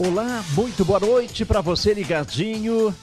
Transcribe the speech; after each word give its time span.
Olá, 0.00 0.44
muito 0.54 0.84
boa 0.84 1.00
noite 1.00 1.44
para 1.44 1.60
você 1.60 1.92
ligadinho 1.92 2.94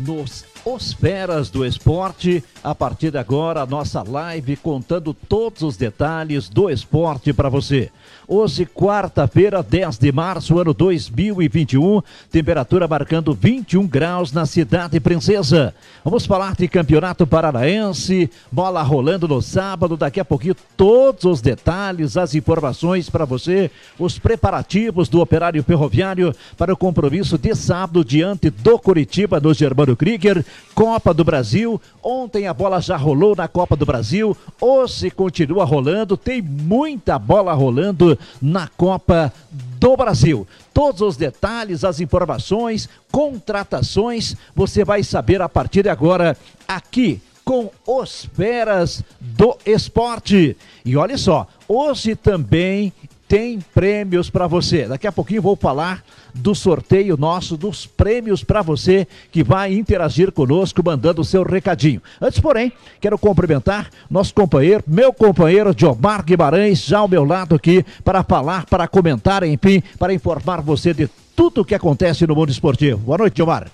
nos 0.00 0.44
Os 0.64 0.92
Feras 0.92 1.48
do 1.48 1.64
Esporte. 1.64 2.44
A 2.62 2.74
partir 2.74 3.10
de 3.10 3.18
agora, 3.18 3.62
a 3.62 3.66
nossa 3.66 4.02
live 4.02 4.56
contando 4.56 5.14
todos 5.14 5.62
os 5.62 5.76
detalhes 5.76 6.48
do 6.48 6.68
esporte 6.68 7.32
para 7.32 7.48
você. 7.48 7.90
Hoje, 8.28 8.64
quarta-feira, 8.64 9.62
10 9.62 9.98
de 9.98 10.12
março, 10.12 10.58
ano 10.58 10.72
2021, 10.72 12.00
temperatura 12.30 12.86
marcando 12.86 13.34
21 13.34 13.86
graus 13.88 14.30
na 14.30 14.46
cidade 14.46 15.00
princesa. 15.00 15.74
Vamos 16.04 16.26
falar 16.26 16.54
de 16.54 16.68
campeonato 16.68 17.26
paranaense, 17.26 18.30
bola 18.52 18.82
rolando 18.82 19.26
no 19.26 19.42
sábado, 19.42 19.96
daqui 19.96 20.20
a 20.20 20.24
pouquinho 20.24 20.54
todos 20.76 21.24
os 21.24 21.40
detalhes, 21.40 22.16
as 22.16 22.34
informações 22.34 23.10
para 23.10 23.24
você, 23.24 23.68
os 23.98 24.18
preparativos 24.18 25.08
do 25.08 25.20
operário 25.20 25.64
ferroviário 25.64 26.32
para 26.56 26.72
o 26.72 26.76
compromisso 26.76 27.36
de 27.36 27.52
sábado 27.56 28.04
diante 28.04 28.48
do 28.48 28.78
Curitiba 28.78 29.40
no 29.40 29.52
Germano 29.52 29.96
Krieger, 29.96 30.44
Copa 30.74 31.12
do 31.12 31.24
Brasil. 31.24 31.80
Ontem 32.02 32.46
a 32.46 32.54
bola 32.54 32.80
já 32.80 32.96
rolou 32.96 33.34
na 33.36 33.48
Copa 33.48 33.76
do 33.76 33.86
Brasil, 33.86 34.36
hoje 34.60 35.10
continua 35.10 35.64
rolando, 35.64 36.16
tem 36.16 36.40
muita 36.40 37.18
bola 37.18 37.52
rolando 37.52 38.18
na 38.40 38.68
Copa 38.68 39.32
do 39.50 39.96
Brasil. 39.96 40.46
Todos 40.72 41.00
os 41.00 41.16
detalhes, 41.16 41.84
as 41.84 42.00
informações, 42.00 42.88
contratações, 43.10 44.36
você 44.54 44.84
vai 44.84 45.02
saber 45.02 45.42
a 45.42 45.48
partir 45.48 45.82
de 45.82 45.88
agora 45.88 46.36
aqui 46.66 47.20
com 47.44 47.70
os 47.86 48.26
Feras 48.34 49.02
do 49.20 49.56
Esporte. 49.66 50.56
E 50.84 50.96
olha 50.96 51.18
só, 51.18 51.46
hoje 51.66 52.14
também 52.14 52.92
tem 53.30 53.60
prêmios 53.72 54.28
para 54.28 54.48
você. 54.48 54.88
Daqui 54.88 55.06
a 55.06 55.12
pouquinho 55.12 55.40
vou 55.40 55.54
falar 55.54 56.02
do 56.34 56.52
sorteio 56.52 57.16
nosso, 57.16 57.56
dos 57.56 57.86
prêmios 57.86 58.42
para 58.42 58.60
você 58.60 59.06
que 59.30 59.44
vai 59.44 59.72
interagir 59.72 60.32
conosco, 60.32 60.82
mandando 60.84 61.20
o 61.20 61.24
seu 61.24 61.44
recadinho. 61.44 62.02
Antes, 62.20 62.40
porém, 62.40 62.72
quero 63.00 63.16
cumprimentar 63.16 63.88
nosso 64.10 64.34
companheiro, 64.34 64.82
meu 64.84 65.12
companheiro 65.12 65.72
Diomar 65.72 66.24
Guimarães, 66.24 66.84
já 66.84 66.98
ao 66.98 67.08
meu 67.08 67.24
lado 67.24 67.54
aqui, 67.54 67.84
para 68.02 68.24
falar, 68.24 68.66
para 68.66 68.88
comentar, 68.88 69.44
enfim, 69.44 69.80
para 69.96 70.12
informar 70.12 70.60
você 70.60 70.92
de 70.92 71.08
tudo 71.36 71.60
o 71.60 71.64
que 71.64 71.76
acontece 71.76 72.26
no 72.26 72.34
mundo 72.34 72.50
esportivo. 72.50 72.98
Boa 72.98 73.18
noite, 73.18 73.34
Diomar. 73.34 73.70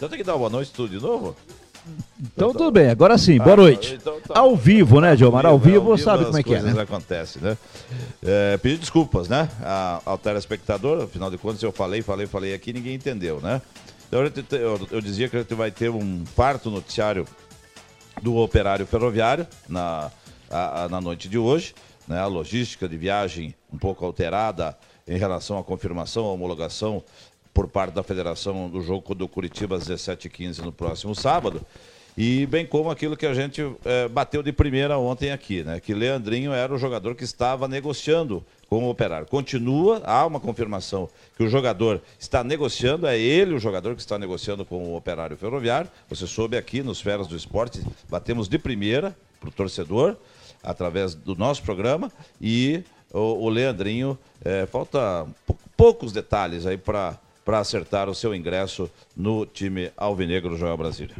Então 0.00 0.08
tem 0.08 0.16
que 0.16 0.24
dar 0.24 0.32
uma 0.32 0.38
boa 0.38 0.50
noite 0.50 0.70
tudo 0.72 0.88
de 0.98 1.02
novo? 1.04 1.36
Então 2.18 2.52
tudo 2.54 2.70
bem, 2.70 2.88
agora 2.88 3.18
sim, 3.18 3.36
boa 3.36 3.52
Ah, 3.52 3.56
noite. 3.56 3.98
então 4.00 4.18
tá 4.22 4.38
Ao 4.40 4.56
vivo, 4.56 4.98
né, 4.98 5.14
Diomar? 5.14 5.44
Ao 5.44 5.58
vivo, 5.58 5.92
é, 5.92 5.98
sabe 5.98 6.20
as 6.22 6.26
como 6.28 6.38
é 6.38 6.42
que 6.42 6.54
é, 6.54 6.62
né? 6.62 6.80
acontecem, 6.80 7.42
né? 7.42 7.58
É, 8.22 8.56
pedir 8.56 8.78
desculpas, 8.78 9.28
né, 9.28 9.46
a- 9.62 10.00
ao 10.06 10.16
telespectador, 10.16 11.02
afinal 11.02 11.30
de 11.30 11.36
contas 11.36 11.62
eu 11.62 11.70
falei, 11.70 12.00
falei, 12.00 12.26
falei 12.26 12.54
aqui 12.54 12.72
ninguém 12.72 12.94
entendeu, 12.94 13.42
né? 13.42 13.60
Então 14.08 14.22
eu, 14.22 14.32
eu- 14.58 14.88
eu 14.90 15.00
dizia 15.02 15.28
que 15.28 15.36
a 15.36 15.40
gente 15.40 15.54
vai 15.54 15.70
ter 15.70 15.90
um 15.90 16.24
farto 16.24 16.70
noticiário 16.70 17.26
do 18.22 18.36
operário 18.36 18.86
ferroviário 18.86 19.46
na, 19.68 20.10
a- 20.50 20.84
a- 20.84 20.88
na 20.88 20.98
noite 21.00 21.28
de 21.28 21.36
hoje. 21.36 21.74
Né? 22.08 22.18
A 22.18 22.26
logística 22.26 22.88
de 22.88 22.96
viagem 22.96 23.54
um 23.70 23.76
pouco 23.78 24.04
alterada 24.04 24.76
em 25.06 25.16
relação 25.16 25.58
à 25.58 25.62
confirmação, 25.64 26.24
à 26.24 26.32
homologação 26.32 27.02
por 27.52 27.68
parte 27.68 27.92
da 27.94 28.02
federação 28.02 28.68
do 28.68 28.80
jogo 28.80 29.14
do 29.14 29.26
Curitiba 29.28 29.76
às 29.76 29.88
17h15 29.88 30.58
no 30.58 30.72
próximo 30.72 31.14
sábado. 31.14 31.60
E 32.18 32.44
bem 32.46 32.66
como 32.66 32.90
aquilo 32.90 33.16
que 33.16 33.24
a 33.24 33.32
gente 33.32 33.62
eh, 33.84 34.08
bateu 34.08 34.42
de 34.42 34.52
primeira 34.52 34.98
ontem 34.98 35.30
aqui, 35.30 35.62
né? 35.62 35.78
que 35.80 35.94
Leandrinho 35.94 36.52
era 36.52 36.74
o 36.74 36.76
jogador 36.78 37.14
que 37.14 37.24
estava 37.24 37.68
negociando 37.68 38.44
com 38.68 38.84
o 38.84 38.90
operário. 38.90 39.26
Continua, 39.26 40.02
há 40.04 40.26
uma 40.26 40.38
confirmação 40.40 41.08
que 41.36 41.42
o 41.44 41.48
jogador 41.48 42.00
está 42.18 42.42
negociando, 42.44 43.06
é 43.06 43.18
ele 43.18 43.54
o 43.54 43.58
jogador 43.58 43.94
que 43.94 44.00
está 44.00 44.18
negociando 44.18 44.64
com 44.64 44.76
o 44.92 44.96
operário 44.96 45.36
ferroviário. 45.36 45.88
Você 46.08 46.26
soube 46.26 46.56
aqui 46.56 46.82
nos 46.82 47.00
Feras 47.00 47.26
do 47.26 47.36
Esporte, 47.36 47.80
batemos 48.08 48.48
de 48.48 48.58
primeira 48.58 49.16
para 49.38 49.48
o 49.48 49.52
torcedor, 49.52 50.16
através 50.62 51.14
do 51.14 51.34
nosso 51.36 51.62
programa, 51.62 52.12
e 52.40 52.82
o, 53.12 53.44
o 53.44 53.48
Leandrinho, 53.48 54.18
eh, 54.44 54.66
falta 54.66 55.26
pou- 55.46 55.56
poucos 55.76 56.12
detalhes 56.12 56.66
aí 56.66 56.76
para 56.76 57.18
acertar 57.58 58.08
o 58.08 58.14
seu 58.14 58.34
ingresso 58.34 58.88
no 59.16 59.44
time 59.44 59.90
Alvinegro 59.96 60.56
Joel 60.56 60.76
Brasília. 60.76 61.16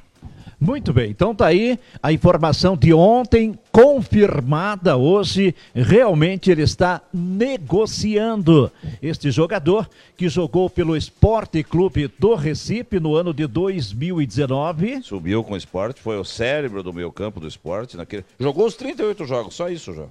Muito 0.61 0.93
bem, 0.93 1.11
então 1.11 1.35
tá 1.35 1.47
aí 1.47 1.79
a 2.03 2.13
informação 2.13 2.77
de 2.77 2.93
ontem, 2.93 3.59
confirmada 3.73 4.95
hoje. 4.95 5.55
Realmente 5.75 6.51
ele 6.51 6.61
está 6.61 7.01
negociando. 7.15 8.71
Este 9.01 9.31
jogador 9.31 9.89
que 10.19 10.29
jogou 10.29 10.69
pelo 10.69 10.95
Esporte 10.95 11.63
Clube 11.63 12.09
do 12.19 12.35
Recife 12.35 13.01
no 13.01 13.15
ano 13.15 13.33
de 13.33 13.47
2019. 13.47 15.03
Subiu 15.03 15.43
com 15.43 15.55
o 15.55 15.57
esporte, 15.57 15.99
foi 15.99 16.19
o 16.19 16.25
cérebro 16.25 16.83
do 16.83 16.93
meio 16.93 17.11
campo 17.11 17.41
do 17.41 17.49
esporte. 17.49 17.97
Naquele... 17.97 18.27
Jogou 18.39 18.67
os 18.67 18.75
38 18.75 19.25
jogos, 19.25 19.55
só 19.55 19.71
isso 19.71 19.95
já. 19.95 20.05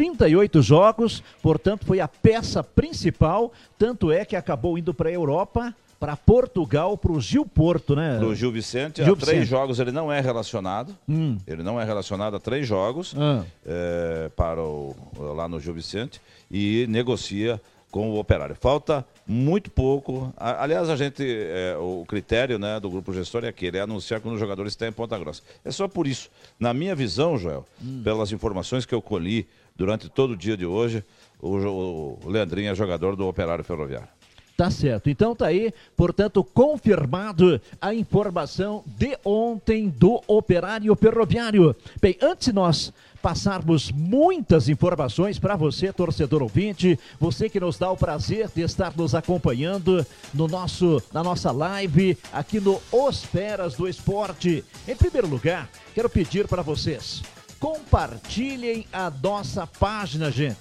38 0.00 0.60
jogos, 0.60 1.22
portanto, 1.42 1.86
foi 1.86 2.00
a 2.00 2.06
peça 2.08 2.62
principal. 2.62 3.50
Tanto 3.78 4.12
é 4.12 4.26
que 4.26 4.36
acabou 4.36 4.76
indo 4.76 4.92
para 4.92 5.08
a 5.08 5.12
Europa, 5.12 5.74
para 5.98 6.14
Portugal, 6.14 6.98
para 6.98 7.12
o 7.12 7.18
Gil 7.18 7.46
Porto, 7.46 7.96
né? 7.96 8.18
Pro 8.18 8.34
Gil 8.34 8.52
Vicente, 8.52 9.02
Gil 9.02 9.14
há 9.14 9.16
três 9.16 9.38
Vicente. 9.38 9.48
jogos 9.48 9.80
ele 9.80 9.90
não 9.92 10.12
é 10.12 10.20
relacionado. 10.20 10.94
Hum. 11.08 11.38
Ele 11.46 11.62
não 11.62 11.80
é 11.80 11.84
relacionado 11.84 12.36
a 12.36 12.38
três 12.38 12.66
jogos 12.68 13.14
Ah. 13.16 13.42
eh, 13.64 14.30
para 14.36 14.60
o, 14.62 14.94
lá 15.34 15.48
no 15.48 15.58
Gil 15.58 15.72
Vicente 15.72 16.20
e 16.50 16.84
negocia 16.90 17.58
com 17.90 18.10
o 18.10 18.18
operário. 18.18 18.54
Falta 18.54 19.02
muito 19.26 19.70
pouco. 19.70 20.30
Aliás, 20.36 20.90
a 20.90 20.96
gente, 20.96 21.24
eh, 21.26 21.74
o 21.80 22.04
critério 22.06 22.58
né, 22.58 22.78
do 22.78 22.90
grupo 22.90 23.14
gestor 23.14 23.44
é 23.44 23.48
aquele, 23.48 23.78
é 23.78 23.80
anunciar 23.80 24.20
quando 24.20 24.34
o 24.34 24.38
jogador 24.38 24.66
está 24.66 24.86
em 24.86 24.92
Ponta 24.92 25.18
Grossa. 25.18 25.40
É 25.64 25.70
só 25.70 25.88
por 25.88 26.06
isso. 26.06 26.28
Na 26.60 26.74
minha 26.74 26.94
visão, 26.94 27.38
Joel, 27.38 27.64
pelas 28.04 28.30
informações 28.30 28.84
que 28.84 28.94
eu 28.94 29.00
colhi 29.00 29.48
durante 29.76 30.08
todo 30.08 30.32
o 30.32 30.36
dia 30.36 30.56
de 30.56 30.66
hoje, 30.66 31.04
o, 31.40 32.18
o 32.24 32.28
Leandrinho 32.28 32.70
é 32.70 32.74
jogador 32.74 33.16
do 33.16 33.26
operário 33.26 33.64
ferroviário. 33.64 34.08
Tá 34.56 34.70
certo. 34.70 35.10
Então 35.10 35.36
tá 35.36 35.48
aí, 35.48 35.72
portanto, 35.94 36.42
confirmado 36.42 37.60
a 37.78 37.92
informação 37.92 38.82
de 38.86 39.18
ontem 39.22 39.90
do 39.90 40.22
operário 40.26 40.96
ferroviário. 40.96 41.76
Bem, 42.00 42.16
antes 42.22 42.52
nós 42.54 42.90
passarmos 43.20 43.90
muitas 43.90 44.68
informações 44.68 45.38
para 45.38 45.56
você, 45.56 45.92
torcedor 45.92 46.42
ouvinte, 46.42 46.98
você 47.20 47.50
que 47.50 47.60
nos 47.60 47.76
dá 47.76 47.90
o 47.90 47.96
prazer 47.96 48.48
de 48.54 48.62
estar 48.62 48.96
nos 48.96 49.14
acompanhando 49.14 50.06
no 50.32 50.48
nosso, 50.48 51.02
na 51.12 51.22
nossa 51.22 51.50
live 51.50 52.16
aqui 52.32 52.58
no 52.58 52.80
Os 52.90 53.24
Feras 53.24 53.74
do 53.74 53.86
Esporte. 53.86 54.64
Em 54.88 54.96
primeiro 54.96 55.26
lugar, 55.26 55.68
quero 55.94 56.08
pedir 56.08 56.46
para 56.48 56.62
vocês, 56.62 57.22
compartilhem 57.66 58.86
a 58.92 59.10
nossa 59.10 59.66
página, 59.66 60.30
gente 60.30 60.56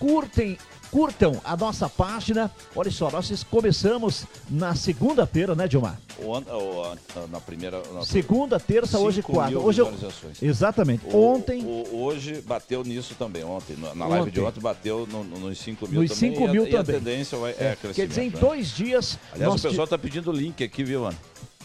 curtem, 0.00 0.56
curtam 0.90 1.40
a 1.44 1.56
nossa 1.56 1.88
página. 1.88 2.50
Olha 2.74 2.90
só, 2.90 3.08
nós 3.10 3.44
começamos 3.44 4.24
na 4.50 4.74
segunda-feira, 4.74 5.54
né, 5.54 5.68
Dilmar? 5.68 6.00
Na 7.30 7.38
primeira. 7.40 7.80
na- 7.92 8.04
Segunda, 8.04 8.58
terça, 8.58 8.98
hoje 8.98 9.22
quarta. 9.22 9.50
mil 9.50 9.62
Hoje 9.62 9.80
eu... 9.82 9.92
Exatamente. 10.42 11.04
O- 11.06 11.34
Ontem, 11.34 11.62
o- 11.64 12.02
hoje 12.02 12.40
bateu 12.40 12.82
nisso 12.82 13.14
também, 13.16 13.44
ontem. 13.44 13.76
Na 13.76 13.94
na 13.94 14.06
live 14.06 14.30
de 14.30 14.40
Ontem. 14.40 14.48
ontem 14.48 14.60
bateu 14.60 15.06
no- 15.06 15.22
no- 15.22 15.38
nos 15.38 15.58
5 15.58 15.86
mil 15.86 16.02
nos 16.02 16.10
também. 16.12 16.30
5 16.34 16.42
e 16.42 16.48
a- 16.48 16.52
mil 16.52 16.66
e 16.66 16.76
a 16.76 16.82
também. 16.82 16.96
tendência 17.00 17.38
vai, 17.38 17.52
é, 17.52 17.54
crescimento. 17.80 17.94
quer 17.94 18.06
dizer, 18.08 18.22
em 18.24 18.30
né? 18.30 18.38
dois 18.40 18.68
dias. 18.68 19.18
Aliás, 19.32 19.54
o 19.54 19.68
pessoal 19.68 19.84
está 19.84 19.98
pedindo 19.98 20.30
o 20.30 20.34
link 20.34 20.64
aqui, 20.64 20.82
viu, 20.82 21.02
mano? 21.02 21.16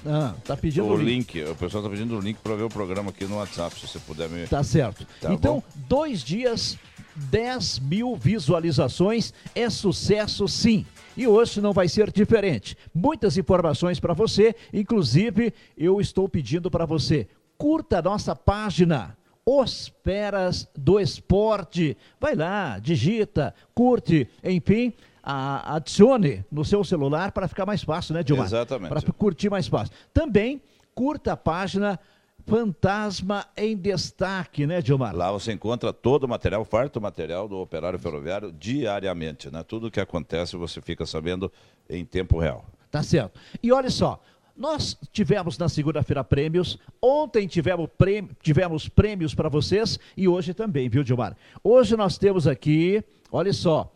Ah, 0.05 0.35
tá 0.43 0.55
pedindo 0.55 0.85
o 0.85 0.95
link. 0.95 1.35
link. 1.35 1.49
O 1.49 1.55
pessoal 1.55 1.83
está 1.83 1.89
pedindo 1.89 2.17
o 2.17 2.21
link 2.21 2.37
para 2.37 2.55
ver 2.55 2.63
o 2.63 2.69
programa 2.69 3.09
aqui 3.09 3.25
no 3.25 3.37
WhatsApp, 3.37 3.79
se 3.79 3.87
você 3.87 3.99
puder 3.99 4.29
me. 4.29 4.45
Tá 4.47 4.63
certo. 4.63 5.05
Tá 5.19 5.33
então, 5.33 5.55
bom. 5.55 5.63
dois 5.87 6.23
dias, 6.23 6.77
10 7.15 7.79
mil 7.79 8.15
visualizações, 8.15 9.33
é 9.53 9.69
sucesso 9.69 10.47
sim. 10.47 10.85
E 11.17 11.27
hoje 11.27 11.61
não 11.61 11.73
vai 11.73 11.87
ser 11.87 12.11
diferente. 12.11 12.77
Muitas 12.93 13.37
informações 13.37 13.99
para 13.99 14.13
você, 14.13 14.55
inclusive 14.73 15.53
eu 15.77 15.99
estou 16.01 16.27
pedindo 16.27 16.69
para 16.69 16.85
você, 16.85 17.27
curta 17.57 17.99
a 17.99 18.01
nossa 18.01 18.35
página. 18.35 19.17
Os 19.47 19.93
Feras 20.03 20.67
do 20.75 20.99
Esporte. 20.99 21.95
Vai 22.19 22.33
lá, 22.33 22.79
digita, 22.79 23.53
curte, 23.75 24.27
enfim, 24.43 24.91
a- 25.25 25.75
adicione 25.75 26.45
no 26.51 26.63
seu 26.63 26.83
celular 26.83 27.31
para 27.31 27.47
ficar 27.47 27.65
mais 27.65 27.81
fácil, 27.83 28.13
né, 28.13 28.21
Dilmar? 28.23 28.45
Exatamente. 28.45 28.89
Para 28.89 29.01
curtir 29.13 29.49
mais 29.49 29.67
fácil. 29.67 29.93
Também 30.13 30.61
curta 30.93 31.33
a 31.33 31.37
página 31.37 31.99
Fantasma 32.47 33.45
em 33.57 33.75
Destaque, 33.75 34.67
né, 34.67 34.79
Dilmar? 34.81 35.15
Lá 35.15 35.31
você 35.31 35.51
encontra 35.51 35.91
todo 35.91 36.25
o 36.25 36.27
material, 36.27 36.63
farto 36.63 37.01
material 37.01 37.47
do 37.47 37.57
operário 37.57 37.97
ferroviário 37.97 38.51
diariamente, 38.51 39.49
né? 39.51 39.63
Tudo 39.63 39.89
que 39.89 39.99
acontece 39.99 40.55
você 40.55 40.79
fica 40.79 41.05
sabendo 41.07 41.51
em 41.89 42.05
tempo 42.05 42.37
real. 42.39 42.63
Tá 42.91 43.01
certo. 43.01 43.39
E 43.63 43.71
olha 43.71 43.89
só, 43.89 44.21
nós 44.55 44.95
tivemos 45.11 45.57
na 45.57 45.67
segunda-feira 45.67 46.23
prêmios, 46.23 46.77
ontem 47.01 47.47
tivemos, 47.47 47.89
prêmio, 47.97 48.29
tivemos 48.41 48.87
prêmios 48.87 49.33
para 49.33 49.49
vocês 49.49 49.99
e 50.15 50.27
hoje 50.27 50.53
também, 50.53 50.87
viu, 50.87 51.03
Gilmar? 51.03 51.35
Hoje 51.63 51.97
nós 51.97 52.17
temos 52.17 52.47
aqui, 52.47 53.03
olha 53.31 53.51
só, 53.51 53.91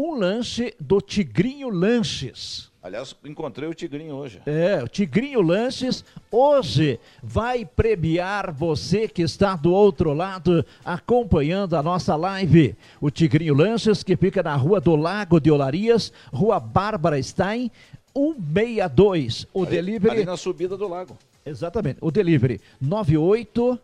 um 0.00 0.14
lanche 0.14 0.74
do 0.80 1.00
Tigrinho 1.00 1.68
Lanches. 1.68 2.70
Aliás, 2.82 3.14
encontrei 3.26 3.68
o 3.68 3.74
Tigrinho 3.74 4.14
hoje. 4.14 4.40
É, 4.46 4.82
o 4.82 4.88
Tigrinho 4.88 5.42
Lanches 5.42 6.02
hoje 6.30 6.98
vai 7.22 7.66
premiar 7.66 8.50
você 8.50 9.06
que 9.06 9.20
está 9.20 9.54
do 9.54 9.70
outro 9.70 10.14
lado 10.14 10.64
acompanhando 10.82 11.76
a 11.76 11.82
nossa 11.82 12.16
live. 12.16 12.74
O 12.98 13.10
Tigrinho 13.10 13.52
Lanches, 13.52 14.02
que 14.02 14.16
fica 14.16 14.42
na 14.42 14.56
Rua 14.56 14.80
do 14.80 14.96
Lago 14.96 15.38
de 15.38 15.50
Olarias, 15.50 16.10
Rua 16.32 16.58
Bárbara 16.58 17.22
Stein, 17.22 17.70
162. 18.14 19.46
O 19.52 19.64
ali, 19.64 19.70
delivery. 19.70 20.16
Ali 20.16 20.24
na 20.24 20.38
subida 20.38 20.78
do 20.78 20.88
lago. 20.88 21.18
Exatamente. 21.44 21.98
O 22.00 22.10
delivery 22.10 22.58
98 22.80 23.78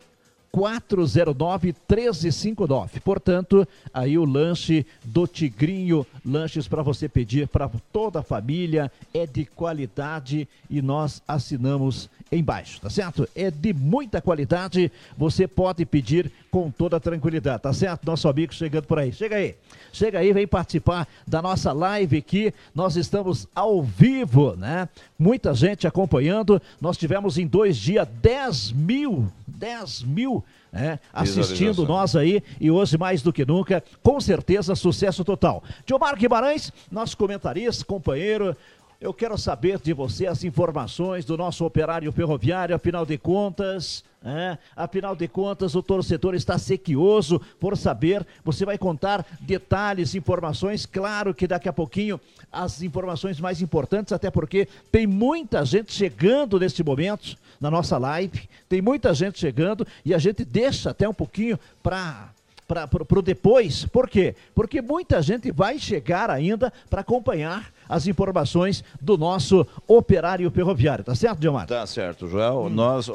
409 0.51 1.67
1359. 1.67 2.99
Portanto, 3.01 3.67
aí 3.93 4.17
o 4.17 4.25
lanche 4.25 4.85
do 5.03 5.27
Tigrinho, 5.27 6.05
lanches 6.25 6.67
para 6.67 6.81
você 6.81 7.07
pedir 7.07 7.47
para 7.47 7.69
toda 7.91 8.19
a 8.19 8.23
família, 8.23 8.91
é 9.13 9.25
de 9.25 9.45
qualidade 9.45 10.47
e 10.69 10.81
nós 10.81 11.21
assinamos 11.27 12.09
embaixo, 12.31 12.81
tá 12.81 12.89
certo? 12.89 13.27
É 13.35 13.49
de 13.49 13.73
muita 13.73 14.21
qualidade, 14.21 14.91
você 15.17 15.47
pode 15.47 15.85
pedir 15.85 16.31
com 16.51 16.69
toda 16.71 16.99
tranquilidade, 16.99 17.61
tá 17.61 17.73
certo? 17.73 18.05
Nosso 18.05 18.27
amigo 18.27 18.53
chegando 18.53 18.85
por 18.85 18.99
aí. 18.99 19.11
Chega 19.11 19.37
aí, 19.37 19.55
chega 19.93 20.19
aí, 20.19 20.33
vem 20.33 20.47
participar 20.47 21.07
da 21.25 21.41
nossa 21.41 21.71
live 21.71 22.17
aqui. 22.17 22.53
Nós 22.73 22.95
estamos 22.95 23.47
ao 23.53 23.81
vivo, 23.81 24.55
né? 24.55 24.89
Muita 25.17 25.53
gente 25.53 25.87
acompanhando. 25.87 26.61
Nós 26.81 26.97
tivemos 26.97 27.37
em 27.37 27.47
dois 27.47 27.77
dias 27.77 28.07
10 28.21 28.71
mil, 28.71 29.31
10 29.57 30.03
mil 30.03 30.43
é, 30.71 30.99
assistindo 31.11 31.85
nós 31.85 32.15
aí 32.15 32.43
e 32.59 32.69
hoje 32.69 32.97
mais 32.97 33.21
do 33.21 33.33
que 33.33 33.45
nunca, 33.45 33.83
com 34.03 34.19
certeza 34.21 34.75
sucesso 34.75 35.23
total. 35.23 35.63
Diomar 35.85 36.15
Guimarães, 36.15 36.71
nosso 36.91 37.17
comentarista, 37.17 37.83
companheiro, 37.83 38.55
eu 38.99 39.13
quero 39.13 39.37
saber 39.37 39.79
de 39.79 39.93
você 39.93 40.25
as 40.25 40.43
informações 40.43 41.23
do 41.23 41.37
nosso 41.37 41.63
operário 41.63 42.11
ferroviário, 42.11 42.75
afinal 42.75 43.05
de 43.05 43.17
contas, 43.17 44.03
é, 44.23 44.57
afinal 44.75 45.15
de 45.15 45.27
contas, 45.27 45.75
o 45.75 45.83
torcedor 45.83 46.33
está 46.33 46.57
sequioso 46.57 47.39
por 47.59 47.77
saber. 47.77 48.25
Você 48.43 48.65
vai 48.65 48.77
contar 48.77 49.25
detalhes, 49.39 50.15
informações. 50.15 50.85
Claro 50.85 51.33
que 51.33 51.47
daqui 51.47 51.69
a 51.69 51.73
pouquinho 51.73 52.19
as 52.51 52.81
informações 52.81 53.39
mais 53.39 53.61
importantes, 53.61 54.11
até 54.11 54.31
porque 54.31 54.67
tem 54.91 55.05
muita 55.05 55.63
gente 55.63 55.93
chegando 55.93 56.59
neste 56.59 56.83
momento 56.83 57.37
na 57.61 57.69
nossa 57.69 57.97
live. 57.97 58.49
Tem 58.67 58.81
muita 58.81 59.13
gente 59.13 59.39
chegando 59.39 59.85
e 60.03 60.13
a 60.13 60.17
gente 60.17 60.43
deixa 60.43 60.89
até 60.89 61.07
um 61.07 61.13
pouquinho 61.13 61.59
para 61.83 62.29
para 62.67 62.89
o 63.17 63.21
depois. 63.21 63.85
Por 63.85 64.09
quê? 64.09 64.35
Porque 64.53 64.81
muita 64.81 65.21
gente 65.21 65.51
vai 65.51 65.79
chegar 65.79 66.29
ainda 66.29 66.71
para 66.89 67.01
acompanhar 67.01 67.71
as 67.87 68.07
informações 68.07 68.83
do 68.99 69.17
nosso 69.17 69.65
operário 69.87 70.49
ferroviário. 70.51 71.05
Tá 71.05 71.15
certo, 71.15 71.39
Diomar? 71.39 71.65
Tá 71.65 71.87
certo, 71.87 72.27
Joel. 72.27 72.65
Hum. 72.65 72.69
Nós, 72.69 73.07
o, 73.07 73.13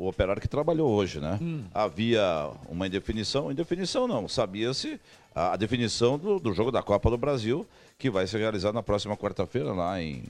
o, 0.00 0.08
operário 0.08 0.42
que 0.42 0.48
trabalhou 0.48 0.90
hoje, 0.90 1.20
né? 1.20 1.38
Hum. 1.40 1.62
Havia 1.72 2.50
uma 2.68 2.86
indefinição, 2.86 3.52
indefinição 3.52 4.08
não, 4.08 4.28
sabia-se 4.28 5.00
a, 5.34 5.52
a, 5.52 5.56
definição 5.56 6.18
do, 6.18 6.40
do 6.40 6.52
jogo 6.52 6.72
da 6.72 6.82
Copa 6.82 7.08
do 7.08 7.16
Brasil, 7.16 7.64
que 7.96 8.10
vai 8.10 8.26
ser 8.26 8.38
realizado 8.38 8.74
na 8.74 8.82
próxima 8.82 9.16
quarta-feira 9.16 9.72
lá 9.72 10.02
em, 10.02 10.24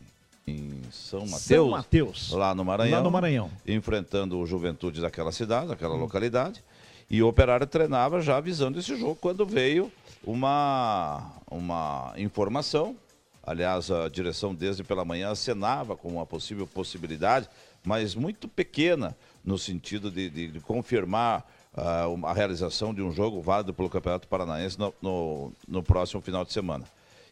em 0.46 0.82
São 0.90 1.20
Mateus, 1.20 1.42
São 1.42 1.68
Mateus, 1.70 2.30
lá 2.32 2.54
no 2.54 2.64
Maranhão, 2.64 2.98
lá 2.98 3.02
no 3.02 3.10
Maranhão, 3.10 3.50
enfrentando 3.66 4.38
o 4.38 4.46
Juventude 4.46 5.00
daquela 5.00 5.32
cidade, 5.32 5.68
daquela 5.68 5.94
hum. 5.94 6.00
localidade. 6.00 6.62
E 7.08 7.22
o 7.22 7.28
Operário 7.28 7.66
treinava 7.66 8.20
já 8.20 8.36
avisando 8.36 8.78
esse 8.78 8.96
jogo 8.96 9.16
quando 9.16 9.46
veio 9.46 9.92
uma, 10.24 11.32
uma 11.48 12.12
informação. 12.16 12.96
Aliás, 13.42 13.90
a 13.92 14.08
direção 14.08 14.52
desde 14.52 14.82
pela 14.82 15.04
manhã 15.04 15.30
acenava 15.30 15.96
com 15.96 16.08
uma 16.08 16.26
possível 16.26 16.66
possibilidade, 16.66 17.48
mas 17.84 18.16
muito 18.16 18.48
pequena 18.48 19.16
no 19.44 19.56
sentido 19.56 20.10
de, 20.10 20.28
de, 20.28 20.48
de 20.48 20.60
confirmar 20.60 21.46
uh, 21.72 22.26
a 22.26 22.32
realização 22.32 22.92
de 22.92 23.00
um 23.00 23.12
jogo 23.12 23.40
válido 23.40 23.72
pelo 23.72 23.88
Campeonato 23.88 24.26
Paranaense 24.26 24.76
no, 24.76 24.92
no, 25.00 25.52
no 25.68 25.82
próximo 25.84 26.20
final 26.20 26.44
de 26.44 26.52
semana. 26.52 26.84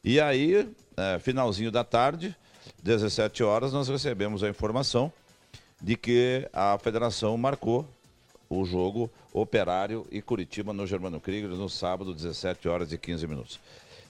E 0.05 0.21
aí, 0.21 0.61
uh, 0.61 1.21
finalzinho 1.21 1.73
da 1.73 1.83
tarde, 1.83 2.37
17 2.81 3.43
horas, 3.43 3.73
nós 3.73 3.89
recebemos 3.89 4.45
a 4.45 4.49
informação 4.49 5.13
de 5.83 5.97
que 5.97 6.49
a 6.53 6.79
federação 6.79 7.37
marcou 7.37 7.85
o 8.61 8.65
jogo 8.65 9.11
Operário 9.33 10.07
e 10.11 10.23
Curitiba 10.23 10.73
no 10.73 10.87
Germano 10.87 11.21
Krieger 11.21 11.51
no 11.51 11.69
sábado, 11.69 12.15
17 12.15 12.69
horas 12.69 12.93
e 12.93 12.99
15 12.99 13.27
minutos. 13.27 13.61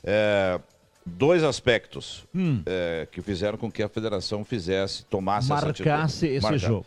É, 0.03 0.61
dois 1.05 1.43
aspectos 1.43 2.25
hum. 2.35 2.63
é, 2.67 3.07
que 3.11 3.21
fizeram 3.21 3.59
com 3.59 3.71
que 3.71 3.83
a 3.83 3.89
federação 3.89 4.45
fizesse, 4.45 5.05
tomasse 5.05 5.49
Marcasse 5.49 6.27
esse 6.27 6.43
Marcar. 6.43 6.59
jogo. 6.59 6.87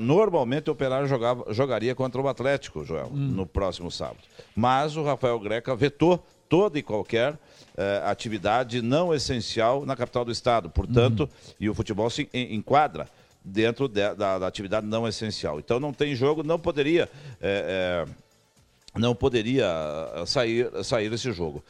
Normalmente 0.00 0.70
o 0.70 0.72
Operário 0.72 1.06
jogava, 1.08 1.52
jogaria 1.52 1.94
contra 1.94 2.20
o 2.20 2.28
Atlético, 2.28 2.84
Joel, 2.84 3.06
hum. 3.06 3.16
no 3.16 3.46
próximo 3.46 3.90
sábado. 3.90 4.20
Mas 4.54 4.96
o 4.96 5.02
Rafael 5.02 5.38
Greca 5.40 5.74
vetou 5.74 6.24
toda 6.48 6.78
e 6.78 6.82
qualquer 6.82 7.38
é, 7.76 8.02
atividade 8.04 8.80
não 8.82 9.14
essencial 9.14 9.84
na 9.84 9.94
capital 9.94 10.24
do 10.24 10.32
estado. 10.32 10.70
Portanto, 10.70 11.20
uhum. 11.20 11.54
e 11.60 11.70
o 11.70 11.74
futebol 11.74 12.08
se 12.10 12.28
enquadra 12.32 13.08
dentro 13.48 13.88
de, 13.88 14.14
da, 14.14 14.38
da, 14.38 14.46
atividade 14.46 14.86
não 14.86 15.06
essencial. 15.08 15.58
Então 15.58 15.80
não 15.80 15.92
tem 15.92 16.14
jogo, 16.14 16.42
não 16.42 16.58
poderia, 16.58 17.08
é, 17.40 18.06
é, 18.06 18.98
não 18.98 19.14
poderia 19.14 19.66
eh, 20.14 20.26
sair, 20.26 20.70
sair 20.84 21.12
esse 21.12 21.32
jogo. 21.32 21.62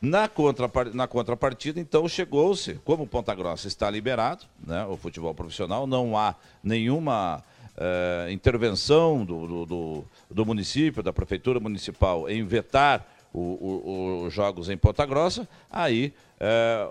Na, 0.00 0.28
contrapart, 0.28 0.92
na 0.92 1.06
contrapartida, 1.06 1.80
então, 1.80 2.06
chegou-se, 2.06 2.74
como 2.84 3.06
Ponta 3.06 3.34
Grossa 3.34 3.68
está 3.68 3.90
liberado, 3.90 4.44
né, 4.64 4.84
o 4.84 4.96
futebol 4.96 5.34
profissional, 5.34 5.86
não 5.86 6.16
há 6.16 6.34
nenhuma 6.62 7.42
é, 7.76 8.28
intervenção 8.30 9.24
do, 9.24 9.46
do, 9.46 9.66
do, 9.66 10.04
do, 10.30 10.46
município, 10.46 11.02
da 11.02 11.12
prefeitura 11.12 11.58
municipal 11.58 12.28
em 12.28 12.44
vetar 12.44 13.06
os 13.32 14.32
jogos 14.32 14.68
em 14.68 14.76
Ponta 14.76 15.04
Grossa, 15.04 15.48
aí 15.68 16.12
é, 16.40 16.88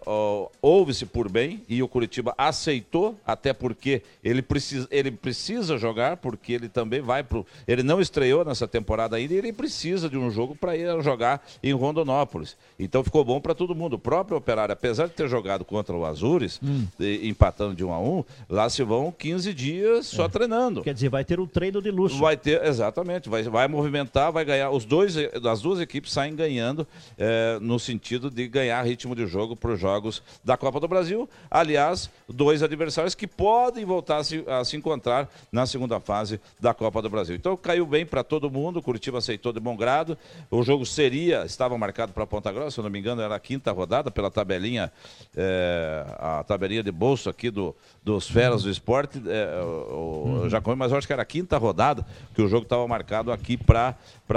houve-se 0.61 1.05
por 1.05 1.29
bem 1.29 1.63
e 1.67 1.83
o 1.83 1.87
Curitiba 1.87 2.33
aceitou, 2.37 3.17
até 3.25 3.53
porque 3.53 4.01
ele 4.23 4.41
precisa, 4.41 4.87
ele 4.89 5.11
precisa 5.11 5.77
jogar, 5.77 6.17
porque 6.17 6.53
ele 6.53 6.69
também 6.69 7.01
vai 7.01 7.23
para 7.23 7.43
Ele 7.67 7.83
não 7.83 7.99
estreou 7.99 8.45
nessa 8.45 8.67
temporada 8.67 9.15
ainda 9.15 9.33
e 9.33 9.37
ele 9.37 9.51
precisa 9.51 10.09
de 10.09 10.17
um 10.17 10.31
jogo 10.31 10.55
para 10.55 10.75
ir 10.75 11.01
jogar 11.03 11.45
em 11.61 11.73
Rondonópolis. 11.73 12.55
Então 12.79 13.03
ficou 13.03 13.23
bom 13.23 13.39
para 13.39 13.53
todo 13.53 13.75
mundo. 13.75 13.93
O 13.93 13.99
próprio 13.99 14.37
Operário, 14.37 14.73
apesar 14.73 15.07
de 15.07 15.13
ter 15.13 15.27
jogado 15.27 15.63
contra 15.65 15.95
o 15.95 16.05
Azures, 16.05 16.59
hum. 16.63 16.87
e, 16.99 17.27
empatando 17.27 17.75
de 17.75 17.83
1 17.83 17.87
um 17.87 17.93
a 17.93 17.99
1 17.99 18.17
um, 18.17 18.23
lá 18.49 18.69
se 18.69 18.81
vão 18.83 19.11
15 19.11 19.53
dias 19.53 20.07
só 20.07 20.25
é. 20.25 20.29
treinando. 20.29 20.81
Quer 20.81 20.93
dizer, 20.93 21.09
vai 21.09 21.23
ter 21.23 21.39
um 21.39 21.45
treino 21.45 21.81
de 21.81 21.91
luxo. 21.91 22.17
Vai 22.17 22.37
ter, 22.37 22.63
exatamente. 22.63 23.29
Vai, 23.29 23.43
vai 23.43 23.67
movimentar, 23.67 24.31
vai 24.31 24.45
ganhar. 24.45 24.71
Os 24.71 24.85
dois, 24.85 25.15
as 25.17 25.61
duas 25.61 25.79
equipes 25.79 26.11
saem 26.11 26.35
ganhando 26.35 26.87
é, 27.17 27.57
no 27.61 27.77
sentido 27.77 28.29
de 28.29 28.47
ganhar 28.47 28.81
ritmo 28.83 29.15
de 29.15 29.27
jogo 29.27 29.32
para 29.55 29.71
os 29.71 29.79
jogos 29.79 30.21
da 30.43 30.55
Copa 30.55 30.79
do 30.79 30.87
Brasil. 30.87 31.29
Aliás, 31.49 32.09
dois 32.27 32.63
adversários 32.63 33.15
que 33.15 33.27
podem 33.27 33.85
voltar 33.85 34.17
a 34.17 34.23
se, 34.23 34.43
a 34.47 34.63
se 34.63 34.77
encontrar 34.77 35.29
na 35.51 35.65
segunda 35.65 35.99
fase 35.99 36.39
da 36.59 36.73
Copa 36.73 37.01
do 37.01 37.09
Brasil. 37.09 37.35
Então 37.35 37.57
caiu 37.57 37.85
bem 37.85 38.05
para 38.05 38.23
todo 38.23 38.49
mundo, 38.49 38.81
Curitiba 38.81 39.17
aceitou 39.17 39.51
de 39.51 39.59
bom 39.59 39.75
grado. 39.75 40.17
O 40.49 40.63
jogo 40.63 40.85
seria, 40.85 41.45
estava 41.45 41.77
marcado 41.77 42.13
para 42.13 42.25
Ponta 42.25 42.51
Grossa, 42.51 42.71
se 42.71 42.79
eu 42.79 42.83
não 42.83 42.91
me 42.91 42.99
engano, 42.99 43.21
era 43.21 43.35
a 43.35 43.39
quinta 43.39 43.71
rodada 43.71 44.09
pela 44.09 44.29
tabelinha, 44.31 44.91
é, 45.35 46.05
a 46.19 46.43
tabelinha 46.43 46.83
de 46.83 46.91
bolso 46.91 47.29
aqui 47.29 47.49
do, 47.49 47.75
dos 48.03 48.29
feras 48.29 48.63
do 48.63 48.69
esporte. 48.69 49.21
É, 49.27 49.61
o, 49.61 50.41
uhum. 50.43 50.49
já 50.49 50.61
mas 50.77 50.91
eu 50.91 50.97
acho 50.97 51.07
que 51.07 51.13
era 51.13 51.21
a 51.21 51.25
quinta 51.25 51.57
rodada 51.57 52.05
que 52.33 52.41
o 52.41 52.47
jogo 52.47 52.63
estava 52.63 52.87
marcado 52.87 53.31
aqui 53.31 53.57
para 53.57 53.95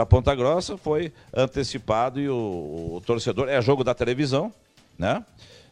Ponta 0.09 0.35
Grossa. 0.35 0.77
Foi 0.77 1.13
antecipado 1.35 2.21
e 2.21 2.29
o, 2.29 2.97
o 2.97 3.03
torcedor. 3.05 3.49
É 3.49 3.61
jogo 3.61 3.83
da 3.85 3.95
televisão, 3.95 4.53
né? 4.99 5.25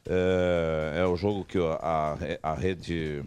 É, 0.06 1.00
é 1.00 1.06
o 1.06 1.16
jogo 1.16 1.44
que 1.44 1.58
a, 1.58 2.16
a 2.42 2.54
rede 2.54 3.22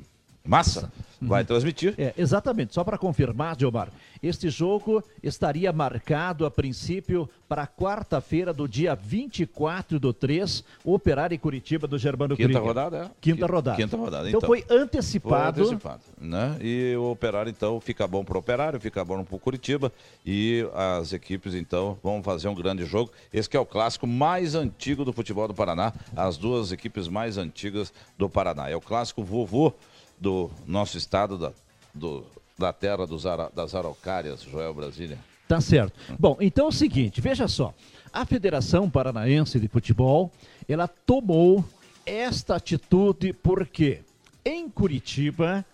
Massa 0.47 0.91
vai 1.21 1.43
transmitir. 1.43 1.95
É, 1.97 2.13
exatamente. 2.17 2.73
Só 2.73 2.83
para 2.83 2.97
confirmar, 2.97 3.55
Diomar, 3.55 3.89
este 4.21 4.49
jogo 4.49 5.03
estaria 5.21 5.71
marcado 5.73 6.45
a 6.45 6.51
princípio 6.51 7.29
para 7.49 7.65
quarta-feira 7.65 8.53
do 8.53 8.67
dia 8.67 8.93
24 8.95 9.99
do 9.99 10.13
3, 10.13 10.63
Operário 10.83 11.33
e 11.33 11.37
Curitiba 11.37 11.87
do 11.87 11.97
Germano 11.97 12.35
Quinta 12.35 12.49
Krieger. 12.49 12.63
rodada, 12.67 12.97
é? 12.97 13.09
Quinta 13.19 13.45
rodada. 13.45 13.77
Quinta 13.77 13.97
rodada, 13.97 14.27
Então, 14.29 14.37
então. 14.39 14.47
foi 14.47 14.63
antecipado. 14.69 15.55
Foi 15.63 15.73
antecipado, 15.73 16.01
né? 16.19 16.57
E 16.61 16.95
o 16.97 17.11
Operário, 17.11 17.49
então, 17.49 17.79
fica 17.79 18.07
bom 18.07 18.23
para 18.23 18.35
o 18.35 18.39
Operário, 18.39 18.79
fica 18.79 19.03
bom 19.03 19.23
para 19.23 19.35
o 19.35 19.39
Curitiba 19.39 19.91
e 20.25 20.67
as 20.73 21.13
equipes, 21.13 21.53
então, 21.55 21.97
vão 22.03 22.21
fazer 22.21 22.47
um 22.47 22.55
grande 22.55 22.85
jogo. 22.85 23.11
Esse 23.33 23.49
que 23.49 23.57
é 23.57 23.59
o 23.59 23.65
clássico 23.65 24.05
mais 24.05 24.55
antigo 24.55 25.03
do 25.03 25.13
futebol 25.13 25.47
do 25.47 25.53
Paraná, 25.53 25.93
as 26.15 26.37
duas 26.37 26.71
equipes 26.71 27.07
mais 27.07 27.37
antigas 27.37 27.91
do 28.17 28.29
Paraná. 28.29 28.69
É 28.69 28.75
o 28.75 28.81
clássico 28.81 29.23
vovô 29.23 29.73
do 30.19 30.49
nosso 30.65 30.97
estado, 30.97 31.37
da, 31.37 31.51
do, 31.93 32.25
da 32.57 32.73
terra 32.73 33.05
dos 33.05 33.25
ara, 33.25 33.49
das 33.53 33.75
araucárias, 33.75 34.41
Joel 34.41 34.73
Brasília. 34.73 35.17
Tá 35.47 35.61
certo. 35.61 35.93
Bom, 36.19 36.37
então 36.41 36.65
é 36.65 36.69
o 36.69 36.71
seguinte, 36.71 37.21
veja 37.21 37.47
só. 37.47 37.73
A 38.11 38.25
Federação 38.25 38.89
Paranaense 38.89 39.59
de 39.59 39.67
Futebol, 39.67 40.31
ela 40.67 40.87
tomou 40.87 41.63
esta 42.05 42.55
atitude 42.55 43.33
porque 43.33 44.01
em 44.43 44.69
Curitiba 44.69 45.65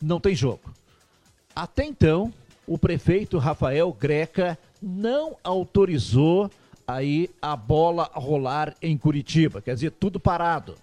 não 0.00 0.18
tem 0.20 0.34
jogo. 0.34 0.72
Até 1.54 1.84
então, 1.84 2.32
o 2.66 2.78
prefeito 2.78 3.38
Rafael 3.38 3.92
Greca 3.92 4.58
não 4.80 5.36
autorizou 5.44 6.50
aí 6.86 7.30
a 7.40 7.56
bola 7.56 8.10
rolar 8.12 8.74
em 8.82 8.96
Curitiba, 8.96 9.62
quer 9.62 9.74
dizer, 9.74 9.90
tudo 9.92 10.20
parado. 10.20 10.76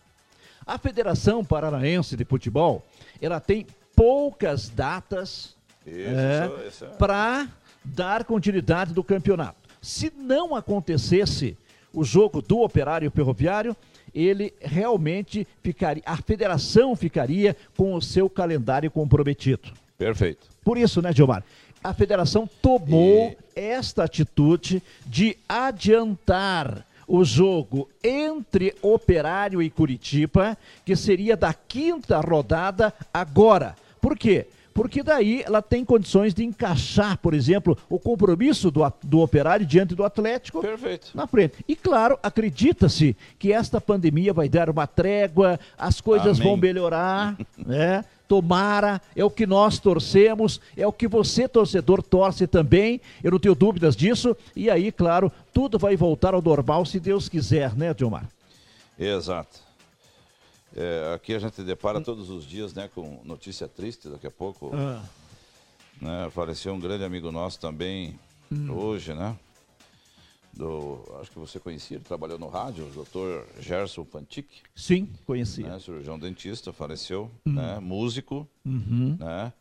A 0.65 0.77
Federação 0.77 1.43
Paranaense 1.43 2.15
de 2.15 2.23
Futebol, 2.23 2.83
ela 3.21 3.39
tem 3.39 3.65
poucas 3.95 4.69
datas 4.69 5.55
é, 5.85 6.49
isso 6.67 6.85
é- 6.85 6.87
para 6.89 7.47
dar 7.83 8.23
continuidade 8.23 8.93
do 8.93 9.03
campeonato. 9.03 9.69
Se 9.81 10.11
não 10.15 10.55
acontecesse 10.55 11.57
o 11.93 12.03
jogo 12.03 12.41
do 12.41 12.59
Operário 12.59 13.09
Ferroviário, 13.11 13.75
ele 14.13 14.53
realmente 14.59 15.47
ficaria, 15.63 16.03
a 16.05 16.17
federação 16.17 16.95
ficaria 16.95 17.55
com 17.77 17.93
o 17.95 18.01
seu 18.01 18.29
calendário 18.29 18.91
comprometido. 18.91 19.71
Perfeito. 19.97 20.47
Por 20.63 20.77
isso, 20.77 21.01
né, 21.01 21.11
Gilmar? 21.13 21.43
A 21.83 21.93
federação 21.93 22.47
tomou 22.61 23.29
E- 23.55 23.59
esta 23.59 24.03
atitude 24.03 24.83
de 25.05 25.35
adiantar 25.49 26.85
o 27.11 27.25
jogo 27.25 27.89
entre 28.01 28.73
Operário 28.81 29.61
e 29.61 29.69
Curitiba, 29.69 30.57
que 30.85 30.95
seria 30.95 31.35
da 31.35 31.53
quinta 31.53 32.21
rodada 32.21 32.93
agora. 33.13 33.75
Por 33.99 34.17
quê? 34.17 34.47
Porque 34.73 35.03
daí 35.03 35.43
ela 35.45 35.61
tem 35.61 35.83
condições 35.83 36.33
de 36.33 36.45
encaixar, 36.45 37.17
por 37.17 37.33
exemplo, 37.33 37.77
o 37.89 37.99
compromisso 37.99 38.71
do, 38.71 38.81
do 39.03 39.19
Operário 39.19 39.65
diante 39.65 39.93
do 39.93 40.05
Atlético 40.05 40.61
Perfeito. 40.61 41.11
na 41.13 41.27
frente. 41.27 41.55
E 41.67 41.75
claro, 41.75 42.17
acredita-se 42.23 43.13
que 43.37 43.51
esta 43.51 43.81
pandemia 43.81 44.31
vai 44.31 44.47
dar 44.47 44.69
uma 44.69 44.87
trégua, 44.87 45.59
as 45.77 45.99
coisas 45.99 46.39
Amém. 46.39 46.47
vão 46.47 46.55
melhorar, 46.55 47.35
né? 47.57 48.05
Tomara, 48.31 49.01
é 49.13 49.25
o 49.25 49.29
que 49.29 49.45
nós 49.45 49.77
torcemos, 49.77 50.61
é 50.77 50.87
o 50.87 50.93
que 50.93 51.05
você, 51.05 51.49
torcedor, 51.49 52.01
torce 52.01 52.47
também, 52.47 53.01
eu 53.21 53.29
não 53.31 53.37
tenho 53.37 53.53
dúvidas 53.53 53.93
disso. 53.93 54.37
E 54.55 54.69
aí, 54.69 54.89
claro, 54.89 55.29
tudo 55.51 55.77
vai 55.77 55.97
voltar 55.97 56.33
ao 56.33 56.41
normal, 56.41 56.85
se 56.85 56.97
Deus 56.97 57.27
quiser, 57.27 57.75
né, 57.75 57.93
Dilmar? 57.93 58.25
Exato. 58.97 59.59
É, 60.73 61.11
aqui 61.13 61.33
a 61.33 61.39
gente 61.39 61.61
depara 61.61 61.99
todos 61.99 62.29
os 62.29 62.47
dias 62.47 62.73
né, 62.73 62.89
com 62.95 63.19
notícia 63.25 63.67
triste, 63.67 64.07
daqui 64.07 64.27
a 64.27 64.31
pouco. 64.31 64.71
né, 66.01 66.29
faleceu 66.33 66.73
um 66.73 66.79
grande 66.79 67.03
amigo 67.03 67.33
nosso 67.33 67.59
também 67.59 68.17
hoje, 68.69 69.13
né? 69.13 69.35
Do, 70.53 71.03
acho 71.21 71.31
que 71.31 71.39
você 71.39 71.59
conhecia, 71.59 71.97
ele 71.97 72.03
trabalhou 72.03 72.37
no 72.37 72.47
rádio, 72.49 72.85
o 72.85 72.89
doutor 72.91 73.47
Gerson 73.59 74.03
Pantic, 74.03 74.47
Sim, 74.75 75.07
conhecia. 75.25 75.67
né, 75.67 75.79
cirurgião 75.79 76.19
dentista, 76.19 76.73
faleceu, 76.73 77.31
né, 77.45 77.79
músico, 77.79 78.47
Uhum. 78.65 79.15
né? 79.19 79.53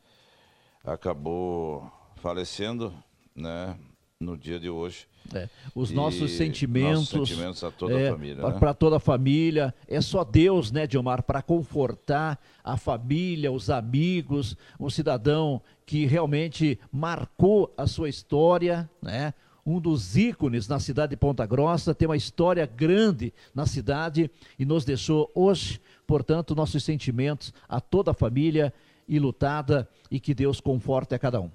Acabou 0.85 1.91
falecendo, 2.17 2.93
né? 3.35 3.77
No 4.19 4.37
dia 4.37 4.59
de 4.61 4.69
hoje. 4.69 5.07
É, 5.35 5.49
os 5.75 5.91
E 5.91 5.95
nossos 5.95 6.33
sentimentos. 6.33 7.13
nossos 7.13 7.29
sentimentos 7.29 7.65
a 7.65 7.71
toda 7.71 7.95
a 8.09 8.11
família, 8.13 8.43
né? 8.51 8.59
Para 8.59 8.75
toda 8.75 8.97
a 8.97 9.01
família. 9.01 9.75
É 9.89 10.01
só 10.01 10.25
Deus, 10.25 10.71
né, 10.71 10.87
Dilmar, 10.87 11.23
para 11.23 11.41
confortar 11.41 12.39
a 12.65 12.77
família, 12.77 13.51
os 13.53 13.71
amigos, 13.71 14.57
um 14.79 14.91
cidadão 14.91 15.63
que 15.87 16.05
realmente 16.05 16.79
marcou 16.93 17.73
a 17.79 17.87
sua 17.87 18.09
história, 18.11 18.91
né? 19.01 19.33
Um 19.71 19.79
dos 19.79 20.17
ícones 20.17 20.67
na 20.67 20.81
cidade 20.81 21.11
de 21.11 21.17
Ponta 21.17 21.47
Grossa, 21.47 21.95
tem 21.95 22.09
uma 22.09 22.17
história 22.17 22.67
grande 22.67 23.33
na 23.55 23.67
cidade 23.67 24.29
e 24.59 24.65
nos 24.65 24.85
deixou 24.85 25.31
hoje. 25.33 25.81
Portanto, 26.09 26.57
nossos 26.57 26.83
sentimentos 26.83 27.55
a 27.69 27.81
toda 27.81 28.11
a 28.11 28.15
família 28.15 28.75
e 29.07 29.21
lutada 29.21 29.89
e 30.11 30.19
que 30.19 30.35
Deus 30.35 30.61
conforte 30.61 31.15
a 31.15 31.21
cada 31.21 31.41
um. 31.41 31.49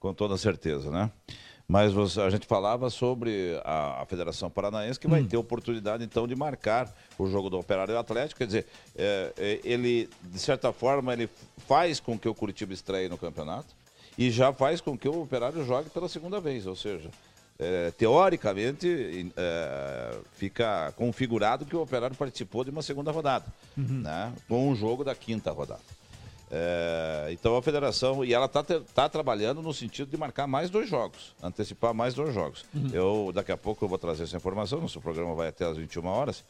Com 0.00 0.14
toda 0.14 0.38
certeza, 0.38 0.90
né? 0.90 1.10
Mas 1.68 1.92
você- 1.92 2.22
a 2.22 2.30
gente 2.30 2.46
falava 2.46 2.88
sobre 2.88 3.60
a, 3.64 4.00
a 4.02 4.06
Federação 4.06 4.48
Paranaense 4.48 4.98
que 4.98 5.06
vai 5.06 5.22
ter 5.22 5.36
oportunidade 5.36 6.02
então 6.02 6.26
de 6.26 6.34
marcar 6.34 6.90
o 7.18 7.26
jogo 7.26 7.50
do 7.50 7.58
Operário 7.58 7.98
Atlético. 7.98 8.38
Quer 8.38 8.46
dizer, 8.46 8.66
é, 8.96 9.32
é, 9.36 9.60
ele, 9.62 10.08
de 10.22 10.38
certa 10.38 10.72
forma, 10.72 11.12
ele 11.12 11.28
faz 11.68 12.00
com 12.00 12.18
que 12.18 12.28
o 12.28 12.34
Curitiba 12.34 12.72
estreie 12.72 13.10
no 13.10 13.18
campeonato 13.18 13.74
e 14.16 14.30
já 14.30 14.54
faz 14.54 14.80
com 14.80 14.96
que 14.96 15.06
o 15.08 15.20
Operário 15.22 15.62
jogue 15.66 15.90
pela 15.90 16.08
segunda 16.08 16.40
vez. 16.40 16.66
Ou 16.66 16.74
seja, 16.76 17.10
é, 17.62 17.90
teoricamente 17.92 19.32
é, 19.36 20.18
fica 20.34 20.92
configurado 20.96 21.64
que 21.64 21.76
o 21.76 21.82
Operário 21.82 22.16
participou 22.16 22.64
de 22.64 22.70
uma 22.70 22.82
segunda 22.82 23.12
rodada, 23.12 23.46
né? 23.76 24.32
com 24.48 24.68
um 24.68 24.74
jogo 24.74 25.04
da 25.04 25.14
quinta 25.14 25.50
rodada. 25.52 25.80
É, 26.54 27.28
então 27.30 27.56
a 27.56 27.62
federação, 27.62 28.22
e 28.22 28.34
ela 28.34 28.44
está 28.44 28.62
tá 28.62 29.08
trabalhando 29.08 29.62
no 29.62 29.72
sentido 29.72 30.10
de 30.10 30.16
marcar 30.18 30.46
mais 30.46 30.68
dois 30.68 30.86
jogos, 30.86 31.34
antecipar 31.42 31.94
mais 31.94 32.12
dois 32.12 32.34
jogos. 32.34 32.66
Eu, 32.92 33.30
daqui 33.32 33.52
a 33.52 33.56
pouco, 33.56 33.82
eu 33.82 33.88
vou 33.88 33.96
trazer 33.96 34.24
essa 34.24 34.36
informação, 34.36 34.80
nosso 34.80 35.00
programa 35.00 35.34
vai 35.34 35.48
até 35.48 35.64
às 35.64 35.78
21 35.78 36.04
horas, 36.04 36.44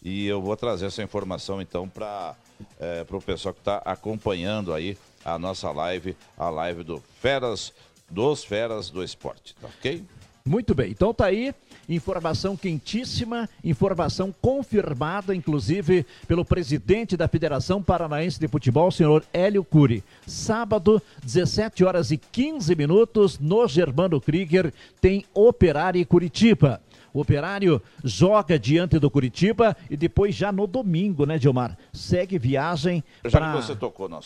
e 0.00 0.26
eu 0.26 0.40
vou 0.40 0.56
trazer 0.56 0.86
essa 0.86 1.02
informação 1.02 1.60
então 1.60 1.88
para 1.88 2.36
é, 2.78 3.04
o 3.10 3.20
pessoal 3.20 3.52
que 3.52 3.60
está 3.60 3.78
acompanhando 3.78 4.72
aí 4.72 4.96
a 5.24 5.36
nossa 5.38 5.72
live, 5.72 6.16
a 6.36 6.48
live 6.50 6.84
do 6.84 7.02
Feras, 7.20 7.72
dos 8.08 8.44
Feras 8.44 8.90
do 8.90 9.02
Esporte, 9.02 9.56
tá 9.60 9.66
ok? 9.66 10.04
Muito 10.48 10.74
bem, 10.74 10.92
então 10.92 11.12
tá 11.12 11.26
aí, 11.26 11.54
informação 11.86 12.56
quentíssima, 12.56 13.46
informação 13.62 14.34
confirmada, 14.40 15.34
inclusive, 15.34 16.06
pelo 16.26 16.42
presidente 16.42 17.18
da 17.18 17.28
Federação 17.28 17.82
Paranaense 17.82 18.40
de 18.40 18.48
Futebol, 18.48 18.90
senhor 18.90 19.22
Hélio 19.30 19.62
Cury. 19.62 20.02
Sábado, 20.26 21.02
17 21.22 21.84
horas 21.84 22.10
e 22.10 22.16
15 22.16 22.74
minutos, 22.74 23.38
no 23.38 23.68
Germano 23.68 24.18
Krieger, 24.22 24.72
tem 25.02 25.22
Operário 25.34 26.00
e 26.00 26.04
Curitiba. 26.06 26.80
O 27.12 27.20
Operário 27.20 27.80
joga 28.04 28.58
diante 28.58 28.98
do 28.98 29.10
Curitiba 29.10 29.76
e 29.90 29.96
depois 29.96 30.34
já 30.34 30.52
no 30.52 30.66
domingo, 30.66 31.24
né, 31.26 31.38
Dilmar? 31.38 31.76
Segue 31.92 32.38
viagem 32.38 33.02
para 33.30 33.58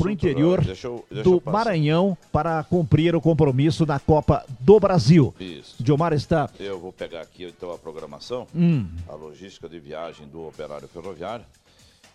o 0.00 0.10
interior 0.10 0.64
deixa 0.64 0.86
eu- 0.88 1.04
deixa 1.10 1.22
do. 1.28 1.42
Maranhão 1.46 2.16
para 2.32 2.62
cumprir 2.64 3.14
o 3.14 3.20
compromisso 3.20 3.86
na 3.86 3.98
Copa 4.00 4.44
do 4.60 4.78
Brasil. 4.80 5.34
Isso. 5.38 5.82
Dilmar 5.82 6.12
está 6.12 6.48
Eu 6.58 6.78
vou 6.80 6.92
pegar 6.92 7.20
aqui 7.22 7.44
então 7.44 7.70
a 7.72 7.78
programação, 7.78 8.46
Hum. 8.54 8.86
a 9.08 9.14
logística 9.14 9.68
de 9.68 9.78
viagem 9.78 10.26
do 10.28 10.46
operário 10.46 10.88
ferroviário, 10.88 11.44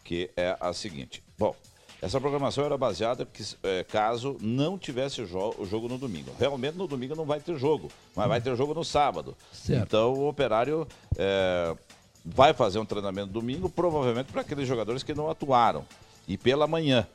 que 0.03 0.29
é 0.36 0.55
a 0.59 0.74
seguinte. 0.74 1.24
Bom, 1.38 1.55
essa 2.01 2.19
programação 2.21 2.63
era 2.65 2.77
baseada 2.77 3.25
que, 3.25 3.43
é, 3.63 3.83
caso 3.83 4.37
não 4.41 4.77
tivesse 4.77 5.25
jo- 5.25 5.55
o 5.57 5.65
jogo 5.65 5.87
no 5.87 5.97
domingo. 5.97 6.31
Realmente 6.39 6.77
no 6.77 6.87
domingo 6.87 7.15
não 7.15 7.25
vai 7.25 7.39
ter 7.39 7.57
jogo, 7.57 7.89
mas 8.15 8.27
vai 8.27 8.39
ter 8.41 8.55
jogo 8.55 8.73
no 8.73 8.83
sábado. 8.83 9.35
Certo. 9.51 9.83
Então 9.83 10.13
o 10.13 10.27
operário 10.27 10.87
é, 11.17 11.75
vai 12.23 12.53
fazer 12.53 12.77
um 12.79 12.85
treinamento 12.85 13.27
domingo, 13.31 13.67
provavelmente 13.69 14.31
para 14.31 14.41
aqueles 14.41 14.67
jogadores 14.67 15.01
que 15.03 15.13
não 15.13 15.29
atuaram. 15.29 15.85
E 16.27 16.37
pela 16.37 16.67
manhã, 16.67 17.07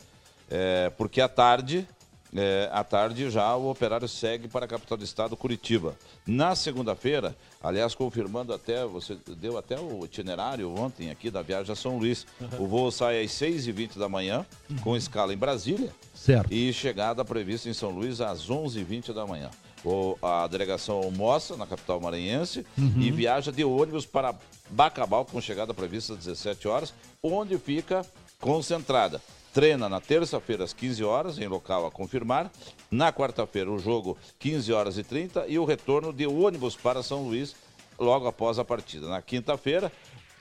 é, 0.50 0.90
porque 0.96 1.20
à 1.20 1.28
tarde, 1.28 1.86
é, 2.34 2.68
à 2.72 2.82
tarde 2.82 3.30
já 3.30 3.54
o 3.54 3.70
operário 3.70 4.08
segue 4.08 4.48
para 4.48 4.64
a 4.64 4.68
capital 4.68 4.96
do 4.98 5.04
estado, 5.04 5.36
Curitiba. 5.36 5.94
Na 6.26 6.54
segunda-feira, 6.56 7.36
aliás, 7.62 7.94
confirmando 7.94 8.52
até, 8.52 8.84
você 8.84 9.16
deu 9.38 9.56
até 9.56 9.78
o 9.78 10.04
itinerário 10.04 10.74
ontem 10.76 11.10
aqui 11.10 11.30
da 11.30 11.42
viagem 11.42 11.72
a 11.72 11.76
São 11.76 11.98
Luís. 11.98 12.26
O 12.58 12.66
voo 12.66 12.90
sai 12.90 13.22
às 13.22 13.30
6h20 13.32 13.98
da 13.98 14.08
manhã, 14.08 14.44
com 14.82 14.96
escala 14.96 15.32
em 15.32 15.36
Brasília. 15.36 15.90
certo. 16.14 16.52
E 16.52 16.72
chegada 16.72 17.24
prevista 17.24 17.68
em 17.68 17.72
São 17.74 17.90
Luís 17.90 18.20
às 18.20 18.48
11h20 18.50 19.12
da 19.12 19.26
manhã. 19.26 19.50
O- 19.84 20.16
a 20.22 20.46
delegação 20.46 20.98
almoça 20.98 21.56
na 21.56 21.66
capital 21.66 22.00
maranhense 22.00 22.64
e 22.78 23.10
viaja 23.10 23.50
de 23.50 23.64
ônibus 23.64 24.06
para 24.06 24.34
Bacabal, 24.70 25.24
com 25.24 25.40
chegada 25.40 25.74
prevista 25.74 26.12
às 26.12 26.20
17 26.20 26.68
horas, 26.68 26.94
onde 27.22 27.58
fica 27.58 28.06
concentrada 28.40 29.20
treina 29.52 29.86
na 29.88 30.00
terça-feira 30.00 30.64
às 30.64 30.72
15 30.72 31.04
horas, 31.04 31.38
em 31.38 31.46
local 31.46 31.84
a 31.86 31.90
confirmar. 31.90 32.50
Na 32.92 33.10
quarta-feira, 33.10 33.72
o 33.72 33.78
jogo 33.78 34.18
15 34.38 34.70
horas 34.70 34.98
e 34.98 35.02
30 35.02 35.46
e 35.48 35.58
o 35.58 35.64
retorno 35.64 36.12
de 36.12 36.26
ônibus 36.26 36.76
para 36.76 37.02
São 37.02 37.22
Luís 37.22 37.56
logo 37.98 38.26
após 38.26 38.58
a 38.58 38.64
partida. 38.66 39.08
Na 39.08 39.22
quinta-feira, 39.22 39.90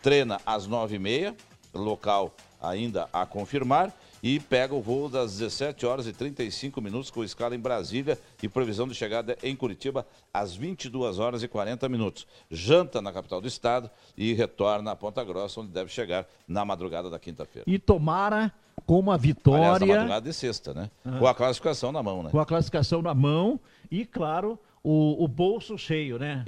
treina 0.02 0.38
às 0.46 0.68
9h30, 0.68 1.34
local 1.74 2.36
ainda 2.62 3.08
a 3.14 3.26
confirmar 3.26 3.96
e 4.22 4.38
pega 4.38 4.76
o 4.76 4.82
voo 4.82 5.08
das 5.08 5.38
17 5.38 5.86
horas 5.86 6.08
e 6.08 6.14
35 6.14 6.82
minutos 6.82 7.10
com 7.10 7.24
escala 7.24 7.56
em 7.56 7.60
Brasília 7.60 8.20
e 8.44 8.50
previsão 8.50 8.86
de 8.86 8.94
chegada 8.94 9.38
em 9.42 9.56
Curitiba 9.56 10.06
às 10.34 10.54
22 10.54 11.20
horas 11.20 11.42
e 11.42 11.48
40 11.48 11.88
minutos. 11.88 12.28
Janta 12.52 13.02
na 13.02 13.14
capital 13.14 13.40
do 13.40 13.48
estado 13.48 13.90
e 14.18 14.34
retorna 14.34 14.92
a 14.92 14.96
Ponta 14.96 15.24
Grossa, 15.24 15.62
onde 15.62 15.72
deve 15.72 15.90
chegar 15.90 16.28
na 16.46 16.66
madrugada 16.66 17.10
da 17.10 17.18
quinta-feira. 17.18 17.64
E 17.66 17.80
tomara 17.80 18.52
com 18.86 19.00
uma 19.00 19.18
vitória. 19.18 19.68
Aliás, 19.68 19.82
na 19.82 19.96
madrugada 19.96 20.30
de 20.30 20.34
sexta, 20.34 20.74
né? 20.74 20.90
Com 21.20 21.28
a 21.28 21.34
classificação 21.34 21.92
na 21.92 22.04
mão, 22.04 22.24
né? 22.24 22.30
Com 22.30 22.40
a 22.40 22.46
classificação 22.46 23.02
na 23.02 23.14
mão 23.14 23.60
e, 23.90 24.06
claro, 24.06 24.60
o, 24.84 25.24
o 25.24 25.28
bolso 25.28 25.78
cheio, 25.78 26.18
né? 26.18 26.44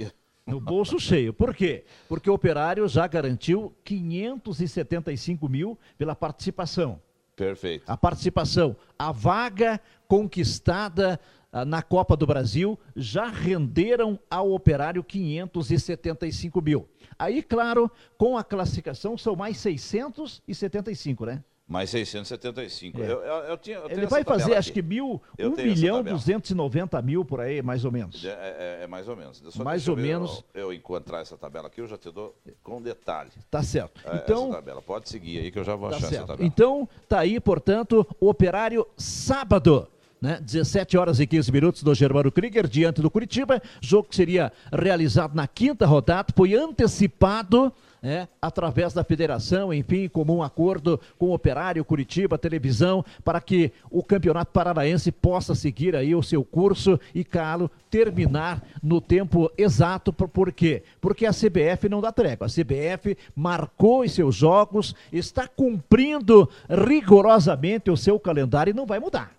No 0.46 0.60
bolso 0.60 1.00
cheio. 1.00 1.32
Por 1.32 1.54
quê? 1.54 1.84
Porque 2.06 2.28
o 2.28 2.34
operário 2.34 2.86
já 2.86 3.06
garantiu 3.06 3.74
575 3.82 5.48
mil 5.48 5.78
pela 5.96 6.14
participação. 6.14 7.00
Perfeito. 7.34 7.84
A 7.90 7.96
participação, 7.96 8.76
a 8.98 9.10
vaga 9.10 9.80
conquistada 10.06 11.18
ah, 11.50 11.64
na 11.64 11.82
Copa 11.82 12.16
do 12.16 12.26
Brasil 12.26 12.78
já 12.94 13.26
renderam 13.28 14.18
ao 14.30 14.52
operário 14.52 15.02
575 15.02 16.60
mil. 16.60 16.88
Aí, 17.18 17.42
claro, 17.42 17.90
com 18.18 18.36
a 18.36 18.44
classificação 18.44 19.16
são 19.16 19.34
mais 19.34 19.56
675, 19.58 21.26
né? 21.26 21.42
Mais 21.66 21.88
675. 21.88 23.00
É. 23.00 23.04
Eu, 23.04 23.20
eu, 23.20 23.34
eu 23.44 23.56
tinha, 23.56 23.78
eu 23.78 23.88
Ele 23.88 24.06
vai 24.06 24.22
fazer, 24.22 24.52
aqui. 24.52 24.54
acho 24.54 24.72
que 24.72 24.82
mil, 24.82 25.20
eu 25.38 25.50
1 25.52 25.56
milhão 25.56 26.02
290 26.02 27.00
mil 27.00 27.24
por 27.24 27.40
aí, 27.40 27.62
mais 27.62 27.86
ou 27.86 27.92
menos. 27.92 28.22
É, 28.22 28.28
é, 28.28 28.84
é 28.84 28.86
mais 28.86 29.08
ou 29.08 29.16
menos. 29.16 29.42
Só 29.48 29.64
mais 29.64 29.88
ou 29.88 29.96
menos. 29.96 30.44
Eu, 30.52 30.74
encontrar 30.74 31.20
essa 31.20 31.38
tabela 31.38 31.68
aqui, 31.68 31.80
eu 31.80 31.86
já 31.86 31.96
te 31.96 32.10
dou 32.10 32.36
com 32.62 32.82
detalhe. 32.82 33.30
Tá 33.50 33.62
certo. 33.62 33.98
É, 34.04 34.16
então, 34.16 34.44
essa 34.44 34.56
tabela. 34.56 34.82
Pode 34.82 35.08
seguir 35.08 35.38
aí 35.38 35.50
que 35.50 35.58
eu 35.58 35.64
já 35.64 35.74
vou 35.74 35.88
tá 35.88 35.96
achar 35.96 36.08
certo. 36.08 36.24
essa 36.24 36.26
tabela. 36.26 36.46
Então, 36.46 36.86
tá 37.08 37.20
aí, 37.20 37.40
portanto, 37.40 38.06
o 38.20 38.28
operário 38.28 38.86
sábado. 38.96 39.88
Né? 40.20 40.38
17 40.40 40.96
horas 40.96 41.20
e 41.20 41.26
15 41.26 41.52
minutos 41.52 41.82
do 41.82 41.94
Germano 41.94 42.32
Krieger, 42.32 42.66
diante 42.66 43.02
do 43.02 43.10
Curitiba. 43.10 43.60
Jogo 43.80 44.08
que 44.08 44.16
seria 44.16 44.52
realizado 44.72 45.34
na 45.34 45.46
quinta 45.46 45.84
rodada, 45.86 46.32
foi 46.34 46.54
antecipado 46.54 47.72
é, 48.04 48.28
através 48.40 48.92
da 48.92 49.02
federação, 49.02 49.72
enfim, 49.72 50.08
comum 50.08 50.42
acordo 50.42 51.00
com 51.18 51.30
o 51.30 51.34
Operário, 51.34 51.84
Curitiba, 51.84 52.36
televisão, 52.36 53.02
para 53.24 53.40
que 53.40 53.72
o 53.90 54.02
Campeonato 54.04 54.52
Paranaense 54.52 55.10
possa 55.10 55.54
seguir 55.54 55.96
aí 55.96 56.14
o 56.14 56.22
seu 56.22 56.44
curso 56.44 57.00
e, 57.14 57.24
claro, 57.24 57.70
terminar 57.88 58.62
no 58.82 59.00
tempo 59.00 59.50
exato. 59.56 60.12
Por 60.12 60.52
quê? 60.52 60.82
Porque 61.00 61.24
a 61.24 61.30
CBF 61.30 61.88
não 61.88 62.02
dá 62.02 62.12
trégua. 62.12 62.46
A 62.46 62.50
CBF 62.50 63.16
marcou 63.34 64.02
os 64.02 64.12
seus 64.12 64.34
jogos, 64.34 64.94
está 65.10 65.48
cumprindo 65.48 66.46
rigorosamente 66.68 67.90
o 67.90 67.96
seu 67.96 68.20
calendário 68.20 68.72
e 68.72 68.74
não 68.74 68.84
vai 68.84 69.00
mudar. 69.00 69.32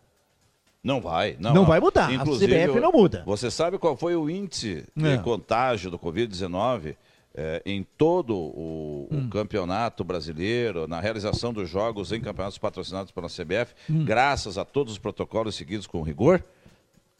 Não 0.84 1.02
vai, 1.02 1.36
não. 1.40 1.54
Não 1.54 1.66
vai 1.66 1.80
mudar. 1.80 2.12
Inclusive, 2.12 2.56
a 2.56 2.68
CBF 2.68 2.80
não 2.80 2.92
muda. 2.92 3.24
Você 3.26 3.52
sabe 3.52 3.78
qual 3.78 3.96
foi 3.96 4.16
o 4.16 4.30
índice 4.30 4.84
de 4.96 5.08
é. 5.08 5.18
contágio 5.18 5.92
do 5.92 5.98
Covid-19 6.00 6.96
é, 7.36 7.62
em 7.66 7.84
todo 7.98 8.36
o, 8.36 9.08
hum. 9.12 9.26
o, 9.26 9.30
campeonato 9.30 10.04
brasileiro, 10.04 10.88
na 10.88 11.02
realização 11.02 11.54
dos 11.54 11.70
jogos 11.70 12.12
em 12.12 12.22
campeonatos 12.22 12.58
patrocinados 12.58 13.12
pela 13.12 13.28
CBF, 13.28 13.76
hum. 13.90 14.06
graças 14.06 14.58
a 14.58 14.64
todos 14.64 14.94
os 14.94 15.00
protocolos 15.00 15.56
seguidos 15.56 15.86
com 15.86 16.02
rigor, 16.02 16.44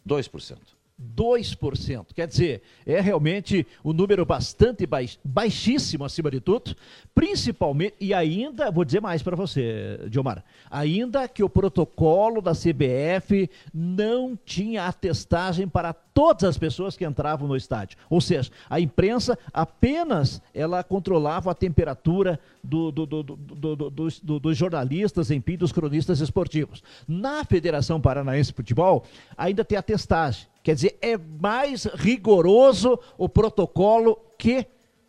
2%. 0.08 0.58
2%. 1.02 2.14
Quer 2.14 2.28
dizer, 2.28 2.62
é 2.86 3.02
realmente 3.02 3.68
um 3.84 3.92
número 3.92 4.26
bastante 4.26 4.86
baix, 4.86 5.20
baixíssimo 5.24 6.06
acima 6.06 6.32
de 6.32 6.40
tudo, 6.40 6.76
principalmente, 7.14 7.96
e 8.00 8.14
ainda, 8.14 8.72
vou 8.72 8.86
dizer 8.86 9.02
mais 9.02 9.22
para 9.22 9.36
você, 9.36 10.00
Diomar, 10.10 10.44
ainda 10.70 11.28
que 11.28 11.44
o 11.44 11.50
protocolo 11.50 12.42
da 12.42 12.54
CBF 12.54 13.50
não 13.74 14.38
tinha 14.46 14.86
atestagem 14.86 15.68
para 15.68 15.94
todas 15.94 16.46
as 16.46 16.58
pessoas 16.58 16.96
que 16.96 17.06
entravam 17.06 17.46
no 17.46 17.58
estádio. 17.58 17.98
Ou 18.10 18.22
seja, 18.22 18.50
a 18.70 18.80
imprensa 18.80 19.38
apenas 19.54 20.42
ela 20.54 20.82
controlava 20.82 21.52
a 21.52 21.56
temperatura 21.56 22.40
do, 22.64 22.90
do, 22.90 23.06
do, 23.06 24.40
dos 24.40 24.58
jornalistas, 24.58 25.30
enfim, 25.30 25.58
dos 25.58 25.74
cronistas 25.74 26.22
esportivos. 26.22 26.82
Na 27.06 27.44
Federação 27.44 28.00
Paranaense 28.00 28.52
de 28.52 28.56
Futebol, 28.56 29.06
ainda 29.38 29.66
tem 29.66 29.78
a 29.78 29.84
testagem. 29.84 30.48
Quer 30.66 30.74
dizer, 30.74 30.98
é 31.00 31.16
mais 31.16 31.86
rigoroso 31.86 33.00
o 33.20 33.30
protocolo 33.30 34.18
que 34.36 34.66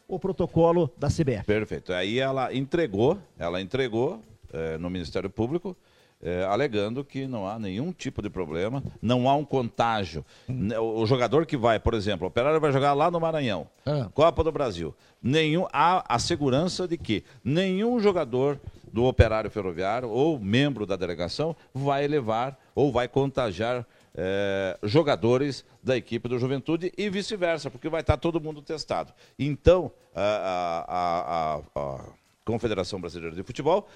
o 0.07 0.19
protocolo 0.19 0.93
da 0.99 1.09
CBF. 1.09 1.45
Perfeito. 1.47 1.95
Aí 1.95 2.19
ela 2.19 2.55
entregou, 2.55 3.19
ela 3.39 3.59
entregou 3.59 4.21
é, 4.53 4.77
no 4.77 4.91
Ministério 4.91 5.31
Público, 5.31 5.75
é, 6.23 6.45
alegando 6.45 7.03
que 7.03 7.27
não 7.27 7.49
há 7.49 7.59
nenhum 7.59 7.91
tipo 7.91 8.21
de 8.21 8.29
problema, 8.29 8.85
não 9.01 9.31
há 9.31 9.35
um 9.35 9.47
contágio. 9.47 10.23
Hum. 10.47 10.69
O 10.79 11.07
jogador 11.07 11.47
que 11.47 11.57
vai, 11.57 11.81
por 11.81 11.95
exemplo, 11.95 12.27
o 12.27 12.29
operário 12.29 12.61
vai 12.61 12.71
jogar 12.71 12.93
lá 12.93 13.11
no 13.11 13.19
Maranhão, 13.19 13.67
ah. 13.87 14.11
Copa 14.13 14.45
do 14.45 14.53
Brasil. 14.53 14.95
Nenhum, 15.23 15.67
há 15.73 16.05
a 16.07 16.19
segurança 16.19 16.87
de 16.87 16.99
que 16.99 17.25
nenhum 17.43 17.99
jogador 17.99 18.61
do 18.93 19.05
operário 19.05 19.51
ferroviário 19.51 20.11
ou 20.11 20.39
membro 20.39 20.85
da 20.85 20.97
delegação 20.97 21.57
vai 21.73 22.07
levar 22.07 22.59
ou 22.75 22.93
vai 22.93 23.09
contagiar 23.09 23.87
é, 24.17 24.79
jogadores 24.83 25.65
da 25.83 25.97
equipe 25.97 26.29
do 26.29 26.39
Juventude 26.39 26.91
e 26.97 27.11
vice-versa, 27.11 27.71
porque 27.71 27.89
vai 27.89 28.01
estar 28.01 28.17
todo 28.17 28.41
mundo 28.41 28.63
testado. 28.63 29.13
Então, 29.39 29.93
a, 30.15 30.81
a, 30.89 31.81
a, 31.81 31.97
a 31.97 32.05
Confederação 32.45 33.01
Brasileira 33.01 33.37
de 33.37 33.43
Futebol 33.43 33.87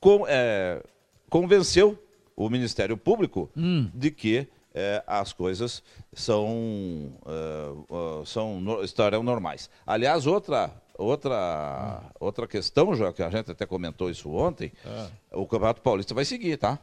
com, 0.00 0.24
é, 0.26 0.82
convenceu 1.28 2.02
o 2.34 2.48
Ministério 2.48 2.96
Público 2.96 3.50
hum. 3.54 3.90
de 3.94 4.10
que 4.10 4.48
é, 4.74 5.04
as 5.06 5.34
coisas 5.34 5.82
são, 6.14 7.12
é, 7.26 8.24
são 8.24 8.82
estarão 8.82 9.22
normais. 9.22 9.68
Aliás, 9.86 10.26
outra 10.26 10.70
outra 10.96 12.02
outra 12.20 12.46
questão, 12.46 12.94
já 12.94 13.12
que 13.12 13.22
a 13.22 13.30
gente 13.30 13.50
até 13.50 13.66
comentou 13.66 14.10
isso 14.10 14.30
ontem, 14.30 14.72
ah. 14.86 15.08
o 15.32 15.46
Campeonato 15.46 15.82
Paulista 15.82 16.14
vai 16.14 16.24
seguir, 16.24 16.56
tá? 16.56 16.78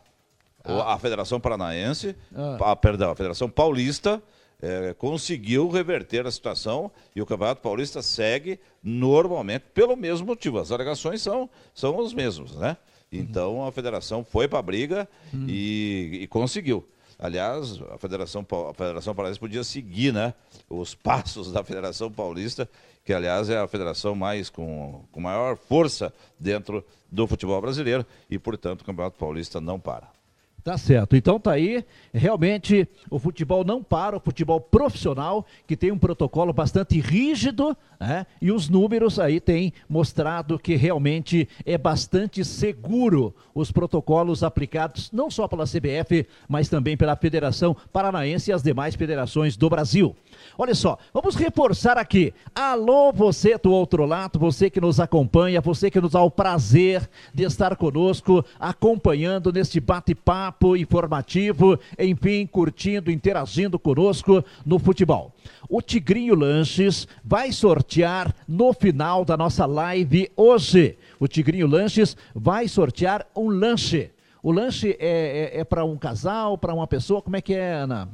A 0.82 0.98
Federação 0.98 1.40
Paranaense, 1.40 2.16
ah. 2.36 2.72
a, 2.72 2.76
perdão, 2.76 3.12
a 3.12 3.16
Federação 3.16 3.50
Paulista 3.50 4.22
é, 4.62 4.94
conseguiu 4.94 5.70
reverter 5.70 6.26
a 6.26 6.32
situação 6.32 6.92
e 7.16 7.22
o 7.22 7.26
Campeonato 7.26 7.62
Paulista 7.62 8.02
segue 8.02 8.60
normalmente 8.84 9.66
pelo 9.74 9.96
mesmo 9.96 10.28
motivo. 10.28 10.60
As 10.60 10.72
alegações 10.72 11.22
são, 11.22 11.50
são 11.74 11.98
os 11.98 12.14
mesmos, 12.14 12.56
né? 12.56 12.78
Então 13.12 13.66
a 13.66 13.72
federação 13.72 14.24
foi 14.24 14.48
para 14.48 14.60
a 14.60 14.62
briga 14.62 15.10
hum. 15.34 15.46
e, 15.48 16.20
e, 16.22 16.28
conseguiu. 16.28 16.88
Aliás, 17.18 17.82
a 17.92 17.98
Federação, 17.98 18.46
a 18.70 18.74
Federação 18.74 19.14
Paranaense 19.14 19.40
podia 19.40 19.64
seguir 19.64 20.14
né, 20.14 20.34
os 20.70 20.94
passos 20.96 21.52
da 21.52 21.64
Federação 21.64 22.12
Paulista, 22.12 22.70
que 23.04 23.12
aliás 23.12 23.50
é 23.50 23.58
a 23.58 23.68
federação 23.68 24.16
mais 24.16 24.50
com, 24.50 25.04
com 25.12 25.20
maior 25.20 25.58
força 25.58 26.14
dentro 26.40 26.86
do 27.12 27.28
futebol 27.28 27.60
brasileiro, 27.60 28.06
e 28.30 28.38
portanto 28.38 28.82
o 28.82 28.86
Campeonato 28.86 29.18
Paulista 29.18 29.60
não 29.60 29.80
para. 29.80 30.19
Tá 30.64 30.78
certo. 30.78 31.16
Então 31.16 31.40
tá 31.40 31.54
aí, 31.54 31.86
realmente 32.14 32.88
o 33.10 33.18
futebol 33.18 33.64
não 33.64 33.82
para, 33.82 34.18
o 34.18 34.20
futebol 34.20 34.60
profissional, 34.60 35.46
que 35.66 35.78
tem 35.78 35.92
um 35.92 35.98
protocolo 35.98 36.52
bastante 36.52 37.00
rígido, 37.00 37.76
né? 38.00 38.26
E 38.42 38.52
os 38.52 38.68
números 38.68 39.20
aí 39.20 39.40
têm 39.40 39.74
mostrado 39.88 40.60
que 40.60 40.76
realmente 40.76 41.48
é 41.66 41.78
bastante 41.78 42.44
seguro 42.44 43.34
os 43.56 43.72
protocolos 43.72 44.44
aplicados 44.44 45.10
não 45.12 45.32
só 45.32 45.48
pela 45.48 45.66
CBF, 45.66 46.28
mas 46.48 46.68
também 46.68 46.98
pela 46.98 47.16
Federação 47.16 47.76
Paranaense 47.92 48.52
e 48.52 48.54
as 48.54 48.64
demais 48.64 48.96
federações 48.96 49.56
do 49.56 49.70
Brasil. 49.70 50.16
Olha 50.58 50.76
só, 50.76 50.98
vamos 51.14 51.36
reforçar 51.36 51.98
aqui. 51.98 52.34
Alô, 52.54 53.12
você 53.14 53.58
do 53.58 53.72
outro 53.72 54.06
lado, 54.06 54.38
você 54.38 54.70
que 54.70 54.82
nos 54.82 55.00
acompanha, 55.00 55.62
você 55.62 55.90
que 55.90 56.02
nos 56.02 56.12
dá 56.12 56.22
o 56.22 56.32
prazer 56.32 57.10
de 57.34 57.44
estar 57.44 57.76
conosco, 57.76 58.44
acompanhando 58.60 59.52
neste 59.52 59.80
bate-papo 59.80 60.49
informativo, 60.78 61.80
enfim, 61.98 62.46
curtindo, 62.46 63.12
interagindo 63.12 63.78
conosco 63.78 64.44
no 64.66 64.80
futebol. 64.80 65.34
O 65.70 65.82
Tigrinho 65.82 66.36
Lanches 66.36 67.08
vai 67.24 67.52
sortear 67.52 68.34
no 68.48 68.74
final 68.74 69.24
da 69.24 69.38
nossa 69.38 69.66
live 69.66 70.32
hoje. 70.36 70.98
O 71.20 71.28
Tigrinho 71.28 71.68
Lanches 71.68 72.16
vai 72.34 72.68
sortear 72.68 73.26
um 73.36 73.50
lanche. 73.50 74.12
O 74.42 74.52
lanche 74.52 74.96
é, 75.00 75.52
é, 75.54 75.60
é 75.60 75.64
para 75.64 75.84
um 75.84 75.98
casal, 75.98 76.58
para 76.58 76.74
uma 76.74 76.88
pessoa? 76.88 77.22
Como 77.22 77.36
é 77.36 77.42
que 77.42 77.54
é, 77.54 77.74
Ana? 77.74 78.10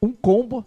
Um 0.00 0.12
combo 0.12 0.64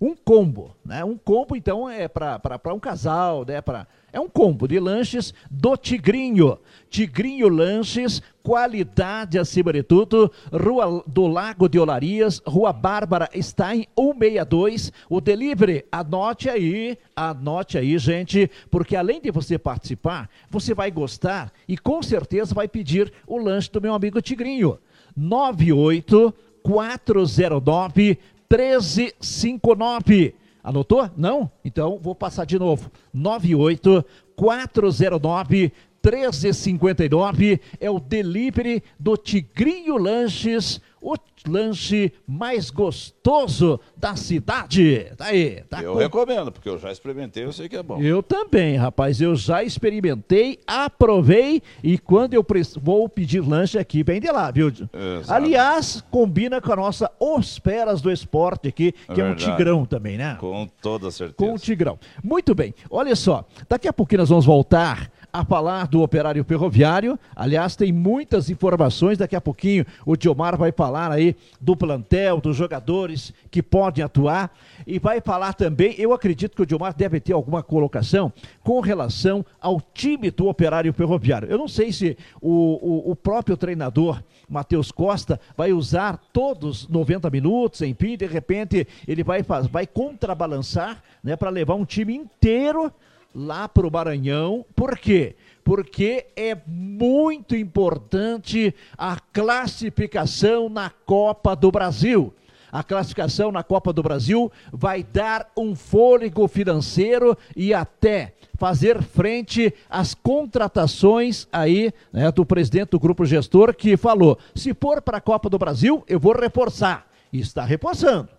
Um 0.00 0.14
combo, 0.14 0.76
né? 0.84 1.02
Um 1.04 1.16
combo, 1.16 1.56
então, 1.56 1.88
é 1.88 2.06
para 2.06 2.74
um 2.74 2.78
casal, 2.78 3.44
né? 3.46 3.62
Pra, 3.62 3.86
é 4.16 4.20
um 4.20 4.28
combo 4.28 4.66
de 4.66 4.80
lanches 4.80 5.34
do 5.50 5.76
Tigrinho. 5.76 6.58
Tigrinho 6.88 7.50
Lanches, 7.50 8.22
qualidade 8.42 9.38
acima 9.38 9.74
de 9.74 9.82
tudo. 9.82 10.32
Rua 10.50 11.04
do 11.06 11.26
Lago 11.26 11.68
de 11.68 11.78
Olarias, 11.78 12.40
Rua 12.46 12.72
Bárbara 12.72 13.28
Stein, 13.38 13.86
162. 13.94 14.90
O 15.10 15.20
delivery, 15.20 15.84
anote 15.92 16.48
aí, 16.48 16.96
anote 17.14 17.76
aí, 17.76 17.98
gente, 17.98 18.50
porque 18.70 18.96
além 18.96 19.20
de 19.20 19.30
você 19.30 19.58
participar, 19.58 20.30
você 20.48 20.72
vai 20.72 20.90
gostar 20.90 21.52
e 21.68 21.76
com 21.76 22.02
certeza 22.02 22.54
vai 22.54 22.66
pedir 22.66 23.12
o 23.26 23.36
lanche 23.36 23.70
do 23.70 23.82
meu 23.82 23.92
amigo 23.92 24.22
Tigrinho. 24.22 24.78
98 25.14 26.32
409 26.62 28.18
1359. 28.48 30.45
Anotou? 30.66 31.08
Não? 31.16 31.48
Então 31.64 31.96
vou 32.02 32.12
passar 32.12 32.44
de 32.44 32.58
novo. 32.58 32.90
98 33.14 34.04
409 34.34 35.72
1359 36.04 37.60
é 37.78 37.88
o 37.88 38.00
delivery 38.00 38.82
do 38.98 39.16
Tigrinho 39.16 39.96
Lanches 39.96 40.80
o 41.00 41.14
lanche 41.46 42.12
mais 42.26 42.70
gostoso 42.70 43.78
da 43.96 44.16
cidade. 44.16 45.12
Tá 45.16 45.26
aí. 45.26 45.62
Tá 45.68 45.82
eu 45.82 45.92
com... 45.92 45.98
recomendo, 45.98 46.50
porque 46.50 46.68
eu 46.68 46.78
já 46.78 46.90
experimentei, 46.90 47.44
eu 47.44 47.52
sei 47.52 47.68
que 47.68 47.76
é 47.76 47.82
bom. 47.82 48.00
Eu 48.00 48.22
também, 48.22 48.76
rapaz. 48.76 49.20
Eu 49.20 49.36
já 49.36 49.62
experimentei, 49.62 50.58
aprovei 50.66 51.62
e 51.82 51.98
quando 51.98 52.34
eu 52.34 52.44
vou 52.80 53.08
pedir 53.08 53.40
lanche 53.40 53.78
aqui, 53.78 54.02
vem 54.02 54.20
de 54.20 54.30
lá, 54.30 54.50
viu? 54.50 54.68
Exato. 54.68 55.32
Aliás, 55.32 56.04
combina 56.10 56.60
com 56.60 56.72
a 56.72 56.76
nossa 56.76 57.10
Osperas 57.20 58.00
do 58.00 58.10
Esporte 58.10 58.68
aqui, 58.68 58.92
que 58.92 59.20
é, 59.20 59.24
é 59.24 59.30
um 59.30 59.34
tigrão 59.34 59.84
também, 59.84 60.16
né? 60.16 60.36
Com 60.40 60.68
toda 60.80 61.10
certeza. 61.10 61.36
Com 61.36 61.54
um 61.54 61.58
tigrão. 61.58 61.98
Muito 62.22 62.54
bem. 62.54 62.74
Olha 62.90 63.14
só, 63.14 63.44
daqui 63.68 63.86
a 63.86 63.92
pouquinho 63.92 64.20
nós 64.20 64.28
vamos 64.28 64.44
voltar 64.44 65.10
a 65.40 65.44
falar 65.44 65.86
do 65.86 66.02
operário 66.02 66.42
ferroviário. 66.44 67.18
Aliás, 67.34 67.76
tem 67.76 67.92
muitas 67.92 68.48
informações. 68.48 69.18
Daqui 69.18 69.36
a 69.36 69.40
pouquinho 69.40 69.84
o 70.04 70.16
Diomar 70.16 70.56
vai 70.56 70.72
falar 70.72 71.12
aí 71.12 71.36
do 71.60 71.76
plantel, 71.76 72.40
dos 72.40 72.56
jogadores 72.56 73.32
que 73.50 73.62
podem 73.62 74.02
atuar. 74.02 74.50
E 74.86 74.98
vai 74.98 75.20
falar 75.20 75.52
também, 75.52 75.94
eu 75.98 76.12
acredito 76.12 76.56
que 76.56 76.62
o 76.62 76.66
Diomar 76.66 76.94
deve 76.94 77.20
ter 77.20 77.32
alguma 77.32 77.62
colocação 77.62 78.32
com 78.62 78.80
relação 78.80 79.44
ao 79.60 79.80
time 79.80 80.30
do 80.30 80.46
operário 80.46 80.92
ferroviário. 80.92 81.48
Eu 81.50 81.58
não 81.58 81.68
sei 81.68 81.92
se 81.92 82.16
o, 82.40 82.50
o, 82.50 83.10
o 83.10 83.16
próprio 83.16 83.56
treinador. 83.56 84.22
Matheus 84.48 84.92
Costa 84.92 85.40
vai 85.56 85.72
usar 85.72 86.20
todos 86.32 86.86
90 86.88 87.28
minutos, 87.30 87.82
enfim, 87.82 88.16
de 88.16 88.26
repente 88.26 88.86
ele 89.06 89.24
vai, 89.24 89.42
vai 89.42 89.88
contrabalançar 89.88 91.02
né, 91.22 91.34
para 91.34 91.50
levar 91.50 91.74
um 91.74 91.84
time 91.84 92.14
inteiro 92.14 92.92
lá 93.36 93.68
para 93.68 93.86
o 93.86 93.92
Maranhão. 93.92 94.64
Por 94.74 94.98
quê? 94.98 95.36
Porque 95.62 96.26
é 96.34 96.56
muito 96.66 97.54
importante 97.54 98.74
a 98.96 99.20
classificação 99.20 100.70
na 100.70 100.88
Copa 100.88 101.54
do 101.54 101.70
Brasil. 101.70 102.32
A 102.72 102.82
classificação 102.82 103.52
na 103.52 103.62
Copa 103.62 103.92
do 103.92 104.02
Brasil 104.02 104.50
vai 104.72 105.02
dar 105.02 105.50
um 105.56 105.74
fôlego 105.74 106.48
financeiro 106.48 107.36
e 107.54 107.72
até 107.72 108.34
fazer 108.58 109.02
frente 109.02 109.72
às 109.88 110.14
contratações 110.14 111.46
aí 111.52 111.92
né, 112.12 112.30
do 112.32 112.44
presidente 112.44 112.90
do 112.90 113.00
grupo 113.00 113.24
gestor 113.24 113.74
que 113.74 113.96
falou: 113.96 114.38
se 114.54 114.74
for 114.74 115.00
para 115.00 115.18
a 115.18 115.20
Copa 115.22 115.48
do 115.48 115.58
Brasil, 115.58 116.02
eu 116.08 116.18
vou 116.18 116.34
reforçar. 116.34 117.06
E 117.32 117.40
está 117.40 117.64
reforçando. 117.64 118.35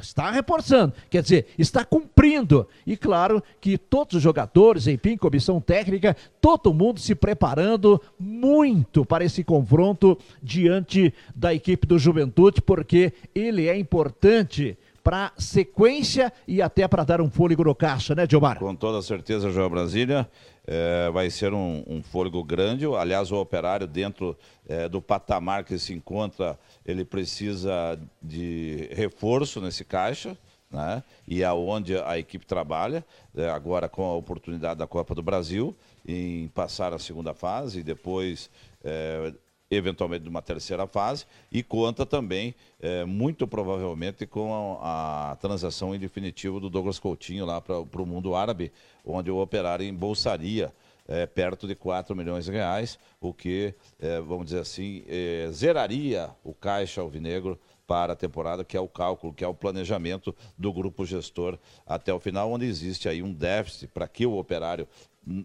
Está 0.00 0.30
reforçando, 0.30 0.94
quer 1.10 1.22
dizer, 1.22 1.48
está 1.58 1.84
cumprindo. 1.84 2.66
E 2.86 2.96
claro 2.96 3.42
que 3.60 3.76
todos 3.76 4.14
os 4.14 4.22
jogadores, 4.22 4.86
enfim, 4.86 5.18
comissão 5.18 5.60
técnica, 5.60 6.16
todo 6.40 6.72
mundo 6.72 6.98
se 6.98 7.14
preparando 7.14 8.00
muito 8.18 9.04
para 9.04 9.22
esse 9.22 9.44
confronto 9.44 10.18
diante 10.42 11.12
da 11.34 11.52
equipe 11.52 11.86
do 11.86 11.98
Juventude, 11.98 12.62
porque 12.62 13.12
ele 13.34 13.68
é 13.68 13.76
importante 13.76 14.78
para 15.02 15.32
sequência 15.36 16.32
e 16.46 16.62
até 16.62 16.86
para 16.86 17.04
dar 17.04 17.20
um 17.20 17.30
fôlego 17.30 17.64
no 17.64 17.74
caixa, 17.74 18.14
né, 18.14 18.26
Diomar? 18.26 18.58
Com 18.58 18.74
toda 18.74 19.02
certeza, 19.02 19.50
João 19.50 19.68
Brasília. 19.68 20.28
É, 20.64 21.10
vai 21.10 21.28
ser 21.28 21.52
um, 21.52 21.82
um, 21.88 22.02
fôlego 22.02 22.42
grande. 22.44 22.86
Aliás, 22.86 23.32
o 23.32 23.36
operário, 23.40 23.86
dentro 23.86 24.36
é, 24.68 24.88
do 24.88 25.02
patamar 25.02 25.64
que 25.64 25.76
se 25.76 25.92
encontra, 25.92 26.56
ele 26.86 27.04
precisa 27.04 27.98
de 28.22 28.88
reforço 28.92 29.60
nesse 29.60 29.84
caixa. 29.84 30.36
Né? 30.70 31.02
E 31.28 31.44
aonde 31.44 31.98
a 31.98 32.16
equipe 32.16 32.46
trabalha, 32.46 33.04
é, 33.36 33.50
agora 33.50 33.88
com 33.88 34.04
a 34.04 34.14
oportunidade 34.14 34.78
da 34.78 34.86
Copa 34.86 35.14
do 35.14 35.22
Brasil, 35.22 35.76
em 36.06 36.48
passar 36.48 36.94
a 36.94 36.98
segunda 36.98 37.34
fase 37.34 37.80
e 37.80 37.82
depois 37.82 38.48
é, 38.82 39.34
eventualmente 39.74 40.22
de 40.22 40.28
uma 40.28 40.42
terceira 40.42 40.86
fase, 40.86 41.24
e 41.50 41.62
conta 41.62 42.04
também, 42.04 42.54
é, 42.80 43.04
muito 43.04 43.46
provavelmente, 43.46 44.26
com 44.26 44.78
a, 44.82 45.32
a, 45.32 45.36
transação 45.36 45.94
em 45.94 45.98
definitivo 45.98 46.60
do 46.60 46.68
Douglas 46.68 46.98
Coutinho 46.98 47.46
lá 47.46 47.60
para 47.60 47.80
o 47.80 48.06
mundo 48.06 48.34
árabe, 48.34 48.70
onde 49.04 49.30
o 49.30 49.38
operário 49.38 49.86
embolsaria 49.86 50.72
é, 51.08 51.26
perto 51.26 51.66
de 51.66 51.74
4 51.74 52.14
milhões 52.14 52.44
de 52.44 52.52
reais, 52.52 52.98
o 53.20 53.32
que, 53.32 53.74
é, 53.98 54.20
vamos 54.20 54.46
dizer 54.46 54.60
assim, 54.60 55.04
é, 55.08 55.48
zeraria 55.50 56.30
o 56.44 56.52
caixa 56.52 57.00
alvinegro 57.00 57.58
para 57.86 58.12
a 58.12 58.16
temporada, 58.16 58.64
que 58.64 58.76
é 58.76 58.80
o 58.80 58.88
cálculo, 58.88 59.34
que 59.34 59.44
é 59.44 59.48
o 59.48 59.54
planejamento 59.54 60.34
do 60.56 60.72
grupo 60.72 61.04
gestor 61.04 61.58
até 61.86 62.12
o 62.12 62.20
final, 62.20 62.50
onde 62.50 62.64
existe 62.64 63.08
aí 63.08 63.22
um 63.22 63.32
déficit 63.32 63.88
para 63.88 64.06
que 64.06 64.24
o 64.24 64.38
operário 64.38 64.86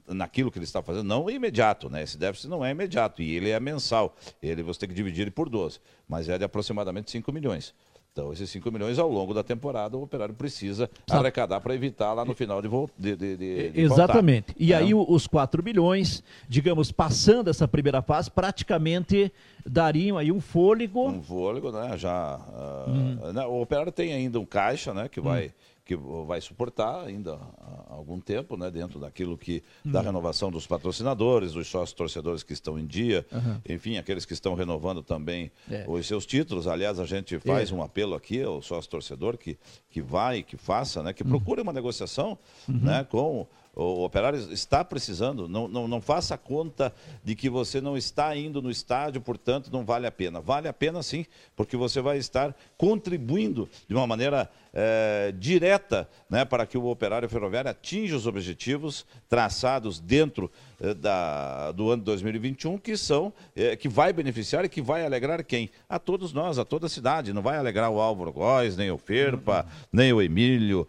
naquilo 0.07 0.51
que 0.51 0.57
ele 0.57 0.65
está 0.65 0.81
fazendo, 0.81 1.05
não 1.05 1.29
é 1.29 1.33
imediato, 1.33 1.89
né? 1.89 2.01
Esse 2.01 2.17
déficit 2.17 2.49
não 2.49 2.65
é 2.65 2.71
imediato 2.71 3.21
e 3.21 3.35
ele 3.35 3.49
é 3.49 3.59
mensal. 3.59 4.15
Ele 4.41 4.63
você 4.63 4.81
tem 4.81 4.89
que 4.89 4.95
dividir 4.95 5.21
ele 5.21 5.31
por 5.31 5.49
12, 5.49 5.79
mas 6.07 6.27
é 6.29 6.37
de 6.37 6.43
aproximadamente 6.43 7.11
5 7.11 7.31
milhões. 7.31 7.73
Então, 8.11 8.33
esses 8.33 8.49
5 8.49 8.71
milhões 8.71 8.97
ao 8.97 9.07
longo 9.11 9.31
da 9.31 9.43
temporada 9.43 9.95
o 9.95 10.01
operário 10.01 10.33
precisa 10.33 10.89
arrecadar 11.07 11.61
para 11.61 11.75
evitar 11.75 12.13
lá 12.13 12.25
no 12.25 12.33
final 12.33 12.59
de, 12.63 12.67
de, 12.97 13.15
de, 13.15 13.37
de 13.37 13.79
Exatamente. 13.79 14.47
Voltar. 14.47 14.63
E 14.63 14.73
é. 14.73 14.77
aí 14.77 14.91
os 14.95 15.27
4 15.27 15.61
milhões, 15.63 16.23
digamos, 16.49 16.91
passando 16.91 17.47
essa 17.47 17.67
primeira 17.67 18.01
fase, 18.01 18.31
praticamente 18.31 19.31
dariam 19.63 20.17
aí 20.17 20.31
um 20.31 20.41
fôlego. 20.41 21.09
Um 21.09 21.21
fôlego, 21.21 21.71
né? 21.71 21.95
Já. 21.95 22.39
Uh, 22.87 23.33
né? 23.33 23.45
O 23.45 23.61
operário 23.61 23.91
tem 23.91 24.11
ainda 24.11 24.39
um 24.39 24.45
caixa, 24.45 24.95
né? 24.95 25.07
Que 25.07 25.21
vai. 25.21 25.47
Hum 25.47 25.66
que 25.87 25.95
vai 25.95 26.41
suportar 26.41 27.05
ainda 27.05 27.39
algum 27.87 28.19
tempo, 28.19 28.57
né, 28.57 28.69
dentro 28.69 28.99
daquilo 28.99 29.37
que 29.37 29.63
uhum. 29.85 29.93
da 29.93 30.01
renovação 30.01 30.51
dos 30.51 30.67
patrocinadores, 30.67 31.53
dos 31.53 31.67
sócios 31.67 31.93
torcedores 31.93 32.43
que 32.43 32.51
estão 32.51 32.77
em 32.77 32.85
dia, 32.85 33.25
uhum. 33.31 33.61
enfim, 33.69 33.97
aqueles 33.97 34.25
que 34.25 34.33
estão 34.33 34.53
renovando 34.53 35.01
também 35.01 35.49
é. 35.71 35.85
os 35.87 36.05
seus 36.05 36.25
títulos. 36.25 36.67
Aliás, 36.67 36.99
a 36.99 37.05
gente 37.05 37.39
faz 37.39 37.71
é. 37.71 37.73
um 37.73 37.81
apelo 37.81 38.15
aqui 38.15 38.43
ao 38.43 38.61
sócio 38.61 38.91
torcedor 38.91 39.37
que 39.37 39.57
que 39.89 40.01
vai, 40.01 40.43
que 40.43 40.57
faça, 40.57 41.01
né, 41.01 41.13
que 41.13 41.23
uhum. 41.23 41.29
procure 41.29 41.61
uma 41.61 41.73
negociação, 41.73 42.37
uhum. 42.67 42.79
né, 42.81 43.03
com 43.09 43.47
o 43.77 44.03
operário 44.03 44.39
está 44.51 44.83
precisando, 44.83 45.47
não, 45.47 45.67
não, 45.67 45.87
não 45.87 46.01
faça 46.01 46.35
conta 46.35 46.91
de 47.23 47.35
que 47.35 47.47
você 47.47 47.79
não 47.79 47.95
está 47.95 48.35
indo 48.35 48.59
no 48.59 48.71
estádio, 48.71 49.21
portanto 49.21 49.69
não 49.71 49.85
vale 49.85 50.07
a 50.07 50.11
pena. 50.11 50.41
Vale 50.41 50.67
a 50.67 50.73
pena 50.73 51.03
sim, 51.03 51.25
porque 51.55 51.77
você 51.77 52.01
vai 52.01 52.17
estar 52.17 52.55
contribuindo 52.75 53.69
de 53.87 53.93
uma 53.93 54.07
maneira 54.07 54.49
é, 54.73 55.31
direta 55.37 56.09
né, 56.27 56.43
para 56.43 56.65
que 56.65 56.77
o 56.77 56.87
operário 56.87 57.29
ferroviário 57.29 57.69
atinja 57.69 58.15
os 58.15 58.25
objetivos 58.25 59.05
traçados 59.29 59.99
dentro 59.99 60.51
da, 60.93 61.71
do 61.71 61.89
ano 61.89 62.03
2021, 62.03 62.77
que 62.77 62.95
são, 62.95 63.33
é, 63.55 63.75
que 63.75 63.89
vai 63.89 64.13
beneficiar 64.13 64.63
e 64.65 64.69
que 64.69 64.81
vai 64.81 65.05
alegrar 65.05 65.43
quem? 65.43 65.69
A 65.89 65.97
todos 65.97 66.33
nós, 66.33 66.59
a 66.59 66.65
toda 66.65 66.85
a 66.85 66.89
cidade. 66.89 67.33
Não 67.33 67.41
vai 67.41 67.57
alegrar 67.57 67.89
o 67.89 67.99
Álvaro 67.99 68.31
Góes, 68.31 68.77
nem 68.77 68.91
o 68.91 68.97
Ferpa, 68.97 69.65
uhum. 69.65 69.87
nem 69.91 70.13
o 70.13 70.21
Emílio. 70.21 70.87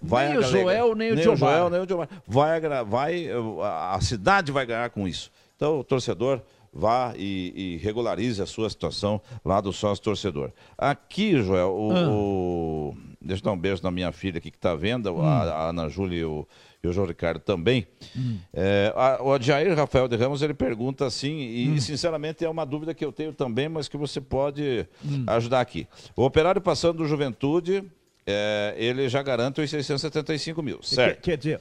vai 0.00 0.28
nem 0.28 0.38
o 0.38 0.42
Joel, 0.42 0.94
nem 0.94 1.12
o 1.12 1.14
nem 1.14 1.28
o 1.28 1.36
Joel, 1.36 1.70
nem 1.70 1.80
o 1.80 1.86
Diomar 1.86 2.08
vai, 2.26 2.60
vai, 2.86 3.28
a 3.60 3.98
cidade 4.00 4.52
vai 4.52 4.66
ganhar 4.66 4.90
com 4.90 5.08
isso. 5.08 5.30
Então, 5.56 5.80
o 5.80 5.84
torcedor 5.84 6.40
vá 6.72 7.14
e, 7.16 7.52
e 7.54 7.76
regularize 7.78 8.42
a 8.42 8.46
sua 8.46 8.68
situação 8.68 9.20
lá 9.44 9.60
do 9.60 9.72
sócio 9.72 10.02
torcedor. 10.02 10.50
Aqui, 10.76 11.40
Joel, 11.42 11.70
o, 11.70 11.92
ah. 11.92 12.10
o, 12.10 12.96
deixa 13.20 13.40
eu 13.42 13.44
dar 13.44 13.52
um 13.52 13.58
beijo 13.58 13.82
na 13.82 13.90
minha 13.90 14.10
filha 14.10 14.38
aqui 14.38 14.50
que 14.50 14.56
está 14.56 14.74
vendo, 14.74 15.12
hum. 15.12 15.22
a, 15.22 15.42
a, 15.44 15.68
Ana 15.70 15.88
Júlia 15.88 16.18
e 16.18 16.24
o, 16.24 16.46
e 16.86 16.88
o 16.88 16.92
João 16.92 17.06
Ricardo 17.06 17.40
também. 17.40 17.86
Hum. 18.16 18.38
É, 18.52 18.92
a, 18.94 19.22
o 19.22 19.40
Jair 19.40 19.76
Rafael 19.76 20.08
de 20.08 20.16
Ramos 20.16 20.42
ele 20.42 20.54
pergunta 20.54 21.06
assim, 21.06 21.38
e 21.38 21.70
hum. 21.70 21.80
sinceramente 21.80 22.44
é 22.44 22.48
uma 22.48 22.64
dúvida 22.64 22.94
que 22.94 23.04
eu 23.04 23.12
tenho 23.12 23.32
também, 23.32 23.68
mas 23.68 23.88
que 23.88 23.96
você 23.96 24.20
pode 24.20 24.86
hum. 25.04 25.24
ajudar 25.26 25.60
aqui. 25.60 25.86
O 26.16 26.24
operário 26.24 26.60
passando 26.60 26.98
do 26.98 27.06
Juventude 27.06 27.84
é, 28.26 28.74
ele 28.78 29.08
já 29.08 29.22
garante 29.22 29.60
os 29.60 29.68
675 29.68 30.62
mil, 30.62 30.82
certo? 30.82 31.20
Quer, 31.20 31.32
quer 31.32 31.36
dizer, 31.36 31.60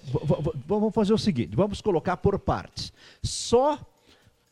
vamos 0.66 0.94
fazer 0.94 1.14
o 1.14 1.18
seguinte, 1.18 1.56
vamos 1.56 1.82
colocar 1.82 2.18
por 2.18 2.40
partes. 2.40 2.94
Só 3.22 3.78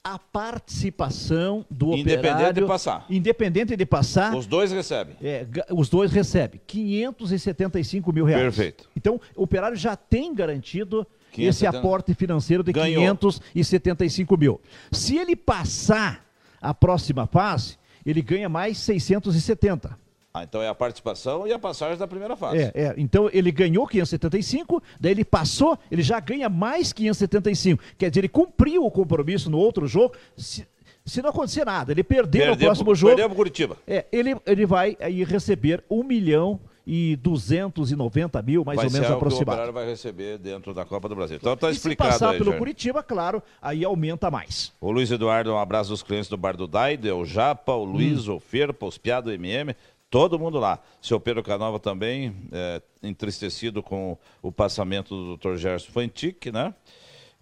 a 0.04 0.18
participação 0.18 1.64
do 1.70 1.94
Independente 1.94 2.20
operário. 2.20 2.62
de 2.62 2.68
passar. 2.68 3.06
Independente 3.10 3.76
de 3.76 3.86
passar. 3.86 4.36
Os 4.36 4.48
dois 4.48 4.72
recebem. 4.72 5.16
É, 5.22 5.46
os 5.72 5.90
dois 5.90 6.12
recebem 6.12 6.60
575 6.66 8.12
mil 8.12 8.26
reais. 8.26 8.44
Perfeito. 8.44 8.90
Então, 8.96 9.22
o 9.36 9.44
operário 9.44 9.78
já 9.78 9.96
tem 9.96 10.34
garantido 10.34 11.06
esse 11.32 11.62
570. 11.62 11.78
aporte 11.78 12.14
financeiro 12.16 12.64
de 12.64 12.72
Ganhou. 12.72 13.04
575 13.04 14.38
mil. 14.38 14.60
Se 14.92 15.18
ele 15.18 15.36
passar 15.36 16.26
a 16.60 16.74
próxima 16.74 17.28
fase, 17.28 17.78
ele 18.04 18.22
ganha 18.22 18.50
mais 18.50 18.80
670. 18.80 19.98
Ah, 20.34 20.44
então 20.44 20.62
é 20.62 20.68
a 20.70 20.74
participação 20.76 21.46
e 21.46 21.52
a 21.52 21.60
passagem 21.60 21.98
da 21.98 22.08
primeira 22.08 22.36
fase. 22.38 22.58
É, 22.58 22.72
é. 22.74 22.94
Então 22.98 23.30
ele 23.34 23.52
ganhou 23.52 23.86
575, 23.86 24.82
daí 25.00 25.12
ele 25.12 25.26
passou, 25.26 25.78
ele 25.92 26.02
já 26.02 26.20
ganha 26.22 26.48
mais 26.48 26.94
575. 26.94 27.84
Quer 27.98 28.10
dizer, 28.10 28.22
ele 28.22 28.30
cumpriu 28.30 28.86
o 28.86 28.92
compromisso 28.92 29.50
no 29.50 29.58
outro 29.58 29.86
jogo. 29.88 30.16
Se, 30.38 30.66
se 31.06 31.22
não 31.22 31.32
acontecer 31.32 31.66
nada, 31.66 31.92
ele 31.92 32.04
perder 32.04 32.40
no 32.40 32.46
Perdeu 32.52 32.68
próximo 32.68 32.86
pro- 32.86 32.96
jogo. 32.96 33.10
Perdeu 33.12 33.28
pro 33.30 33.36
Curitiba. 33.36 33.78
É, 33.86 34.06
ele, 34.12 34.38
ele 34.46 34.66
vai 34.66 34.96
aí 35.02 35.24
receber 35.26 35.84
1 35.90 36.04
milhão 36.04 36.60
e 36.88 37.16
290 37.18 38.42
mil, 38.42 38.64
mais 38.66 38.78
vai 38.78 38.86
ou 38.88 38.92
menos 38.92 39.08
ser 39.08 39.14
o 39.14 39.18
que 39.18 39.24
o 39.24 39.28
aproximado. 39.28 39.52
Operário 39.52 39.74
vai 39.74 39.86
receber 39.86 40.38
dentro 40.38 40.74
da 40.74 40.84
Copa 40.86 41.08
do 41.10 41.16
Brasil. 41.16 41.38
Então 41.40 41.56
tá 41.56 41.70
e 41.70 41.76
se 41.76 41.96
passar 41.96 42.32
aí, 42.32 42.38
pelo 42.38 42.52
Jair. 42.52 42.60
Curitiba, 42.60 43.04
claro, 43.04 43.42
aí 43.62 43.84
aumenta 43.84 44.32
mais. 44.32 44.74
O 44.80 44.92
Luiz 44.92 45.12
Eduardo, 45.12 45.52
um 45.54 45.58
abraço 45.60 45.90
dos 45.90 46.02
clientes 46.02 46.30
do 46.30 46.38
Bar 46.38 46.56
do 46.58 46.68
Daido, 46.68 47.08
é 47.08 47.14
o 47.14 47.24
Japa, 47.26 47.74
o 47.74 47.84
Luiz, 47.84 48.28
Hum. 48.28 48.36
o 48.36 48.40
Ferpa, 48.40 48.86
os 48.86 48.98
Piá 48.98 49.22
do 49.22 49.32
MM, 49.32 49.76
todo 50.12 50.38
mundo 50.38 50.60
lá. 50.60 50.78
Seu 51.02 51.20
Pedro 51.20 51.42
Canova 51.42 51.80
também, 51.80 52.36
é, 52.52 52.82
entristecido 53.02 53.82
com 53.82 54.18
o 54.42 54.52
passamento 54.52 55.16
do 55.16 55.38
Dr. 55.38 55.56
Gerson 55.56 55.92
Fantic, 55.92 56.48
né? 56.48 56.76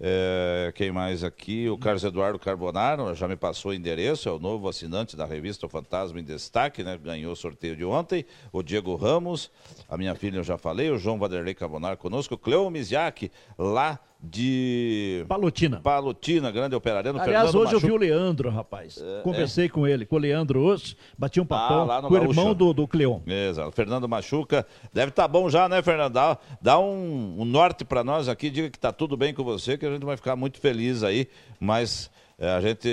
É, 0.02 0.72
quem 0.76 0.92
mais 0.92 1.26
aqui? 1.26 1.68
O 1.68 1.78
Carlos 1.78 2.06
Eduardo 2.06 2.40
Carbonaro, 2.40 3.14
já 3.14 3.28
me 3.28 3.36
passou 3.36 3.72
o 3.72 3.74
endereço, 3.74 4.30
é 4.30 4.32
o 4.32 4.40
novo 4.40 4.70
assinante 4.70 5.18
da 5.18 5.26
revista 5.26 5.66
O 5.66 5.70
Fantasma 5.70 6.22
em 6.22 6.24
Destaque, 6.24 6.84
né? 6.84 6.98
Ganhou 6.98 7.34
o 7.34 7.36
sorteio 7.36 7.76
de 7.76 7.84
ontem. 7.84 8.24
O 8.54 8.64
Diego 8.64 8.96
Ramos, 8.96 9.52
a 9.90 9.98
minha 9.98 10.16
filha 10.16 10.38
eu 10.38 10.44
já 10.44 10.58
falei, 10.58 10.90
o 10.90 10.98
João 10.98 11.20
Vanderlei 11.20 11.54
Carbonaro 11.54 11.98
conosco, 11.98 12.36
o 12.36 12.38
Cleo 12.38 12.70
Miziak, 12.70 13.30
lá 13.58 14.00
de 14.22 15.24
Palotina. 15.30 15.80
Palotina, 15.80 16.52
grande 16.52 16.76
operariano. 16.76 17.20
Aliás, 17.22 17.52
Fernando 17.52 17.64
hoje 17.66 17.74
eu 17.76 17.80
vi 17.80 17.92
o 17.92 17.98
Leandro, 17.98 18.50
rapaz. 18.50 19.02
Conversei 19.24 19.70
com 19.70 19.88
ele, 19.88 20.06
com 20.06 20.18
o 20.18 20.20
Leandro 20.20 20.60
hoje, 20.60 20.98
bati 21.18 21.40
um 21.40 21.46
papão 21.46 21.84
É, 21.84 21.86
lá 21.86 22.02
no 22.02 22.10
com 22.10 22.14
o 22.16 22.18
irmão 22.18 22.54
do, 22.54 22.74
do 22.74 22.86
Cleon. 22.88 23.22
Exato. 23.26 23.72
Fernando 23.72 24.10
Machuca. 24.10 24.66
Deve 24.94 25.10
estar 25.10 25.28
bom 25.28 25.50
já, 25.50 25.70
né, 25.70 25.82
Fernando? 25.82 26.14
Dá, 26.14 26.38
dá 26.62 26.78
um, 26.78 27.36
um 27.40 27.46
norte 27.46 27.86
para 27.86 28.04
nós 28.04 28.28
aqui. 28.28 28.50
Diga 28.50 28.70
que 28.70 28.78
está 28.78 28.92
tudo 28.92 29.16
bem 29.16 29.34
com 29.34 29.44
você, 29.44 29.78
que 29.78 29.86
a 29.86 29.92
gente 29.92 30.06
vai 30.06 30.18
ficar 30.18 30.36
muito 30.36 30.60
feliz 30.60 31.02
aí. 31.02 31.28
Mas 31.58 32.12
eh, 32.38 32.50
a 32.50 32.60
gente 32.60 32.90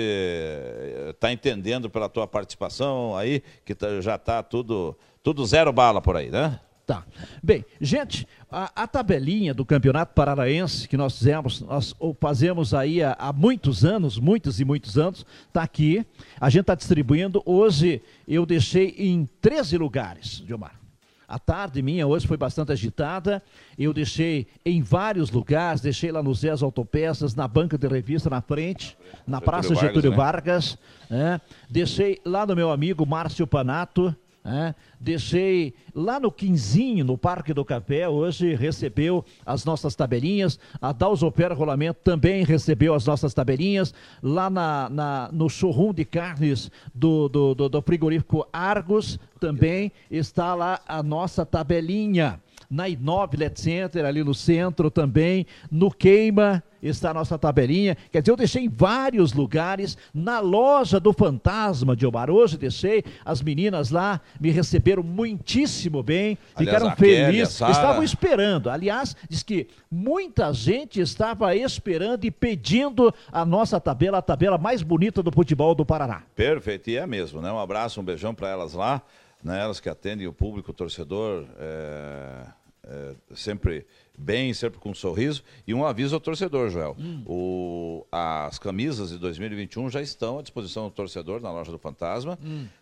está 1.09 1.31
entendendo 1.31 1.89
pela 1.89 2.07
tua 2.07 2.25
participação 2.25 3.15
aí, 3.17 3.41
que 3.65 3.75
tá- 3.75 3.99
já 3.99 4.15
está 4.15 4.41
tudo, 4.41 4.97
tudo 5.21 5.45
zero 5.45 5.73
bala 5.73 6.01
por 6.01 6.15
aí, 6.15 6.29
né? 6.29 6.59
Tá. 6.85 7.03
Bem, 7.43 7.65
gente, 7.81 8.25
a, 8.49 8.83
a 8.83 8.87
tabelinha 8.87 9.53
do 9.53 9.65
Campeonato 9.65 10.13
Paranaense 10.13 10.87
que 10.87 10.95
nós 10.95 11.17
fizemos, 11.17 11.61
nós 11.61 11.95
fazemos 12.19 12.73
aí 12.73 13.03
há, 13.03 13.15
há 13.19 13.33
muitos 13.33 13.83
anos, 13.83 14.17
muitos 14.17 14.59
e 14.59 14.65
muitos 14.65 14.97
anos, 14.97 15.25
está 15.47 15.63
aqui. 15.63 16.05
A 16.39 16.49
gente 16.49 16.61
está 16.61 16.75
distribuindo. 16.75 17.41
Hoje 17.45 18.01
eu 18.27 18.45
deixei 18.45 18.95
em 18.97 19.27
13 19.41 19.77
lugares, 19.77 20.43
Gilmar. 20.47 20.79
A 21.27 21.37
tarde 21.37 21.81
minha 21.81 22.07
hoje 22.07 22.25
foi 22.25 22.37
bastante 22.37 22.71
agitada. 22.71 23.43
Eu 23.77 23.91
deixei 23.91 24.47
em 24.65 24.81
vários 24.81 25.29
lugares, 25.29 25.81
deixei 25.81 26.09
lá 26.09 26.23
no 26.23 26.33
Zés 26.33 26.63
Autopeças, 26.63 27.35
na 27.35 27.45
banca 27.49 27.77
de 27.77 27.85
revista 27.85 28.29
na 28.29 28.41
frente, 28.41 28.97
na 29.27 29.41
Praça 29.41 29.75
Getúlio 29.75 29.93
Getúlio 29.93 30.15
Vargas, 30.15 30.77
Vargas. 31.09 31.09
né? 31.09 31.41
Deixei 31.69 32.21
lá 32.23 32.45
no 32.45 32.55
meu 32.55 32.71
amigo 32.71 33.05
Márcio 33.05 33.45
Panato. 33.45 34.15
Né? 34.47 34.73
Deixei 34.99 35.73
lá 35.93 36.19
no 36.19 36.31
Quinzinho, 36.31 37.03
no 37.03 37.17
Parque 37.17 37.53
do 37.53 37.65
Café, 37.65 38.07
hoje 38.07 38.55
recebeu 38.55 39.23
as 39.45 39.65
nossas 39.65 39.93
tabelinhas. 39.93 40.57
A 40.81 40.93
Dalsopera 40.93 41.53
Rolamento 41.53 41.99
também 42.03 42.45
recebeu 42.45 42.93
as 42.93 43.05
nossas 43.05 43.33
tabelinhas. 43.33 43.93
Lá 44.23 44.49
na, 44.49 44.89
na- 44.89 45.29
no 45.33 45.49
showroom 45.49 45.93
de 45.93 46.05
carnes 46.05 46.71
do, 46.95 47.27
do, 47.27 47.53
do- 47.53 47.69
do 47.69 47.81
frigorífico 47.81 48.47
Argos 48.53 49.19
também 49.39 49.91
está 50.09 50.55
lá 50.55 50.79
a 50.87 51.03
nossa 51.03 51.45
tabelinha. 51.45 52.41
Na 52.69 52.89
Inove 52.89 53.37
Let 53.37 53.57
Center, 53.57 54.05
ali 54.05 54.23
no 54.23 54.33
centro 54.33 54.91
também. 54.91 55.45
No 55.71 55.89
Queima 55.91 56.63
está 56.81 57.11
a 57.11 57.13
nossa 57.13 57.37
tabelinha. 57.37 57.97
Quer 58.11 58.21
dizer, 58.21 58.31
eu 58.31 58.35
deixei 58.35 58.65
em 58.65 58.69
vários 58.69 59.33
lugares. 59.33 59.97
Na 60.13 60.39
loja 60.39 60.99
do 60.99 61.13
Fantasma 61.13 61.95
de 61.95 62.05
Omar. 62.05 62.29
Hoje 62.29 62.57
deixei. 62.57 63.03
As 63.25 63.41
meninas 63.41 63.89
lá 63.89 64.21
me 64.39 64.49
receberam 64.51 65.03
muitíssimo 65.03 66.03
bem. 66.03 66.37
Aliás, 66.55 66.77
Ficaram 66.77 66.95
felizes. 66.95 67.61
Estavam 67.61 68.03
esperando. 68.03 68.69
Aliás, 68.69 69.15
diz 69.29 69.43
que 69.43 69.67
muita 69.89 70.53
gente 70.53 70.99
estava 70.99 71.55
esperando 71.55 72.25
e 72.25 72.31
pedindo 72.31 73.13
a 73.31 73.45
nossa 73.45 73.79
tabela, 73.79 74.17
a 74.17 74.21
tabela 74.21 74.57
mais 74.57 74.81
bonita 74.81 75.23
do 75.23 75.31
futebol 75.31 75.73
do 75.73 75.85
Paraná. 75.85 76.23
Perfeito, 76.35 76.89
e 76.89 76.97
é 76.97 77.07
mesmo, 77.07 77.41
né? 77.41 77.51
Um 77.51 77.59
abraço, 77.59 77.99
um 77.99 78.03
beijão 78.03 78.33
para 78.33 78.49
elas 78.49 78.73
lá, 78.73 79.01
né? 79.47 79.61
Elas 79.61 79.79
que 79.79 79.89
atendem 79.89 80.27
o 80.27 80.33
público, 80.33 80.71
o 80.71 80.73
torcedor, 80.73 81.47
é, 81.57 82.47
é, 82.83 83.15
sempre 83.33 83.87
bem, 84.17 84.53
sempre 84.53 84.79
com 84.79 84.89
um 84.89 84.95
sorriso. 84.95 85.43
E 85.65 85.73
um 85.73 85.85
aviso 85.85 86.15
ao 86.15 86.19
torcedor, 86.21 86.69
Joel. 86.69 86.95
O, 87.25 88.05
as 88.11 88.57
camisas 88.57 89.09
de 89.09 89.17
2021 89.17 89.89
já 89.89 90.01
estão 90.01 90.39
à 90.39 90.41
disposição 90.41 90.85
do 90.85 90.91
torcedor 90.91 91.39
na 91.39 91.51
loja 91.51 91.71
do 91.71 91.77
Fantasma, 91.77 92.37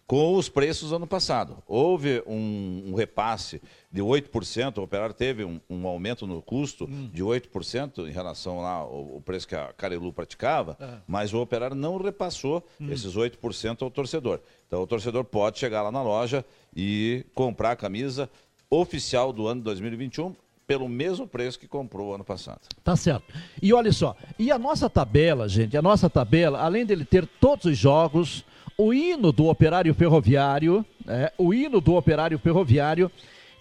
com 0.08 0.36
os 0.36 0.48
preços 0.48 0.90
do 0.90 0.96
ano 0.96 1.08
passado. 1.08 1.58
Houve 1.68 2.24
um, 2.26 2.84
um 2.88 2.96
repasse 2.96 3.62
de 3.92 4.02
8%, 4.02 4.78
o 4.78 4.84
operário 4.84 5.16
teve 5.16 5.44
um, 5.44 5.60
um 5.70 5.88
aumento 5.88 6.26
no 6.28 6.42
custo 6.42 6.88
de 7.12 7.24
8% 7.24 8.08
em 8.08 8.12
relação 8.12 8.62
lá 8.62 8.72
ao, 8.72 9.14
ao 9.16 9.22
preço 9.22 9.48
que 9.48 9.56
a 9.56 9.74
Carelu 9.74 10.14
praticava, 10.14 10.78
mas 11.08 11.34
o 11.34 11.42
operário 11.42 11.76
não 11.76 11.98
repassou 11.98 12.66
esses 12.90 13.16
8% 13.16 13.82
ao 13.82 13.90
torcedor. 13.92 14.40
Então 14.68 14.82
o 14.82 14.88
torcedor 14.88 15.24
pode 15.26 15.60
chegar 15.60 15.82
lá 15.82 15.92
na 15.92 16.02
loja 16.04 16.46
e 16.76 17.26
comprar 17.34 17.72
a 17.72 17.76
camisa 17.76 18.30
oficial 18.70 19.32
do 19.32 19.48
ano 19.48 19.62
2021 19.62 20.36
pelo 20.68 20.90
mesmo 20.90 21.28
preço 21.28 21.60
que 21.60 21.68
comprou 21.68 22.16
ano 22.16 22.24
passado. 22.24 22.62
Tá 22.84 22.96
certo. 22.96 23.34
E 23.62 23.74
olha 23.74 23.92
só, 23.92 24.16
e 24.38 24.52
a 24.52 24.58
nossa 24.58 24.90
tabela, 24.90 25.48
gente, 25.48 25.78
a 25.78 25.82
nossa 25.82 26.10
tabela, 26.10 26.60
além 26.60 26.86
dele 26.86 27.06
ter 27.06 27.26
todos 27.40 27.66
os 27.66 27.78
jogos, 27.78 28.44
o 28.78 28.94
hino 28.94 29.32
do 29.32 29.46
operário 29.46 29.94
ferroviário, 29.94 30.86
né, 31.06 31.30
o 31.38 31.54
hino 31.54 31.80
do 31.80 31.96
operário 31.96 32.38
ferroviário, 32.40 33.12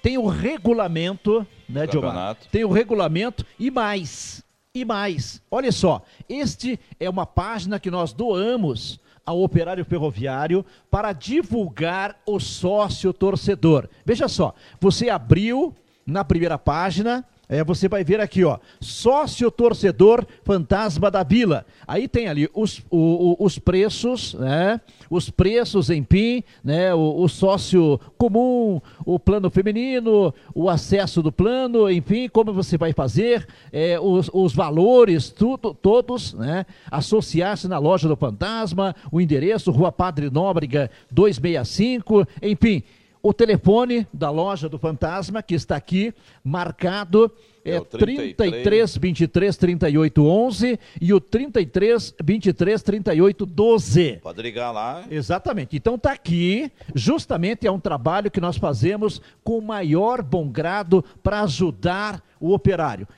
tem 0.02 0.18
o 0.18 0.26
regulamento, 0.26 1.46
né, 1.68 1.86
Diomar? 1.86 2.36
Tem 2.50 2.64
o 2.64 2.70
regulamento 2.70 3.44
e 3.58 3.70
mais, 3.70 4.42
e 4.74 4.84
mais. 4.84 5.40
Olha 5.50 5.72
só, 5.72 6.02
este 6.28 6.78
é 6.98 7.08
uma 7.08 7.24
página 7.24 7.78
que 7.78 7.90
nós 7.90 8.12
doamos 8.12 9.00
ao 9.24 9.42
operário 9.42 9.84
ferroviário 9.84 10.64
para 10.90 11.12
divulgar 11.12 12.20
o 12.26 12.38
sócio 12.38 13.12
torcedor. 13.12 13.88
Veja 14.04 14.28
só, 14.28 14.54
você 14.78 15.08
abriu 15.08 15.74
na 16.06 16.24
primeira 16.24 16.58
página, 16.58 17.24
é, 17.46 17.62
você 17.62 17.88
vai 17.88 18.02
ver 18.02 18.20
aqui, 18.20 18.42
ó, 18.42 18.58
sócio 18.80 19.50
torcedor 19.50 20.26
fantasma 20.44 21.10
da 21.10 21.22
vila. 21.22 21.66
Aí 21.86 22.08
tem 22.08 22.26
ali 22.26 22.48
os, 22.54 22.78
o- 22.90 23.36
o- 23.38 23.44
os 23.44 23.58
preços, 23.58 24.32
né? 24.32 24.80
Os 25.10 25.28
preços 25.28 25.90
em 25.90 26.02
PIN, 26.02 26.42
né? 26.64 26.94
O, 26.94 27.20
o 27.22 27.28
sócio 27.28 28.00
comum, 28.16 28.80
o 29.04 29.18
plano 29.18 29.50
feminino, 29.50 30.32
o 30.54 30.70
acesso 30.70 31.22
do 31.22 31.30
plano, 31.30 31.90
enfim, 31.90 32.28
como 32.30 32.50
você 32.50 32.78
vai 32.78 32.94
fazer, 32.94 33.46
é, 33.70 34.00
os, 34.00 34.30
os 34.32 34.54
valores, 34.54 35.28
tudo, 35.28 35.74
todos, 35.74 36.32
né? 36.32 36.64
Associar-se 36.90 37.68
na 37.68 37.78
loja 37.78 38.08
do 38.08 38.16
fantasma, 38.16 38.96
o 39.12 39.20
endereço, 39.20 39.70
Rua 39.70 39.92
Padre 39.92 40.30
Nóbrega 40.30 40.90
265, 41.10 42.26
enfim. 42.42 42.82
O 43.24 43.32
telefone 43.32 44.06
da 44.12 44.28
loja 44.28 44.68
do 44.68 44.78
Fantasma, 44.78 45.42
que 45.42 45.54
está 45.54 45.76
aqui 45.76 46.12
marcado, 46.44 47.32
é, 47.64 47.76
É 47.76 47.80
o 47.80 47.84
33, 47.87 48.37
33 48.37 48.96
23 48.98 49.56
38 49.56 50.26
11 50.26 50.78
e 51.00 51.14
o 51.14 51.18
33 51.18 52.14
23 52.22 52.82
38 52.82 53.46
12. 53.46 54.20
Pode 54.22 54.42
ligar 54.42 54.70
lá. 54.72 55.06
Exatamente. 55.10 55.74
Então 55.74 55.94
está 55.94 56.12
aqui, 56.12 56.70
justamente 56.94 57.66
é 57.66 57.72
um 57.72 57.80
trabalho 57.80 58.30
que 58.30 58.42
nós 58.42 58.58
fazemos 58.58 59.22
com 59.42 59.56
o 59.56 59.62
maior 59.62 60.20
bom 60.20 60.46
grado 60.46 61.02
para 61.22 61.40
ajudar 61.44 62.22
o 62.38 62.52
operário. 62.52 63.08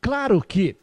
Claro 0.00 0.40
que 0.40 0.76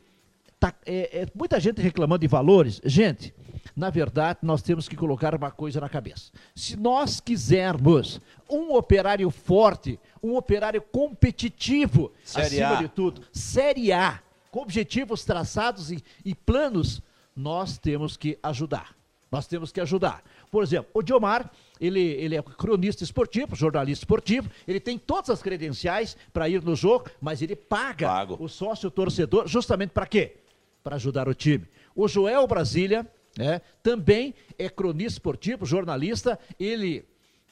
tá, 0.60 0.74
é, 0.86 1.22
é, 1.22 1.28
muita 1.34 1.58
gente 1.58 1.82
reclamando 1.82 2.20
de 2.20 2.28
valores. 2.28 2.82
Gente, 2.84 3.34
na 3.76 3.90
verdade, 3.90 4.40
nós 4.44 4.62
temos 4.62 4.88
que 4.88 4.96
colocar 4.96 5.34
uma 5.34 5.50
coisa 5.50 5.82
na 5.82 5.90
cabeça. 5.90 6.32
Se 6.56 6.76
nós 6.76 7.20
quisermos 7.20 8.22
um 8.50 8.76
operário 8.76 9.30
forte, 9.32 10.00
um 10.22 10.36
operário 10.36 10.82
competitivo, 10.82 12.12
Série 12.24 12.62
acima 12.62 12.80
A. 12.80 12.82
de 12.84 12.88
tudo, 12.90 13.24
Série 13.32 13.92
A, 13.92 14.22
com 14.52 14.62
objetivos 14.62 15.26
traçados 15.26 15.92
e, 15.92 16.04
e 16.24 16.36
planos 16.36 17.02
nós 17.36 17.78
temos 17.78 18.16
que 18.16 18.38
ajudar. 18.44 18.96
Nós 19.32 19.48
temos 19.48 19.72
que 19.72 19.82
ajudar. 19.82 20.24
Por 20.52 20.62
exemplo, 20.62 20.92
o 20.94 21.02
Diomar, 21.02 21.52
ele, 21.82 22.00
ele 22.00 22.36
é 22.36 22.42
cronista 22.44 23.04
esportivo, 23.04 23.56
jornalista 23.56 24.04
esportivo, 24.04 24.48
ele 24.68 24.80
tem 24.80 25.00
todas 25.00 25.32
as 25.32 25.42
credenciais 25.42 26.16
para 26.32 26.48
ir 26.48 26.62
no 26.62 26.76
jogo, 26.76 27.10
mas 27.20 27.42
ele 27.42 27.56
paga 27.56 28.08
Pago. 28.08 28.38
o 28.40 28.48
sócio 28.48 28.92
torcedor 28.92 29.48
justamente 29.48 29.90
para 29.90 30.06
quê? 30.06 30.36
Para 30.84 30.98
ajudar 30.98 31.28
o 31.28 31.34
time. 31.34 31.66
O 31.96 32.08
Joel 32.08 32.46
Brasília, 32.46 33.08
né, 33.38 33.62
também 33.82 34.34
é 34.58 34.70
cronista 34.70 35.14
esportivo, 35.14 35.66
jornalista, 35.66 36.40
ele 36.60 37.06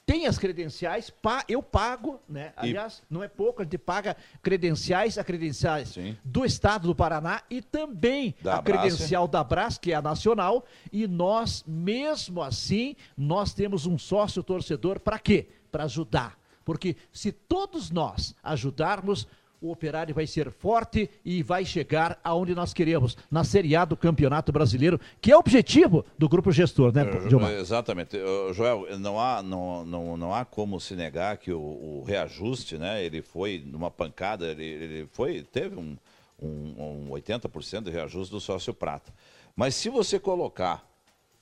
tem 0.04 0.26
as 0.26 0.36
credenciais, 0.36 1.10
pa, 1.10 1.44
eu 1.48 1.62
pago, 1.62 2.20
né? 2.28 2.52
Aliás, 2.56 3.02
não 3.08 3.22
é 3.22 3.28
pouco, 3.28 3.62
a 3.62 3.64
gente 3.64 3.78
paga 3.78 4.16
credenciais, 4.42 5.16
a 5.16 5.22
credenciais 5.22 5.90
Sim. 5.90 6.16
do 6.24 6.44
Estado 6.44 6.88
do 6.88 6.94
Paraná 6.94 7.42
e 7.48 7.62
também 7.62 8.34
Da 8.42 8.58
a 8.58 8.62
Brás, 8.62 8.80
credencial 8.80 9.28
da 9.28 9.44
Brás, 9.44 9.78
que 9.78 9.92
é 9.92 9.94
a 9.94 10.02
nacional, 10.02 10.64
e 10.92 11.06
nós, 11.06 11.64
mesmo 11.66 12.42
assim, 12.42 12.96
nós 13.16 13.54
temos 13.54 13.86
um 13.86 13.96
sócio 13.96 14.42
torcedor 14.42 14.98
para 14.98 15.18
quê? 15.18 15.48
Para 15.70 15.84
ajudar. 15.84 16.36
Porque 16.64 16.96
se 17.12 17.32
todos 17.32 17.90
nós 17.90 18.34
ajudarmos, 18.42 19.26
o 19.62 19.70
operário 19.70 20.12
vai 20.14 20.26
ser 20.26 20.50
forte 20.50 21.08
e 21.24 21.42
vai 21.42 21.64
chegar 21.64 22.18
aonde 22.24 22.54
nós 22.54 22.74
queremos, 22.74 23.16
na 23.30 23.44
Série 23.44 23.76
A 23.76 23.84
do 23.84 23.96
Campeonato 23.96 24.50
Brasileiro, 24.50 25.00
que 25.20 25.30
é 25.30 25.36
o 25.36 25.38
objetivo 25.38 26.04
do 26.18 26.28
grupo 26.28 26.50
gestor, 26.50 26.92
né, 26.92 27.04
Gilmar? 27.28 27.52
É, 27.52 27.60
Exatamente. 27.60 28.18
Joel, 28.52 28.98
não 28.98 29.20
há, 29.20 29.42
não, 29.42 29.84
não, 29.86 30.16
não 30.16 30.34
há 30.34 30.44
como 30.44 30.80
se 30.80 30.94
negar 30.96 31.36
que 31.38 31.52
o, 31.52 31.60
o 31.60 32.04
reajuste, 32.06 32.76
né? 32.76 33.04
Ele 33.04 33.22
foi 33.22 33.62
numa 33.64 33.90
pancada, 33.90 34.46
ele, 34.48 34.64
ele 34.64 35.08
foi, 35.12 35.42
teve 35.42 35.76
um, 35.76 35.96
um, 36.42 37.08
um 37.08 37.10
80% 37.12 37.84
de 37.84 37.90
reajuste 37.90 38.32
do 38.34 38.40
sócio 38.40 38.74
prata. 38.74 39.12
Mas 39.54 39.74
se 39.76 39.88
você 39.88 40.18
colocar 40.18 40.84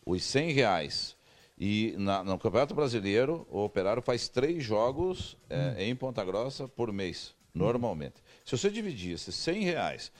os 0.04 0.22
100 0.22 0.52
reais 0.52 1.16
e 1.59 1.94
na- 1.96 2.22
no 2.24 2.38
Campeonato 2.38 2.74
Brasileiro, 2.74 3.46
o 3.50 3.64
operário 3.64 4.02
faz 4.02 4.28
três 4.28 4.62
jogos 4.62 5.37
é, 5.48 5.85
em 5.87 5.94
Ponta 5.96 6.24
Grossa 6.24 6.66
por 6.68 6.92
mês, 6.92 7.35
normalmente. 7.54 8.16
Se 8.44 8.56
você 8.56 8.70
dividir 8.70 9.14
esses 9.14 9.34
100 9.34 9.64
reais 9.64 10.12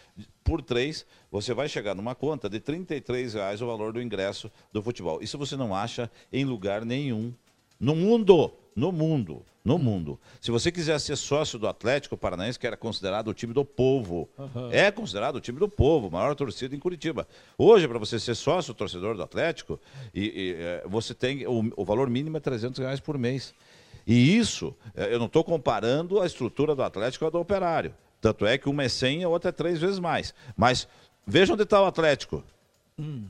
por 0.45 0.63
três, 0.63 1.07
você 1.31 1.55
vai 1.55 1.69
chegar 1.69 1.95
numa 1.95 2.15
conta 2.15 2.49
de 2.49 2.61
33 2.61 3.35
reais 3.35 3.63
o 3.63 3.67
valor 3.67 3.93
do 3.93 4.03
ingresso 4.03 4.51
do 4.73 4.83
futebol. 4.83 5.23
Isso 5.23 5.39
você 5.39 5.57
não 5.57 5.75
acha 5.75 6.11
em 6.33 6.45
lugar 6.45 6.85
nenhum 6.85 7.33
no 7.79 7.95
mundo. 7.95 8.53
No 8.77 8.93
mundo. 8.93 9.43
No 9.65 9.79
mundo. 9.79 10.19
Se 10.41 10.51
você 10.51 10.73
quiser 10.73 10.99
ser 11.01 11.17
sócio 11.17 11.59
do 11.59 11.69
Atlético 11.69 12.17
Paranaense, 12.17 12.59
que 12.59 12.67
era 12.67 12.77
considerado 12.77 13.29
o 13.29 13.35
time 13.35 13.53
do 13.53 13.65
povo, 13.65 14.29
é 14.71 14.91
considerado 14.91 15.37
o 15.37 15.41
time 15.41 15.59
do 15.59 15.69
povo, 15.69 16.11
maior 16.11 16.35
torcida 16.35 16.75
em 16.75 16.79
Curitiba. 16.79 17.29
Hoje, 17.59 17.87
para 17.87 17.99
você 17.99 18.19
ser 18.19 18.35
sócio, 18.35 18.73
torcedor 18.73 19.17
do 19.17 19.23
Atlético, 19.23 19.79
e, 20.15 20.25
e, 20.25 20.57
eh, 20.59 20.83
você 20.87 21.13
tem 21.13 21.47
o, 21.47 21.73
o 21.77 21.85
valor 21.85 22.09
mínimo 22.09 22.39
é 22.39 22.41
300 22.41 22.79
reais 22.79 23.01
por 23.01 23.19
mês. 23.19 23.53
E 24.11 24.37
isso, 24.37 24.75
eh, 24.97 25.15
eu 25.15 25.21
não 25.21 25.27
estou 25.27 25.45
comparando 25.45 26.21
a 26.21 26.27
estrutura 26.27 26.75
do 26.75 26.83
Atlético 26.83 27.25
com 27.25 27.29
a 27.29 27.31
do 27.31 27.39
Operário. 27.39 27.95
Tanto 28.21 28.45
é 28.45 28.59
que 28.59 28.69
uma 28.69 28.83
é 28.83 28.89
100 28.89 29.21
e 29.21 29.25
a 29.25 29.29
outra 29.29 29.51
é 29.51 29.53
três 29.53 29.79
vezes 29.79 30.01
mais. 30.01 30.35
Mas 30.57 30.89
veja 31.25 31.53
onde 31.53 31.63
está 31.63 31.81
o 31.81 31.87
Atlético. 31.87 32.43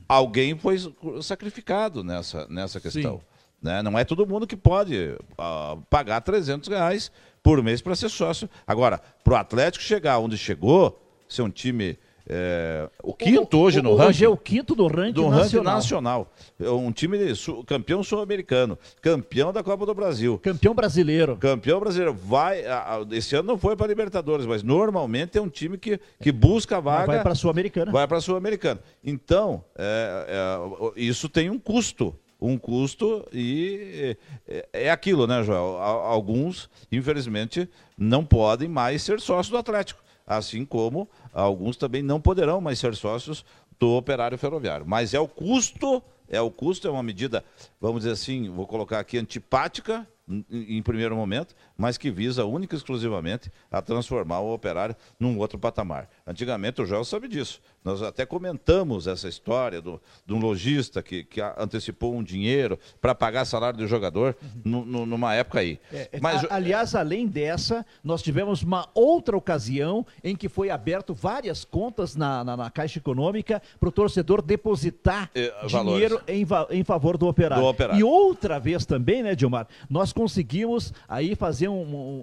Alguém 0.09 0.57
foi 0.57 0.77
sacrificado 1.21 2.03
nessa, 2.03 2.47
nessa 2.49 2.79
questão. 2.79 3.17
Sim. 3.17 3.23
Né? 3.61 3.83
Não 3.83 3.97
é 3.97 4.03
todo 4.03 4.25
mundo 4.25 4.47
que 4.47 4.57
pode 4.57 5.15
ah, 5.37 5.77
pagar 5.87 6.19
300 6.19 6.67
reais 6.67 7.11
por 7.43 7.61
mês 7.61 7.79
para 7.79 7.95
ser 7.95 8.09
sócio. 8.09 8.49
Agora, 8.65 8.99
para 9.23 9.33
o 9.33 9.37
Atlético 9.37 9.83
chegar 9.83 10.17
onde 10.17 10.35
chegou, 10.35 10.99
ser 11.29 11.43
um 11.43 11.49
time. 11.51 11.95
É, 12.33 12.89
o 13.03 13.13
quinto 13.13 13.57
hoje 13.59 13.81
no 13.81 13.93
ranking. 13.95 14.09
Hoje 14.09 14.25
é 14.25 14.29
o 14.29 14.37
quinto 14.37 14.73
do 14.73 14.87
ranking 14.87 15.11
do 15.11 15.27
ranking 15.27 15.41
nacional. 15.57 15.75
nacional. 15.75 16.33
É 16.57 16.69
Um 16.69 16.89
time 16.91 17.35
sul- 17.35 17.61
campeão 17.65 18.01
sul-americano, 18.01 18.79
campeão 19.01 19.51
da 19.51 19.61
Copa 19.61 19.85
do 19.85 19.93
Brasil. 19.93 20.39
Campeão 20.39 20.73
brasileiro. 20.73 21.35
Campeão 21.35 21.79
brasileiro. 21.81 22.13
Vai, 22.13 22.63
esse 23.11 23.35
ano 23.35 23.49
não 23.49 23.57
foi 23.57 23.75
para 23.75 23.87
Libertadores, 23.87 24.45
mas 24.45 24.63
normalmente 24.63 25.37
é 25.37 25.41
um 25.41 25.49
time 25.49 25.77
que, 25.77 25.99
que 26.21 26.31
busca 26.31 26.77
a 26.77 26.79
vaga. 26.79 27.07
Vai 27.07 27.21
para 27.21 27.33
a 27.33 27.35
Sul-Americana. 27.35 27.91
Vai 27.91 28.07
para 28.07 28.17
a 28.17 28.21
Sul-Americana. 28.21 28.79
Então, 29.03 29.61
é, 29.77 30.25
é, 30.29 30.57
o- 30.57 30.93
isso 30.95 31.27
tem 31.27 31.49
um 31.49 31.59
custo. 31.59 32.15
Um 32.39 32.57
custo 32.57 33.27
e 33.31 34.17
é, 34.47 34.65
é 34.85 34.89
aquilo, 34.89 35.27
né, 35.27 35.43
Joel? 35.43 35.77
Alguns, 35.79 36.69
infelizmente, 36.91 37.69
não 37.97 38.23
podem 38.25 38.67
mais 38.67 39.03
ser 39.03 39.19
sócios 39.19 39.49
do 39.49 39.57
Atlético. 39.57 40.01
Assim 40.31 40.63
como 40.63 41.09
alguns 41.33 41.75
também 41.75 42.01
não 42.01 42.21
poderão 42.21 42.61
mais 42.61 42.79
ser 42.79 42.95
sócios 42.95 43.43
do 43.77 43.89
operário 43.97 44.37
ferroviário. 44.37 44.85
Mas 44.87 45.13
é 45.13 45.19
o 45.19 45.27
custo, 45.27 46.01
é 46.29 46.39
o 46.39 46.49
custo, 46.49 46.87
é 46.87 46.91
uma 46.91 47.03
medida, 47.03 47.43
vamos 47.81 48.03
dizer 48.03 48.13
assim, 48.13 48.49
vou 48.49 48.65
colocar 48.65 48.99
aqui 48.99 49.17
antipática, 49.17 50.07
em, 50.29 50.81
primeiro 50.81 51.15
momento, 51.15 51.53
mas 51.77 51.97
que 51.97 52.09
visa 52.09 52.45
única 52.45 52.75
e 52.75 52.77
exclusivamente 52.77 53.51
a 53.69 53.81
transformar 53.81 54.39
o 54.39 54.53
operário 54.53 54.95
num 55.19 55.37
outro 55.37 55.59
patamar. 55.59 56.09
Antigamente 56.25 56.81
o 56.81 56.85
Joel 56.85 57.03
sabe 57.03 57.27
disso. 57.27 57.59
Nós 57.83 58.01
até 58.03 58.25
comentamos 58.25 59.07
essa 59.07 59.27
história 59.27 59.81
do, 59.81 59.99
de 60.25 60.33
um 60.33 60.39
lojista 60.39 61.01
que, 61.01 61.23
que 61.23 61.41
antecipou 61.57 62.15
um 62.15 62.23
dinheiro 62.23 62.77
para 63.01 63.15
pagar 63.15 63.43
salário 63.45 63.77
do 63.79 63.87
jogador 63.87 64.35
nu- 64.63 64.85
numa 64.85 65.33
época 65.33 65.59
aí. 65.59 65.79
É, 65.91 66.19
Mas, 66.21 66.43
a- 66.45 66.47
aliás, 66.55 66.93
além 66.93 67.25
dessa, 67.27 67.83
nós 68.03 68.21
tivemos 68.21 68.61
uma 68.61 68.87
outra 68.93 69.35
ocasião 69.35 70.05
em 70.23 70.35
que 70.35 70.47
foi 70.47 70.69
aberto 70.69 71.13
várias 71.13 71.65
contas 71.65 72.15
na, 72.15 72.43
na- 72.43 72.55
na 72.55 72.69
Caixa 72.69 72.99
Econômica 72.99 73.61
para 73.79 73.89
o 73.89 73.91
torcedor 73.91 74.41
depositar 74.43 75.29
Eh, 75.33 75.51
dinheiro 75.67 76.21
em, 76.27 76.45
em 76.69 76.83
favor 76.83 77.17
do 77.17 77.27
operário. 77.27 77.63
Do 77.63 77.69
operário. 77.69 77.99
E 77.99 78.03
outra 78.03 78.59
vez 78.59 78.85
também, 78.85 79.23
né, 79.23 79.33
Dilmar, 79.35 79.67
nós 79.89 80.13
conseguimos 80.21 80.93
aí 81.09 81.33
fazer 81.35 81.67
um, 81.67 81.81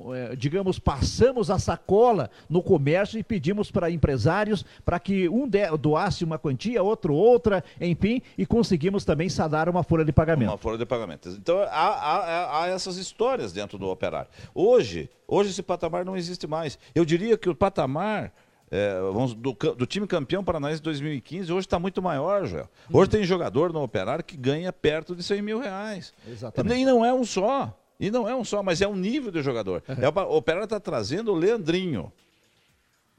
um, 0.08 0.14
eh, 0.14 0.36
digamos, 0.36 0.78
passamos 0.78 1.50
a 1.50 1.58
sacola 1.58 2.30
no 2.48 2.62
comércio 2.62 3.18
e 3.18 3.24
pedimos 3.24 3.70
para 3.72 3.90
empresários 3.90 4.64
para 4.84 5.00
que 5.00 5.28
um 5.28 5.48
de- 5.48 5.66
doasse 5.78 6.22
uma 6.24 6.38
quantia, 6.38 6.80
outro 6.82 7.12
outra, 7.12 7.64
enfim, 7.80 8.22
e 8.36 8.46
conseguimos 8.46 9.04
também 9.04 9.28
sanar 9.28 9.68
uma 9.68 9.82
folha 9.82 10.04
de 10.04 10.12
pagamento. 10.12 10.50
Uma 10.50 10.58
folha 10.58 10.78
de 10.78 10.86
pagamentos. 10.86 11.34
Então, 11.36 11.58
há, 11.58 11.66
há- 11.68 12.62
há 12.62 12.66
essas 12.68 12.96
histórias 12.96 13.52
dentro 13.52 13.76
do 13.78 13.88
operário. 13.88 14.30
Hoje, 14.54 15.10
hoje 15.26 15.50
esse 15.50 15.62
patamar 15.62 16.04
não 16.04 16.16
existe 16.16 16.46
mais. 16.46 16.78
Eu 16.94 17.04
diria 17.04 17.36
que 17.36 17.48
o 17.50 17.54
patamar 17.54 18.32
é, 18.70 19.00
vamos, 19.00 19.32
do, 19.34 19.52
do 19.54 19.86
time 19.86 20.06
campeão 20.06 20.44
paranaense 20.44 20.76
de 20.76 20.82
2015 20.84 21.50
hoje 21.52 21.66
está 21.66 21.78
muito 21.78 22.02
maior, 22.02 22.44
Joel. 22.46 22.68
Hoje 22.92 23.08
tem 23.10 23.24
jogador 23.24 23.72
no 23.72 23.82
operário 23.82 24.22
que 24.22 24.36
ganha 24.36 24.70
perto 24.72 25.16
de 25.16 25.22
100 25.22 25.40
mil 25.40 25.58
reais. 25.58 26.12
Exatamente. 26.30 26.78
E 26.78 26.84
não 26.84 27.02
é 27.04 27.12
um 27.12 27.24
só. 27.24 27.74
E 27.98 28.10
não 28.10 28.28
é 28.28 28.34
um 28.34 28.44
só, 28.44 28.62
mas 28.62 28.80
é 28.80 28.86
um 28.88 28.94
nível 28.96 29.30
de 29.32 29.42
jogador. 29.42 29.82
É, 29.88 30.08
o, 30.08 30.36
operário 30.36 30.64
está 30.64 30.78
trazendo 30.78 31.32
o 31.32 31.34
Leandrinho. 31.34 32.12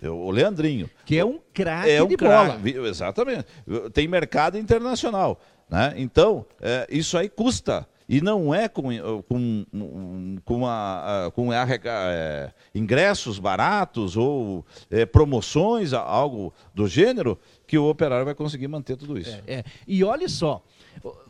O 0.01 0.31
Leandrinho. 0.31 0.89
Que 1.05 1.17
é 1.17 1.25
um 1.25 1.39
craque 1.53 1.89
É 1.89 2.01
um 2.01 2.07
de 2.07 2.15
craque, 2.15 2.71
bola. 2.71 2.87
Exatamente. 2.87 3.45
Tem 3.93 4.07
mercado 4.07 4.57
internacional. 4.57 5.41
Né? 5.69 5.93
Então, 5.97 6.45
é, 6.61 6.87
isso 6.89 7.17
aí 7.17 7.27
custa. 7.27 7.85
E 8.07 8.21
não 8.21 8.55
é 8.55 8.67
com, 8.67 8.83
com, 9.27 10.37
com, 10.43 10.65
a, 10.65 11.25
a- 11.27 11.31
com 11.31 11.51
arrega- 11.51 11.91
é, 12.11 12.51
ingressos 12.73 13.37
baratos 13.37 14.17
ou 14.17 14.65
é, 14.89 15.05
promoções, 15.05 15.93
a- 15.93 15.99
algo 16.01 16.51
do 16.73 16.87
gênero, 16.87 17.37
que 17.67 17.77
o 17.77 17.87
operário 17.87 18.25
vai 18.25 18.33
conseguir 18.33 18.67
manter 18.67 18.95
tudo 18.97 19.15
isso. 19.19 19.37
É, 19.45 19.63
e 19.87 20.03
olha 20.03 20.27
só, 20.27 20.63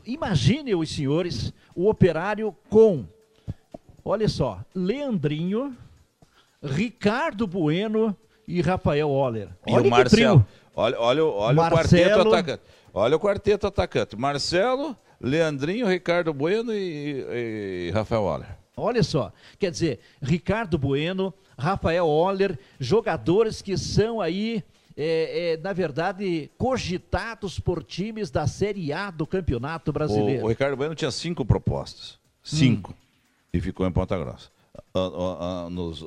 imagine 0.05 0.73
os 0.73 0.89
senhores, 0.89 1.51
o 1.75 1.89
operário 1.89 2.55
com, 2.69 3.05
olha 4.03 4.27
só, 4.27 4.59
Leandrinho, 4.75 5.75
Ricardo 6.63 7.47
Bueno 7.47 8.15
e 8.47 8.61
Rafael 8.61 9.09
Oller. 9.09 9.49
E 9.65 9.73
Olha 9.73 9.87
o 9.87 9.89
Marcelo. 9.89 10.45
Olha, 10.75 10.99
olha, 10.99 11.25
o- 11.25 11.33
olha 11.33 11.53
o 11.53 11.55
Marcelo. 11.55 12.03
quarteto 12.23 12.27
atacante. 12.33 12.63
Olha 12.93 13.15
o 13.15 13.19
quarteto 13.19 13.67
atacante. 13.67 14.15
Marcelo, 14.15 14.95
Leandrinho, 15.21 15.87
Ricardo 15.87 16.33
Bueno 16.33 16.73
e, 16.73 17.87
e 17.87 17.91
Rafael 17.93 18.23
Waller. 18.23 18.47
Olha 18.75 19.03
só, 19.03 19.31
quer 19.59 19.71
dizer, 19.71 19.99
Ricardo 20.21 20.77
Bueno, 20.77 21.33
Rafael 21.57 22.05
Oller, 22.07 22.57
jogadores 22.79 23.61
que 23.61 23.77
são 23.77 24.21
aí, 24.21 24.63
é, 24.95 25.53
é, 25.53 25.57
na 25.57 25.73
verdade, 25.73 26.49
cogitados 26.57 27.59
por 27.59 27.83
times 27.83 28.31
da 28.31 28.47
Série 28.47 28.93
A 28.93 29.11
do 29.11 29.27
Campeonato 29.27 29.91
Brasileiro. 29.91 30.43
O, 30.43 30.45
o 30.45 30.49
Ricardo 30.49 30.77
Bueno 30.77 30.95
tinha 30.95 31.11
cinco 31.11 31.43
propostas. 31.43 32.17
Cinco. 32.41 32.95
E 33.53 33.59
ficou 33.59 33.85
em 33.87 33.91
Ponta 33.91 34.17
Grossa. 34.17 34.49
Ah, 34.93 34.99
ah, 34.99 35.65
ah, 35.65 35.69
nos, 35.69 36.03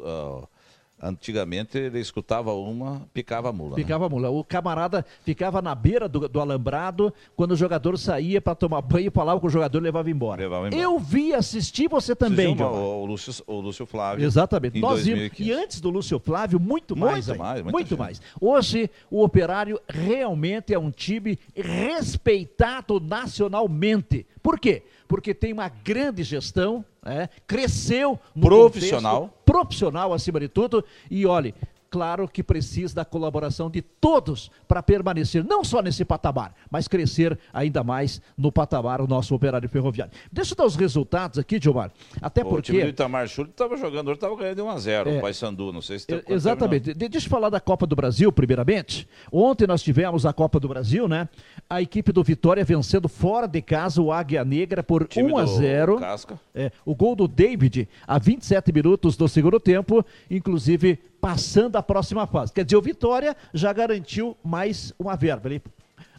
Antigamente 1.05 1.77
ele 1.77 1.99
escutava 1.99 2.53
uma, 2.53 3.09
picava 3.13 3.49
a 3.49 3.53
mula. 3.53 3.71
né? 3.71 3.77
Picava 3.83 4.07
a 4.07 4.09
mula. 4.09 4.31
O 4.31 4.45
camarada 4.45 5.05
ficava 5.25 5.61
na 5.61 5.75
beira 5.75 6.09
do, 6.09 6.29
do 6.29 6.39
alambrado, 6.39 7.13
quando 7.35 7.51
o 7.51 7.57
jogador 7.57 7.99
saía 7.99 8.41
para 8.41 8.55
tomar 8.55 8.81
banho, 8.83 9.11
falava 9.11 9.41
com 9.41 9.49
o 9.49 9.51
jogador 9.51 9.79
e 9.79 9.81
levava 9.81 10.09
embora. 10.09 10.41
Levava 10.41 10.69
embora. 10.69 10.81
Eu 10.81 11.01
vi 11.01 11.35
assistir 11.35 11.89
você 11.89 12.15
também, 12.15 12.55
uma- 12.55 12.71
o, 12.71 13.05
Lúcio, 13.05 13.35
o 13.49 13.61
Lúcio 13.61 13.85
Flávio. 13.85 14.25
Exatamente. 14.25 14.79
Em 14.79 14.81
Nós 14.81 15.05
vimos. 15.05 15.19
2015. 15.19 15.51
E 15.51 15.53
antes 15.53 15.81
do 15.81 15.91
Lúcio 15.91 16.21
Flávio, 16.21 16.61
muito 16.61 16.95
mais. 16.95 17.27
Muito 17.27 17.39
mais, 17.41 17.63
muito 17.63 17.89
gente. 17.89 17.99
mais. 17.99 18.23
Hoje, 18.41 18.89
o 19.11 19.25
Operário 19.25 19.81
realmente 19.89 20.73
é 20.73 20.79
um 20.79 20.93
time 20.93 21.37
respeitado 21.53 23.01
nacionalmente. 23.01 24.25
Por 24.41 24.57
quê? 24.57 24.85
Porque 25.09 25.35
tem 25.35 25.53
uma 25.53 25.69
grande 25.69 26.23
gestão, 26.23 26.85
né? 27.05 27.29
cresceu 27.47 28.19
no 28.35 28.47
Profissional. 28.47 29.21
contexto 29.23 29.43
profissional 29.45 30.13
acima 30.15 30.41
de 30.41 30.49
tudo. 30.49 30.83
E 31.11 31.27
olhe, 31.27 31.55
claro 31.93 32.27
que 32.27 32.43
precisa 32.43 32.95
da 32.95 33.05
colaboração 33.05 33.69
de 33.71 33.83
todos 33.83 34.51
para 34.67 34.83
permanecer, 34.83 35.45
não 35.45 35.63
só 35.63 35.83
nesse 35.83 36.07
patamar, 36.07 36.55
mas 36.71 36.89
crescer 36.89 37.39
ainda 37.53 37.85
mais 37.85 38.23
no 38.37 38.51
patamar 38.51 39.03
o 39.03 39.07
nosso 39.07 39.35
operário 39.35 39.69
ferroviário. 39.69 40.11
Deixa 40.33 40.55
eu 40.55 40.57
dar 40.57 40.65
os 40.65 40.75
resultados 40.75 41.39
aqui, 41.39 41.61
Gilmar. 41.63 41.93
Até 42.23 42.41
O 42.41 42.47
porque. 42.47 42.73
time 42.73 42.85
do 42.85 42.89
Itamar 42.89 43.29
Chuli 43.29 43.51
estava 43.51 43.77
jogando, 43.77 44.09
hoje 44.09 44.17
estava 44.17 44.35
ganhando 44.35 44.57
de 44.57 44.63
1x0. 44.63 45.07
É. 45.07 45.19
O 45.19 45.21
Paysandu, 45.21 45.71
não 45.71 45.83
sei 45.83 45.99
se 45.99 46.07
tem 46.07 46.23
Exatamente. 46.27 46.95
De- 46.95 47.09
deixa 47.11 47.27
eu 47.27 47.31
falar 47.31 47.51
da 47.51 47.61
Copa 47.61 47.87
do 47.87 47.95
Brasil, 47.95 48.33
primeiramente. 48.33 49.07
Ontem 49.31 49.67
nós 49.67 49.83
tivemos 49.83 50.25
a 50.25 50.33
Copa 50.33 50.59
do 50.59 50.67
Brasil, 50.69 51.07
né? 51.07 51.29
A 51.69 51.83
equipe 51.83 52.11
do 52.11 52.23
Vitória 52.23 52.65
vencendo 52.65 53.07
fora 53.07 53.47
de 53.47 53.61
casa 53.61 54.01
o 54.01 54.11
Águia 54.11 54.43
Negra 54.47 54.83
por 54.83 55.07
Time 55.07 55.31
1 55.31 55.37
a 55.39 55.45
do 55.45 55.57
0. 55.57 55.99
Casca. 55.99 56.41
É, 56.55 56.73
o 56.87 56.95
gol 56.95 57.15
do 57.15 57.29
David 57.29 57.87
a 58.07 58.19
27 58.19 58.73
minutos 58.73 59.15
do 59.17 59.29
segundo 59.29 59.61
tempo, 59.61 60.03
inclusive 60.31 60.99
passando 61.23 61.77
a 61.77 61.83
próxima 61.83 62.27
fase. 62.27 62.53
Quer 62.53 62.65
dizer, 62.65 62.77
o 62.77 62.83
Vitória 62.83 63.37
já 63.55 63.73
garantiu 63.73 64.37
mais 64.43 64.93
uma 64.99 65.15
verba. 65.15 65.49
Ele, 65.49 65.63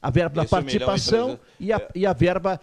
a 0.02 0.10
verba 0.10 0.36
da 0.36 0.44
Esse 0.44 0.48
e 0.48 0.56
participação 0.58 1.26
trezentos- 1.38 1.48
e 1.60 1.74
a, 1.74 1.78
é. 1.78 1.88
e 1.94 2.06
a 2.06 2.14
verba 2.14 2.60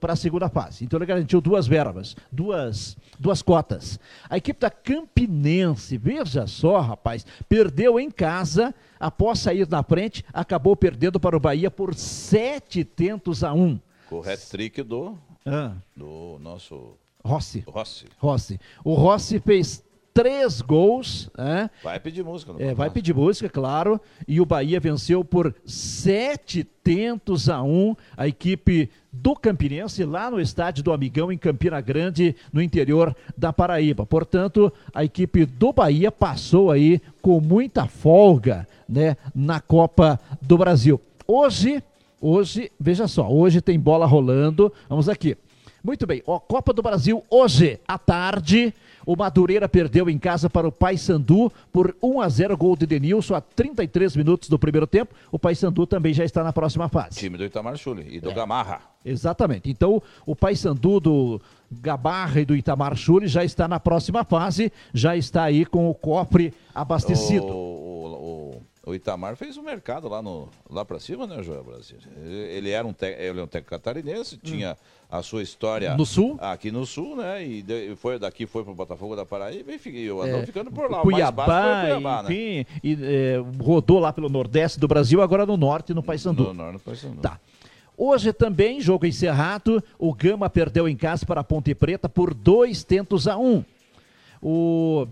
para 0.00 0.12
a 0.12 0.16
segunda 0.16 0.48
fase. 0.48 0.84
Então 0.84 0.96
ele 0.96 1.06
garantiu 1.06 1.40
duas 1.40 1.66
verbas, 1.66 2.14
duas, 2.30 2.96
duas 3.18 3.42
cotas. 3.42 3.98
A 4.30 4.36
equipe 4.36 4.60
da 4.60 4.70
Campinense, 4.70 5.96
veja 5.98 6.46
só, 6.46 6.78
rapaz, 6.80 7.26
perdeu 7.48 7.98
em 7.98 8.10
casa, 8.12 8.72
após 9.00 9.40
sair 9.40 9.68
na 9.68 9.82
frente, 9.82 10.24
acabou 10.32 10.76
perdendo 10.76 11.18
para 11.18 11.36
o 11.36 11.40
Bahia 11.40 11.68
por 11.70 11.96
sete 11.96 12.84
tentos 12.84 13.42
a 13.42 13.52
um. 13.52 13.76
O 14.08 14.20
hat-trick 14.20 14.82
do, 14.84 15.18
Ah, 15.44 15.72
do 15.96 16.38
nosso 16.40 16.96
Rossi. 17.24 17.64
Rossi. 17.66 18.06
Rossi. 18.18 18.60
O 18.84 18.94
Rossi 18.94 19.40
fez 19.40 19.82
três 20.14 20.60
gols, 20.60 21.30
né? 21.36 21.70
Vai 21.82 21.98
pedir 21.98 22.24
música. 22.24 22.52
É, 22.58 22.74
vai 22.74 22.90
pedir 22.90 23.14
música, 23.14 23.48
claro. 23.48 24.00
E 24.26 24.40
o 24.40 24.46
Bahia 24.46 24.78
venceu 24.78 25.24
por 25.24 25.54
sete 25.64 26.64
tentos 26.64 27.48
a 27.48 27.62
um 27.62 27.94
a 28.16 28.26
equipe 28.28 28.90
do 29.12 29.34
Campinense 29.34 30.04
lá 30.04 30.30
no 30.30 30.40
estádio 30.40 30.82
do 30.82 30.92
Amigão 30.92 31.30
em 31.30 31.38
Campina 31.38 31.80
Grande, 31.80 32.34
no 32.52 32.62
interior 32.62 33.14
da 33.36 33.52
Paraíba. 33.52 34.06
Portanto, 34.06 34.72
a 34.94 35.04
equipe 35.04 35.44
do 35.44 35.72
Bahia 35.72 36.10
passou 36.10 36.70
aí 36.70 37.00
com 37.20 37.40
muita 37.40 37.86
folga, 37.86 38.66
né, 38.88 39.16
na 39.34 39.60
Copa 39.60 40.18
do 40.40 40.58
Brasil. 40.58 41.00
Hoje, 41.26 41.82
hoje, 42.20 42.70
veja 42.78 43.06
só, 43.06 43.30
hoje 43.30 43.60
tem 43.60 43.78
bola 43.78 44.06
rolando. 44.06 44.72
Vamos 44.88 45.08
aqui. 45.08 45.36
Muito 45.84 46.06
bem, 46.06 46.22
ó, 46.26 46.38
Copa 46.38 46.72
do 46.72 46.80
Brasil 46.80 47.24
hoje 47.28 47.80
à 47.88 47.98
tarde. 47.98 48.72
O 49.06 49.16
Madureira 49.16 49.68
perdeu 49.68 50.08
em 50.08 50.18
casa 50.18 50.48
para 50.48 50.66
o 50.68 50.72
Paysandu 50.72 51.52
por 51.72 51.96
1 52.02 52.20
a 52.20 52.28
0 52.28 52.56
gol 52.56 52.76
de 52.76 52.86
Denilson 52.86 53.34
a 53.34 53.40
33 53.40 54.16
minutos 54.16 54.48
do 54.48 54.58
primeiro 54.58 54.86
tempo. 54.86 55.14
O 55.30 55.38
Paysandu 55.38 55.86
também 55.86 56.12
já 56.14 56.24
está 56.24 56.42
na 56.44 56.52
próxima 56.52 56.88
fase. 56.88 57.18
Time 57.18 57.36
do 57.36 57.44
Itamar 57.44 57.76
Chuli 57.76 58.06
e 58.16 58.20
do 58.20 58.30
É. 58.30 58.34
Gamarra. 58.34 58.80
Exatamente. 59.04 59.68
Então, 59.68 60.00
o 60.24 60.36
Paysandu 60.36 61.00
do 61.00 61.40
Gabarra 61.70 62.40
e 62.40 62.44
do 62.44 62.54
Itamar 62.54 62.94
Churi 62.96 63.26
já 63.26 63.44
está 63.44 63.66
na 63.66 63.80
próxima 63.80 64.22
fase, 64.24 64.72
já 64.94 65.16
está 65.16 65.42
aí 65.42 65.64
com 65.66 65.88
o 65.90 65.94
cofre 65.94 66.54
abastecido. 66.74 67.46
O, 67.46 67.81
o- 68.84 68.90
o- 68.90 68.90
o 68.90 68.94
Itamar 68.94 69.36
fez 69.36 69.56
um 69.56 69.62
mercado 69.62 70.08
lá, 70.08 70.20
no, 70.22 70.48
lá 70.70 70.84
pra 70.84 70.98
cima, 70.98 71.26
né, 71.26 71.42
Joel 71.42 71.64
Brasil? 71.64 71.98
Ele, 72.24 72.70
era 72.70 72.86
um, 72.86 72.92
te- 72.92 73.06
ele 73.18 73.40
é 73.40 73.42
um 73.42 73.46
técnico 73.46 73.70
catarinense, 73.70 74.36
tinha 74.36 74.76
a 75.10 75.22
sua 75.22 75.42
história... 75.42 75.92
Hum. 75.92 75.96
No 75.98 76.06
Sul? 76.06 76.36
Aqui 76.40 76.70
no 76.70 76.86
Sul, 76.86 77.16
né? 77.16 77.44
E 77.46 77.62
de- 77.62 77.94
foi, 77.96 78.18
daqui 78.18 78.46
foi 78.46 78.64
pro 78.64 78.74
Botafogo 78.74 79.14
da 79.14 79.26
Paraíba 79.26 79.72
e 79.72 79.78
fiquei, 79.78 80.02
eu 80.08 80.24
É, 80.24 80.44
ficando 80.46 80.70
por 80.70 80.90
lá. 80.90 81.02
O 81.02 81.06
mais 81.06 81.16
Cuiabá, 81.16 81.42
o 81.44 81.80
Cuiabá, 81.82 82.22
né? 82.22 82.28
enfim, 82.32 82.66
e, 82.82 82.98
é, 83.02 83.36
rodou 83.62 83.98
lá 83.98 84.12
pelo 84.12 84.28
Nordeste 84.28 84.80
do 84.80 84.88
Brasil, 84.88 85.20
agora 85.22 85.44
no 85.46 85.56
Norte, 85.56 85.92
no 85.94 86.02
Paysandu. 86.02 86.44
No, 86.44 86.54
no, 86.54 86.72
no 86.72 86.78
Paysandu. 86.80 87.20
Tá. 87.20 87.38
Hoje 87.94 88.32
também, 88.32 88.80
jogo 88.80 89.04
encerrado, 89.06 89.84
o 89.98 90.14
Gama 90.14 90.48
perdeu 90.48 90.88
em 90.88 90.96
casa 90.96 91.26
para 91.26 91.42
a 91.42 91.44
Ponte 91.44 91.74
Preta 91.74 92.08
por 92.08 92.32
dois 92.32 92.82
tentos 92.82 93.28
a 93.28 93.36
um. 93.36 93.62
O, 94.42 95.06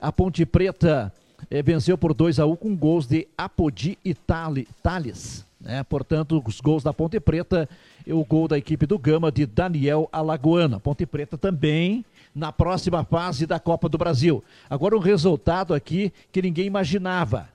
a 0.00 0.12
Ponte 0.12 0.44
Preta 0.46 1.12
eh, 1.50 1.62
venceu 1.62 1.96
por 1.96 2.14
2 2.14 2.38
a 2.38 2.46
1 2.46 2.56
com 2.56 2.76
gols 2.76 3.06
de 3.06 3.26
Apodi 3.36 3.98
e 4.04 4.14
Thales. 4.14 5.44
né? 5.60 5.82
Portanto, 5.84 6.42
os 6.46 6.60
gols 6.60 6.82
da 6.82 6.92
Ponte 6.92 7.18
Preta 7.20 7.68
e 8.06 8.12
o 8.12 8.24
gol 8.24 8.48
da 8.48 8.56
equipe 8.56 8.86
do 8.86 8.98
Gama 8.98 9.30
de 9.30 9.44
Daniel 9.46 10.08
Alagoana. 10.12 10.78
Ponte 10.80 11.04
Preta 11.04 11.36
também 11.36 12.04
na 12.34 12.52
próxima 12.52 13.04
fase 13.04 13.46
da 13.46 13.58
Copa 13.58 13.88
do 13.88 13.98
Brasil. 13.98 14.42
Agora 14.70 14.96
um 14.96 15.00
resultado 15.00 15.74
aqui 15.74 16.12
que 16.30 16.40
ninguém 16.40 16.66
imaginava. 16.66 17.48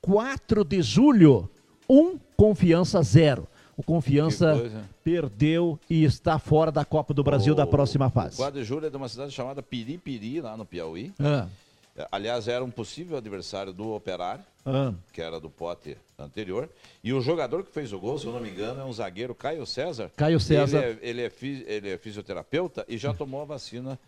4 0.00 0.64
de 0.64 0.82
julho, 0.82 1.48
1 1.88 2.18
confiança 2.36 3.02
0. 3.02 3.46
O 3.76 3.82
Confiança 3.82 4.60
perdeu 5.04 5.78
e 5.88 6.02
está 6.02 6.36
fora 6.36 6.72
da 6.72 6.84
Copa 6.84 7.14
do 7.14 7.22
Brasil 7.22 7.54
da 7.54 7.64
próxima 7.64 8.08
O 8.08 8.10
fase. 8.10 8.36
4 8.36 8.60
de 8.60 8.66
julho 8.66 8.86
é 8.86 8.90
de 8.90 8.96
uma 8.96 9.08
cidade 9.08 9.30
chamada 9.30 9.62
Piripiri, 9.62 10.40
lá 10.40 10.56
no 10.56 10.64
Piauí. 10.64 11.12
Ah, 11.20 11.46
É, 11.46 11.67
Aliás, 12.10 12.46
era 12.48 12.64
um 12.64 12.70
possível 12.70 13.16
adversário 13.16 13.72
do 13.72 13.92
Operário, 13.92 14.44
ah. 14.64 14.92
que 15.12 15.20
era 15.20 15.40
do 15.40 15.50
pote 15.50 15.96
anterior. 16.18 16.68
E 17.02 17.12
o 17.12 17.20
jogador 17.20 17.64
que 17.64 17.72
fez 17.72 17.92
o 17.92 17.98
gol, 17.98 18.18
se 18.18 18.26
eu 18.26 18.32
não 18.32 18.40
me 18.40 18.50
engano, 18.50 18.80
é 18.80 18.84
um 18.84 18.92
zagueiro, 18.92 19.34
Caio 19.34 19.66
César. 19.66 20.10
Caio 20.16 20.38
César. 20.38 20.78
Ele 20.78 20.86
é, 20.86 20.98
ele 21.02 21.22
é, 21.22 21.32
ele 21.74 21.90
é 21.90 21.98
fisioterapeuta 21.98 22.84
e 22.88 22.96
já 22.96 23.12
tomou 23.14 23.42
a 23.42 23.44
vacina 23.44 23.98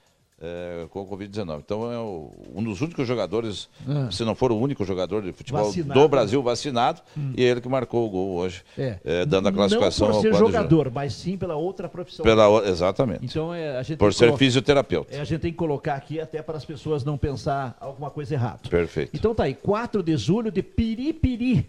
é, 0.41 0.86
com 0.91 1.03
o 1.03 1.07
Covid-19. 1.07 1.59
Então 1.64 1.93
é 1.93 1.99
o- 1.99 2.30
um 2.55 2.62
dos 2.62 2.80
únicos 2.80 3.07
jogadores, 3.07 3.68
Ah. 3.86 4.11
se 4.11 4.24
não 4.24 4.34
for 4.34 4.51
o 4.51 4.57
único 4.59 4.84
jogador 4.84 5.22
de 5.22 5.32
futebol 5.32 5.64
Vacinado. 5.66 6.01
do 6.01 6.09
Brasil 6.09 6.43
vacinado, 6.43 7.03
e 7.36 7.43
ele 7.43 7.61
que 7.61 7.68
marcou 7.68 8.07
o 8.07 8.11
gol 8.11 8.30
hoje, 8.36 8.62
É. 8.78 8.99
é, 9.05 9.26
dando 9.26 9.49
a 9.49 9.53
classificação 9.53 10.09
Não 10.09 10.12
por 10.14 10.16
ao 10.16 10.22
ser 10.22 10.30
quadro 10.30 10.47
de 10.47 10.53
jogador, 10.53 10.91
mas 10.91 11.12
sim 11.14 11.36
pela 11.36 11.57
outra 11.57 11.88
profissão. 11.88 12.24
Pela, 12.24 12.49
o- 12.49 12.64
exatamente. 12.64 13.24
Então 13.24 13.53
é, 13.53 13.76
a 13.76 13.82
gente 13.82 13.99
Por 13.99 14.14
ser 14.14 14.34
fisioterapeuta. 14.36 15.14
é, 15.14 15.20
a 15.20 15.24
gente 15.24 15.41
tem 15.41 15.53
que 15.53 15.59
colocar 15.59 15.95
aqui 15.95 16.20
até 16.20 16.41
para 16.43 16.57
as 16.57 16.64
pessoas 16.64 17.05
não 17.05 17.18
pensar 17.18 17.76
alguma 17.80 18.11
coisa 18.11 18.34
errada. 18.34 18.61
Perfeito. 18.68 19.11
Então 19.14 19.34
tá 19.34 19.45
aí, 19.45 19.55
4 19.55 20.03
de 20.03 20.16
julho 20.16 20.51
de 20.51 20.62
Piripiri. 20.62 21.68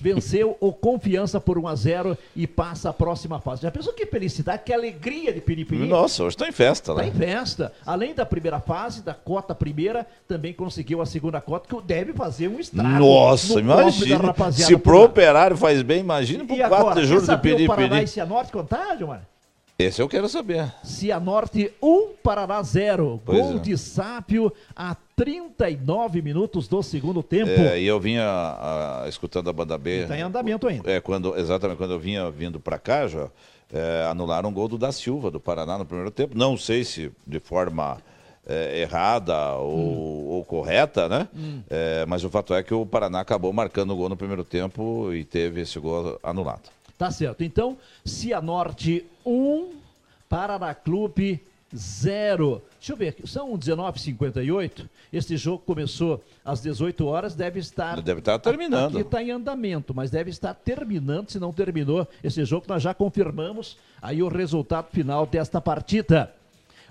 Venceu 0.00 0.56
o 0.60 0.72
Confiança 0.72 1.40
por 1.40 1.58
1 1.58 1.68
a 1.68 1.74
0 1.74 2.18
e 2.34 2.46
passa 2.46 2.90
a 2.90 2.92
próxima 2.92 3.40
fase. 3.40 3.62
Já 3.62 3.70
pensou 3.70 3.92
que 3.92 4.06
felicidade, 4.06 4.62
que 4.64 4.72
alegria 4.72 5.32
de 5.32 5.40
Piripiri? 5.40 5.86
Nossa, 5.86 6.24
hoje 6.24 6.34
está 6.34 6.48
em 6.48 6.52
festa, 6.52 6.92
Está 6.92 7.02
né? 7.02 7.08
em 7.08 7.12
festa. 7.12 7.72
Além 7.86 8.14
da 8.14 8.26
primeira 8.26 8.60
fase, 8.60 9.02
da 9.02 9.14
cota 9.14 9.54
primeira, 9.54 10.06
também 10.26 10.52
conseguiu 10.52 11.00
a 11.00 11.06
segunda 11.06 11.40
cota, 11.40 11.68
que 11.68 11.82
deve 11.82 12.12
fazer 12.12 12.48
um 12.48 12.58
estrago. 12.58 12.98
Nossa, 12.98 13.54
no 13.54 13.60
imagina. 13.60 14.34
Se 14.52 14.76
pro 14.76 15.02
operário 15.02 15.56
faz 15.56 15.82
bem, 15.82 16.00
imagina 16.00 16.44
pro 16.44 16.56
E 16.56 16.58
4 16.58 16.76
agora, 16.76 17.00
de 17.00 17.06
julho 17.06 17.20
do 17.20 17.26
saber 17.26 17.62
o 17.62 17.66
Paraná 17.66 17.86
e 17.86 17.88
Piripiri. 17.88 18.08
Cianorte 18.08 18.52
contágio, 18.52 19.08
mano? 19.08 19.31
Esse 19.82 20.00
eu 20.00 20.08
quero 20.08 20.28
saber. 20.28 20.72
Cianorte 20.84 21.72
1, 21.82 22.08
Paraná 22.22 22.62
0. 22.62 23.20
Pois 23.24 23.38
Gol 23.38 23.56
é. 23.56 23.58
de 23.58 23.76
Sápio 23.76 24.52
a 24.76 24.96
39 25.16 26.22
minutos 26.22 26.68
do 26.68 26.82
segundo 26.82 27.22
tempo. 27.22 27.50
É, 27.50 27.80
e 27.80 27.86
eu 27.86 27.98
vinha 27.98 28.24
ah, 28.24 29.04
escutando 29.08 29.50
a 29.50 29.52
banda 29.52 29.76
B. 29.76 30.02
Está 30.02 30.16
em 30.16 30.22
andamento 30.22 30.68
ainda. 30.68 30.88
É, 30.90 31.00
quando, 31.00 31.36
exatamente, 31.36 31.78
quando 31.78 31.92
eu 31.94 31.98
vinha 31.98 32.30
vindo 32.30 32.60
para 32.60 32.78
cá, 32.78 33.08
já, 33.08 33.28
é, 33.72 34.06
anularam 34.08 34.50
um 34.50 34.52
gol 34.52 34.68
do 34.68 34.78
da 34.78 34.92
Silva, 34.92 35.30
do 35.30 35.40
Paraná, 35.40 35.76
no 35.78 35.84
primeiro 35.84 36.10
tempo. 36.10 36.38
Não 36.38 36.56
sei 36.56 36.84
se 36.84 37.10
de 37.26 37.40
forma 37.40 37.98
é, 38.46 38.80
errada 38.82 39.54
ou, 39.56 39.78
Hum. 39.78 40.26
ou 40.28 40.44
correta, 40.44 41.08
né? 41.08 41.28
É, 41.68 42.04
mas 42.06 42.22
o 42.24 42.30
fato 42.30 42.54
é 42.54 42.62
que 42.62 42.72
o 42.74 42.86
Paraná 42.86 43.20
acabou 43.20 43.52
marcando 43.52 43.92
o 43.92 43.96
gol 43.96 44.08
no 44.08 44.16
primeiro 44.16 44.44
tempo 44.44 45.12
e 45.12 45.24
teve 45.24 45.62
esse 45.62 45.78
gol 45.80 46.18
anulado. 46.22 46.70
Tá 47.02 47.10
certo. 47.10 47.42
Então, 47.42 47.76
Cianorte 48.04 49.04
1, 49.26 49.70
Paraná 50.28 50.72
Clube 50.72 51.42
0. 51.74 52.62
Deixa 52.78 52.92
eu 52.92 52.96
ver 52.96 53.08
aqui, 53.08 53.26
são 53.28 53.58
19h58. 53.58 54.88
Este 55.12 55.36
jogo 55.36 55.64
começou 55.66 56.22
às 56.44 56.62
18 56.62 57.04
horas, 57.04 57.34
deve 57.34 57.58
estar. 57.58 58.00
Deve 58.00 58.20
estar 58.20 58.38
terminando. 58.38 58.92
Aqui 58.98 59.04
está 59.04 59.20
em 59.20 59.32
andamento, 59.32 59.92
mas 59.92 60.12
deve 60.12 60.30
estar 60.30 60.54
terminando. 60.54 61.28
Se 61.30 61.40
não 61.40 61.52
terminou 61.52 62.06
esse 62.22 62.44
jogo, 62.44 62.66
nós 62.68 62.80
já 62.80 62.94
confirmamos 62.94 63.76
aí 64.00 64.22
o 64.22 64.28
resultado 64.28 64.86
final 64.92 65.26
desta 65.26 65.60
partida. 65.60 66.32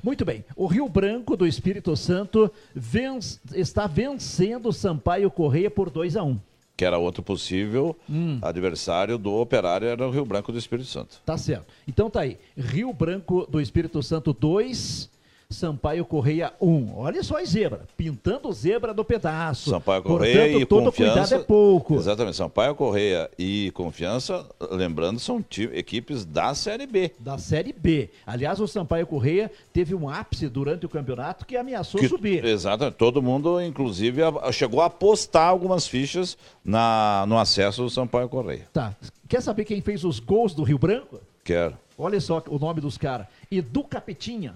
Muito 0.03 0.25
bem. 0.25 0.43
O 0.57 0.65
Rio 0.67 0.89
Branco 0.89 1.37
do 1.37 1.47
Espírito 1.47 1.95
Santo 1.95 2.51
venc- 2.75 3.39
está 3.53 3.87
vencendo 3.87 4.67
o 4.67 4.73
Sampaio 4.73 5.31
Correia 5.31 5.71
por 5.71 5.89
2 5.89 6.17
a 6.17 6.23
1 6.23 6.37
Que 6.77 6.85
era 6.85 6.97
outro 6.97 7.21
possível 7.21 7.95
Hum. 8.09 8.39
adversário 8.41 9.17
do 9.17 9.31
Operário, 9.33 9.87
era 9.87 10.07
o 10.07 10.11
Rio 10.11 10.25
Branco 10.25 10.51
do 10.51 10.57
Espírito 10.57 10.87
Santo. 10.87 11.21
Tá 11.25 11.37
certo. 11.37 11.65
Então 11.87 12.09
tá 12.09 12.21
aí. 12.21 12.37
Rio 12.57 12.91
Branco 12.93 13.45
do 13.49 13.61
Espírito 13.61 14.01
Santo 14.01 14.33
2, 14.33 15.09
Sampaio 15.51 16.05
Correia 16.05 16.53
1. 16.61 16.93
Olha 16.95 17.21
só 17.23 17.37
a 17.37 17.43
zebra. 17.45 17.81
Pintando 17.97 18.51
zebra 18.51 18.93
do 18.93 19.03
pedaço. 19.03 19.69
Sampaio 19.69 20.01
Correia 20.01 20.35
Portanto, 20.43 20.61
e 20.61 20.65
todo 20.65 20.83
Confiança. 20.85 21.13
cuidado 21.13 21.35
é 21.41 21.45
pouco. 21.45 21.95
Exatamente. 21.95 22.37
Sampaio 22.37 22.75
Correia 22.75 23.29
e 23.37 23.71
Confiança, 23.73 24.45
lembrando, 24.71 25.19
são 25.19 25.43
equipes 25.73 26.25
da 26.25 26.53
Série 26.55 26.87
B. 26.87 27.11
Da 27.19 27.37
Série 27.37 27.73
B. 27.73 28.09
Aliás, 28.25 28.59
o 28.59 28.67
Sampaio 28.67 29.05
Correia 29.05 29.51
teve 29.73 29.93
um 29.93 30.09
ápice 30.09 30.47
durante 30.47 30.85
o 30.85 30.89
campeonato 30.89 31.45
que 31.45 31.55
ameaçou 31.57 31.99
Que- 31.99 32.07
subir. 32.07 32.43
Exatamente. 32.45 32.95
Todo 32.95 33.21
mundo, 33.21 33.61
inclusive, 33.61 34.21
chegou 34.51 34.81
a 34.81 34.85
apostar 34.85 35.47
algumas 35.49 35.87
fichas 35.87 36.37
na, 36.63 37.25
no 37.27 37.37
acesso 37.37 37.83
do 37.83 37.89
Sampaio 37.89 38.29
Correia. 38.29 38.67
Tá. 38.73 38.95
Quer 39.27 39.41
saber 39.41 39.65
quem 39.65 39.81
fez 39.81 40.03
os 40.03 40.19
gols 40.19 40.53
do 40.53 40.63
Rio 40.63 40.77
Branco? 40.77 41.19
Quero. 41.43 41.77
Olha 41.97 42.19
só 42.19 42.43
o 42.49 42.57
nome 42.57 42.81
dos 42.81 42.97
caras. 42.97 43.27
Edu 43.51 43.83
Capetinha. 43.83 44.55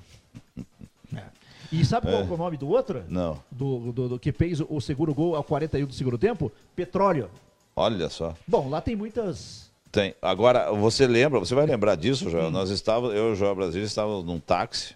E 1.71 1.83
sabe 1.85 2.07
qual 2.07 2.21
É. 2.21 2.25
é 2.25 2.29
o 2.31 2.37
nome 2.37 2.57
do 2.57 2.67
outro? 2.69 3.03
Não. 3.09 3.39
Do, 3.51 3.91
do- 3.91 4.09
do 4.09 4.19
que 4.19 4.31
fez 4.31 4.59
o 4.61 4.79
segundo 4.81 5.13
gol 5.13 5.35
ao 5.35 5.43
41 5.43 5.85
do 5.87 5.93
segundo 5.93 6.17
tempo? 6.17 6.51
Petróleo. 6.75 7.29
Olha 7.75 8.09
só. 8.09 8.33
Bom, 8.47 8.69
lá 8.69 8.79
tem 8.81 8.95
muitas. 8.95 9.69
Tem. 9.91 10.13
Agora, 10.21 10.71
você 10.71 11.07
lembra, 11.07 11.39
você 11.39 11.55
vai 11.55 11.65
lembrar 11.65 11.95
disso, 11.95 12.27
Hum. 12.27 12.31
Joel? 12.31 12.51
Nós 12.51 12.69
estávamos, 12.69 13.15
eu 13.15 13.29
e 13.29 13.31
o 13.33 13.35
Joel 13.35 13.55
Brasília 13.55 13.85
estávamos 13.85 14.23
num 14.25 14.39
táxi, 14.39 14.93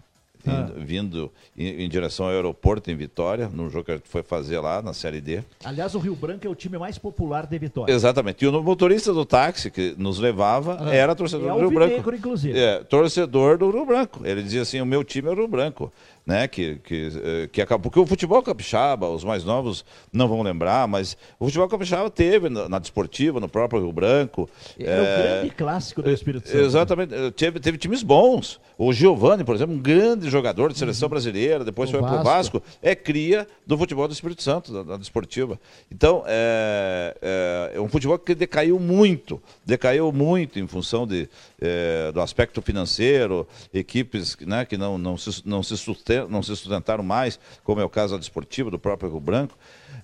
Ah. 0.48 0.52
indo- 0.72 0.86
vindo 0.86 1.32
em, 1.58 1.84
em 1.84 1.90
direção 1.90 2.26
ao 2.26 2.32
aeroporto 2.32 2.90
em 2.90 2.96
Vitória, 2.96 3.50
num 3.54 3.70
jogo 3.70 3.84
que 3.86 3.92
a 3.92 3.96
gente 3.98 4.08
foi 4.08 4.24
fazer 4.24 4.60
lá 4.60 4.82
na 4.82 4.94
Série 4.94 5.20
D. 5.20 5.44
Aliás, 5.64 5.96
o 5.96 6.00
Rio 6.00 6.16
Branco 6.16 6.48
é 6.48 6.50
o 6.50 6.56
time 6.56 6.78
mais 6.78 6.98
popular 6.98 7.46
de 7.46 7.58
Vitória. 7.60 7.92
Exatamente. 7.94 8.44
E 8.44 8.48
o 8.48 8.64
motorista 8.64 9.14
do 9.14 9.26
táxi 9.26 9.70
que 9.70 9.94
nos 9.98 10.18
levava 10.20 10.78
Ah. 10.82 10.94
era 10.96 11.14
torcedor 11.16 11.50
É 11.50 11.54
do 11.54 11.60
Rio 11.60 11.72
Branco. 11.72 12.14
inclusive. 12.16 12.58
É, 12.58 12.82
torcedor 12.84 13.58
do 13.58 13.70
Rio 13.70 13.86
Branco. 13.86 14.26
Ele 14.26 14.42
dizia 14.42 14.62
assim: 14.62 14.80
o 14.82 14.86
meu 14.86 15.04
time 15.04 15.28
é 15.28 15.32
o 15.32 15.36
Rio 15.36 15.48
Branco. 15.48 15.92
Né, 16.26 16.48
que, 16.48 16.76
que, 16.84 17.10
eh, 17.24 17.50
que 17.52 17.60
acabou. 17.60 17.90
Porque 17.90 18.00
o 18.00 18.06
futebol 18.06 18.44
capixaba, 18.44 19.10
os 19.10 19.24
mais 19.24 19.44
novos 19.44 19.84
não 20.14 20.28
vão 20.28 20.44
lembrar, 20.44 20.88
mas 20.88 21.18
o 21.40 21.46
futebol 21.46 21.68
capixaba 21.68 22.08
teve 22.12 22.50
na, 22.50 22.70
na 22.70 22.78
desportiva, 22.78 23.40
no 23.40 23.50
próprio 23.50 23.82
Rio 23.82 23.92
Branco. 23.92 24.48
É, 24.80 24.84
eh, 24.84 25.00
o 25.02 25.40
grande 25.42 25.56
clássico 25.56 26.04
do 26.04 26.12
Espírito 26.12 26.48
Santo. 26.48 26.58
né? 26.60 26.66
Exatamente. 26.66 27.14
Eh, 27.16 27.32
Teve, 27.32 27.60
teve 27.60 27.78
times 27.80 28.04
bons. 28.04 28.60
O 28.78 28.94
Giovani, 28.94 29.44
por 29.44 29.56
exemplo, 29.56 29.74
um 29.76 29.80
grande 29.80 30.30
jogador 30.30 30.72
de 30.72 30.78
seleção 30.78 31.10
brasileira, 31.10 31.64
depois 31.64 31.90
O 31.90 31.94
foi 31.94 32.02
para 32.02 32.22
o 32.22 32.24
Vasco. 32.24 32.62
É 32.82 32.94
cria 32.94 33.48
do 33.66 33.76
futebol 33.78 34.08
do 34.08 34.14
Espírito 34.14 34.44
Santo, 34.44 34.72
da, 34.72 34.84
da 34.84 34.98
desportiva. 34.98 35.60
Então, 35.92 36.24
é, 36.28 37.18
é, 37.22 37.72
é 37.78 37.82
um 37.82 37.88
futebol 37.90 38.20
que 38.20 38.36
decaiu 38.36 38.80
muito, 38.80 39.42
decaiu 39.66 40.12
muito 40.12 40.60
em 40.60 40.68
função 40.68 41.08
de, 41.08 41.28
é, 41.60 42.12
do 42.12 42.22
aspecto 42.22 42.62
financeiro, 42.62 43.48
equipes 43.74 44.38
né, 44.46 44.64
que 44.66 44.78
não, 44.78 44.98
não, 44.98 45.18
se, 45.18 45.42
não, 45.46 45.64
se 45.64 45.76
susten- 45.78 46.09
não 46.30 46.42
se 46.42 46.56
sustentaram 46.56 47.04
mais, 47.04 47.40
como 47.64 47.82
é 47.82 47.84
o 47.84 47.90
caso 47.90 48.14
da 48.14 48.20
desportiva 48.20 48.70
do 48.70 48.80
próprio 48.80 49.10
Rio 49.10 49.20
Branco, 49.20 49.58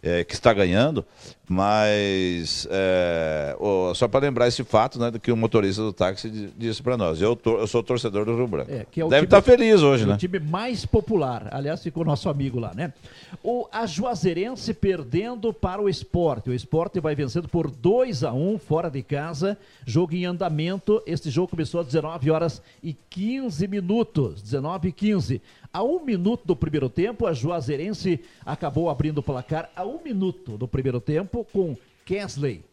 é, 0.03 0.23
que 0.23 0.33
está 0.33 0.53
ganhando, 0.53 1.05
mas 1.47 2.67
é, 2.71 3.55
só 3.95 4.07
para 4.07 4.21
lembrar 4.25 4.47
esse 4.47 4.63
fato 4.63 4.99
né, 4.99 5.11
do 5.11 5.19
que 5.19 5.31
o 5.31 5.37
motorista 5.37 5.81
do 5.81 5.93
táxi 5.93 6.29
di- 6.29 6.49
disse 6.57 6.81
para 6.81 6.97
nós. 6.97 7.21
Eu, 7.21 7.35
tor- 7.35 7.59
eu 7.59 7.67
sou 7.67 7.81
torcedor 7.83 8.25
do 8.25 8.35
Rio 8.35 8.47
Branco. 8.47 8.71
É, 8.71 8.85
é 8.95 9.07
Deve 9.07 9.25
estar 9.25 9.41
feliz 9.41 9.81
hoje, 9.81 10.03
É 10.03 10.07
né? 10.07 10.13
O 10.15 10.17
time 10.17 10.39
mais 10.39 10.85
popular. 10.85 11.47
Aliás, 11.51 11.81
ficou 11.83 12.03
nosso 12.05 12.29
amigo 12.29 12.59
lá, 12.59 12.71
né? 12.75 12.93
O 13.43 13.67
a 13.71 13.85
Juazeirense 13.85 14.73
perdendo 14.73 15.53
para 15.53 15.81
o 15.81 15.89
esporte. 15.89 16.49
O 16.49 16.53
esporte 16.53 16.99
vai 16.99 17.15
vencendo 17.15 17.47
por 17.47 17.69
2 17.69 18.23
a 18.23 18.33
1 18.33 18.57
fora 18.59 18.89
de 18.89 19.01
casa. 19.03 19.57
Jogo 19.85 20.13
em 20.15 20.25
andamento. 20.25 21.01
Este 21.05 21.29
jogo 21.29 21.49
começou 21.49 21.79
às 21.81 21.87
19 21.87 22.31
horas 22.31 22.61
e 22.83 22.93
15 23.09 23.67
minutos. 23.67 24.41
19 24.41 24.89
e 24.89 24.91
15. 24.91 25.41
A 25.73 25.83
um 25.83 26.03
minuto 26.05 26.43
do 26.45 26.55
primeiro 26.55 26.87
tempo, 26.89 27.27
a 27.27 27.33
Juazeirense 27.33 28.21
acabou 28.45 28.89
abrindo 28.89 29.17
o 29.17 29.23
placar 29.23 29.69
a 29.75 29.85
um 29.85 29.99
minuto 30.03 30.57
do 30.57 30.67
primeiro 30.67 30.99
tempo 30.99 31.45
com 31.51 31.75
Kesley. 32.05 32.63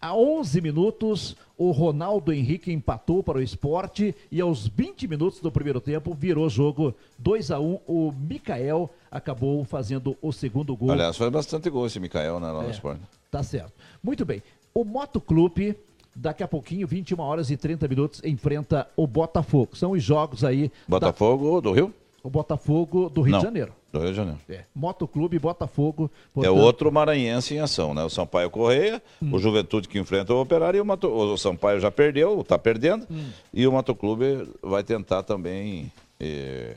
A 0.00 0.16
11 0.16 0.60
minutos, 0.60 1.36
o 1.56 1.70
Ronaldo 1.70 2.32
Henrique 2.32 2.72
empatou 2.72 3.22
para 3.22 3.38
o 3.38 3.42
esporte 3.42 4.12
e 4.32 4.40
aos 4.40 4.66
20 4.66 5.06
minutos 5.06 5.38
do 5.40 5.50
primeiro 5.52 5.80
tempo 5.80 6.12
virou 6.12 6.48
jogo 6.48 6.92
2 7.20 7.52
a 7.52 7.60
1 7.60 7.78
O 7.86 8.10
Mikael 8.12 8.90
acabou 9.10 9.64
fazendo 9.64 10.16
o 10.20 10.32
segundo 10.32 10.74
gol. 10.76 10.90
Aliás, 10.90 11.16
foi 11.16 11.30
bastante 11.30 11.70
gol 11.70 11.86
esse 11.86 12.00
Mikael 12.00 12.40
né, 12.40 12.50
lá 12.50 12.62
no 12.62 12.68
É, 12.68 12.72
esporte. 12.72 13.00
Tá 13.30 13.44
certo. 13.44 13.72
Muito 14.02 14.24
bem. 14.24 14.42
O 14.74 14.82
Motoclube, 14.84 15.76
daqui 16.16 16.42
a 16.42 16.48
pouquinho, 16.48 16.84
21 16.88 17.20
horas 17.20 17.48
e 17.50 17.56
30 17.56 17.86
minutos, 17.86 18.20
enfrenta 18.24 18.88
o 18.96 19.06
Botafogo. 19.06 19.76
São 19.76 19.92
os 19.92 20.02
jogos 20.02 20.42
aí. 20.42 20.68
da- 20.68 20.72
Botafogo 20.98 21.60
do 21.60 21.70
Rio? 21.70 21.94
O 22.22 22.30
Botafogo 22.30 23.08
do 23.08 23.22
Rio 23.22 23.32
Não, 23.32 23.38
de 23.40 23.44
Janeiro. 23.44 23.72
Do 23.92 23.98
Rio 23.98 24.08
de 24.10 24.14
Janeiro. 24.14 24.38
É. 24.48 24.64
Motoclube 24.74 25.38
Botafogo. 25.38 26.10
É 26.14 26.18
portanto, 26.34 26.56
outro 26.56 26.92
maranhense 26.92 27.54
em 27.54 27.58
ação, 27.60 27.92
né? 27.94 28.04
O 28.04 28.08
Sampaio 28.10 28.48
Correia, 28.50 29.02
Hum. 29.22 29.30
o 29.34 29.38
Juventude 29.38 29.88
que 29.88 29.98
enfrenta 29.98 30.32
o 30.32 30.40
Operário 30.40 30.78
e 30.78 30.80
o, 30.80 30.84
Mato... 30.84 31.08
o 31.08 31.36
Sampaio 31.36 31.80
já 31.80 31.90
perdeu, 31.90 32.40
está 32.40 32.58
perdendo, 32.58 33.06
Hum. 33.10 33.28
e 33.52 33.66
o 33.66 33.72
Motoclube 33.72 34.48
vai 34.62 34.82
tentar 34.82 35.22
também 35.24 35.90
eh, 36.20 36.76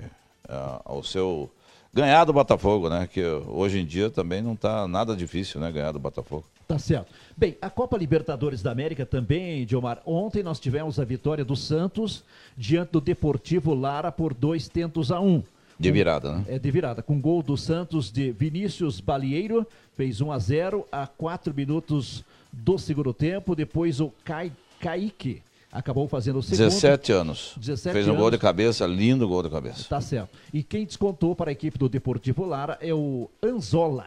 a- 0.49 0.81
ao 0.85 1.03
seu 1.03 1.49
ganhar 1.93 2.25
do 2.25 2.33
Botafogo, 2.33 2.89
né? 2.89 3.07
Que 3.11 3.23
hoje 3.47 3.79
em 3.79 3.85
dia 3.85 4.09
também 4.09 4.41
não 4.41 4.53
está 4.53 4.87
nada 4.87 5.15
difícil, 5.15 5.61
né? 5.61 5.71
Ganhar 5.71 5.91
do 5.91 5.99
Botafogo. 5.99 6.43
Tá 6.67 6.79
certo. 6.79 7.13
Bem, 7.37 7.57
a 7.61 7.69
Copa 7.69 7.97
Libertadores 7.97 8.61
da 8.63 8.71
América 8.71 9.05
também, 9.05 9.65
Diomar. 9.65 10.01
Ontem 10.05 10.41
nós 10.41 10.57
tivemos 10.57 10.99
a 10.99 11.03
vitória 11.03 11.43
do 11.43 11.53
Santos 11.55 12.23
diante 12.57 12.93
do 12.93 13.01
Deportivo 13.01 13.73
Lara 13.73 14.09
por 14.09 14.33
dois 14.33 14.69
tentos 14.69 15.11
a 15.11 15.19
um. 15.19 15.43
De 15.77 15.91
virada, 15.91 16.31
né? 16.37 16.45
É 16.47 16.57
de 16.57 16.71
virada, 16.71 17.03
com 17.03 17.19
gol 17.19 17.43
do 17.43 17.57
Santos 17.57 18.09
de 18.09 18.31
Vinícius 18.31 19.01
Balieiro, 19.01 19.67
fez 19.97 20.21
1 20.21 20.31
a 20.31 20.39
0 20.39 20.87
a 20.89 21.05
4 21.05 21.53
minutos 21.53 22.23
do 22.53 22.77
segundo 22.77 23.13
tempo. 23.13 23.53
Depois 23.53 23.99
o 23.99 24.13
Kai, 24.23 24.49
Kaique 24.79 25.41
acabou 25.69 26.07
fazendo 26.07 26.39
o 26.39 26.41
segundo. 26.41 26.69
17 26.69 27.11
anos. 27.11 27.53
17 27.57 27.93
Fez 27.93 28.07
um 28.07 28.11
gol 28.15 28.27
anos. 28.27 28.31
de 28.31 28.37
cabeça, 28.37 28.87
lindo 28.87 29.27
gol 29.27 29.43
de 29.43 29.49
cabeça. 29.49 29.83
Tá 29.89 29.99
certo. 29.99 30.29
E 30.53 30.63
quem 30.63 30.85
descontou 30.85 31.35
para 31.35 31.51
a 31.51 31.53
equipe 31.53 31.77
do 31.77 31.89
Deportivo 31.89 32.45
Lara 32.45 32.77
é 32.79 32.93
o 32.93 33.29
Anzola. 33.43 34.05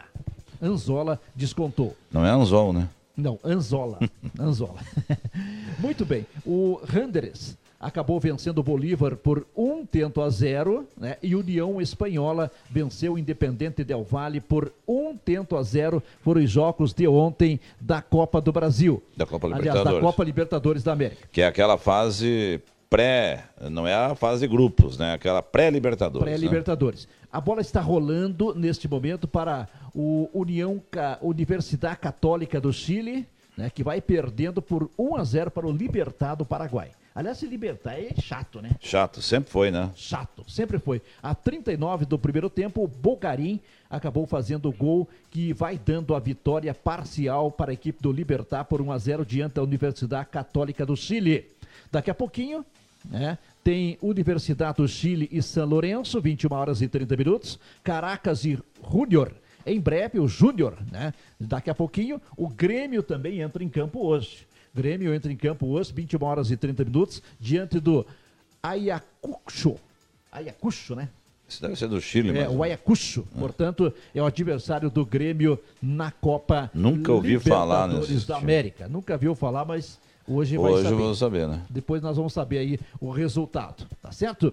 Anzola 0.62 1.20
descontou. 1.37 1.95
Não 2.11 2.24
é 2.24 2.31
anzol, 2.31 2.72
né? 2.72 2.89
Não, 3.19 3.37
Anzola. 3.45 3.99
Anzola. 4.39 4.79
Muito 5.81 6.07
bem. 6.07 6.25
O 6.47 6.81
Randeres 6.85 7.59
acabou 7.81 8.19
vencendo 8.21 8.59
o 8.59 8.62
Bolívar 8.62 9.16
por 9.16 9.45
um 9.57 9.85
tento 9.85 10.21
a 10.21 10.31
zero, 10.31 10.87
né? 10.97 11.16
E 11.21 11.35
União 11.35 11.81
Espanhola 11.81 12.51
venceu 12.71 13.14
o 13.14 13.19
Independente 13.19 13.83
Del 13.83 14.05
Valle 14.05 14.41
por 14.41 14.73
um 14.87 15.16
tento 15.16 15.57
a 15.57 15.62
zero. 15.64 16.01
Foram 16.23 16.43
os 16.43 16.51
jogos 16.51 16.93
de 16.93 17.09
ontem 17.09 17.59
da 17.81 18.01
Copa 18.01 18.41
do 18.41 18.53
Brasil. 18.53 19.03
Da 19.16 19.27
Copa 19.27 19.49
Aliás, 19.49 19.64
Libertadores. 19.64 20.01
da 20.01 20.07
Copa 20.07 20.25
Libertadores 20.25 20.83
da 20.85 20.93
América. 20.93 21.29
Que 21.33 21.43
é 21.43 21.47
aquela 21.47 21.77
fase 21.77 22.61
pré, 22.89 23.45
não 23.71 23.87
é 23.87 23.95
a 23.95 24.14
fase 24.14 24.41
de 24.41 24.49
grupos, 24.49 24.97
né? 24.97 25.12
Aquela 25.12 25.43
pré-libertadores. 25.43 26.25
né? 27.05 27.11
A 27.31 27.41
bola 27.41 27.61
está 27.61 27.81
rolando 27.81 28.55
neste 28.55 28.89
momento 28.89 29.29
para 29.29 29.68
o 29.95 30.29
União 30.33 30.81
Ca- 30.91 31.18
Universidade 31.20 31.99
Católica 31.99 32.61
do 32.61 32.72
Chile, 32.72 33.26
né, 33.57 33.68
que 33.70 33.83
vai 33.83 34.01
perdendo 34.01 34.62
por 34.62 34.89
1 34.99 35.16
a 35.16 35.24
0 35.24 35.51
para 35.51 35.66
o 35.66 35.72
Libertad 35.72 36.39
do 36.39 36.47
Paraguai. 36.47 36.91
Aliás, 37.14 37.37
se 37.39 37.47
Libertar 37.47 37.99
é 37.99 38.14
chato, 38.22 38.62
né? 38.62 38.70
Chato, 38.81 39.20
sempre 39.20 39.51
foi, 39.51 39.72
né? 39.72 39.91
Chato, 39.97 40.49
sempre 40.49 40.79
foi. 40.79 41.03
A 41.20 41.35
39 41.35 42.05
do 42.07 42.16
primeiro 42.16 42.49
tempo, 42.49 42.85
o 42.85 42.87
Bogarim 42.87 43.59
acabou 43.91 44.24
fazendo 44.24 44.68
o 44.68 44.72
gol 44.72 45.09
que 45.29 45.53
vai 45.53 45.76
dando 45.76 46.14
a 46.14 46.20
vitória 46.20 46.72
parcial 46.72 47.51
para 47.51 47.72
a 47.72 47.74
equipe 47.74 48.01
do 48.01 48.12
Libertar 48.12 48.64
por 48.66 48.81
1 48.81 48.93
a 48.93 48.99
0 48.99 49.24
diante 49.26 49.55
da 49.57 49.62
Universidade 49.64 50.29
Católica 50.31 50.87
do 50.87 50.97
Chile. 50.97 51.51
Daqui 51.91 52.09
a 52.09 52.14
pouquinho, 52.14 52.64
né, 53.05 53.37
tem 53.69 53.99
Universidade 54.01 54.79
do 54.79 54.89
Chile 54.89 55.29
e 55.31 55.43
São 55.43 55.66
Lourenço, 55.66 56.23
21 56.23 56.55
horas 56.55 56.81
e 56.81 56.89
30 56.89 57.14
minutos. 57.19 57.59
Caracas 57.85 58.43
e 58.47 58.59
Júnior. 58.91 59.31
Em 59.66 59.79
breve, 59.79 60.19
o 60.19 60.27
Júnior, 60.27 60.75
né? 60.91 61.12
Daqui 61.39 61.69
a 61.69 61.75
pouquinho, 61.75 62.19
o 62.35 62.49
Grêmio 62.49 63.03
também 63.03 63.43
entra 63.43 63.62
em 63.62 63.69
campo 63.69 64.07
hoje. 64.07 64.47
Grêmio 64.75 65.12
entra 65.12 65.31
em 65.31 65.37
campo 65.37 65.66
hoje, 65.66 65.93
21 65.93 66.25
horas 66.25 66.51
e 66.51 66.57
30 66.57 66.83
minutos, 66.83 67.23
diante 67.39 67.79
do 67.79 68.07
Ayacucho. 68.62 69.77
Ayacucho, 70.33 70.95
né? 70.95 71.11
Isso 71.47 71.61
deve 71.61 71.77
ser 71.77 71.89
do 71.89 72.01
Chile, 72.01 72.31
É, 72.39 72.47
mas... 72.47 72.57
o 72.57 72.62
Ayacucho. 72.62 73.29
Portanto, 73.39 73.93
é 74.14 74.23
o 74.23 74.25
adversário 74.25 74.89
do 74.89 75.05
Grêmio 75.05 75.59
na 75.83 76.11
Copa 76.11 76.71
Nunca 76.73 77.12
ouvi 77.12 77.39
falar 77.39 77.87
nesse 77.87 78.27
da. 78.27 78.39
América. 78.39 78.89
Nunca 78.89 79.19
viu 79.19 79.35
falar, 79.35 79.66
mas 79.66 80.01
Hoje 80.29 80.59
vai 80.59 80.72
Hoje 80.72 80.83
saber. 80.85 80.97
vamos 80.97 81.18
saber, 81.18 81.49
né? 81.49 81.62
Depois 81.70 82.03
nós 82.03 82.18
vamos 82.18 82.35
saber 82.35 82.59
aí 82.59 82.79
o 83.01 83.11
resultado, 83.11 83.87
tá 84.03 84.12
certo? 84.12 84.53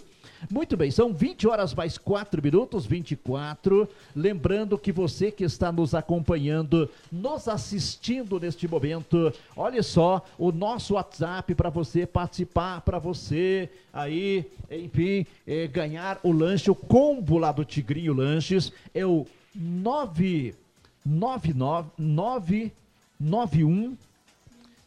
Muito 0.49 0.77
bem, 0.77 0.89
são 0.89 1.13
20 1.13 1.45
horas 1.47 1.73
mais 1.73 1.97
4 1.97 2.41
minutos, 2.41 2.85
24. 2.85 3.85
Lembrando 4.15 4.77
que 4.77 4.93
você 4.93 5.31
que 5.31 5.43
está 5.43 5.69
nos 5.71 5.93
acompanhando, 5.93 6.89
nos 7.11 7.49
assistindo 7.49 8.39
neste 8.39 8.67
momento, 8.67 9.33
olha 9.55 9.81
só 9.83 10.23
o 10.37 10.51
nosso 10.51 10.93
WhatsApp 10.93 11.53
para 11.55 11.69
você 11.69 12.05
participar, 12.05 12.81
para 12.81 12.99
você 12.99 13.69
aí, 13.91 14.45
enfim, 14.71 15.25
eh, 15.45 15.67
ganhar 15.67 16.19
o 16.23 16.31
lanche, 16.31 16.71
o 16.71 16.75
combo 16.75 17.37
lá 17.37 17.51
do 17.51 17.65
Tigrinho 17.65 18.13
Lanches, 18.13 18.71
é 18.93 19.05
o 19.05 19.25
999 19.53 21.91
991 21.97 23.97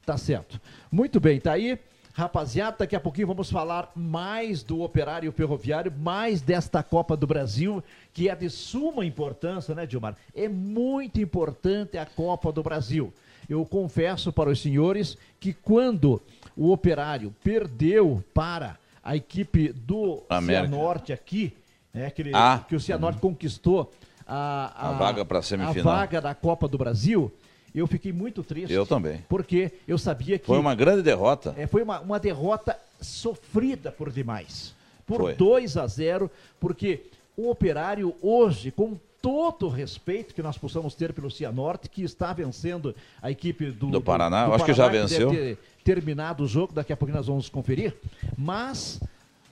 Tá 0.05 0.17
certo. 0.17 0.59
Muito 0.91 1.17
bem, 1.17 1.39
tá 1.39 1.53
aí. 1.53 1.79
Rapaziada, 2.11 2.75
daqui 2.79 2.93
a 2.93 2.99
pouquinho 2.99 3.27
vamos 3.27 3.49
falar 3.49 3.89
mais 3.95 4.61
do 4.61 4.81
operário 4.81 5.31
ferroviário, 5.31 5.93
mais 5.97 6.41
desta 6.41 6.83
Copa 6.83 7.15
do 7.15 7.25
Brasil, 7.25 7.81
que 8.13 8.27
é 8.27 8.35
de 8.35 8.49
suma 8.49 9.05
importância, 9.05 9.73
né, 9.73 9.85
Dilmar? 9.85 10.17
É 10.35 10.49
muito 10.49 11.21
importante 11.21 11.97
a 11.97 12.05
Copa 12.05 12.51
do 12.51 12.61
Brasil. 12.61 13.13
Eu 13.47 13.65
confesso 13.65 14.33
para 14.33 14.49
os 14.49 14.61
senhores 14.61 15.17
que 15.39 15.53
quando 15.53 16.21
o 16.53 16.69
operário 16.69 17.33
perdeu 17.41 18.21
para 18.33 18.77
a 19.09 19.15
equipe 19.15 19.73
do 19.73 20.21
América. 20.29 20.67
Cianorte 20.69 21.11
aqui, 21.13 21.51
né, 21.91 22.11
que, 22.11 22.21
ele- 22.21 22.31
Ah. 22.31 22.63
que 22.69 22.75
o 22.75 22.79
Cianorte 22.79 23.19
conquistou 23.19 23.91
a, 24.27 24.89
A 24.89 24.91
vaga 24.91 25.25
pra 25.25 25.41
semifinal. 25.41 25.93
A 25.95 25.97
vaga 26.01 26.21
da 26.21 26.35
Copa 26.35 26.67
do 26.67 26.77
Brasil, 26.77 27.31
eu 27.73 27.87
fiquei 27.87 28.13
muito 28.13 28.43
triste. 28.43 28.71
Eu 28.71 28.85
também. 28.85 29.25
Porque 29.27 29.71
eu 29.87 29.97
sabia 29.97 30.37
que 30.37 30.45
Foi 30.45 30.59
uma 30.59 30.75
grande 30.75 31.01
derrota. 31.01 31.55
é, 31.57 31.65
foi 31.65 31.81
uma, 31.81 31.99
uma 32.01 32.19
derrota 32.19 32.77
sofrida 33.01 33.91
por 33.91 34.11
demais. 34.11 34.75
Por 35.07 35.21
Foi. 35.21 35.33
2 35.33 35.75
a 35.75 35.87
0, 35.87 36.29
porque 36.59 37.01
o 37.35 37.49
operário 37.49 38.13
hoje, 38.21 38.69
com 38.69 38.95
todo 39.21 39.65
o 39.67 39.69
respeito 39.69 40.33
que 40.33 40.41
nós 40.41 40.57
possamos 40.57 40.95
ter 40.95 41.13
pelo 41.13 41.29
Cianorte, 41.29 41.89
que 41.89 42.03
está 42.03 42.31
vencendo 42.33 42.95
a 43.21 43.29
equipe 43.29 43.71
do, 43.71 43.87
Do 43.87 44.01
Paraná, 44.01 44.45
eu 44.45 44.53
acho 44.53 44.65
que 44.65 44.73
já 44.73 44.87
venceu. 44.87 45.29
deve 45.31 45.55
ter 45.55 45.57
terminado 45.83 46.43
o 46.43 46.47
jogo, 46.47 46.73
daqui 46.73 46.93
a 46.93 46.97
pouco 46.97 47.13
nós 47.13 47.27
vamos 47.27 47.49
conferir. 47.49 47.95
Mas 48.37 48.99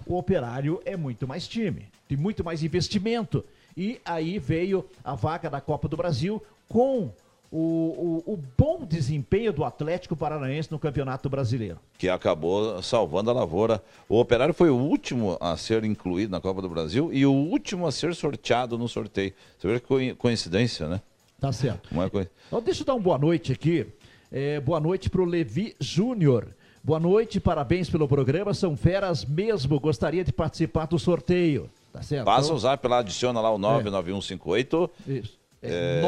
o 0.05 0.18
operário 0.18 0.82
é 0.86 0.95
muito 0.95 1.28
mais 1.28 1.47
time, 1.47 1.86
tem 2.07 2.18
muito 2.18 2.43
mais 2.43 2.63
investimento. 2.63 3.43
E 3.76 3.99
aí 4.03 4.39
veio 4.39 4.86
a 5.03 5.13
vaga 5.13 5.49
da 5.49 5.61
Copa 5.61 5.88
do 5.88 5.97
Brasil 5.97 6.41
com 6.68 7.11
o, 7.51 8.23
o- 8.27 8.33
o 8.33 8.39
bom 8.57 8.83
desempenho 8.85 9.53
do 9.53 9.63
Atlético 9.63 10.15
Paranaense 10.15 10.71
no 10.71 10.77
Campeonato 10.77 11.29
Brasileiro. 11.29 11.77
que 11.97 12.09
acabou 12.09 12.81
salvando 12.83 13.29
a 13.29 13.33
lavoura. 13.33 13.81
O 14.09 14.19
Operário 14.19 14.53
foi 14.53 14.69
o 14.69 14.75
último 14.75 15.37
a 15.39 15.55
ser 15.57 15.83
incluído 15.83 16.31
na 16.31 16.41
Copa 16.41 16.61
do 16.61 16.69
Brasil 16.69 17.09
e 17.13 17.25
o 17.25 17.31
último 17.31 17.87
a 17.87 17.91
ser 17.91 18.13
sorteado 18.15 18.77
no 18.77 18.87
sorteio. 18.87 19.33
Você 19.57 19.67
vê 19.67 19.79
que 19.79 19.87
coi- 19.87 20.13
coincidência, 20.15 20.87
né? 20.87 21.01
Tá 21.39 21.51
certo. 21.51 21.89
Uma 21.91 22.09
coi- 22.09 22.27
Então, 22.47 22.61
deixa 22.61 22.81
eu 22.81 22.85
dar 22.85 22.93
uma 22.95 23.01
boa 23.01 23.17
noite 23.17 23.51
aqui. 23.51 23.87
É, 24.31 24.59
boa 24.59 24.79
noite 24.79 25.09
para 25.09 25.21
o 25.21 25.25
Levi 25.25 25.75
Júnior. 25.79 26.47
Boa 26.83 26.99
noite, 26.99 27.39
parabéns 27.39 27.89
pelo 27.89 28.07
programa. 28.07 28.53
São 28.53 28.75
feras 28.75 29.23
mesmo. 29.25 29.79
Gostaria 29.79 30.23
de 30.23 30.31
participar 30.33 30.85
do 30.87 30.97
sorteio. 30.99 31.69
Tá 31.93 32.01
certo? 32.01 32.25
Passa 32.25 32.53
o 32.53 32.59
zap 32.59 32.85
lá, 32.87 32.99
adiciona 32.99 33.39
lá 33.41 33.49
o 33.51 33.57
99158 33.57 34.89
Isso. 35.07 35.36
É 35.62 36.01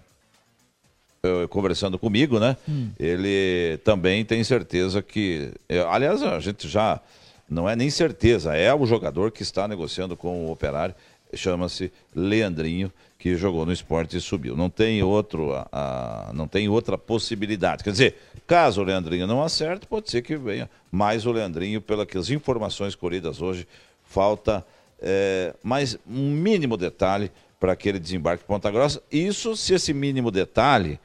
eu- 1.22 1.48
conversando 1.48 1.98
comigo, 1.98 2.38
né? 2.38 2.56
Hum. 2.68 2.90
Ele 2.98 3.78
também 3.84 4.24
tem 4.24 4.42
certeza 4.44 5.02
que. 5.02 5.52
é, 5.68 5.80
aliás, 5.80 6.22
a 6.22 6.38
gente 6.40 6.68
já. 6.68 7.00
Não 7.48 7.68
é 7.68 7.76
nem 7.76 7.88
certeza, 7.90 8.56
é 8.56 8.74
o 8.74 8.84
jogador 8.86 9.30
que 9.30 9.42
está 9.42 9.68
negociando 9.68 10.16
com 10.16 10.46
o 10.46 10.50
operário. 10.50 10.96
Chama-se 11.34 11.92
Leandrinho, 12.14 12.92
que 13.18 13.34
jogou 13.36 13.66
no 13.66 13.72
esporte 13.72 14.16
e 14.16 14.20
subiu. 14.20 14.56
Não 14.56 14.70
tem, 14.70 15.02
outro, 15.02 15.52
a- 15.54 15.68
a- 15.72 16.32
não 16.32 16.46
tem 16.46 16.68
outra 16.68 16.96
possibilidade. 16.96 17.82
Quer 17.82 17.90
dizer, 17.90 18.14
caso 18.46 18.80
o 18.80 18.84
Leandrinho 18.84 19.26
não 19.26 19.42
acerte, 19.42 19.86
pode 19.86 20.10
ser 20.10 20.22
que 20.22 20.36
venha 20.36 20.70
mais 20.90 21.26
o 21.26 21.32
Leandrinho, 21.32 21.80
pelas 21.80 22.30
informações 22.30 22.94
colhidas 22.94 23.40
hoje. 23.42 23.66
Falta 24.04 24.64
é, 25.00 25.54
mais 25.62 25.98
um 26.08 26.30
mínimo 26.30 26.76
detalhe 26.76 27.30
para 27.60 27.72
aquele 27.72 27.98
desembarque 27.98 28.44
em 28.44 28.46
Ponta 28.46 28.70
Grossa. 28.70 29.02
Isso 29.10 29.56
se 29.56 29.74
esse 29.74 29.92
mínimo 29.92 30.30
detalhe 30.30 30.98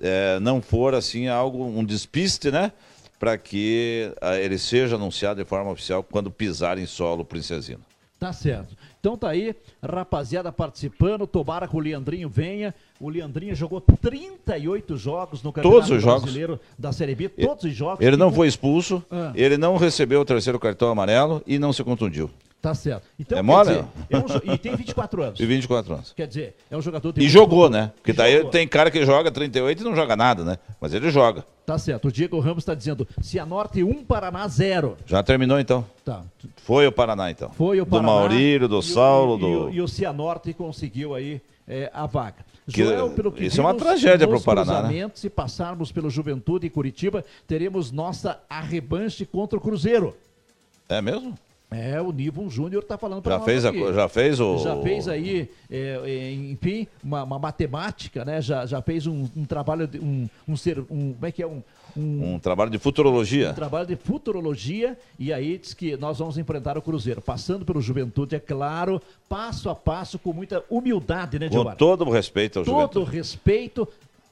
é, 0.00 0.38
não 0.40 0.60
for 0.60 0.94
assim 0.94 1.28
algo, 1.28 1.64
um 1.64 1.84
despiste, 1.84 2.50
né? 2.50 2.72
Para 3.18 3.36
que 3.38 4.12
ah, 4.20 4.36
ele 4.36 4.58
seja 4.58 4.96
anunciado 4.96 5.42
de 5.42 5.48
forma 5.48 5.70
oficial 5.70 6.02
quando 6.02 6.30
pisar 6.30 6.78
em 6.78 6.86
solo 6.86 7.24
princesino. 7.24 7.80
Tá 8.18 8.32
certo. 8.32 8.76
Então 9.00 9.16
tá 9.16 9.30
aí, 9.30 9.54
rapaziada 9.82 10.50
participando. 10.50 11.26
Tomara 11.26 11.68
que 11.68 11.76
o 11.76 11.78
Leandrinho 11.78 12.28
venha. 12.28 12.74
O 13.00 13.08
Leandrinho 13.08 13.54
jogou 13.54 13.80
38 13.80 14.96
jogos 14.96 15.42
no 15.42 15.52
Campeonato 15.52 15.98
jogos. 16.00 16.22
Brasileiro 16.22 16.60
da 16.78 16.92
Série 16.92 17.14
B. 17.14 17.28
Todos 17.28 17.64
os 17.64 17.74
jogos. 17.74 18.04
Ele 18.04 18.16
não 18.16 18.32
foi 18.32 18.48
expulso, 18.48 19.02
Ah. 19.10 19.32
ele 19.36 19.56
não 19.56 19.76
recebeu 19.76 20.20
o 20.20 20.24
terceiro 20.24 20.58
cartão 20.58 20.88
amarelo 20.90 21.42
e 21.46 21.58
não 21.58 21.72
se 21.72 21.84
contundiu. 21.84 22.28
Tá 22.60 22.74
certo. 22.74 23.04
Então, 23.18 23.38
É 23.38 23.40
quer 23.40 23.46
mole? 23.46 23.68
dizer, 23.68 23.84
é 24.10 24.18
um 24.18 24.26
jo- 24.26 24.42
e 24.52 24.58
tem 24.58 24.74
24 24.74 25.22
anos. 25.22 25.38
E 25.38 25.46
24 25.46 25.94
anos. 25.94 26.12
Quer 26.12 26.26
dizer, 26.26 26.56
é 26.68 26.76
um 26.76 26.82
jogador... 26.82 27.14
E 27.16 27.28
jogou, 27.28 27.66
futuro. 27.66 27.70
né? 27.80 27.92
Porque 27.94 28.12
daí 28.12 28.38
jogou. 28.38 28.50
tem 28.50 28.66
cara 28.66 28.90
que 28.90 29.04
joga 29.06 29.30
38 29.30 29.80
e 29.80 29.84
não 29.84 29.94
joga 29.94 30.16
nada, 30.16 30.42
né? 30.42 30.58
Mas 30.80 30.92
ele 30.92 31.08
joga. 31.10 31.44
Tá 31.64 31.78
certo. 31.78 32.08
O 32.08 32.12
Diego 32.12 32.40
Ramos 32.40 32.62
está 32.62 32.74
dizendo 32.74 33.06
Cianorte 33.22 33.84
1, 33.84 34.04
Paraná 34.04 34.48
0. 34.48 34.96
Já 35.06 35.22
terminou 35.22 35.60
então. 35.60 35.86
Tá. 36.04 36.22
Foi 36.56 36.84
o 36.86 36.90
Paraná 36.90 37.30
então. 37.30 37.50
Foi 37.50 37.80
o 37.80 37.84
Do 37.84 37.90
Paraná. 37.92 38.08
Maurílio, 38.08 38.66
do 38.66 38.76
e 38.76 38.78
o- 38.78 38.82
Saulo, 38.82 39.36
e, 39.36 39.40
do. 39.40 39.46
o- 39.66 39.70
E 39.74 39.80
o 39.80 39.86
Cianorte 39.86 40.52
conseguiu 40.52 41.14
aí 41.14 41.40
é, 41.68 41.90
a 41.94 42.06
vaga. 42.06 42.44
Que- 42.70 42.82
pelo 43.14 43.30
que 43.32 43.44
isso 43.46 43.60
é 43.60 43.64
uma 43.64 43.72
vimos 43.72 43.82
tragédia 43.86 44.26
nos 44.26 44.42
pro 44.42 44.54
Paraná, 44.56 44.82
né? 44.88 45.10
Se 45.14 45.30
passarmos 45.30 45.92
pelo 45.92 46.10
Juventude 46.10 46.66
e 46.66 46.70
Curitiba, 46.70 47.24
teremos 47.46 47.92
nossa 47.92 48.40
arrebanche 48.50 49.24
contra 49.24 49.56
o 49.58 49.60
Cruzeiro. 49.62 50.16
É 50.88 51.00
mesmo? 51.00 51.34
É, 51.70 52.00
o 52.00 52.10
Nivon 52.12 52.48
Júnior 52.48 52.82
está 52.82 52.96
falando 52.96 53.20
para 53.20 53.36
nós 53.36 53.44
fez, 53.44 53.62
a, 53.66 53.72
já 53.92 54.08
fez 54.08 54.40
o. 54.40 54.56
Já 54.58 54.76
fez 54.80 55.06
aí, 55.06 55.50
é, 55.70 56.00
é, 56.02 56.32
enfim, 56.32 56.86
uma, 57.04 57.22
uma 57.24 57.38
matemática, 57.38 58.24
né? 58.24 58.40
Já, 58.40 58.64
já 58.64 58.80
fez 58.80 59.06
um, 59.06 59.28
um 59.36 59.44
trabalho, 59.44 59.86
de, 59.86 59.98
um, 59.98 60.26
um 60.48 60.56
ser, 60.56 60.78
um, 60.90 61.12
como 61.12 61.26
é 61.26 61.30
que 61.30 61.42
é? 61.42 61.46
Um, 61.46 61.62
um, 61.94 62.34
Um 62.34 62.38
trabalho 62.38 62.70
de 62.70 62.78
futurologia. 62.78 63.50
um 63.50 63.54
trabalho 63.54 63.86
de 63.86 63.96
futurologia 63.96 64.96
e 65.18 65.30
aí 65.32 65.58
diz 65.58 65.74
que 65.74 65.96
nós 65.96 66.18
vamos 66.18 66.38
enfrentar 66.38 66.78
o 66.78 66.82
Cruzeiro, 66.82 67.20
passando 67.20 67.64
pelo 67.66 67.80
Juventude, 67.82 68.34
é 68.36 68.40
claro, 68.40 69.00
passo 69.28 69.68
a 69.68 69.74
passo, 69.74 70.18
com 70.18 70.32
muita 70.32 70.64
humildade, 70.70 71.38
né, 71.38 71.48
Com 71.48 71.54
Gilmar? 71.54 71.76
todo 71.76 72.04
o 72.06 72.10
respeito 72.10 72.60
ao 72.60 72.64
Todo 72.64 72.74
Juventude. 72.74 73.10
respeito, 73.16 73.88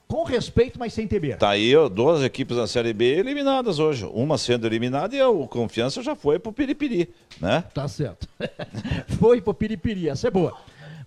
com 0.06 0.24
respeito, 0.24 0.78
mas 0.78 0.92
sem 0.92 1.06
temer. 1.06 1.36
Tá 1.38 1.50
aí 1.50 1.74
ó, 1.76 1.88
duas 1.88 2.22
equipes 2.22 2.56
na 2.56 2.66
Série 2.66 2.92
B 2.92 3.04
eliminadas 3.04 3.78
hoje. 3.78 4.04
Uma 4.12 4.38
sendo 4.38 4.66
eliminada 4.66 5.14
e 5.16 5.22
o 5.22 5.46
Confiança 5.46 6.02
já 6.02 6.14
foi 6.14 6.38
pro 6.38 6.52
Piripiri, 6.52 7.08
né? 7.40 7.64
Tá 7.74 7.88
certo. 7.88 8.28
foi 9.18 9.40
pro 9.40 9.54
Piripiri, 9.54 10.08
essa 10.08 10.28
é 10.28 10.30
boa. 10.30 10.56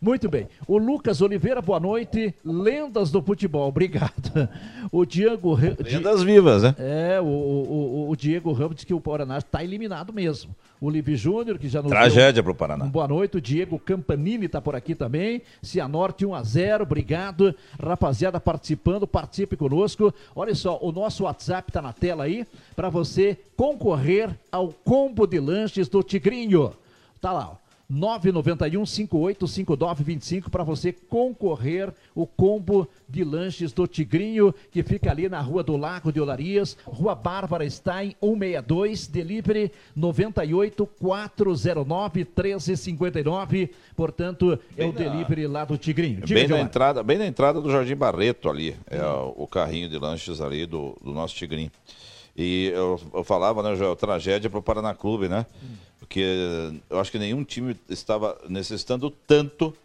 Muito 0.01 0.29
bem. 0.29 0.47
O 0.65 0.77
Lucas 0.77 1.21
Oliveira, 1.21 1.61
boa 1.61 1.79
noite. 1.79 2.33
Lendas 2.45 3.11
do 3.11 3.21
futebol, 3.21 3.67
obrigado. 3.67 4.49
O 4.91 5.05
Diego. 5.05 5.55
Lendas 5.55 6.23
vivas, 6.23 6.63
né? 6.63 6.73
É, 6.79 7.19
o, 7.21 7.25
o, 7.25 8.09
o 8.09 8.15
Diego 8.15 8.53
Ramos 8.53 8.75
disse 8.75 8.87
que 8.87 8.93
o 8.93 9.01
Paraná 9.01 9.37
está 9.37 9.61
eliminado 9.61 10.13
mesmo. 10.13 10.55
O 10.79 10.89
Livi 10.89 11.17
Júnior, 11.17 11.59
que 11.59 11.67
já 11.67 11.81
nos. 11.81 11.91
Tragédia 11.91 12.41
para 12.41 12.51
o 12.51 12.55
Paraná. 12.55 12.85
boa 12.85 13.07
noite. 13.07 13.37
O 13.37 13.41
Diego 13.41 13.77
Campanini 13.77 14.45
está 14.45 14.61
por 14.61 14.73
aqui 14.73 14.95
também. 14.95 15.41
Cianorte 15.61 16.25
1 16.25 16.33
a 16.33 16.43
0 16.43 16.83
obrigado. 16.83 17.53
Rapaziada 17.77 18.39
participando, 18.39 19.05
participe 19.05 19.57
conosco. 19.57 20.13
Olha 20.33 20.55
só, 20.55 20.79
o 20.81 20.93
nosso 20.93 21.25
WhatsApp 21.25 21.69
está 21.69 21.81
na 21.81 21.91
tela 21.91 22.23
aí 22.23 22.47
para 22.73 22.89
você 22.89 23.37
concorrer 23.57 24.29
ao 24.49 24.69
combo 24.69 25.27
de 25.27 25.39
lanches 25.39 25.89
do 25.89 26.01
Tigrinho. 26.01 26.71
Tá 27.19 27.33
lá, 27.33 27.51
ó. 27.53 27.68
991 27.89 28.85
585925 28.85 30.49
para 30.51 30.63
você 30.63 30.93
concorrer 30.93 31.91
o 32.13 32.27
combo 32.27 32.87
de 33.07 33.23
lanches 33.23 33.73
do 33.73 33.87
Tigrinho, 33.87 34.53
que 34.71 34.83
fica 34.83 35.09
ali 35.09 35.27
na 35.27 35.41
Rua 35.41 35.63
do 35.63 35.75
Lago 35.75 36.11
de 36.13 36.21
Olarias, 36.21 36.77
Rua 36.85 37.15
Bárbara 37.15 37.67
Stein 37.67 38.15
162, 38.21 39.07
delivery 39.07 39.71
98 39.95 40.85
409 40.85 42.19
1359. 42.19 43.71
Portanto, 43.95 44.59
é 44.77 44.81
bem 44.81 44.89
o 44.89 44.93
delivery 44.93 45.47
lá 45.47 45.65
do 45.65 45.77
Tigrinho. 45.77 46.21
Diga, 46.21 46.41
bem 46.41 46.47
na 46.47 46.59
entrada, 46.59 47.01
bem 47.01 47.17
na 47.17 47.25
entrada 47.25 47.59
do 47.59 47.71
Jardim 47.71 47.95
Barreto 47.95 48.49
ali, 48.49 48.75
é 48.87 49.01
o, 49.01 49.33
o 49.35 49.47
carrinho 49.47 49.89
de 49.89 49.97
lanches 49.97 50.39
ali 50.39 50.67
do, 50.67 50.95
do 51.03 51.11
nosso 51.11 51.33
Tigrinho. 51.33 51.71
E 52.41 52.67
eu, 52.67 52.97
eu 53.13 53.23
falava, 53.25 53.61
né, 53.61 53.75
Joel, 53.75 53.97
tragédia 53.97 54.49
para 54.49 54.59
o 54.59 54.63
Paraná 54.63 54.95
Clube, 54.95 55.27
né? 55.27 55.45
Porque 55.99 56.23
eu 56.89 56.97
acho 56.97 57.11
que 57.11 57.19
nenhum 57.19 57.43
time 57.43 57.75
estava 57.89 58.39
necessitando 58.47 59.11
tanto 59.11 59.75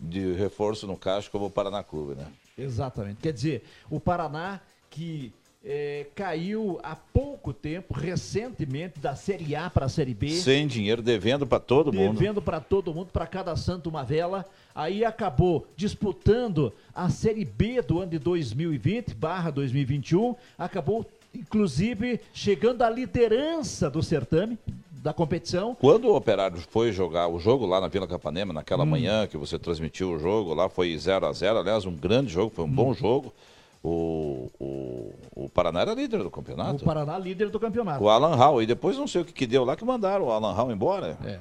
de 0.00 0.32
reforço 0.32 0.86
no 0.86 0.96
caixa 0.96 1.28
como 1.30 1.44
o 1.44 1.50
Paraná 1.50 1.84
Clube, 1.84 2.14
né? 2.14 2.26
Exatamente. 2.56 3.18
Quer 3.20 3.34
dizer, 3.34 3.64
o 3.90 4.00
Paraná 4.00 4.62
que 4.88 5.30
é, 5.62 6.06
caiu 6.14 6.80
há 6.82 6.96
pouco 6.96 7.52
tempo, 7.52 7.92
recentemente, 7.92 8.98
da 8.98 9.14
Série 9.14 9.54
A 9.54 9.68
para 9.68 9.84
a 9.84 9.88
Série 9.88 10.14
B. 10.14 10.30
Sem 10.30 10.66
dinheiro, 10.66 11.02
devendo 11.02 11.46
para 11.46 11.60
todo 11.60 11.92
mundo. 11.92 12.18
Devendo 12.18 12.40
para 12.40 12.60
todo 12.60 12.94
mundo, 12.94 13.10
para 13.12 13.26
cada 13.26 13.54
santo 13.56 13.90
uma 13.90 14.04
vela. 14.04 14.46
Aí 14.74 15.04
acabou 15.04 15.66
disputando 15.76 16.72
a 16.94 17.10
Série 17.10 17.44
B 17.44 17.82
do 17.82 18.00
ano 18.00 18.10
de 18.12 18.18
2020, 18.18 19.14
barra 19.14 19.50
2021. 19.50 20.34
Acabou 20.58 21.06
inclusive 21.34 22.20
chegando 22.32 22.82
à 22.82 22.90
liderança 22.90 23.90
do 23.90 24.02
certame 24.02 24.58
da 24.90 25.12
competição. 25.12 25.74
Quando 25.74 26.08
o 26.08 26.16
Operário 26.16 26.58
foi 26.70 26.90
jogar 26.90 27.28
o 27.28 27.38
jogo 27.38 27.66
lá 27.66 27.78
na 27.78 27.88
Vila 27.88 28.06
Capanema, 28.06 28.54
naquela 28.54 28.84
hum. 28.84 28.86
manhã 28.86 29.26
que 29.26 29.36
você 29.36 29.58
transmitiu 29.58 30.12
o 30.12 30.18
jogo, 30.18 30.54
lá 30.54 30.68
foi 30.68 30.96
0 30.96 31.26
a 31.26 31.32
0 31.32 31.58
aliás, 31.58 31.84
um 31.84 31.94
grande 31.94 32.32
jogo, 32.32 32.50
foi 32.54 32.64
um 32.64 32.68
hum. 32.68 32.72
bom 32.72 32.94
jogo. 32.94 33.32
O, 33.82 34.50
o, 34.58 35.12
o 35.36 35.48
Paraná 35.50 35.82
era 35.82 35.92
líder 35.92 36.22
do 36.22 36.30
campeonato. 36.30 36.82
O 36.82 36.86
Paraná 36.86 37.18
líder 37.18 37.50
do 37.50 37.60
campeonato. 37.60 38.02
O 38.02 38.08
Alan 38.08 38.34
Hall. 38.34 38.62
E 38.62 38.66
depois 38.66 38.96
não 38.96 39.06
sei 39.06 39.20
o 39.20 39.24
que, 39.26 39.32
que 39.34 39.46
deu 39.46 39.62
lá 39.62 39.76
que 39.76 39.84
mandaram 39.84 40.24
o 40.24 40.32
Alan 40.32 40.54
Hall 40.54 40.72
embora. 40.72 41.18
É. 41.22 41.40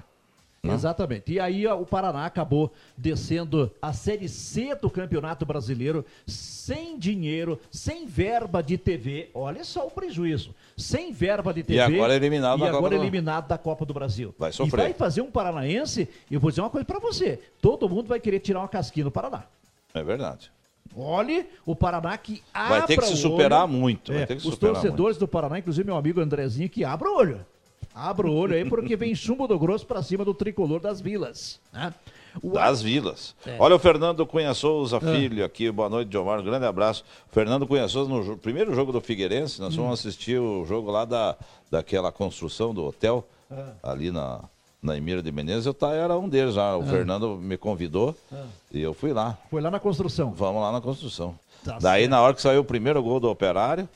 Não? 0.63 0.75
Exatamente. 0.75 1.33
E 1.33 1.41
aí 1.41 1.67
o 1.67 1.85
Paraná 1.85 2.25
acabou 2.25 2.71
descendo 2.97 3.69
a 3.81 3.91
Série 3.91 4.29
C 4.29 4.73
do 4.75 4.89
Campeonato 4.89 5.45
Brasileiro 5.45 6.05
sem 6.25 6.97
dinheiro, 6.97 7.59
sem 7.69 8.05
verba 8.05 8.63
de 8.63 8.77
TV. 8.77 9.29
Olha 9.33 9.65
só 9.65 9.85
o 9.85 9.91
prejuízo. 9.91 10.55
Sem 10.77 11.11
verba 11.11 11.53
de 11.53 11.63
TV. 11.63 11.79
E 11.79 11.81
agora 11.81 12.15
eliminado, 12.15 12.59
e 12.59 12.61
da, 12.61 12.69
agora 12.69 12.95
Copa 12.95 12.95
eliminado 12.95 13.43
do... 13.43 13.49
da 13.49 13.57
Copa 13.57 13.85
do 13.85 13.93
Brasil. 13.93 14.33
Vai 14.39 14.53
sofrer. 14.53 14.79
E 14.79 14.83
vai 14.83 14.93
fazer 14.93 15.19
um 15.19 15.29
paranaense, 15.29 16.07
e 16.31 16.33
eu 16.33 16.39
vou 16.39 16.49
dizer 16.49 16.61
uma 16.61 16.69
coisa 16.69 16.85
para 16.85 16.99
você. 16.99 17.41
Todo 17.61 17.89
mundo 17.89 18.07
vai 18.07 18.21
querer 18.21 18.39
tirar 18.39 18.59
uma 18.59 18.69
casquinha 18.69 19.03
no 19.03 19.11
Paraná. 19.11 19.43
É 19.93 20.01
verdade. 20.01 20.49
Olhe 20.95 21.45
o 21.65 21.75
Paraná 21.75 22.17
que 22.17 22.41
abre 22.53 22.77
Vai 22.79 22.87
ter 22.87 22.97
que 22.99 23.05
se 23.07 23.17
superar 23.17 23.65
olho. 23.65 23.73
muito. 23.73 24.13
É, 24.13 24.27
os 24.35 24.57
torcedores 24.57 25.17
muito. 25.17 25.19
do 25.19 25.27
Paraná, 25.27 25.59
inclusive 25.59 25.85
meu 25.85 25.97
amigo 25.97 26.21
Andrezinho, 26.21 26.69
que 26.69 26.85
abra 26.85 27.09
o 27.09 27.17
olho. 27.17 27.45
Abra 27.95 28.27
o 28.27 28.33
olho 28.33 28.55
aí, 28.55 28.65
porque 28.65 28.95
vem 28.95 29.13
chumbo 29.13 29.47
do 29.47 29.57
grosso 29.59 29.85
para 29.85 30.01
cima 30.01 30.25
do 30.25 30.33
tricolor 30.33 30.79
das 30.79 30.99
vilas. 30.99 31.59
Né? 31.71 31.93
O... 32.41 32.51
Das 32.51 32.81
vilas. 32.81 33.35
É. 33.45 33.55
Olha 33.59 33.75
o 33.75 33.79
Fernando 33.79 34.25
Cunha 34.25 34.53
Souza, 34.53 34.97
ah. 34.97 34.99
filho, 34.99 35.45
aqui. 35.45 35.69
Boa 35.71 35.89
noite, 35.89 36.11
Giovanni. 36.11 36.41
Um 36.41 36.45
grande 36.45 36.65
abraço. 36.65 37.03
Fernando 37.31 37.67
Cunha 37.67 37.87
Souza, 37.87 38.09
no 38.09 38.37
primeiro 38.37 38.73
jogo 38.73 38.91
do 38.91 38.99
Figueirense, 38.99 39.61
nós 39.61 39.73
hum. 39.73 39.83
fomos 39.83 39.99
assistir 39.99 40.39
o 40.39 40.65
jogo 40.65 40.89
lá 40.89 41.05
da, 41.05 41.35
daquela 41.69 42.11
construção 42.11 42.73
do 42.73 42.83
hotel, 42.83 43.27
ah. 43.51 43.73
ali 43.83 44.09
na, 44.09 44.41
na 44.81 44.97
Emília 44.97 45.21
de 45.21 45.31
Menezes. 45.31 45.67
Eu 45.67 45.73
tá, 45.73 45.93
era 45.93 46.17
um 46.17 46.27
deles 46.27 46.55
já. 46.55 46.75
O 46.75 46.81
ah. 46.81 46.85
Fernando 46.85 47.37
me 47.37 47.57
convidou 47.57 48.15
ah. 48.31 48.43
e 48.71 48.81
eu 48.81 48.95
fui 48.95 49.13
lá. 49.13 49.37
Foi 49.51 49.61
lá 49.61 49.69
na 49.69 49.79
construção? 49.79 50.31
Vamos 50.31 50.61
lá 50.61 50.71
na 50.71 50.81
construção. 50.81 51.35
Tá 51.63 51.77
Daí, 51.79 52.01
certo. 52.01 52.11
na 52.11 52.21
hora 52.21 52.33
que 52.33 52.41
saiu 52.41 52.61
o 52.61 52.65
primeiro 52.65 53.01
gol 53.03 53.19
do 53.19 53.29
Operário, 53.29 53.87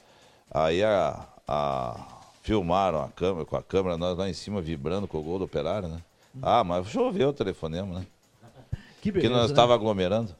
aí 0.52 0.84
a, 0.84 1.26
a 1.48 2.17
filmaram 2.48 3.02
a 3.04 3.10
câmera, 3.10 3.44
com 3.46 3.58
a 3.58 3.62
câmera, 3.62 3.98
nós 3.98 4.18
lá 4.18 4.30
em 4.30 4.34
cima 4.34 4.62
vibrando 4.62 5.06
com 5.06 5.18
o 5.18 5.22
gol 5.22 5.38
do 5.38 5.44
operário, 5.44 5.90
né? 5.90 6.02
Ah, 6.42 6.64
mas 6.64 6.88
choveu 6.88 7.30
o 7.30 7.34
telefonema, 7.34 8.00
né? 8.00 8.06
Que 9.02 9.12
beleza, 9.12 9.28
Que 9.30 9.38
nós 9.38 9.50
estava 9.50 9.70
né? 9.70 9.74
aglomerando. 9.76 10.34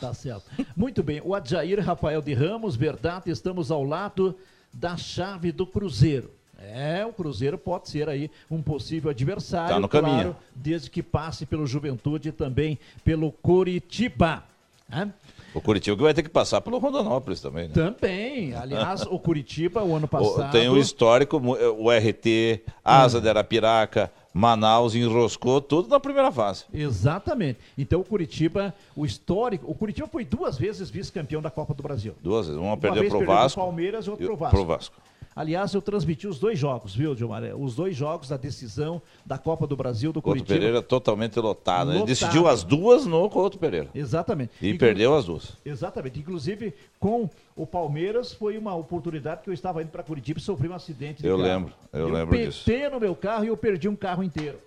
Tá 0.00 0.12
certo. 0.12 0.44
Muito 0.76 1.04
bem. 1.04 1.22
O 1.24 1.36
Adjair 1.36 1.80
Rafael 1.84 2.20
de 2.20 2.34
Ramos, 2.34 2.74
verdade, 2.74 3.30
estamos 3.30 3.70
ao 3.70 3.84
lado 3.84 4.36
da 4.72 4.96
chave 4.96 5.52
do 5.52 5.64
Cruzeiro. 5.64 6.32
É, 6.58 7.06
o 7.06 7.12
Cruzeiro 7.12 7.56
pode 7.56 7.90
ser 7.90 8.08
aí 8.08 8.28
um 8.50 8.60
possível 8.60 9.10
adversário, 9.10 9.74
tá 9.74 9.80
no 9.80 9.88
claro, 9.88 10.06
caminho. 10.06 10.36
desde 10.54 10.90
que 10.90 11.02
passe 11.02 11.46
pelo 11.46 11.64
Juventude 11.64 12.30
e 12.30 12.32
também 12.32 12.76
pelo 13.04 13.30
Coritiba. 13.30 14.42
Né? 14.88 15.12
O 15.54 15.60
Curitiba 15.60 15.96
que 15.96 16.02
vai 16.02 16.12
ter 16.12 16.22
que 16.22 16.28
passar 16.28 16.60
pelo 16.60 16.78
Rondonópolis 16.78 17.40
também, 17.40 17.68
né? 17.68 17.74
Também. 17.74 18.54
Aliás, 18.54 19.02
o 19.02 19.18
Curitiba, 19.18 19.82
o 19.82 19.94
ano 19.94 20.06
passado. 20.08 20.52
Tem 20.52 20.68
o 20.68 20.76
histórico, 20.76 21.38
o 21.38 21.90
RT, 21.90 22.62
Asa 22.84 23.18
hum. 23.18 23.20
de 23.20 23.28
Arapiraca, 23.28 24.12
Manaus 24.36 24.94
enroscou 24.94 25.62
tudo 25.62 25.88
na 25.88 25.98
primeira 25.98 26.30
fase. 26.30 26.64
Exatamente. 26.72 27.58
Então 27.78 28.00
o 28.00 28.04
Curitiba, 28.04 28.74
o 28.94 29.06
histórico, 29.06 29.70
o 29.70 29.74
Curitiba 29.74 30.06
foi 30.06 30.26
duas 30.26 30.58
vezes 30.58 30.90
vice-campeão 30.90 31.40
da 31.40 31.50
Copa 31.50 31.72
do 31.72 31.82
Brasil. 31.82 32.14
Duas 32.22 32.46
vezes, 32.46 32.60
uma, 32.60 32.70
uma 32.70 32.76
perdeu 32.76 33.08
para 33.08 33.18
o 33.18 33.24
Vasco. 33.24 33.60
Palmeiras 33.60 34.04
e 34.04 34.10
outra 34.10 34.26
para 34.26 34.34
o 34.34 34.36
Vasco. 34.36 34.56
Pro 34.56 34.66
Vasco. 34.66 34.96
Aliás, 35.36 35.74
eu 35.74 35.82
transmiti 35.82 36.26
os 36.26 36.38
dois 36.38 36.58
jogos, 36.58 36.94
viu, 36.94 37.14
Gilmar? 37.14 37.42
Os 37.54 37.74
dois 37.74 37.94
jogos 37.94 38.30
da 38.30 38.38
decisão 38.38 39.02
da 39.24 39.36
Copa 39.36 39.66
do 39.66 39.76
Brasil 39.76 40.10
do 40.10 40.22
Couto 40.22 40.38
Curitiba. 40.38 40.58
Pereira 40.58 40.82
totalmente 40.82 41.38
lotado. 41.38 41.90
Né? 41.90 41.96
Ele 41.96 42.06
decidiu 42.06 42.48
as 42.48 42.64
duas 42.64 43.04
no 43.04 43.28
Couto 43.28 43.58
Pereira. 43.58 43.90
Exatamente. 43.94 44.52
E 44.62 44.68
Inclu... 44.68 44.78
perdeu 44.78 45.14
as 45.14 45.26
duas. 45.26 45.52
Exatamente. 45.62 46.18
Inclusive, 46.18 46.72
com 46.98 47.28
o 47.54 47.66
Palmeiras, 47.66 48.32
foi 48.32 48.56
uma 48.56 48.74
oportunidade 48.74 49.42
que 49.42 49.50
eu 49.50 49.54
estava 49.54 49.82
indo 49.82 49.90
para 49.90 50.02
Curitiba 50.02 50.38
e 50.40 50.42
sofri 50.42 50.68
um 50.68 50.74
acidente 50.74 51.24
Eu 51.24 51.36
carro. 51.36 51.48
lembro, 51.48 51.72
eu, 51.92 52.00
eu 52.00 52.08
lembro 52.08 52.38
disso. 52.38 52.70
Eu 52.70 52.92
no 52.92 53.00
meu 53.00 53.14
carro 53.14 53.44
e 53.44 53.48
eu 53.48 53.56
perdi 53.58 53.90
um 53.90 53.96
carro 53.96 54.22
inteiro. 54.22 54.58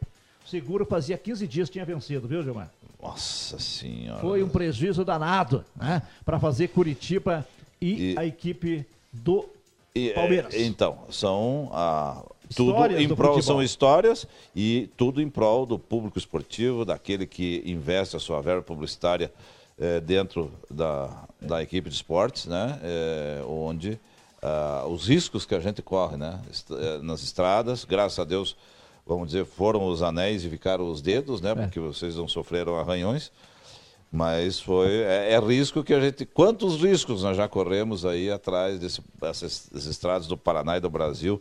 O 0.45 0.47
seguro 0.47 0.85
fazia 0.85 1.17
15 1.17 1.47
dias 1.47 1.67
que 1.67 1.73
tinha 1.73 1.85
vencido, 1.85 2.27
viu, 2.27 2.43
Gilmar? 2.43 2.69
Nossa 3.01 3.57
Senhora. 3.57 4.19
Foi 4.19 4.43
um 4.43 4.49
prejuízo 4.49 5.03
danado, 5.03 5.65
né? 5.75 6.03
Para 6.23 6.39
fazer 6.39 6.67
Curitiba 6.67 7.43
e, 7.81 8.11
e... 8.11 8.19
a 8.19 8.23
equipe 8.23 8.85
do 9.11 9.49
e, 9.95 10.09
é, 10.09 10.13
Palmeiras. 10.13 10.53
então, 10.55 10.99
são 11.09 11.69
ah, 11.73 12.23
tudo 12.55 12.85
em 12.97 13.07
prol, 13.09 13.41
são 13.41 13.61
histórias 13.61 14.27
e 14.55 14.89
tudo 14.97 15.21
em 15.21 15.29
prol 15.29 15.65
do 15.65 15.77
público 15.77 16.17
esportivo, 16.17 16.85
daquele 16.85 17.25
que 17.25 17.61
investe 17.65 18.15
a 18.15 18.19
sua 18.19 18.41
verba 18.41 18.61
publicitária 18.61 19.31
eh, 19.81 20.01
dentro 20.01 20.51
da, 20.69 21.25
da 21.39 21.63
equipe 21.63 21.87
de 21.89 21.95
esportes, 21.95 22.45
né? 22.47 22.77
Eh, 22.83 23.41
onde 23.47 23.97
ah, 24.41 24.85
os 24.87 25.07
riscos 25.07 25.45
que 25.45 25.55
a 25.55 25.59
gente 25.59 25.81
corre, 25.81 26.17
né? 26.17 26.41
Eh, 26.71 26.99
nas 27.01 27.23
estradas, 27.23 27.85
graças 27.85 28.19
a 28.19 28.25
Deus, 28.25 28.57
vamos 29.07 29.27
dizer, 29.27 29.45
foram 29.45 29.87
os 29.87 30.03
anéis 30.03 30.43
e 30.43 30.49
ficaram 30.49 30.89
os 30.91 31.01
dedos, 31.01 31.39
né? 31.39 31.51
É. 31.51 31.55
Porque 31.55 31.79
vocês 31.79 32.17
não 32.17 32.27
sofreram 32.27 32.77
arranhões. 32.77 33.31
Mas 34.11 34.59
foi 34.59 35.03
é, 35.03 35.33
é, 35.33 35.39
risco 35.39 35.83
que 35.83 35.93
a 35.93 35.99
gente. 35.99 36.25
Quantos 36.25 36.81
riscos 36.81 37.23
nós 37.23 37.37
já 37.37 37.47
corremos 37.47 38.05
aí 38.05 38.31
atrás 38.31 38.79
dessas, 38.79 39.69
desses 39.71 39.85
estradas 39.85 40.25
do 40.25 40.35
Paraná 40.35 40.77
e 40.77 40.79
do 40.79 40.89
Brasil? 40.89 41.39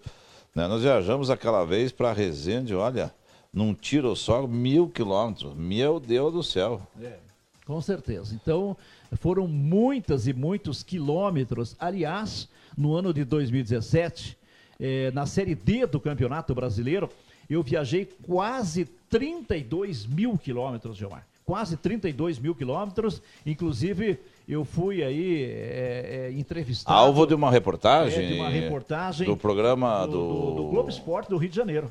Né? 0.55 0.69
Nós 0.69 0.83
viajamos 0.83 1.31
aquela 1.31 1.64
vez 1.64 1.93
para 1.93 2.12
Resende, 2.12 2.75
olha, 2.75 3.12
num 3.53 3.73
tiro 3.73 4.14
só, 4.14 4.47
mil 4.47 4.89
quilômetros. 4.89 5.55
Meu 5.55 5.99
Deus 5.99 6.33
do 6.33 6.43
céu. 6.43 6.83
É, 7.01 7.16
com 7.64 7.81
certeza. 7.81 8.35
Então, 8.35 8.77
foram 9.12 9.49
muitas 9.49 10.27
e 10.27 10.35
muitos 10.35 10.83
quilômetros. 10.83 11.75
Aliás, 11.79 12.51
no 12.77 12.95
ano 12.95 13.14
de 13.14 13.25
2017, 13.25 14.37
eh, 14.79 15.11
na 15.12 15.25
Série 15.25 15.55
D 15.55 15.87
do 15.87 15.99
Campeonato 15.99 16.55
Brasileiro, 16.55 17.09
eu 17.49 17.62
viajei 17.62 18.05
quase 18.27 18.85
32 19.09 20.05
mil 20.05 20.37
quilômetros, 20.37 20.99
Gilmar 20.99 21.27
quase 21.49 21.79
32 21.79 22.39
mil 22.39 22.55
quilômetros. 22.55 23.23
Inclusive, 23.47 24.21
eu 24.47 24.67
fui 24.67 25.03
aí 25.03 25.45
é, 25.45 26.29
é, 26.29 26.39
entrevistado. 26.39 26.95
Alvo 26.95 27.27
de 27.27 27.35
uma 27.35 27.51
reportagem? 27.51 28.23
É, 28.23 28.29
de 28.29 28.35
uma 28.35 28.51
reportagem. 28.51 29.27
Do 29.27 29.35
programa 29.35 30.05
do, 30.05 30.13
do... 30.13 30.55
do, 30.57 30.69
Globo 30.69 30.91
Esporte 30.91 31.31
do 31.31 31.39
Rio 31.39 31.49
de 31.49 31.57
Janeiro. 31.57 31.91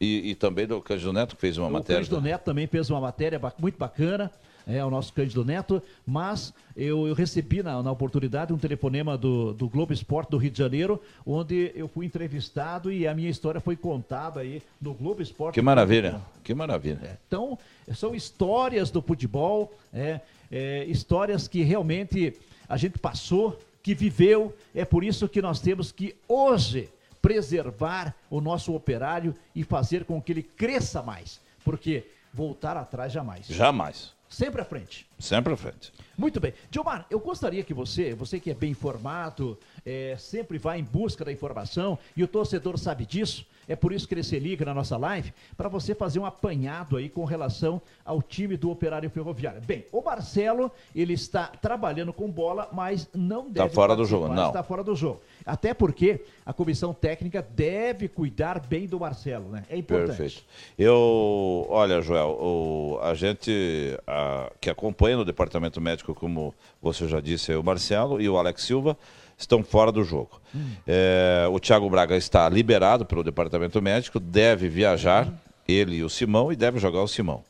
E, 0.00 0.30
e 0.30 0.34
também 0.36 0.64
do 0.64 0.80
Cândido 0.80 1.12
Neto, 1.12 1.34
que 1.34 1.40
fez 1.40 1.58
uma 1.58 1.66
o 1.66 1.72
matéria. 1.72 1.96
O 1.96 2.04
Cândido 2.04 2.20
Neto 2.20 2.44
também 2.44 2.68
fez 2.68 2.88
uma 2.88 3.00
matéria 3.00 3.40
muito 3.58 3.76
bacana 3.76 4.30
é 4.66 4.84
o 4.84 4.90
nosso 4.90 5.12
Cândido 5.12 5.44
Neto, 5.44 5.82
mas 6.06 6.52
eu, 6.76 7.06
eu 7.06 7.14
recebi 7.14 7.62
na, 7.62 7.82
na, 7.82 7.90
oportunidade 7.90 8.52
um 8.52 8.58
telefonema 8.58 9.16
do, 9.16 9.52
do 9.52 9.68
Globo 9.68 9.92
Esporte 9.92 10.30
do 10.30 10.36
Rio 10.36 10.50
de 10.50 10.58
Janeiro, 10.58 11.00
onde 11.26 11.72
eu 11.74 11.86
fui 11.86 12.06
entrevistado 12.06 12.90
e 12.90 13.06
a 13.06 13.14
minha 13.14 13.30
história 13.30 13.60
foi 13.60 13.76
contada 13.76 14.40
aí 14.40 14.62
no 14.80 14.94
Globo 14.94 15.22
Esporte. 15.22 15.54
Que 15.54 15.62
maravilha, 15.62 16.20
que 16.42 16.54
maravilha. 16.54 17.00
É, 17.02 17.16
então, 17.26 17.58
são 17.94 18.14
histórias 18.14 18.90
do 18.90 19.02
futebol, 19.02 19.72
é, 19.92 20.20
é, 20.50 20.84
histórias 20.84 21.46
que 21.46 21.62
realmente 21.62 22.34
a 22.68 22.76
gente 22.76 22.98
passou, 22.98 23.58
que 23.82 23.94
viveu, 23.94 24.54
é 24.74 24.84
por 24.84 25.04
isso 25.04 25.28
que 25.28 25.42
nós 25.42 25.60
temos 25.60 25.92
que 25.92 26.16
hoje 26.26 26.88
preservar 27.20 28.14
o 28.30 28.40
nosso 28.40 28.74
operário 28.74 29.34
e 29.54 29.62
fazer 29.62 30.04
com 30.04 30.20
que 30.20 30.32
ele 30.32 30.42
cresça 30.42 31.02
mais, 31.02 31.40
porque 31.64 32.04
voltar 32.32 32.76
atrás 32.76 33.12
jamais. 33.12 33.46
Jamais. 33.46 34.13
Sempre 34.34 34.62
à 34.62 34.64
frente. 34.64 35.06
Sempre 35.16 35.52
à 35.52 35.56
frente. 35.56 35.92
Muito 36.18 36.40
bem. 36.40 36.52
Gilmar, 36.68 37.06
eu 37.08 37.20
gostaria 37.20 37.62
que 37.62 37.72
você, 37.72 38.14
você 38.14 38.40
que 38.40 38.50
é 38.50 38.54
bem 38.54 38.72
informado, 38.72 39.56
é, 39.84 40.16
sempre 40.18 40.58
vai 40.58 40.78
em 40.78 40.84
busca 40.84 41.24
da 41.24 41.32
informação, 41.32 41.98
e 42.16 42.22
o 42.22 42.28
torcedor 42.28 42.78
sabe 42.78 43.04
disso, 43.04 43.46
é 43.68 43.74
por 43.74 43.92
isso 43.92 44.06
que 44.06 44.14
ele 44.14 44.22
se 44.22 44.38
liga 44.38 44.64
na 44.64 44.74
nossa 44.74 44.96
live, 44.96 45.32
para 45.56 45.68
você 45.68 45.94
fazer 45.94 46.18
um 46.18 46.26
apanhado 46.26 46.96
aí 46.96 47.08
com 47.08 47.24
relação 47.24 47.80
ao 48.04 48.20
time 48.22 48.56
do 48.56 48.70
Operário 48.70 49.08
Ferroviário. 49.10 49.60
Bem, 49.62 49.84
o 49.90 50.02
Marcelo, 50.02 50.70
ele 50.94 51.14
está 51.14 51.46
trabalhando 51.46 52.12
com 52.12 52.30
bola, 52.30 52.68
mas 52.72 53.08
não 53.14 53.44
tá 53.44 53.50
deve. 53.50 53.66
Está 53.66 53.74
fora 53.74 53.96
do 53.96 54.04
jogo, 54.04 54.28
não. 54.28 54.48
Está 54.48 54.62
fora 54.62 54.84
do 54.84 54.94
jogo. 54.94 55.20
Até 55.44 55.72
porque 55.72 56.24
a 56.44 56.52
comissão 56.52 56.92
técnica 56.92 57.42
deve 57.42 58.08
cuidar 58.08 58.60
bem 58.60 58.86
do 58.86 59.00
Marcelo, 59.00 59.48
né? 59.50 59.64
É 59.68 59.76
importante. 59.76 60.16
Perfeito. 60.16 60.44
Eu, 60.78 61.66
olha, 61.68 62.00
Joel, 62.00 62.36
o, 62.40 62.98
a 63.02 63.14
gente 63.14 63.98
a, 64.06 64.50
que 64.60 64.68
acompanha 64.68 65.16
no 65.16 65.24
departamento 65.24 65.80
médico, 65.80 66.14
como 66.14 66.54
você 66.82 67.08
já 67.08 67.20
disse, 67.20 67.52
é 67.52 67.56
o 67.56 67.64
Marcelo 67.64 68.20
e 68.20 68.28
o 68.28 68.36
Alex 68.36 68.62
Silva 68.62 68.96
estão 69.36 69.62
fora 69.62 69.90
do 69.90 70.04
jogo. 70.04 70.40
Hum. 70.54 70.70
É, 70.86 71.46
o 71.50 71.58
Thiago 71.58 71.88
Braga 71.90 72.16
está 72.16 72.48
liberado 72.48 73.04
pelo 73.04 73.22
departamento 73.22 73.80
médico, 73.82 74.20
deve 74.20 74.68
viajar, 74.68 75.26
hum. 75.26 75.34
ele 75.66 75.96
e 75.96 76.04
o 76.04 76.10
Simão, 76.10 76.52
e 76.52 76.56
deve 76.56 76.78
jogar 76.78 77.02
o 77.02 77.08
Simão. 77.08 77.42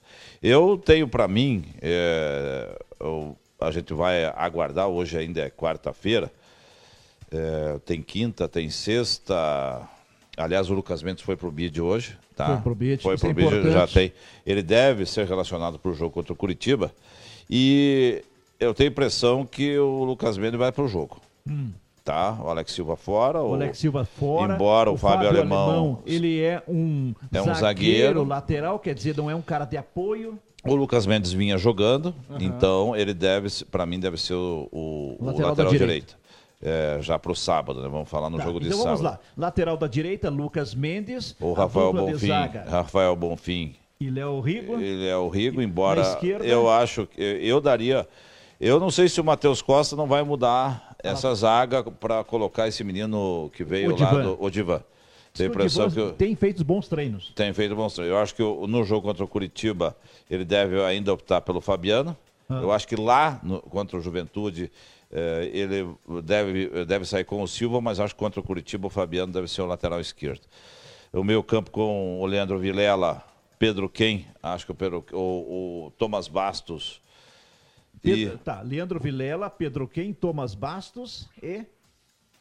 Eu 0.42 0.76
tenho 0.76 1.08
para 1.08 1.26
mim, 1.26 1.64
é, 1.80 2.78
eu, 3.00 3.36
a 3.60 3.70
gente 3.70 3.94
vai 3.94 4.24
aguardar, 4.24 4.88
hoje 4.88 5.16
ainda 5.16 5.40
é 5.40 5.50
quarta-feira, 5.50 6.30
é, 7.32 7.78
tem 7.84 8.02
quinta, 8.02 8.48
tem 8.48 8.70
sexta. 8.70 9.88
Aliás, 10.36 10.70
o 10.70 10.74
Lucas 10.74 11.02
Mendes 11.02 11.22
foi 11.22 11.36
pro 11.36 11.50
BID 11.50 11.80
hoje. 11.80 12.16
Tá? 12.36 12.46
Foi 12.46 12.56
pro 12.58 12.74
BID, 12.74 13.02
foi 13.02 13.16
pro 13.16 13.30
é 13.30 13.32
BID, 13.32 13.72
já 13.72 13.86
tem. 13.86 14.12
Ele 14.44 14.62
deve 14.62 15.06
ser 15.06 15.26
relacionado 15.26 15.78
para 15.78 15.90
o 15.90 15.94
jogo 15.94 16.12
contra 16.12 16.32
o 16.32 16.36
Curitiba. 16.36 16.92
E 17.48 18.22
eu 18.58 18.74
tenho 18.74 18.90
a 18.90 18.92
impressão 18.92 19.46
que 19.46 19.78
o 19.78 20.04
Lucas 20.04 20.38
Mendes 20.38 20.58
vai 20.58 20.72
para 20.72 20.84
o 20.84 20.88
jogo. 20.88 21.20
Hum. 21.48 21.72
Tá? 22.02 22.38
O 22.42 22.48
Alex 22.48 22.72
Silva 22.72 22.96
fora. 22.96 23.42
O 23.42 23.54
Alex 23.54 23.78
Silva 23.78 24.04
fora. 24.04 24.54
Embora 24.54 24.90
o, 24.90 24.94
o 24.94 24.96
Fábio, 24.96 25.26
Fábio 25.26 25.40
Alemão, 25.40 25.70
Alemão, 25.70 26.02
Ele 26.04 26.40
é 26.40 26.62
um, 26.68 27.14
é 27.32 27.40
um 27.40 27.44
zagueiro, 27.44 27.60
zagueiro 27.60 28.24
lateral, 28.24 28.78
quer 28.78 28.94
dizer, 28.94 29.16
não 29.16 29.30
é 29.30 29.34
um 29.34 29.40
cara 29.40 29.64
de 29.64 29.76
apoio. 29.76 30.38
O 30.66 30.74
Lucas 30.74 31.06
Mendes 31.06 31.32
vinha 31.32 31.56
jogando, 31.56 32.14
uhum. 32.28 32.36
então 32.40 32.96
ele 32.96 33.12
deve, 33.14 33.48
para 33.66 33.86
mim, 33.86 33.98
deve 33.98 34.18
ser 34.18 34.34
o, 34.34 34.68
o, 34.70 35.16
o 35.18 35.24
lateral, 35.24 35.50
lateral 35.50 35.72
direito. 35.72 36.16
É, 36.62 36.98
já 37.00 37.18
para 37.18 37.32
o 37.32 37.34
sábado, 37.34 37.82
né? 37.82 37.88
Vamos 37.88 38.08
falar 38.08 38.30
no 38.30 38.38
tá, 38.38 38.44
jogo 38.44 38.60
de 38.60 38.68
então 38.68 38.78
sábado. 38.78 38.96
Vamos 38.96 39.12
lá. 39.12 39.20
Lateral 39.36 39.76
da 39.76 39.86
direita, 39.86 40.30
Lucas 40.30 40.74
Mendes. 40.74 41.36
O 41.38 41.52
Rafael 41.52 41.92
Bonfim. 41.92 42.30
Rafael 42.66 43.16
Bonfim. 43.16 43.74
E 44.00 44.10
Léo 44.10 44.40
Rigo. 44.40 44.80
E 44.80 45.04
Léo 45.04 45.28
Rigo, 45.28 45.60
embora 45.60 46.02
eu 46.42 46.70
acho 46.70 47.06
que 47.06 47.20
eu 47.20 47.60
daria 47.60 48.06
eu 48.60 48.78
não 48.78 48.90
sei 48.90 49.08
se 49.08 49.20
o 49.20 49.24
Matheus 49.24 49.60
Costa 49.60 49.96
não 49.96 50.06
vai 50.06 50.22
mudar 50.22 50.93
essa 51.04 51.34
zaga 51.34 51.82
para 51.82 52.24
colocar 52.24 52.66
esse 52.66 52.82
menino 52.82 53.50
que 53.54 53.62
veio 53.62 53.96
lá 53.96 54.10
do 54.14 54.42
Odivan. 54.42 54.82
Tem 55.32 55.46
impressão 55.48 55.90
que 55.90 56.12
tem 56.12 56.36
feito 56.36 56.64
bons 56.64 56.86
treinos. 56.86 57.32
Tem 57.34 57.52
feito 57.52 57.74
bons 57.74 57.92
treinos. 57.94 58.14
Eu 58.14 58.20
acho 58.20 58.34
que 58.34 58.42
no 58.42 58.84
jogo 58.84 59.08
contra 59.08 59.24
o 59.24 59.28
Curitiba 59.28 59.96
ele 60.30 60.44
deve 60.44 60.80
ainda 60.82 61.12
optar 61.12 61.40
pelo 61.40 61.60
Fabiano. 61.60 62.16
Ah. 62.48 62.60
Eu 62.62 62.70
acho 62.70 62.86
que 62.86 62.94
lá 62.94 63.40
no, 63.42 63.60
contra 63.60 63.98
o 63.98 64.00
Juventude 64.00 64.70
eh, 65.10 65.50
ele 65.52 65.96
deve, 66.22 66.84
deve 66.84 67.04
sair 67.04 67.24
com 67.24 67.42
o 67.42 67.48
Silva, 67.48 67.80
mas 67.80 67.98
acho 67.98 68.14
que 68.14 68.18
contra 68.18 68.38
o 68.38 68.44
Curitiba 68.44 68.86
o 68.86 68.90
Fabiano 68.90 69.32
deve 69.32 69.48
ser 69.48 69.62
o 69.62 69.66
lateral 69.66 70.00
esquerdo. 70.00 70.42
O 71.12 71.24
meio 71.24 71.42
campo 71.42 71.70
com 71.70 72.20
o 72.20 72.26
Leandro 72.26 72.58
Vilela, 72.58 73.24
Pedro 73.58 73.88
Quem, 73.88 74.26
acho 74.42 74.66
que 74.66 74.72
o, 74.72 74.74
Pedro, 74.74 75.04
o, 75.12 75.16
o 75.86 75.92
Thomas 75.98 76.28
Bastos 76.28 77.00
e... 78.02 78.28
Tá, 78.38 78.60
Leandro 78.62 78.98
Vilela, 78.98 79.48
Pedro 79.50 79.86
Quem, 79.86 80.12
Thomas 80.12 80.54
Bastos 80.54 81.28
e. 81.42 81.64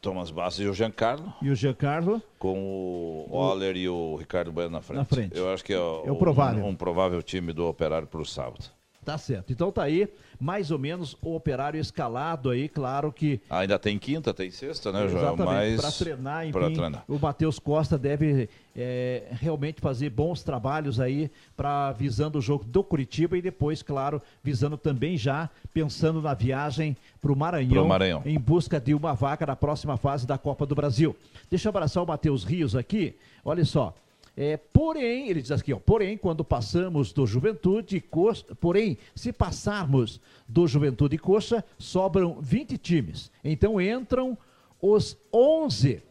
Thomas 0.00 0.30
Bastos 0.30 0.64
e 0.64 0.68
o 0.68 0.74
Giancarlo. 0.74 1.32
E 1.40 1.50
o 1.50 1.54
Giancarlo. 1.54 2.22
Com 2.38 2.58
o 2.58 3.34
Oller 3.34 3.76
e 3.76 3.88
o 3.88 4.16
Ricardo 4.16 4.52
Bueno 4.52 4.70
na 4.70 4.82
frente. 4.82 4.98
Na 4.98 5.04
frente. 5.04 5.36
Eu 5.36 5.52
acho 5.52 5.64
que 5.64 5.72
é, 5.72 5.76
é 5.76 5.80
o 5.80 6.16
provável. 6.16 6.64
Um, 6.64 6.68
um 6.68 6.76
provável 6.76 7.22
time 7.22 7.52
do 7.52 7.66
Operário 7.66 8.06
para 8.06 8.20
o 8.20 8.26
sábado. 8.26 8.64
Tá 9.04 9.18
certo. 9.18 9.52
Então 9.52 9.70
tá 9.70 9.82
aí, 9.82 10.08
mais 10.40 10.70
ou 10.70 10.78
menos, 10.78 11.16
o 11.20 11.34
operário 11.34 11.78
escalado 11.78 12.48
aí, 12.48 12.68
claro 12.68 13.12
que. 13.12 13.40
Ainda 13.50 13.78
tem 13.78 13.98
quinta, 13.98 14.32
tem 14.32 14.50
sexta, 14.50 14.90
né, 14.90 15.06
João? 15.08 15.36
Mas. 15.36 15.80
Para 15.80 15.92
treinar, 15.92 16.46
enfim, 16.46 16.74
treinar. 16.74 17.04
o 17.06 17.18
Matheus 17.18 17.58
Costa 17.58 17.98
deve 17.98 18.48
é, 18.74 19.24
realmente 19.32 19.80
fazer 19.80 20.08
bons 20.08 20.42
trabalhos 20.42 20.98
aí 20.98 21.30
para 21.54 21.92
visando 21.92 22.38
o 22.38 22.40
jogo 22.40 22.64
do 22.64 22.82
Curitiba 22.82 23.36
e 23.36 23.42
depois, 23.42 23.82
claro, 23.82 24.22
visando 24.42 24.78
também 24.78 25.18
já, 25.18 25.50
pensando 25.72 26.22
na 26.22 26.32
viagem 26.32 26.96
para 27.20 27.32
o 27.32 27.36
Maranhão, 27.36 27.86
Maranhão, 27.86 28.22
em 28.24 28.38
busca 28.38 28.80
de 28.80 28.94
uma 28.94 29.12
vaga 29.12 29.44
na 29.46 29.56
próxima 29.56 29.96
fase 29.96 30.26
da 30.26 30.38
Copa 30.38 30.64
do 30.64 30.74
Brasil. 30.74 31.14
Deixa 31.50 31.68
eu 31.68 31.70
abraçar 31.70 32.02
o 32.02 32.06
Matheus 32.06 32.42
Rios 32.42 32.74
aqui. 32.74 33.16
Olha 33.44 33.64
só, 33.64 33.94
é, 34.36 34.56
porém, 34.56 35.28
ele 35.28 35.40
diz 35.40 35.52
aqui, 35.52 35.72
ó, 35.72 35.78
porém, 35.78 36.16
quando 36.16 36.44
passamos 36.44 37.12
do 37.12 37.24
Juventude 37.24 37.96
e 37.96 38.00
Coxa, 38.00 38.44
porém, 38.60 38.98
se 39.14 39.32
passarmos 39.32 40.20
do 40.48 40.66
Juventude 40.66 41.14
e 41.14 41.18
Coxa, 41.18 41.64
sobram 41.78 42.38
20 42.40 42.76
times. 42.76 43.30
Então 43.44 43.80
entram 43.80 44.36
os 44.82 45.16
11 45.32 46.02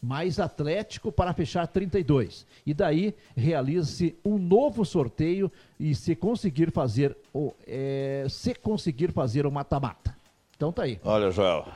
mais 0.00 0.40
Atlético 0.40 1.12
para 1.12 1.34
fechar 1.34 1.66
32. 1.66 2.46
E 2.64 2.72
daí 2.72 3.14
realiza-se 3.36 4.16
um 4.24 4.38
novo 4.38 4.82
sorteio 4.82 5.52
e 5.78 5.94
se 5.94 6.16
conseguir 6.16 6.72
fazer 6.72 7.14
o 7.34 7.52
é, 7.66 8.26
se 8.30 8.54
conseguir 8.54 9.12
fazer 9.12 9.44
o 9.44 9.52
mata-mata. 9.52 10.16
Então 10.56 10.72
tá 10.72 10.84
aí. 10.84 10.98
Olha, 11.04 11.30
Joel, 11.30 11.68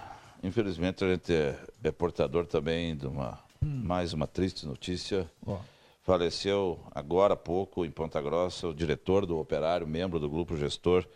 infelizmente 0.42 1.04
a 1.04 1.08
gente 1.10 1.30
é, 1.30 1.58
é 1.82 1.92
portador 1.92 2.46
também 2.46 2.96
de 2.96 3.06
uma 3.06 3.38
hum. 3.62 3.82
mais 3.84 4.14
uma 4.14 4.26
triste 4.26 4.66
notícia. 4.66 5.30
Oh 5.46 5.58
Faleceu 6.04 6.78
agora 6.94 7.32
há 7.32 7.36
pouco, 7.36 7.82
em 7.82 7.90
Ponta 7.90 8.20
Grossa, 8.20 8.68
o 8.68 8.74
diretor 8.74 9.24
do 9.24 9.38
Operário, 9.38 9.86
membro 9.86 10.20
do 10.20 10.28
grupo 10.28 10.54
gestor, 10.54 11.06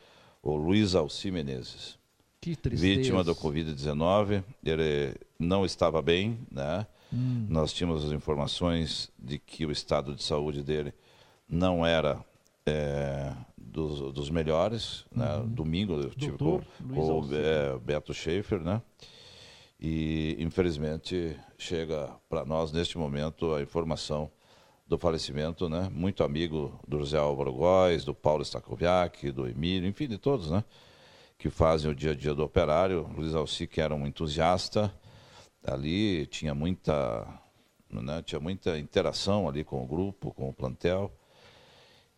o 0.43 0.57
Luiz 0.57 0.95
Alci 0.95 1.31
Menezes. 1.31 1.99
Que 2.41 2.57
tristeza. 2.57 2.95
Vítima 2.95 3.23
do 3.23 3.37
Covid-19. 3.37 4.43
Ele 4.65 5.15
não 5.39 5.67
estava 5.67 6.01
bem, 6.01 6.39
né? 6.51 6.87
Hum. 7.13 7.47
Nós 7.51 7.71
tínhamos 7.71 8.03
as 8.03 8.13
informações 8.13 9.13
de 9.19 9.39
que 9.39 9.67
o 9.67 9.71
estado 9.71 10.15
de 10.15 10.23
saúde 10.23 10.63
dele 10.63 10.95
não 11.47 11.85
era 11.85 12.25
é, 12.65 13.35
dos, 13.59 14.11
dos, 14.15 14.31
melhores. 14.31 15.05
Né? 15.15 15.37
Uhum. 15.37 15.49
Domingo 15.49 15.93
eu 16.01 16.11
tive 16.15 16.39
Doutor, 16.39 16.65
com, 16.79 16.95
com 16.95 17.21
o 17.21 17.35
é, 17.35 17.79
Beto 17.79 18.15
Schaefer, 18.15 18.61
né? 18.61 18.81
E 19.79 20.35
infelizmente 20.39 21.37
chega 21.59 22.11
para 22.27 22.43
nós 22.47 22.73
neste 22.73 22.97
momento 22.97 23.53
a 23.53 23.61
informação 23.61 24.31
do 24.89 24.97
falecimento, 24.97 25.69
né? 25.69 25.91
Muito 25.93 26.25
amigo 26.25 26.81
do 26.89 26.99
José 26.99 27.19
Álvaro 27.19 27.53
Góes, 27.53 28.05
do 28.05 28.15
Paulo 28.15 28.43
Stakoviak, 28.43 29.31
do 29.31 29.47
Emílio, 29.47 29.87
enfim, 29.87 30.09
de 30.09 30.17
todos, 30.17 30.51
né? 30.51 30.65
Que 31.37 31.51
fazem 31.51 31.91
o 31.91 31.95
dia 31.95 32.13
a 32.13 32.15
dia 32.15 32.35
do 32.35 32.43
operário. 32.43 33.07
Luiz 33.15 33.35
Alci, 33.35 33.67
que 33.67 33.83
era 33.83 33.95
um 33.95 34.07
entusiasta, 34.07 34.93
ali 35.63 36.27
tinha 36.27 36.55
muita, 36.55 37.27
né? 37.91 38.23
tinha 38.23 38.41
muita 38.41 38.79
interação 38.79 39.47
ali 39.47 39.63
com 39.63 39.85
o 39.85 39.87
grupo, 39.87 40.33
com 40.33 40.49
o 40.49 40.55
plantel. 40.55 41.13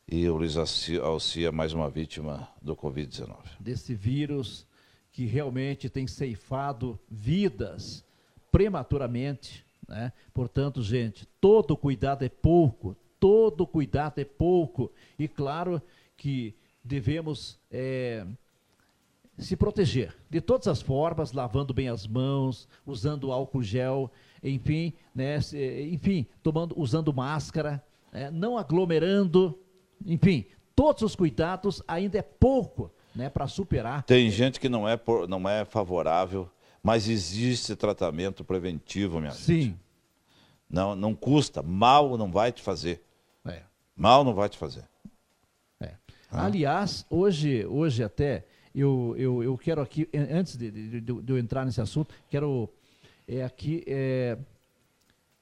E 0.07 0.29
o 0.29 0.37
Luiz 0.37 0.57
Alci 0.57 1.45
é 1.45 1.51
mais 1.51 1.73
uma 1.73 1.91
vítima 1.91 2.49
do 2.63 2.77
Covid-19. 2.77 3.37
Desse 3.59 3.95
vírus 3.95 4.65
que 5.13 5.27
realmente 5.27 5.91
tem 5.91 6.07
ceifado 6.07 6.99
vidas 7.11 8.05
prematuramente, 8.51 9.65
né? 9.91 10.13
Portanto, 10.33 10.83
gente, 10.83 11.27
todo 11.41 11.77
cuidado 11.77 12.25
é 12.25 12.29
pouco, 12.29 12.97
todo 13.19 13.67
cuidado 13.67 14.21
é 14.21 14.25
pouco. 14.25 14.91
E 15.19 15.27
claro 15.27 15.83
que 16.17 16.55
devemos 16.83 17.59
é, 17.71 18.25
se 19.37 19.57
proteger 19.57 20.17
de 20.31 20.41
todas 20.41 20.69
as 20.69 20.81
formas, 20.81 21.33
lavando 21.33 21.75
bem 21.75 21.89
as 21.89 22.07
mãos, 22.07 22.69
usando 22.87 23.33
álcool 23.33 23.63
gel, 23.63 24.11
enfim, 24.43 24.93
né, 25.15 25.39
enfim, 25.91 26.25
tomando, 26.43 26.75
usando 26.79 27.13
máscara, 27.13 27.83
é, 28.13 28.31
não 28.31 28.57
aglomerando, 28.57 29.59
enfim, 30.07 30.47
todos 30.75 31.03
os 31.03 31.17
cuidados 31.17 31.83
ainda 31.87 32.19
é 32.19 32.23
pouco, 32.23 32.93
né, 33.15 33.29
para 33.29 33.49
superar. 33.49 34.05
Tem 34.05 34.31
gente 34.31 34.61
que 34.61 34.69
não 34.69 34.89
é 34.89 34.97
por, 34.97 35.29
não 35.29 35.49
é 35.49 35.65
favorável, 35.65 36.49
mas 36.83 37.09
existe 37.09 37.77
tratamento 37.77 38.45
preventivo, 38.45 39.21
minha 39.21 39.33
Sim. 39.33 39.61
gente. 39.63 39.81
Não, 40.69 40.95
não 40.95 41.15
custa, 41.15 41.63
mal 41.63 42.17
não 42.17 42.31
vai 42.31 42.53
te 42.53 42.63
fazer. 42.63 43.03
É. 43.45 43.63
Mal 43.97 44.25
não 44.25 44.35
vai 44.35 44.49
te 44.49 44.57
fazer. 44.57 44.85
É. 45.81 45.95
Ah. 46.31 46.47
Aliás, 46.47 47.05
hoje, 47.11 47.67
hoje 47.67 48.05
até 48.05 48.45
eu, 48.75 49.15
eu, 49.19 49.43
eu 49.43 49.59
quero 49.59 49.81
aqui, 49.81 50.09
antes 50.15 50.57
de, 50.57 50.71
de, 50.71 51.01
de, 51.01 51.33
eu 51.33 51.39
entrar 51.39 51.65
nesse 51.65 51.81
assunto, 51.81 52.15
quero 52.31 52.69
é, 53.27 53.43
aqui 53.43 53.83
é, 53.87 54.39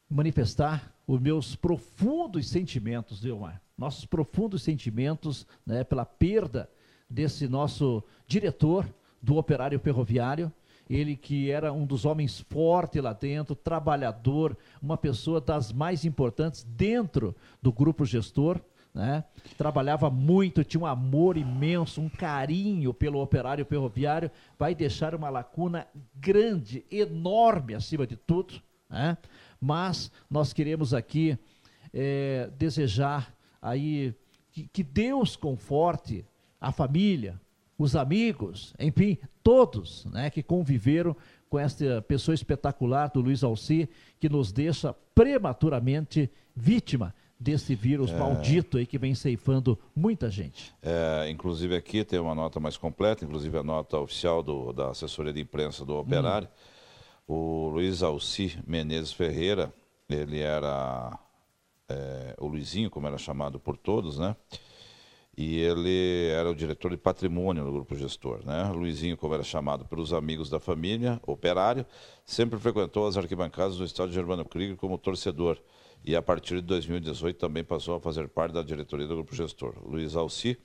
manifestar 0.08 0.92
os 1.06 1.20
meus 1.20 1.54
profundos 1.54 2.48
sentimentos, 2.48 3.20
Vilmar. 3.20 3.60
Nossos 3.76 4.04
profundos 4.04 4.62
sentimentos 4.62 5.46
né, 5.64 5.84
pela 5.84 6.04
perda 6.04 6.68
desse 7.08 7.46
nosso 7.46 8.02
diretor 8.26 8.86
do 9.22 9.36
operário 9.36 9.78
ferroviário, 9.78 10.52
ele 10.88 11.16
que 11.16 11.50
era 11.50 11.72
um 11.72 11.84
dos 11.84 12.04
homens 12.04 12.40
fortes 12.48 13.02
lá 13.02 13.12
dentro, 13.12 13.54
trabalhador, 13.54 14.56
uma 14.80 14.96
pessoa 14.96 15.40
das 15.40 15.72
mais 15.72 16.04
importantes 16.04 16.64
dentro 16.64 17.34
do 17.60 17.72
grupo 17.72 18.04
gestor, 18.04 18.60
né? 18.94 19.22
Trabalhava 19.56 20.10
muito, 20.10 20.64
tinha 20.64 20.80
um 20.80 20.86
amor 20.86 21.36
imenso, 21.36 22.00
um 22.00 22.08
carinho 22.08 22.94
pelo 22.94 23.20
operário 23.20 23.64
ferroviário, 23.64 24.30
vai 24.58 24.74
deixar 24.74 25.14
uma 25.14 25.28
lacuna 25.28 25.86
grande, 26.14 26.84
enorme 26.90 27.74
acima 27.74 28.06
de 28.06 28.16
tudo, 28.16 28.54
né? 28.88 29.16
Mas 29.60 30.10
nós 30.30 30.52
queremos 30.52 30.94
aqui 30.94 31.38
é, 31.92 32.50
desejar 32.56 33.34
aí 33.60 34.14
que, 34.50 34.68
que 34.68 34.82
Deus 34.82 35.36
conforte 35.36 36.24
a 36.60 36.72
família, 36.72 37.40
os 37.78 37.94
amigos, 37.94 38.74
enfim, 38.78 39.16
todos 39.42 40.04
né, 40.06 40.28
que 40.28 40.42
conviveram 40.42 41.16
com 41.48 41.58
esta 41.58 42.02
pessoa 42.02 42.34
espetacular 42.34 43.08
do 43.08 43.20
Luiz 43.20 43.42
Alci, 43.42 43.88
que 44.18 44.28
nos 44.28 44.52
deixa 44.52 44.92
prematuramente 45.14 46.30
vítima 46.54 47.14
desse 47.38 47.74
vírus 47.74 48.10
é... 48.10 48.18
maldito 48.18 48.78
aí 48.78 48.86
que 48.86 48.98
vem 48.98 49.14
ceifando 49.14 49.78
muita 49.94 50.28
gente. 50.28 50.74
É, 50.82 51.30
inclusive 51.30 51.76
aqui 51.76 52.04
tem 52.04 52.18
uma 52.18 52.34
nota 52.34 52.58
mais 52.58 52.76
completa, 52.76 53.24
inclusive 53.24 53.56
a 53.56 53.62
nota 53.62 53.96
oficial 53.98 54.42
do, 54.42 54.72
da 54.72 54.90
assessoria 54.90 55.32
de 55.32 55.40
imprensa 55.40 55.84
do 55.84 55.96
operário. 55.96 56.48
Hum. 57.28 57.34
O 57.34 57.68
Luiz 57.68 58.02
Alci 58.02 58.58
Menezes 58.66 59.12
Ferreira, 59.12 59.72
ele 60.08 60.40
era 60.40 61.16
é, 61.88 62.34
o 62.38 62.46
Luizinho, 62.46 62.90
como 62.90 63.06
era 63.06 63.18
chamado 63.18 63.60
por 63.60 63.76
todos, 63.76 64.18
né? 64.18 64.34
E 65.40 65.60
ele 65.60 66.30
era 66.30 66.50
o 66.50 66.54
diretor 66.54 66.90
de 66.90 66.96
patrimônio 66.96 67.62
no 67.62 67.70
grupo 67.70 67.94
gestor, 67.94 68.44
né? 68.44 68.72
Luizinho, 68.72 69.16
como 69.16 69.34
era 69.34 69.44
chamado 69.44 69.84
pelos 69.84 70.12
amigos 70.12 70.50
da 70.50 70.58
família, 70.58 71.20
operário, 71.24 71.86
sempre 72.24 72.58
frequentou 72.58 73.06
as 73.06 73.16
arquibancadas 73.16 73.76
do 73.76 73.84
estádio 73.84 74.14
Germano 74.14 74.44
Krieger 74.44 74.76
como 74.76 74.98
torcedor 74.98 75.56
e 76.04 76.16
a 76.16 76.20
partir 76.20 76.56
de 76.56 76.62
2018 76.62 77.38
também 77.38 77.62
passou 77.62 77.94
a 77.94 78.00
fazer 78.00 78.26
parte 78.26 78.52
da 78.52 78.64
diretoria 78.64 79.06
do 79.06 79.14
grupo 79.14 79.32
gestor. 79.32 79.74
Luiz 79.86 80.16
Alci 80.16 80.58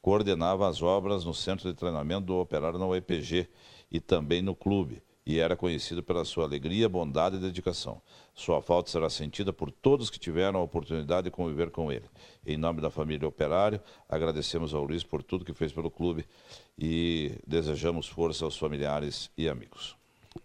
coordenava 0.00 0.68
as 0.68 0.80
obras 0.80 1.24
no 1.24 1.34
centro 1.34 1.68
de 1.68 1.76
treinamento 1.76 2.26
do 2.26 2.36
operário 2.36 2.78
na 2.78 2.86
UEPG 2.86 3.48
e 3.90 3.98
também 3.98 4.42
no 4.42 4.54
clube, 4.54 5.02
e 5.26 5.38
era 5.38 5.56
conhecido 5.56 6.02
pela 6.02 6.24
sua 6.24 6.44
alegria, 6.44 6.88
bondade 6.88 7.36
e 7.36 7.40
dedicação. 7.40 8.00
Sua 8.34 8.62
falta 8.62 8.90
será 8.90 9.10
sentida 9.10 9.52
por 9.52 9.70
todos 9.70 10.08
que 10.08 10.18
tiveram 10.18 10.60
a 10.60 10.62
oportunidade 10.62 11.24
de 11.24 11.30
conviver 11.30 11.70
com 11.70 11.92
ele. 11.92 12.06
Em 12.44 12.56
nome 12.56 12.80
da 12.80 12.90
família 12.90 13.28
Operário, 13.28 13.80
agradecemos 14.08 14.72
ao 14.72 14.82
Luiz 14.84 15.04
por 15.04 15.22
tudo 15.22 15.44
que 15.44 15.52
fez 15.52 15.72
pelo 15.72 15.90
clube 15.90 16.24
e 16.78 17.32
desejamos 17.46 18.08
força 18.08 18.44
aos 18.44 18.56
familiares 18.56 19.30
e 19.36 19.48
amigos. 19.48 19.96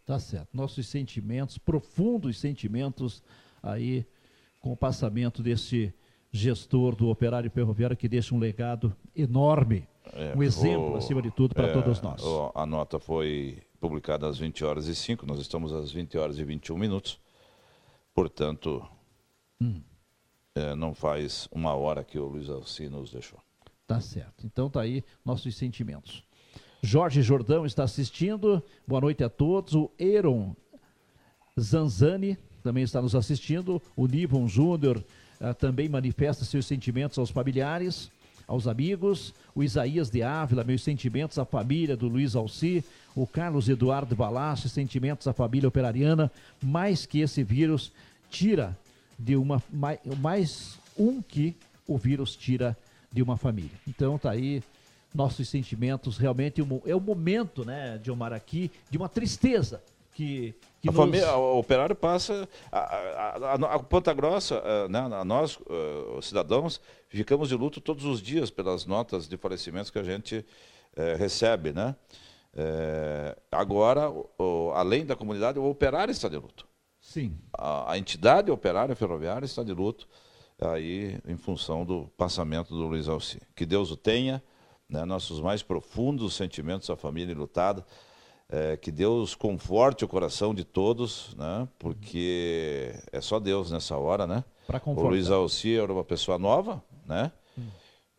Tá 0.05 0.19
certo. 0.19 0.49
Nossos 0.53 0.87
sentimentos, 0.87 1.57
profundos 1.57 2.37
sentimentos 2.37 3.23
aí 3.61 4.05
com 4.59 4.71
o 4.71 4.77
passamento 4.77 5.41
desse 5.41 5.93
gestor 6.31 6.95
do 6.95 7.07
operário 7.07 7.49
ferroviário 7.49 7.95
que 7.95 8.09
deixa 8.09 8.35
um 8.35 8.39
legado 8.39 8.93
enorme, 9.15 9.87
é, 10.11 10.35
um 10.35 10.43
exemplo, 10.43 10.93
o, 10.93 10.97
acima 10.97 11.21
de 11.21 11.31
tudo, 11.31 11.55
para 11.55 11.67
é, 11.67 11.73
todos 11.73 12.01
nós. 12.01 12.21
A 12.53 12.65
nota 12.65 12.99
foi 12.99 13.59
publicada 13.87 14.27
às 14.27 14.39
20 14.39 14.65
horas 14.65 14.87
e 14.87 14.95
5, 14.95 15.27
nós 15.27 15.39
estamos 15.39 15.71
às 15.71 15.91
20 15.91 16.17
horas 16.17 16.39
e 16.39 16.43
21 16.43 16.75
minutos, 16.75 17.19
portanto, 18.15 18.83
hum. 19.61 19.79
é, 20.55 20.73
não 20.73 20.95
faz 20.95 21.47
uma 21.51 21.75
hora 21.75 22.03
que 22.03 22.17
o 22.17 22.25
Luiz 22.25 22.49
Alci 22.49 22.89
nos 22.89 23.11
deixou. 23.11 23.39
Tá 23.85 24.01
certo. 24.01 24.43
Então 24.43 24.71
tá 24.71 24.81
aí 24.81 25.03
nossos 25.23 25.55
sentimentos. 25.55 26.23
Jorge 26.81 27.21
Jordão 27.21 27.63
está 27.63 27.83
assistindo. 27.83 28.61
Boa 28.87 29.01
noite 29.01 29.23
a 29.23 29.29
todos. 29.29 29.75
O 29.75 29.91
Eron 29.99 30.55
Zanzani 31.59 32.37
também 32.63 32.83
está 32.83 32.99
nos 33.03 33.13
assistindo. 33.13 33.79
O 33.95 34.07
Nivon 34.07 34.47
Júnior 34.47 34.97
uh, 35.39 35.53
também 35.53 35.87
manifesta 35.87 36.43
seus 36.43 36.65
sentimentos 36.65 37.19
aos 37.19 37.29
familiares, 37.29 38.11
aos 38.47 38.67
amigos. 38.67 39.33
O 39.53 39.63
Isaías 39.63 40.09
de 40.09 40.21
Ávila, 40.21 40.63
meus 40.63 40.83
sentimentos 40.83 41.37
à 41.37 41.45
família 41.45 41.95
do 41.95 42.07
Luiz 42.07 42.35
Alci. 42.35 42.83
O 43.15 43.25
Carlos 43.25 43.69
Eduardo 43.69 44.15
Balache, 44.15 44.69
sentimentos 44.69 45.27
à 45.27 45.33
família 45.33 45.67
operariana. 45.67 46.31
Mais 46.61 47.05
que 47.05 47.19
esse 47.19 47.43
vírus 47.43 47.91
tira 48.29 48.77
de 49.17 49.35
uma. 49.35 49.61
Mais, 49.71 49.99
mais 50.19 50.79
um 50.97 51.21
que 51.21 51.55
o 51.87 51.97
vírus 51.97 52.35
tira 52.35 52.77
de 53.11 53.21
uma 53.21 53.37
família. 53.37 53.71
Então 53.87 54.17
tá 54.17 54.31
aí 54.31 54.61
nossos 55.15 55.47
sentimentos, 55.47 56.17
realmente 56.17 56.61
é 56.85 56.95
o 56.95 56.99
momento, 56.99 57.63
né, 57.63 57.97
de 57.97 58.11
Omar 58.11 58.33
aqui, 58.33 58.69
de 58.91 58.97
uma 58.97 59.07
tristeza 59.07 59.81
que, 60.13 60.53
que 60.85 60.89
a 60.89 60.91
nos... 60.91 61.01
família, 61.01 61.35
o 61.35 61.57
operário 61.57 61.95
passa 61.95 62.47
a, 62.71 62.79
a, 62.79 63.53
a, 63.53 63.75
a 63.75 63.79
Ponta 63.79 64.13
Grossa, 64.13 64.61
uh, 64.61 64.87
né, 64.87 65.01
nós 65.25 65.57
uh, 65.57 66.17
os 66.17 66.27
cidadãos 66.27 66.79
ficamos 67.09 67.49
de 67.49 67.55
luto 67.55 67.81
todos 67.81 68.05
os 68.05 68.21
dias 68.21 68.51
pelas 68.51 68.85
notas 68.85 69.27
de 69.27 69.35
falecimentos 69.35 69.89
que 69.89 69.97
a 69.97 70.03
gente 70.03 70.45
uh, 70.95 71.17
recebe, 71.17 71.73
né? 71.73 71.95
agora, 73.51 74.09
o, 74.09 74.71
além 74.73 75.05
da 75.05 75.13
comunidade, 75.13 75.59
o 75.59 75.69
operário 75.69 76.09
está 76.09 76.29
de 76.29 76.37
luto. 76.37 76.65
Sim. 77.01 77.37
A, 77.51 77.97
entidade 77.97 78.49
operária 78.49 78.95
ferroviária 78.95 79.45
está 79.45 79.61
de 79.61 79.73
luto 79.73 80.07
aí 80.57 81.19
em 81.27 81.35
função 81.35 81.83
do 81.83 82.07
passamento 82.15 82.69
do 82.69 82.87
Luiz 82.87 83.09
Alci. 83.09 83.41
Que 83.53 83.65
Deus 83.65 83.91
o 83.91 83.97
tenha, 83.97 84.41
né, 84.87 85.03
nossos 85.03 85.41
mais 85.41 85.61
profundos 85.61 86.33
sentimentos 86.33 86.89
à 86.89 86.95
família 86.95 87.35
lutada. 87.35 87.85
É, 88.47 88.77
que 88.77 88.91
Deus 88.91 89.33
conforte 89.33 90.05
o 90.05 90.07
coração 90.07 90.53
de 90.53 90.63
todos, 90.63 91.35
né? 91.35 91.67
Porque 91.79 92.93
é 93.11 93.19
só 93.19 93.39
Deus 93.39 93.71
nessa 93.71 93.97
hora, 93.97 94.27
né? 94.27 94.43
O 94.85 95.07
Luiz 95.07 95.31
Alci 95.31 95.75
era 95.75 95.91
uma 95.91 96.03
pessoa 96.03 96.37
nova, 96.37 96.83
né? 97.07 97.31
Hum. 97.57 97.63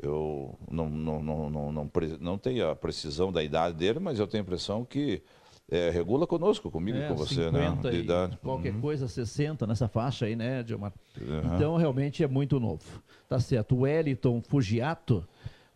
Eu 0.02 0.58
não, 0.70 0.90
não, 0.90 1.22
não, 1.22 1.50
não, 1.50 1.72
não, 1.72 1.90
não 2.20 2.38
tenho 2.38 2.68
a 2.68 2.74
precisão 2.74 3.30
da 3.30 3.42
idade 3.42 3.76
dele, 3.76 4.00
mas 4.00 4.18
eu 4.18 4.26
tenho 4.26 4.42
a 4.42 4.46
impressão 4.46 4.84
que 4.84 5.22
é, 5.70 5.90
regula 5.90 6.26
conosco, 6.26 6.70
comigo 6.70 6.98
é, 6.98 7.08
com 7.08 7.16
você, 7.16 7.50
né? 7.50 7.76
De 7.82 7.96
idade. 7.96 8.38
Qualquer 8.42 8.74
uhum. 8.74 8.80
coisa, 8.80 9.08
60 9.08 9.66
nessa 9.66 9.88
faixa 9.88 10.26
aí, 10.26 10.36
né, 10.36 10.62
Dilma? 10.62 10.92
Uhum. 11.20 11.54
Então, 11.54 11.76
realmente 11.76 12.22
é 12.22 12.28
muito 12.28 12.60
novo. 12.60 12.84
Tá 13.28 13.40
certo. 13.40 13.74
O 13.74 13.80
Wellington 13.80 14.40
Fugiato 14.42 15.26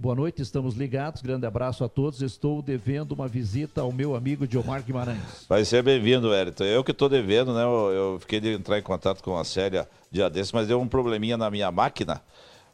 Boa 0.01 0.15
noite, 0.15 0.41
estamos 0.41 0.77
ligados. 0.77 1.21
Grande 1.21 1.45
abraço 1.45 1.85
a 1.85 1.89
todos. 1.89 2.23
Estou 2.23 2.63
devendo 2.63 3.13
uma 3.13 3.29
visita 3.29 3.83
ao 3.83 3.93
meu 3.93 4.17
amigo 4.17 4.47
Diomar 4.47 4.83
Guimarães. 4.83 5.45
Vai 5.47 5.63
ser 5.63 5.83
bem-vindo, 5.83 6.31
Wellington. 6.31 6.65
Eu 6.65 6.83
que 6.83 6.91
estou 6.91 7.07
devendo, 7.07 7.53
né? 7.53 7.63
Eu, 7.63 7.93
eu, 7.93 8.19
fiquei 8.19 8.41
de 8.41 8.55
entrar 8.55 8.79
em 8.79 8.83
contato 8.83 9.23
com 9.23 9.37
a 9.37 9.45
Célia 9.45 9.87
dia 10.11 10.31
desses, 10.31 10.53
mas 10.53 10.67
deu 10.67 10.81
um 10.81 10.89
probleminha 10.89 11.37
na 11.37 11.51
minha 11.51 11.71
máquina. 11.71 12.23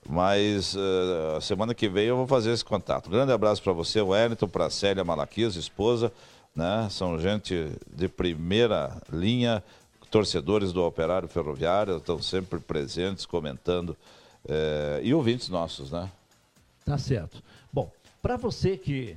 Mas 0.08 0.76
uh, 0.76 1.40
semana 1.40 1.74
que 1.74 1.88
vem 1.88 2.04
eu 2.04 2.16
vou 2.16 2.28
fazer 2.28 2.52
esse 2.52 2.64
contato. 2.64 3.10
Grande 3.10 3.32
abraço 3.32 3.60
para 3.60 3.72
você, 3.72 4.00
Wellington, 4.00 4.46
para 4.46 4.66
a 4.66 4.70
Célia 4.70 5.02
Malaquias, 5.02 5.56
esposa. 5.56 6.12
Né? 6.54 6.86
São 6.92 7.18
gente 7.18 7.72
de 7.92 8.06
primeira 8.06 9.02
linha, 9.12 9.64
torcedores 10.12 10.72
do 10.72 10.84
Operário 10.84 11.26
Ferroviário, 11.26 11.96
estão 11.96 12.22
sempre 12.22 12.60
presentes, 12.60 13.26
comentando. 13.26 13.96
Uh, 14.44 15.02
e 15.02 15.12
ouvintes 15.12 15.48
nossos, 15.48 15.90
né? 15.90 16.08
Tá 16.86 16.96
certo. 16.96 17.42
Bom, 17.72 17.90
para 18.22 18.36
você 18.36 18.76
que 18.76 19.16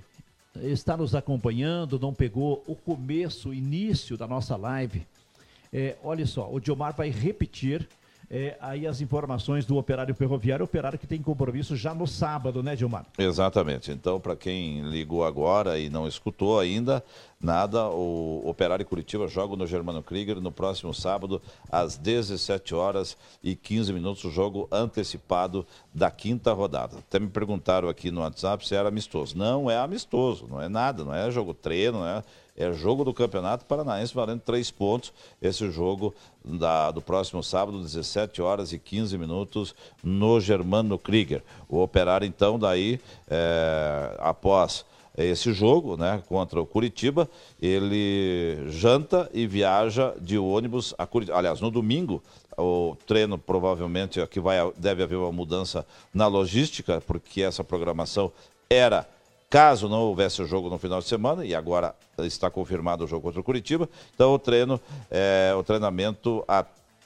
está 0.56 0.98
nos 0.98 1.14
acompanhando, 1.14 2.00
não 2.00 2.16
pegou 2.16 2.64
o 2.66 2.76
começo, 2.76 3.50
o 3.50 3.54
início 3.54 4.18
da 4.18 4.26
nossa 4.26 4.56
live, 4.56 5.06
é, 5.72 5.96
olha 6.04 6.26
só, 6.26 6.52
o 6.52 6.60
Diomar 6.60 6.96
vai 6.96 7.12
repetir 7.12 7.88
é, 8.32 8.56
aí 8.62 8.86
as 8.86 9.02
informações 9.02 9.66
do 9.66 9.78
operário 9.78 10.14
ferroviário, 10.14 10.64
operário 10.64 11.00
que 11.00 11.08
tem 11.08 11.20
compromisso 11.22 11.76
já 11.76 11.96
no 11.96 12.06
sábado, 12.06 12.62
né, 12.62 12.76
Gilmar? 12.76 13.06
Exatamente. 13.18 13.92
Então, 13.92 14.20
para 14.20 14.36
quem 14.36 14.82
ligou 14.82 15.26
agora 15.26 15.80
e 15.80 15.90
não 15.90 16.08
escutou 16.08 16.60
ainda, 16.60 17.04
nada, 17.42 17.88
o 17.90 18.44
Operário 18.46 18.86
Curitiba 18.86 19.28
joga 19.28 19.56
no 19.56 19.66
Germano 19.66 20.04
Krieger 20.04 20.40
no 20.40 20.52
próximo 20.52 20.94
sábado, 20.94 21.42
às 21.72 21.98
17 21.98 22.76
horas 22.76 23.18
e 23.42 23.56
15 23.56 23.92
minutos, 23.94 24.24
o 24.24 24.30
jogo 24.30 24.68
antecipado 24.72 25.66
da 25.92 26.12
quinta 26.12 26.54
rodada. 26.54 26.98
Até 27.00 27.20
me 27.20 27.30
perguntaram 27.30 27.90
aqui 27.90 28.12
no 28.12 28.22
WhatsApp 28.22 28.68
se 28.68 28.76
era 28.76 28.90
amistoso. 28.90 29.36
Não 29.36 29.72
é 29.72 29.78
amistoso, 29.78 30.46
não 30.48 30.62
é 30.62 30.70
nada, 30.70 31.04
não 31.04 31.16
é 31.16 31.32
jogo 31.32 31.54
treino, 31.54 32.00
não 32.00 32.08
é 32.08 32.24
é 32.60 32.74
jogo 32.74 33.06
do 33.06 33.14
Campeonato 33.14 33.64
Paranaense 33.64 34.14
valendo 34.14 34.42
três 34.42 34.70
pontos. 34.70 35.14
Esse 35.42 35.72
jogo 35.72 36.14
da, 36.44 36.92
do 36.92 37.02
próximo 37.02 37.42
sábado, 37.42 37.82
17 37.82 38.42
horas 38.42 38.74
e 38.74 38.78
15 38.78 39.18
minutos, 39.18 39.74
no 40.04 40.42
Germano 40.42 41.00
Krieger. 41.00 41.42
O 41.70 41.82
Operário, 41.82 42.28
então, 42.28 42.60
daí, 42.60 43.00
é, 43.30 44.16
após 44.20 44.86
esse 45.18 45.54
jogo, 45.54 45.96
né, 45.96 46.22
contra 46.28 46.62
o 46.62 46.66
Curitiba, 46.66 47.30
ele 47.62 48.58
janta 48.68 49.30
e 49.34 49.48
viaja 49.48 50.14
de 50.20 50.38
ônibus 50.38 50.94
a 50.98 51.06
Curitiba. 51.06 51.38
Aliás, 51.38 51.62
no 51.62 51.72
domingo, 51.72 52.22
o 52.58 52.96
treino 53.08 53.38
provavelmente 53.38 54.20
aqui 54.20 54.40
vai 54.40 54.58
deve 54.76 55.02
haver 55.02 55.16
uma 55.18 55.32
mudança 55.32 55.86
na 56.14 56.28
logística, 56.28 57.02
porque 57.02 57.42
essa 57.42 57.64
programação 57.64 58.32
era 58.70 59.08
caso 59.50 59.90
não 59.90 60.02
houvesse 60.02 60.42
o 60.42 60.46
jogo 60.46 60.70
no 60.70 60.78
final 60.78 61.00
de 61.00 61.08
semana, 61.08 61.46
e 61.46 61.56
agora 61.56 61.96
está 62.20 62.50
confirmado 62.50 63.04
o 63.04 63.08
jogo 63.08 63.24
contra 63.24 63.42
o 63.42 63.44
Curitiba, 63.44 63.90
então 64.14 64.34
o 64.34 64.40
treino, 64.40 64.80
é, 65.10 65.54
o 65.58 65.64
treinamento 65.64 66.46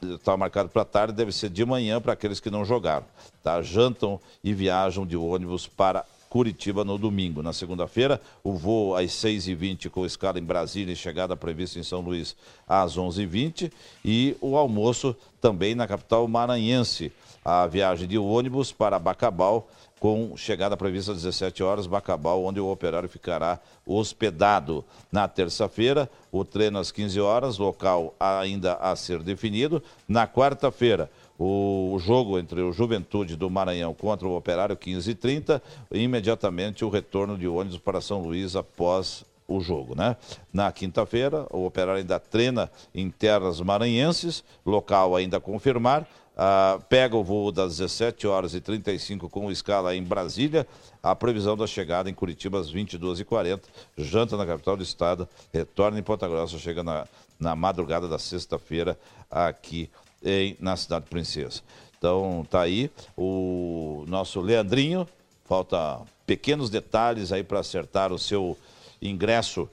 está 0.02 0.36
marcado 0.36 0.70
para 0.70 0.84
tarde, 0.84 1.14
deve 1.14 1.32
ser 1.32 1.50
de 1.50 1.66
manhã 1.66 2.02
para 2.02 2.14
aqueles 2.14 2.40
que 2.40 2.52
não 2.52 2.66
jogaram. 2.66 3.06
Tá? 3.42 3.62
Jantam 3.62 4.20
e 4.44 4.54
viajam 4.54 5.06
de 5.06 5.16
ônibus 5.16 5.68
para 5.68 6.06
Curitiba 6.34 6.84
no 6.84 6.98
domingo. 6.98 7.44
Na 7.44 7.54
segunda-feira, 7.54 8.20
o 8.44 8.54
voo 8.54 8.96
às 8.96 9.12
6h20 9.12 9.90
com 9.92 10.04
escala 10.04 10.40
em 10.40 10.44
Brasília 10.44 10.92
e 10.92 10.96
chegada 10.96 11.38
prevista 11.38 11.78
em 11.78 11.84
São 11.84 12.02
Luís 12.02 12.36
às 12.68 12.98
11h20 12.98 13.72
e 14.04 14.36
o 14.42 14.58
almoço 14.58 15.16
também 15.40 15.76
na 15.76 15.88
capital 15.88 16.28
maranhense. 16.28 17.12
A 17.46 17.68
viagem 17.68 18.08
de 18.08 18.18
ônibus 18.18 18.72
para 18.72 18.98
Bacabal 18.98 19.70
com 20.04 20.36
chegada 20.36 20.76
prevista 20.76 21.14
às 21.14 21.22
17 21.22 21.64
horas, 21.64 21.88
Bacabal, 21.88 22.44
onde 22.44 22.60
o 22.60 22.70
operário 22.70 23.08
ficará 23.08 23.58
hospedado. 23.86 24.84
Na 25.10 25.30
terça-feira, 25.30 26.10
o 26.30 26.44
treino 26.44 26.78
às 26.78 26.92
15 26.92 27.22
horas, 27.22 27.58
local 27.58 28.14
ainda 28.20 28.74
a 28.74 28.94
ser 28.98 29.24
definido. 29.24 29.82
Na 30.06 30.28
quarta-feira, 30.28 31.10
o 31.40 31.98
jogo 32.02 32.38
entre 32.38 32.60
o 32.60 32.74
Juventude 32.74 33.38
do 33.38 33.50
Maranhão 33.50 33.94
contra 33.94 34.28
o 34.28 34.36
Operário 34.36 34.76
15h30, 34.76 35.62
imediatamente 35.90 36.84
o 36.84 36.90
retorno 36.90 37.38
de 37.38 37.48
ônibus 37.48 37.78
para 37.78 38.02
São 38.02 38.22
Luís 38.22 38.58
após 38.58 39.24
o 39.48 39.62
jogo, 39.62 39.96
né? 39.96 40.18
Na 40.52 40.70
quinta-feira, 40.70 41.48
o 41.50 41.66
Operário 41.66 42.02
ainda 42.02 42.20
treina 42.20 42.70
em 42.94 43.10
terras 43.10 43.62
maranhenses, 43.62 44.44
local 44.66 45.16
ainda 45.16 45.38
a 45.38 45.42
confirmar. 45.42 46.06
Uh, 46.34 46.82
pega 46.90 47.16
o 47.16 47.24
voo 47.24 47.52
das 47.52 47.78
17 47.78 48.26
horas 48.26 48.56
e 48.56 48.62
35 48.62 49.30
com 49.30 49.52
escala 49.52 49.96
em 49.96 50.04
Brasília. 50.04 50.68
A 51.02 51.16
previsão 51.16 51.56
da 51.56 51.68
chegada 51.68 52.10
em 52.10 52.14
Curitiba 52.14 52.60
às 52.60 52.72
22h40. 52.72 53.62
Janta 53.98 54.36
na 54.36 54.46
capital 54.46 54.76
do 54.76 54.84
estado. 54.84 55.28
Retorna 55.54 56.00
em 56.00 56.04
Ponta 56.04 56.28
Grossa. 56.28 56.58
Chega 56.58 56.84
na, 56.84 57.08
na 57.40 57.56
madrugada 57.56 58.08
da 58.08 58.18
sexta-feira 58.18 58.98
aqui 59.30 59.90
em, 60.24 60.58
na 60.60 60.76
Cidade 60.76 61.06
Princesa. 61.10 61.62
Então 61.98 62.46
tá 62.50 62.62
aí 62.62 62.90
o 63.16 64.04
nosso 64.08 64.42
Leandrinho. 64.42 65.08
Falta 65.46 66.02
pequenos 66.26 66.70
detalhes 66.70 67.32
aí 67.32 67.44
para 67.44 67.60
acertar 67.60 68.12
o 68.12 68.18
seu 68.18 68.58
ingresso 69.02 69.70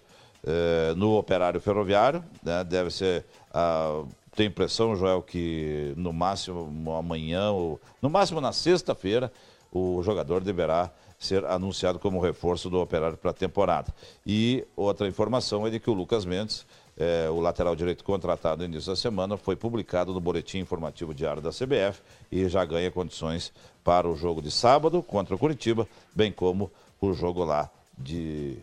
eh, 0.46 0.94
no 0.96 1.18
operário 1.18 1.60
ferroviário. 1.60 2.24
Né? 2.42 2.64
Deve 2.64 2.90
ser. 2.90 3.24
Uh, 3.52 4.06
tenho 4.40 4.48
impressão, 4.48 4.96
Joel, 4.96 5.20
que 5.20 5.92
no 5.98 6.14
máximo 6.14 6.94
amanhã, 6.96 7.50
ou, 7.50 7.78
no 8.00 8.08
máximo 8.08 8.40
na 8.40 8.52
sexta-feira, 8.52 9.30
o 9.70 10.02
jogador 10.02 10.42
deverá 10.42 10.90
ser 11.18 11.44
anunciado 11.44 11.98
como 11.98 12.18
reforço 12.18 12.70
do 12.70 12.80
operário 12.80 13.18
para 13.18 13.32
a 13.32 13.34
temporada. 13.34 13.94
E 14.26 14.66
outra 14.74 15.06
informação 15.06 15.66
é 15.66 15.70
de 15.70 15.78
que 15.78 15.90
o 15.90 15.92
Lucas 15.92 16.24
Mendes, 16.24 16.64
é, 16.96 17.28
o 17.28 17.38
lateral 17.38 17.76
direito 17.76 18.02
contratado 18.02 18.62
no 18.62 18.64
início 18.64 18.90
da 18.90 18.96
semana, 18.96 19.36
foi 19.36 19.56
publicado 19.56 20.14
no 20.14 20.20
Boletim 20.20 20.58
Informativo 20.60 21.12
Diário 21.12 21.42
da 21.42 21.50
CBF 21.50 22.00
e 22.32 22.48
já 22.48 22.64
ganha 22.64 22.90
condições 22.90 23.52
para 23.84 24.08
o 24.08 24.16
jogo 24.16 24.40
de 24.40 24.50
sábado 24.50 25.02
contra 25.02 25.34
o 25.34 25.38
Curitiba, 25.38 25.86
bem 26.16 26.32
como 26.32 26.70
o 26.98 27.12
jogo 27.12 27.44
lá 27.44 27.70
de 27.98 28.56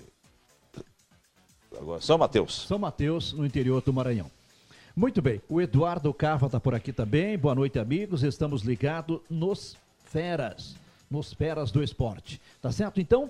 São 2.01 2.17
Mateus. 2.17 2.65
São 2.67 2.79
Mateus, 2.79 3.31
no 3.33 3.45
interior 3.45 3.79
do 3.83 3.93
Maranhão. 3.93 4.36
Muito 4.97 5.21
bem, 5.21 5.39
o 5.47 5.61
Eduardo 5.61 6.11
Cava 6.11 6.47
está 6.47 6.59
por 6.59 6.73
aqui 6.73 6.91
também. 6.91 7.37
Boa 7.37 7.53
noite, 7.53 7.77
amigos. 7.77 8.23
Estamos 8.23 8.63
ligados 8.63 9.19
nos 9.29 9.77
Feras, 10.05 10.75
nos 11.07 11.31
Feras 11.31 11.69
do 11.69 11.83
Esporte. 11.83 12.41
Tá 12.59 12.71
certo? 12.71 12.99
Então, 12.99 13.29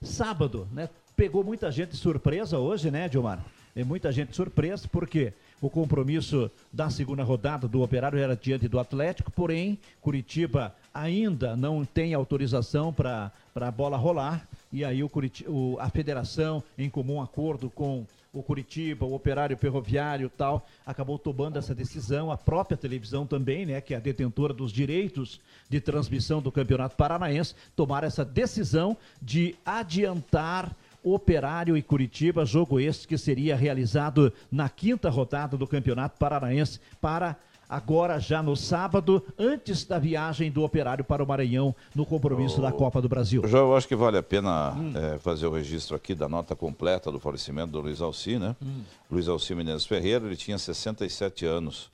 sábado, 0.00 0.66
né? 0.72 0.88
Pegou 1.14 1.44
muita 1.44 1.70
gente 1.70 1.94
surpresa 1.94 2.58
hoje, 2.58 2.90
né, 2.90 3.06
Dilmar? 3.06 3.44
É 3.76 3.84
muita 3.84 4.10
gente 4.10 4.34
surpresa, 4.34 4.88
porque 4.90 5.34
o 5.60 5.68
compromisso 5.68 6.50
da 6.72 6.88
segunda 6.88 7.22
rodada 7.22 7.68
do 7.68 7.82
Operário 7.82 8.18
era 8.18 8.34
diante 8.34 8.66
do 8.66 8.78
Atlético, 8.78 9.30
porém, 9.30 9.78
Curitiba 10.00 10.74
ainda 10.94 11.54
não 11.54 11.84
tem 11.84 12.14
autorização 12.14 12.94
para 12.94 13.30
a 13.54 13.70
bola 13.70 13.98
rolar. 13.98 14.48
E 14.72 14.82
aí 14.82 15.04
o, 15.04 15.10
o, 15.48 15.76
a 15.78 15.90
federação, 15.90 16.62
em 16.78 16.88
comum 16.88 17.20
acordo 17.20 17.68
com 17.68 18.06
o 18.34 18.42
Curitiba, 18.42 19.06
o 19.06 19.14
Operário 19.14 19.56
Ferroviário 19.56 20.28
tal, 20.28 20.66
acabou 20.84 21.18
tomando 21.18 21.58
essa 21.58 21.74
decisão. 21.74 22.30
A 22.30 22.36
própria 22.36 22.76
televisão 22.76 23.26
também, 23.26 23.64
né, 23.64 23.80
que 23.80 23.94
é 23.94 23.96
a 23.96 24.00
detentora 24.00 24.52
dos 24.52 24.72
direitos 24.72 25.40
de 25.68 25.80
transmissão 25.80 26.42
do 26.42 26.50
Campeonato 26.50 26.96
Paranaense, 26.96 27.54
tomar 27.76 28.02
essa 28.02 28.24
decisão 28.24 28.96
de 29.22 29.54
adiantar 29.64 30.74
Operário 31.04 31.76
e 31.76 31.82
Curitiba, 31.82 32.46
jogo 32.46 32.80
este 32.80 33.06
que 33.06 33.18
seria 33.18 33.54
realizado 33.54 34.32
na 34.50 34.70
quinta 34.70 35.10
rodada 35.10 35.54
do 35.54 35.66
Campeonato 35.66 36.18
Paranaense 36.18 36.80
para 36.98 37.36
agora 37.74 38.20
já 38.20 38.42
no 38.42 38.56
sábado, 38.56 39.22
antes 39.36 39.84
da 39.84 39.98
viagem 39.98 40.50
do 40.50 40.62
Operário 40.62 41.04
para 41.04 41.22
o 41.22 41.26
Maranhão 41.26 41.74
no 41.94 42.06
compromisso 42.06 42.62
da 42.62 42.70
Copa 42.70 43.02
do 43.02 43.08
Brasil. 43.08 43.42
Já 43.46 43.58
eu 43.58 43.76
acho 43.76 43.88
que 43.88 43.96
vale 43.96 44.16
a 44.16 44.22
pena 44.22 44.72
hum. 44.72 44.92
é, 44.94 45.18
fazer 45.18 45.46
o 45.46 45.50
registro 45.50 45.96
aqui 45.96 46.14
da 46.14 46.28
nota 46.28 46.54
completa 46.54 47.10
do 47.10 47.18
falecimento 47.18 47.72
do 47.72 47.80
Luiz 47.80 48.00
Alci, 48.00 48.38
né? 48.38 48.54
Hum. 48.62 48.82
Luiz 49.10 49.28
Alci 49.28 49.54
Menezes 49.54 49.84
Ferreira, 49.84 50.24
ele 50.24 50.36
tinha 50.36 50.56
67 50.56 51.44
anos, 51.44 51.90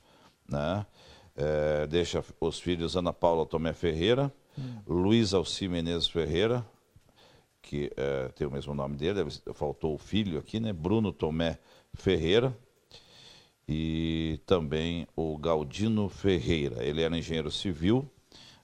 né? 0.47 0.85
É, 1.35 1.87
deixa 1.87 2.23
os 2.39 2.59
filhos 2.59 2.95
Ana 2.95 3.11
Paula 3.11 3.45
Tomé 3.45 3.73
Ferreira, 3.73 4.31
hum. 4.57 4.77
Luiz 4.87 5.33
Alci 5.33 5.67
Menezes 5.67 6.07
Ferreira, 6.07 6.63
que 7.61 7.91
é, 7.97 8.27
tem 8.35 8.45
o 8.45 8.51
mesmo 8.51 8.75
nome 8.75 8.97
dele, 8.97 9.25
faltou 9.53 9.95
o 9.95 9.97
filho 9.97 10.37
aqui, 10.37 10.59
né? 10.59 10.71
Bruno 10.71 11.11
Tomé 11.11 11.57
Ferreira, 11.95 12.55
e 13.73 14.37
também 14.45 15.07
o 15.15 15.37
Galdino 15.37 16.09
Ferreira. 16.09 16.83
Ele 16.83 17.01
era 17.01 17.17
engenheiro 17.17 17.49
civil, 17.49 18.05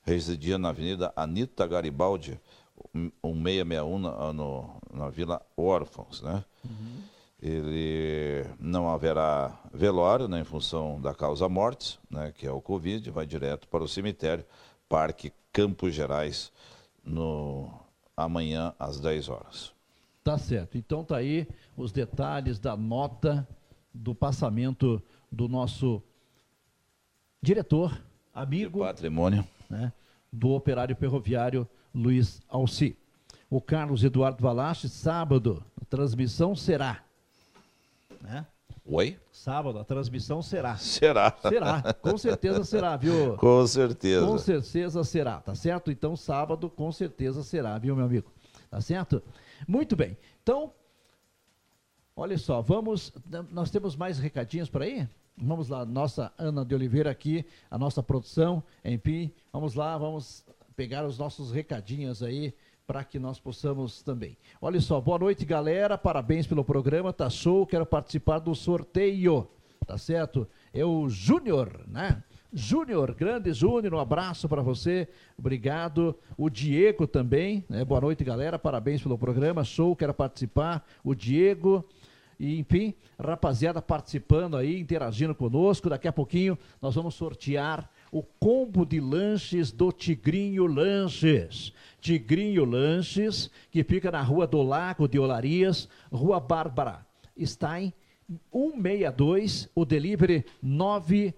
residia 0.03 0.58
na 0.58 0.70
Avenida 0.70 1.14
Anita 1.16 1.66
Garibaldi, 1.66 2.38
1661, 2.93 3.99
na, 3.99 4.34
no, 4.34 4.70
na 4.93 5.10
Vila 5.10 5.41
Órfãos, 5.55 6.22
né? 6.22 6.43
Uhum. 6.66 7.01
Ele 7.41 8.45
não 8.60 8.89
haverá 8.89 9.58
velório, 9.74 10.28
né, 10.28 10.41
em 10.41 10.43
função 10.43 10.99
da 10.99 11.14
causa 11.14 11.47
mortes, 11.47 11.99
né, 12.10 12.34
que 12.36 12.45
é 12.45 12.51
o 12.51 12.60
Covid, 12.60 13.10
vai 13.12 13.26
direto 13.26 13.68
para 13.68 13.84
o 13.84 13.88
cemitério 13.88 14.43
Parque 14.89 15.32
Campos 15.53 15.93
Gerais 15.93 16.51
no 17.05 17.72
amanhã 18.16 18.74
às 18.78 18.99
10 18.99 19.30
horas. 19.30 19.72
Tá 20.24 20.38
certo. 20.38 20.78
Então 20.78 21.03
tá 21.05 21.18
aí 21.18 21.47
os 21.78 21.91
detalhes 21.91 22.60
da 22.60 22.76
nota 22.76 23.47
do 23.98 24.14
passamento 24.16 25.02
do 25.32 25.48
nosso 25.48 26.02
diretor, 27.41 28.00
amigo. 28.34 28.80
patrimônio. 28.80 29.45
Né, 29.70 29.91
do 30.32 30.52
operário 30.52 30.95
ferroviário 30.95 31.68
Luiz 31.93 32.41
Alci. 32.48 32.95
O 33.50 33.62
Carlos 33.62 34.04
Eduardo 34.04 34.41
Valache, 34.41 34.89
sábado, 34.89 35.64
a 35.82 35.86
transmissão 35.86 36.56
será. 36.56 37.04
Né? 38.22 38.45
Oi? 38.86 39.18
Sábado, 39.32 39.80
a 39.80 39.84
transmissão 39.84 40.41
será. 40.41 40.78
Será. 40.78 41.36
Será, 41.41 41.93
com 41.93 42.18
certeza 42.18 42.64
será, 42.64 42.95
viu? 42.95 43.36
Com 43.38 43.68
certeza. 43.68 44.26
Com 44.26 44.38
certeza 44.38 45.04
será, 45.04 45.41
tá 45.41 45.54
certo? 45.56 45.91
Então, 45.91 46.16
sábado, 46.16 46.70
com 46.70 46.89
certeza 46.91 47.43
será, 47.43 47.78
viu, 47.78 47.95
meu 47.95 48.06
amigo? 48.06 48.32
Tá 48.70 48.80
certo? 48.80 49.22
Muito 49.68 49.95
bem. 49.95 50.18
Então, 50.41 50.72
Olha 52.20 52.36
só, 52.36 52.63
vamos. 52.63 53.13
Nós 53.52 53.69
temos 53.69 53.95
mais 53.95 54.18
recadinhos 54.18 54.68
por 54.68 54.81
aí? 54.81 55.07
Vamos 55.38 55.69
lá, 55.69 55.85
nossa 55.85 56.34
Ana 56.35 56.65
de 56.65 56.73
Oliveira 56.73 57.11
aqui, 57.11 57.45
a 57.69 57.77
nossa 57.77 58.02
produção, 58.02 58.64
enfim. 58.84 59.31
Vamos 59.53 59.76
lá, 59.76 59.95
vamos 59.99 60.44
pegar 60.76 61.06
os 61.06 61.19
nossos 61.19 61.52
recadinhos 61.52 62.23
aí 62.23 62.56
para 62.88 63.03
que 63.03 63.19
nós 63.19 63.39
possamos 63.39 64.02
também. 64.02 64.35
Olha 64.60 64.81
só, 64.81 64.99
boa 64.99 65.19
noite, 65.19 65.45
galera. 65.45 65.95
Parabéns 65.95 66.48
pelo 66.48 66.65
programa, 66.65 67.14
tá 67.14 67.30
show. 67.30 67.68
Quero 67.68 67.85
participar 67.85 68.39
do 68.39 68.56
sorteio, 68.56 69.48
tá 69.85 69.95
certo? 69.95 70.48
É 70.73 70.84
o 70.84 71.07
Júnior, 71.07 71.85
né? 71.88 72.23
Júnior, 72.53 73.14
grande 73.14 73.52
Júnior, 73.52 73.94
um 73.94 73.99
abraço 73.99 74.48
para 74.48 74.61
você, 74.61 75.07
obrigado. 75.38 76.15
O 76.38 76.49
Diego 76.49 77.06
também, 77.06 77.65
né? 77.69 77.84
boa 77.84 77.99
noite, 77.99 78.24
galera, 78.24 78.57
parabéns 78.57 79.02
pelo 79.02 79.18
programa, 79.18 79.65
show, 79.65 79.94
quero 79.95 80.14
participar. 80.14 80.88
O 81.03 81.14
Diego, 81.14 81.84
e 82.40 82.57
enfim, 82.57 82.94
rapaziada 83.19 83.82
participando 83.82 84.56
aí, 84.56 84.80
interagindo 84.80 85.36
conosco. 85.36 85.90
Daqui 85.90 86.07
a 86.07 86.14
pouquinho 86.14 86.57
nós 86.82 86.95
vamos 86.95 87.15
sortear 87.15 87.90
o 88.14 88.24
combo 88.24 88.86
de 88.86 89.02
lanches 89.02 89.69
do 89.69 89.91
Tigrinho 89.91 90.68
Lanches. 90.68 91.74
Tigrinho 91.99 92.64
Lanches, 92.64 93.52
que 93.69 93.84
fica 93.84 94.10
na 94.10 94.22
Rua 94.22 94.48
do 94.48 94.61
Lago 94.61 95.06
de 95.06 95.19
Olarias, 95.19 95.90
Rua 96.10 96.40
Bárbara. 96.40 97.06
Está 97.36 97.82
em 97.82 97.94
162, 98.52 99.69
o 99.76 99.84
delivery 99.84 100.45
9, 100.61 101.34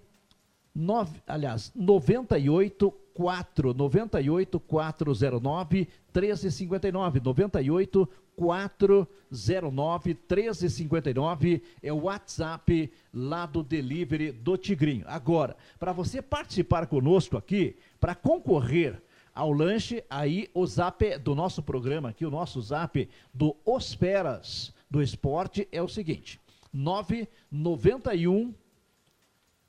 9 0.80 1.22
aliás, 1.27 1.72
98 1.76 2.91
4 3.14 3.73
98 3.73 4.60
409 4.61 5.88
1359 6.14 7.19
98 7.19 8.10
409 8.35 10.18
1359 10.30 11.61
é 11.84 11.91
o 11.91 12.03
WhatsApp 12.03 12.89
lá 13.14 13.45
do 13.45 13.61
delivery 13.61 14.31
do 14.31 14.56
Tigrinho. 14.56 15.03
Agora, 15.07 15.57
para 15.77 15.91
você 15.91 16.22
participar 16.22 16.88
conosco 16.88 17.35
aqui, 17.35 17.76
para 17.99 18.15
concorrer 18.15 19.01
ao 19.35 19.51
lanche, 19.51 20.01
aí 20.10 20.49
o 20.53 20.65
zap 20.65 21.18
do 21.18 21.35
nosso 21.35 21.61
programa 21.61 22.10
aqui, 22.10 22.26
o 22.26 22.31
nosso 22.31 22.61
zap 22.61 23.10
do 23.34 23.53
Osperas 23.65 24.73
do 24.89 25.03
Esporte 25.03 25.68
é 25.73 25.81
o 25.81 25.89
seguinte: 25.89 26.39
991 26.72 28.53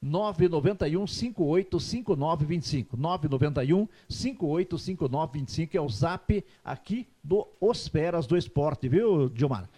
991 0.02 1.06
585925. 1.06 2.96
991 2.96 3.88
585925 4.08 5.74
é 5.74 5.80
o 5.80 5.88
zap 5.88 6.44
aqui 6.64 7.06
do 7.22 7.46
Osperas 7.60 8.26
do 8.26 8.36
Esporte, 8.36 8.88
viu, 8.88 9.28
Dilmar? 9.28 9.68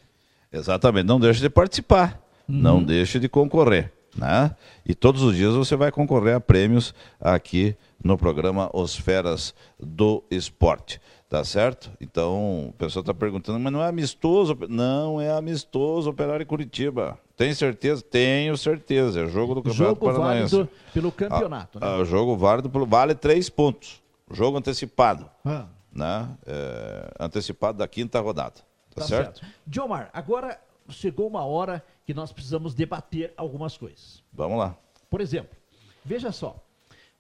Exatamente, 0.53 1.07
não 1.07 1.19
deixe 1.19 1.41
de 1.41 1.51
participar, 1.51 2.21
uhum. 2.49 2.57
não 2.57 2.83
deixe 2.83 3.19
de 3.19 3.29
concorrer, 3.29 3.93
né? 4.17 4.55
E 4.85 4.95
todos 4.95 5.23
os 5.23 5.35
dias 5.35 5.55
você 5.55 5.75
vai 5.75 5.91
concorrer 5.91 6.37
a 6.37 6.41
prêmios 6.41 6.95
aqui 7.19 7.75
no 8.03 8.19
programa 8.19 8.71
Os 8.73 8.95
Feras 8.95 9.55
do 9.81 10.23
Esporte. 10.31 11.01
Tá 11.29 11.43
certo? 11.43 11.91
Então, 11.99 12.69
o 12.69 12.75
pessoal 12.75 13.01
está 13.01 13.15
perguntando, 13.15 13.59
mas 13.59 13.73
não 13.73 13.83
é 13.83 13.89
amistoso? 13.89 14.55
Não 14.69 15.19
é 15.19 15.31
amistoso 15.31 16.11
Operário 16.11 16.45
Curitiba. 16.45 17.19
Tem 17.43 17.55
certeza? 17.55 18.01
Tenho 18.03 18.57
certeza. 18.57 19.23
É 19.23 19.27
jogo 19.27 19.57
do 19.57 19.63
Campeonato 19.65 20.01
jogo 20.01 20.07
Paranaense. 20.07 20.55
Válido 20.55 20.73
pelo 20.95 21.11
campeonato, 21.11 21.81
né? 21.81 21.87
Ah, 21.89 22.05
jogo 22.05 22.37
válido 22.37 22.71
pelo. 22.71 22.87
Vale 22.87 23.17
três 23.17 23.51
pontos. 23.51 24.01
Jogo 24.31 24.59
antecipado. 24.59 25.29
Ah. 25.45 25.67
Né? 25.93 26.29
É, 26.47 27.11
antecipado 27.19 27.79
da 27.79 27.89
quinta 27.89 28.21
rodada. 28.21 28.61
Tá, 28.95 29.01
tá 29.01 29.03
certo? 29.03 29.41
certo? 29.41 29.55
Diomar, 29.67 30.09
agora 30.13 30.57
chegou 30.89 31.27
uma 31.27 31.45
hora 31.45 31.85
que 32.07 32.15
nós 32.15 32.33
precisamos 32.33 32.75
debater 32.75 33.35
algumas 33.37 33.77
coisas. 33.77 34.23
Vamos 34.33 34.59
lá. 34.59 34.77
Por 35.11 35.21
exemplo, 35.21 35.57
veja 36.05 36.31
só. 36.31 36.65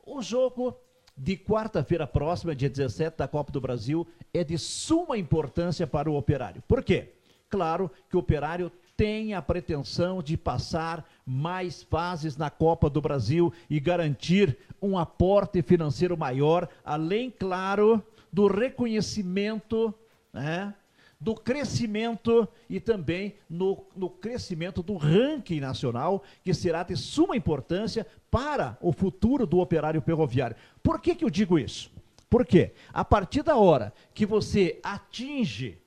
O 0.06 0.22
jogo 0.22 0.78
de 1.16 1.36
quarta-feira 1.36 2.06
próxima, 2.06 2.54
dia 2.54 2.70
17, 2.70 3.18
da 3.18 3.26
Copa 3.26 3.50
do 3.50 3.60
Brasil, 3.60 4.06
é 4.32 4.44
de 4.44 4.56
suma 4.56 5.18
importância 5.18 5.84
para 5.84 6.08
o 6.08 6.14
operário. 6.14 6.62
Por 6.68 6.84
quê? 6.84 7.12
Claro 7.50 7.90
que 8.08 8.16
o 8.16 8.20
operário 8.20 8.70
tem 9.02 9.34
a 9.34 9.42
pretensão 9.42 10.22
de 10.22 10.36
passar 10.36 11.04
mais 11.26 11.82
fases 11.82 12.36
na 12.36 12.48
Copa 12.48 12.88
do 12.88 13.00
Brasil 13.00 13.52
e 13.68 13.80
garantir 13.80 14.56
um 14.80 14.96
aporte 14.96 15.60
financeiro 15.60 16.16
maior, 16.16 16.68
além, 16.84 17.28
claro, 17.28 18.00
do 18.32 18.46
reconhecimento 18.46 19.92
né, 20.32 20.72
do 21.20 21.34
crescimento 21.34 22.46
e 22.70 22.78
também 22.78 23.34
no, 23.50 23.84
no 23.96 24.08
crescimento 24.08 24.84
do 24.84 24.96
ranking 24.96 25.58
nacional, 25.58 26.22
que 26.44 26.54
será 26.54 26.84
de 26.84 26.96
suma 26.96 27.36
importância 27.36 28.06
para 28.30 28.78
o 28.80 28.92
futuro 28.92 29.48
do 29.48 29.58
operário 29.58 30.00
ferroviário. 30.00 30.54
Por 30.80 31.00
que, 31.00 31.16
que 31.16 31.24
eu 31.24 31.30
digo 31.30 31.58
isso? 31.58 31.90
Porque 32.30 32.72
a 32.92 33.04
partir 33.04 33.42
da 33.42 33.56
hora 33.56 33.92
que 34.14 34.24
você 34.24 34.78
atinge 34.80 35.81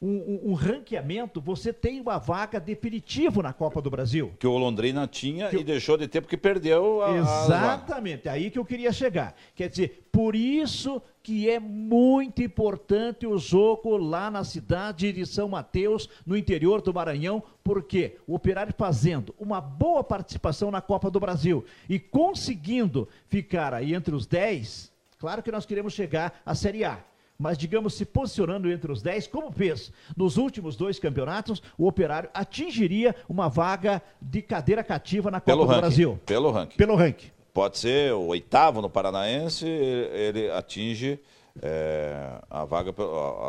um, 0.00 0.08
um, 0.08 0.50
um, 0.50 0.54
ranqueamento, 0.54 1.40
você 1.40 1.72
tem 1.72 2.00
uma 2.00 2.18
vaga 2.18 2.60
definitiva 2.60 3.42
na 3.42 3.52
Copa 3.52 3.80
do 3.80 3.88
Brasil. 3.88 4.34
Que 4.38 4.46
o 4.46 4.58
Londrina 4.58 5.06
tinha 5.06 5.48
que 5.48 5.56
e 5.56 5.64
deixou 5.64 5.96
de 5.96 6.06
ter 6.06 6.20
porque 6.20 6.36
perdeu 6.36 7.02
a. 7.02 7.16
Exatamente, 7.16 8.28
a... 8.28 8.32
aí 8.32 8.50
que 8.50 8.58
eu 8.58 8.64
queria 8.64 8.92
chegar. 8.92 9.34
Quer 9.54 9.70
dizer, 9.70 10.06
por 10.12 10.36
isso 10.36 11.00
que 11.22 11.48
é 11.48 11.58
muito 11.58 12.42
importante 12.42 13.26
o 13.26 13.38
jogo 13.38 13.96
lá 13.96 14.30
na 14.30 14.44
cidade 14.44 15.12
de 15.12 15.24
São 15.24 15.48
Mateus, 15.48 16.08
no 16.26 16.36
interior 16.36 16.82
do 16.82 16.92
Maranhão, 16.92 17.42
porque 17.64 18.18
o 18.26 18.34
Operário 18.34 18.74
fazendo 18.76 19.34
uma 19.38 19.60
boa 19.62 20.04
participação 20.04 20.70
na 20.70 20.82
Copa 20.82 21.10
do 21.10 21.18
Brasil 21.18 21.64
e 21.88 21.98
conseguindo 21.98 23.08
ficar 23.28 23.72
aí 23.72 23.94
entre 23.94 24.14
os 24.14 24.26
10, 24.26 24.92
claro 25.18 25.42
que 25.42 25.50
nós 25.50 25.64
queremos 25.64 25.94
chegar 25.94 26.40
à 26.44 26.54
Série 26.54 26.84
A 26.84 27.02
mas 27.38 27.58
digamos 27.58 27.94
se 27.94 28.04
posicionando 28.04 28.70
entre 28.70 28.90
os 28.90 29.02
10, 29.02 29.26
como 29.28 29.50
fez 29.50 29.92
nos 30.16 30.36
últimos 30.36 30.76
dois 30.76 30.98
campeonatos, 30.98 31.62
o 31.76 31.86
Operário 31.86 32.30
atingiria 32.32 33.14
uma 33.28 33.48
vaga 33.48 34.02
de 34.20 34.42
cadeira 34.42 34.82
cativa 34.82 35.30
na 35.30 35.40
Copa 35.40 35.52
pelo 35.52 35.64
do 35.64 35.68
ranking, 35.68 35.80
Brasil. 35.80 36.20
Pelo 36.24 36.50
ranking. 36.50 36.76
Pelo 36.76 36.94
ranking. 36.96 37.30
Pode 37.52 37.78
ser 37.78 38.12
o 38.12 38.26
oitavo 38.26 38.82
no 38.82 38.90
Paranaense, 38.90 39.66
ele 39.66 40.50
atinge 40.50 41.18
é, 41.62 42.38
a 42.50 42.64
vaga, 42.64 42.94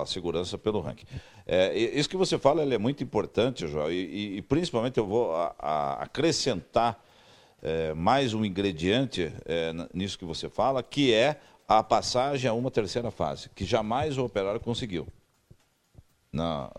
a, 0.02 0.06
segurança 0.06 0.58
pelo 0.58 0.80
ranking. 0.80 1.06
É, 1.46 1.78
isso 1.78 2.10
que 2.10 2.18
você 2.18 2.38
fala 2.38 2.62
é 2.62 2.78
muito 2.78 3.04
importante, 3.04 3.68
João, 3.68 3.92
e, 3.92 4.38
e, 4.38 4.42
principalmente 4.42 4.98
eu 4.98 5.06
vou 5.06 5.34
a, 5.36 5.56
a 5.60 6.04
acrescentar 6.04 7.02
é, 7.62 7.94
mais 7.94 8.34
um 8.34 8.46
ingrediente 8.46 9.32
nisso 9.94 10.18
que 10.18 10.26
você 10.26 10.50
fala, 10.50 10.84
que 10.84 11.14
é 11.14 11.38
a 11.68 11.84
passagem 11.84 12.50
a 12.50 12.54
uma 12.54 12.72
terceira 12.72 13.12
fase, 13.12 13.50
que 13.54 13.66
jamais 13.66 14.18
o 14.18 14.24
Operário 14.24 14.60
conseguiu. 14.60 15.08
Na, 16.32 16.70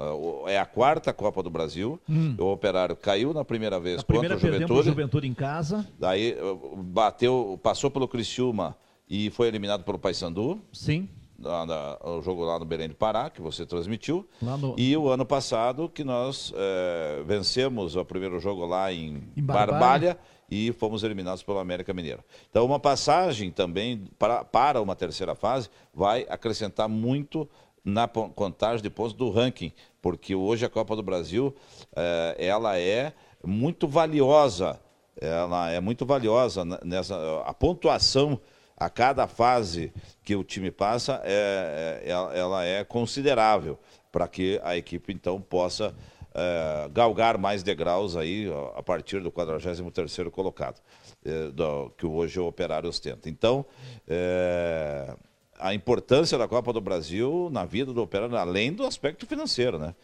é 0.47 0.59
a 0.59 0.65
quarta 0.65 1.13
Copa 1.13 1.43
do 1.43 1.51
Brasil. 1.51 2.01
Hum. 2.09 2.35
O 2.39 2.53
Operário 2.53 2.95
caiu 2.95 3.35
na 3.35 3.45
primeira 3.45 3.79
vez 3.81 4.01
a 4.01 4.03
contra 4.03 4.37
o 4.37 4.39
Juventude. 4.39 4.89
Juventude 4.89 5.27
em 5.27 5.35
casa. 5.35 5.87
Daí 5.99 6.37
bateu, 6.77 7.59
passou 7.63 7.91
pelo 7.91 8.07
Criciúma 8.07 8.77
e 9.09 9.31
foi 9.31 9.49
eliminado 9.49 9.85
pelo 9.85 9.99
Paysandu. 9.99 10.61
Sim. 10.73 11.09
Na, 11.39 11.65
na, 11.65 11.99
o 12.05 12.21
jogo 12.21 12.45
lá 12.45 12.59
no 12.59 12.65
Belém 12.65 12.89
do 12.89 12.95
Pará, 12.95 13.31
que 13.31 13.41
você 13.41 13.65
transmitiu. 13.65 14.29
No... 14.41 14.75
E 14.77 14.97
o 14.97 15.09
ano 15.09 15.25
passado, 15.25 15.89
que 15.89 16.03
nós 16.03 16.53
é, 16.57 17.23
vencemos 17.25 17.95
o 17.95 18.05
primeiro 18.05 18.41
jogo 18.41 18.67
lá 18.67 18.93
em, 18.93 19.23
em 19.37 19.43
Barbalha. 19.43 19.73
Barbalha 19.73 20.19
e 20.51 20.73
fomos 20.73 21.03
eliminados 21.03 21.43
pelo 21.43 21.59
América 21.59 21.93
Mineiro. 21.93 22.25
Então, 22.51 22.65
uma 22.65 22.81
passagem 22.81 23.51
também 23.51 24.09
para, 24.19 24.45
para 24.45 24.81
uma 24.81 24.97
terceira 24.97 25.35
fase 25.35 25.69
vai 25.93 26.27
acrescentar 26.29 26.89
muito 26.89 27.49
na 27.85 28.07
contagem 28.07 28.83
de 28.83 28.91
pontos 28.91 29.13
do 29.15 29.31
ranking, 29.31 29.73
porque 30.03 30.35
hoje 30.35 30.65
a 30.65 30.69
Copa 30.69 30.95
do 30.95 31.03
Brasil 31.03 31.55
eh, 31.97 32.37
ela 32.39 32.79
é 32.79 33.13
muito 33.45 33.89
valiosa, 33.89 34.79
ela 35.21 35.71
é 35.71 35.81
muito 35.81 36.05
valiosa 36.05 36.65
nessa 36.85 37.43
a 37.47 37.55
pontuação 37.55 38.39
a 38.77 38.89
cada 38.89 39.27
fase 39.27 39.93
que 40.23 40.37
o 40.37 40.45
time 40.45 40.71
passa 40.71 41.21
é, 41.25 42.03
é 42.05 42.39
ela 42.39 42.65
é 42.65 42.85
considerável 42.85 43.79
para 44.13 44.29
que 44.29 44.61
a 44.63 44.77
equipe 44.77 45.13
então 45.13 45.41
possa 45.41 45.95
é, 46.39 46.89
galgar 46.91 47.37
mais 47.37 47.63
degraus 47.63 48.17
aí 48.17 48.47
a 48.75 48.83
partir 48.83 49.21
do 49.21 49.31
43º 49.31 50.31
colocado, 50.31 50.81
é, 51.25 51.51
do, 51.51 51.91
que 51.91 52.07
hoje 52.07 52.39
o 52.39 52.47
Operário 52.47 52.89
ostenta. 52.89 53.29
Então, 53.29 53.65
é, 54.07 55.15
a 55.59 55.75
importância 55.75 56.39
da 56.39 56.47
Copa 56.47 56.73
do 56.73 56.81
Brasil 56.81 57.49
na 57.51 57.65
vida 57.65 57.93
do 57.93 58.03
Operário, 58.03 58.37
além 58.37 58.73
do 58.73 58.87
aspecto 58.87 59.27
financeiro, 59.27 59.79
né? 59.79 59.95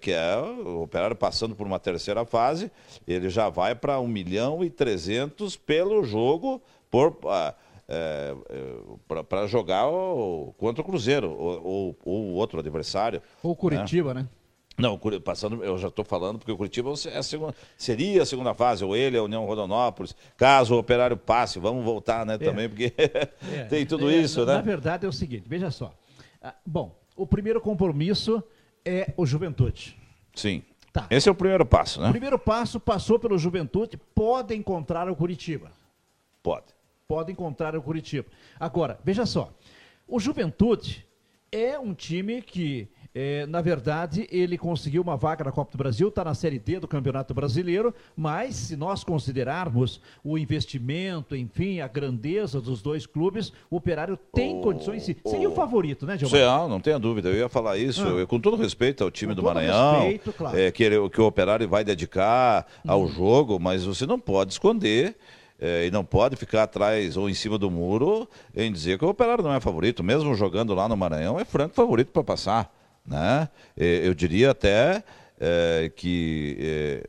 que 0.00 0.12
é 0.12 0.36
o 0.36 0.82
Operário 0.82 1.16
passando 1.16 1.54
por 1.54 1.66
uma 1.66 1.78
terceira 1.78 2.24
fase, 2.24 2.70
ele 3.06 3.28
já 3.28 3.48
vai 3.48 3.74
para 3.74 3.98
1 3.98 4.06
milhão 4.06 4.64
e 4.64 4.70
300 4.70 5.56
pelo 5.56 6.02
jogo 6.04 6.62
por... 6.90 7.18
Ah, 7.26 7.54
é, 7.88 8.34
é 8.48 9.22
para 9.22 9.46
jogar 9.46 9.86
o, 9.86 10.52
contra 10.58 10.82
o 10.82 10.84
Cruzeiro 10.84 11.30
ou, 11.30 11.64
ou, 11.64 11.96
ou 12.04 12.32
outro 12.32 12.58
adversário. 12.58 13.22
Ou 13.44 13.54
Curitiba, 13.54 14.12
né? 14.12 14.22
né? 14.22 14.28
Não, 14.78 14.98
passando, 15.24 15.64
eu 15.64 15.78
já 15.78 15.88
estou 15.88 16.04
falando, 16.04 16.38
porque 16.38 16.52
o 16.52 16.56
Curitiba 16.56 16.92
é 17.06 17.16
a 17.16 17.22
segunda, 17.22 17.54
seria 17.78 18.22
a 18.22 18.26
segunda 18.26 18.52
fase, 18.52 18.84
ou 18.84 18.94
ele, 18.94 19.16
a 19.16 19.22
União 19.22 19.46
Rodonópolis, 19.46 20.14
caso 20.36 20.74
o 20.74 20.78
operário 20.78 21.16
passe, 21.16 21.58
vamos 21.58 21.82
voltar, 21.82 22.26
né, 22.26 22.34
é. 22.34 22.38
também, 22.38 22.68
porque 22.68 22.92
é. 22.98 23.64
tem 23.70 23.86
tudo 23.86 24.10
é, 24.10 24.16
isso, 24.16 24.40
na, 24.40 24.46
né? 24.46 24.54
Na 24.54 24.60
verdade 24.60 25.06
é 25.06 25.08
o 25.08 25.12
seguinte, 25.12 25.44
veja 25.48 25.70
só. 25.70 25.94
Ah, 26.42 26.54
bom, 26.64 26.94
o 27.16 27.26
primeiro 27.26 27.58
compromisso 27.60 28.42
é 28.84 29.14
o 29.16 29.24
Juventude. 29.24 29.96
Sim. 30.34 30.62
Tá. 30.92 31.06
Esse 31.10 31.28
é 31.28 31.32
o 31.32 31.34
primeiro 31.34 31.64
passo, 31.64 32.00
né? 32.00 32.08
O 32.08 32.10
primeiro 32.10 32.38
passo 32.38 32.78
passou 32.78 33.18
pelo 33.18 33.38
Juventude, 33.38 33.98
pode 34.14 34.54
encontrar 34.54 35.10
o 35.10 35.16
Curitiba. 35.16 35.70
Pode. 36.42 36.66
Pode 37.08 37.32
encontrar 37.32 37.74
o 37.74 37.82
Curitiba. 37.82 38.26
Agora, 38.60 38.98
veja 39.02 39.24
só, 39.24 39.52
o 40.06 40.20
Juventude 40.20 41.06
é 41.50 41.78
um 41.78 41.94
time 41.94 42.42
que 42.42 42.88
é, 43.18 43.46
na 43.46 43.62
verdade, 43.62 44.28
ele 44.30 44.58
conseguiu 44.58 45.00
uma 45.00 45.16
vaga 45.16 45.42
na 45.42 45.50
Copa 45.50 45.72
do 45.72 45.78
Brasil, 45.78 46.08
está 46.08 46.22
na 46.22 46.34
Série 46.34 46.58
D 46.58 46.78
do 46.78 46.86
Campeonato 46.86 47.32
Brasileiro, 47.32 47.94
mas 48.14 48.54
se 48.56 48.76
nós 48.76 49.02
considerarmos 49.02 50.02
o 50.22 50.36
investimento, 50.36 51.34
enfim, 51.34 51.80
a 51.80 51.88
grandeza 51.88 52.60
dos 52.60 52.82
dois 52.82 53.06
clubes, 53.06 53.54
o 53.70 53.76
Operário 53.76 54.18
tem 54.34 54.58
oh, 54.58 54.60
condições. 54.60 55.02
Seria 55.02 55.48
oh, 55.48 55.52
o 55.52 55.54
favorito, 55.54 56.04
né, 56.04 56.18
Gilmar? 56.18 56.38
Não, 56.42 56.68
não 56.68 56.78
tenha 56.78 56.98
dúvida. 56.98 57.30
Eu 57.30 57.36
ia 57.36 57.48
falar 57.48 57.78
isso, 57.78 58.06
ah. 58.06 58.10
eu, 58.10 58.26
com 58.26 58.38
todo 58.38 58.54
respeito 58.54 59.02
ao 59.02 59.10
time 59.10 59.34
com 59.34 59.40
do 59.40 59.44
Maranhão, 59.44 60.00
respeito, 60.00 60.34
claro. 60.34 60.58
é, 60.58 60.70
que, 60.70 60.84
ele, 60.84 61.08
que 61.08 61.18
o 61.18 61.24
Operário 61.24 61.66
vai 61.66 61.82
dedicar 61.82 62.66
ao 62.86 63.04
hum. 63.04 63.08
jogo, 63.08 63.58
mas 63.58 63.82
você 63.82 64.04
não 64.04 64.20
pode 64.20 64.52
esconder. 64.52 65.16
É, 65.58 65.86
e 65.86 65.90
não 65.90 66.04
pode 66.04 66.36
ficar 66.36 66.64
atrás 66.64 67.16
ou 67.16 67.30
em 67.30 67.32
cima 67.32 67.56
do 67.56 67.70
muro 67.70 68.28
em 68.54 68.70
dizer 68.70 68.98
que 68.98 69.06
o 69.06 69.08
Operário 69.08 69.42
não 69.42 69.54
é 69.54 69.58
favorito, 69.58 70.04
mesmo 70.04 70.34
jogando 70.34 70.74
lá 70.74 70.86
no 70.86 70.98
Maranhão, 70.98 71.40
é 71.40 71.46
franco 71.46 71.74
favorito 71.74 72.12
para 72.12 72.22
passar. 72.22 72.75
Né? 73.06 73.48
Eu 73.76 74.14
diria 74.14 74.50
até 74.50 75.02
é, 75.38 75.90
que 75.94 77.02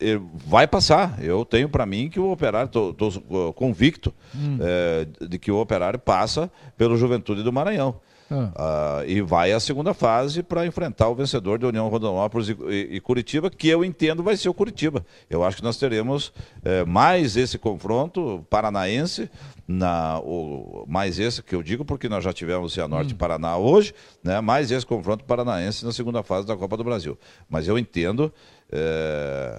é, 0.00 0.18
vai 0.34 0.66
passar. 0.66 1.22
Eu 1.22 1.44
tenho 1.44 1.68
para 1.68 1.86
mim 1.86 2.08
que 2.08 2.20
o 2.20 2.30
Operário, 2.30 2.66
estou 2.66 3.52
convicto 3.54 4.12
hum. 4.34 4.58
é, 4.60 5.06
de 5.26 5.38
que 5.38 5.50
o 5.50 5.58
Operário 5.58 5.98
passa 5.98 6.50
pelo 6.76 6.96
Juventude 6.96 7.42
do 7.42 7.52
Maranhão. 7.52 8.00
Ah. 8.30 9.02
Uh, 9.04 9.10
e 9.10 9.20
vai 9.20 9.52
à 9.52 9.60
segunda 9.60 9.94
fase 9.94 10.42
para 10.42 10.66
enfrentar 10.66 11.08
o 11.08 11.14
vencedor 11.14 11.58
de 11.58 11.66
União 11.66 11.88
Rondonópolis 11.88 12.48
e, 12.48 12.56
e, 12.68 12.96
e, 12.96 13.00
Curitiba, 13.00 13.48
que 13.48 13.68
eu 13.68 13.84
entendo 13.84 14.22
vai 14.22 14.36
ser 14.36 14.48
o 14.48 14.54
Curitiba. 14.54 15.04
Eu 15.30 15.44
acho 15.44 15.58
que 15.58 15.62
nós 15.62 15.76
teremos 15.76 16.32
é, 16.64 16.84
mais 16.84 17.36
esse 17.36 17.56
confronto 17.58 18.44
paranaense, 18.50 19.30
na, 19.66 20.18
o, 20.20 20.84
mais 20.88 21.18
esse 21.18 21.42
que 21.42 21.54
eu 21.54 21.62
digo 21.62 21.84
porque 21.84 22.08
nós 22.08 22.24
já 22.24 22.32
tivemos 22.32 22.72
o 22.72 22.74
Cianorte 22.74 23.14
hum. 23.14 23.16
Paraná 23.16 23.56
hoje, 23.56 23.94
né, 24.22 24.40
mais 24.40 24.70
esse 24.70 24.84
confronto 24.84 25.24
paranaense 25.24 25.84
na 25.84 25.92
segunda 25.92 26.22
fase 26.22 26.46
da 26.46 26.56
Copa 26.56 26.76
do 26.76 26.84
Brasil. 26.84 27.16
Mas 27.48 27.68
eu 27.68 27.78
entendo 27.78 28.32
é, 28.72 29.56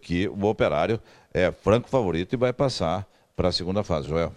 que 0.00 0.28
o 0.28 0.44
Operário 0.44 1.00
é 1.34 1.50
franco 1.50 1.88
favorito 1.88 2.34
e 2.34 2.36
vai 2.36 2.52
passar 2.52 3.06
para 3.34 3.48
a 3.48 3.52
segunda 3.52 3.82
fase, 3.82 4.08
Joel. 4.08 4.32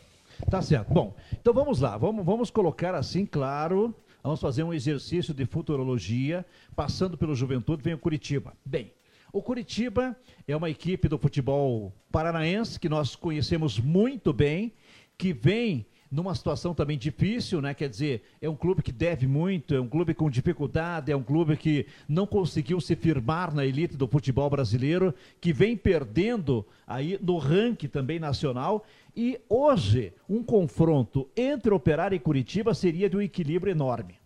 Tá 0.49 0.61
certo. 0.61 0.94
Bom, 0.94 1.16
então 1.34 1.53
vamos 1.53 1.80
lá. 1.80 1.98
Vamos, 1.98 2.26
vamos 2.26 2.49
colocar 2.49 2.95
assim, 2.95 3.26
claro. 3.26 3.94
Vamos 4.24 4.40
fazer 4.40 4.64
um 4.64 4.74
exercício 4.74 5.34
de 5.34 5.45
futurologia. 5.45 6.45
Passando 6.76 7.18
pelo 7.18 7.36
Juventude, 7.36 7.84
vem 7.84 7.94
o 7.94 7.98
Curitiba. 7.98 8.53
Bem, 8.66 8.91
o 9.32 9.41
Curitiba 9.41 10.16
é 10.48 10.56
uma 10.56 10.70
equipe 10.70 11.07
do 11.07 11.18
futebol 11.18 11.94
paranaense 12.11 12.80
que 12.80 12.90
nós 12.90 13.16
conhecemos 13.16 13.80
muito 13.80 14.34
bem, 14.34 14.74
que 15.18 15.34
vem 15.34 15.86
numa 16.11 16.36
situação 16.36 16.73
também 16.73 16.98
difícil, 16.98 17.61
né? 17.61 17.73
Quer 17.73 17.90
dizer, 17.90 18.23
é 18.41 18.49
um 18.49 18.56
clube 18.56 18.81
que 18.81 18.91
deve 18.91 19.27
muito, 19.27 19.73
é 19.73 19.80
um 19.80 19.88
clube 19.88 20.14
com 20.14 20.30
dificuldade, 20.30 21.11
é 21.11 21.15
um 21.15 21.23
clube 21.23 21.56
que 21.56 21.86
não 22.07 22.26
conseguiu 22.26 22.81
se 22.81 22.95
firmar 22.95 23.53
na 23.53 23.65
elite 23.65 23.95
do 23.95 24.07
futebol 24.07 24.49
brasileiro, 24.49 25.14
que 25.40 25.53
vem 25.53 25.77
perdendo 25.77 26.65
aí 26.86 27.19
no 27.22 27.38
ranking 27.38 27.88
também 27.88 28.19
nacional. 28.19 28.86
E 29.15 29.40
hoje, 29.48 30.14
um 30.27 30.44
confronto 30.44 31.27
entre 31.36 31.73
Operário 31.73 32.15
e 32.15 32.19
Curitiba 32.19 32.73
seria 32.73 33.10
de 33.10 33.18
um 33.18 33.22
equilíbrio 33.22 33.72
enorme. 33.72 34.19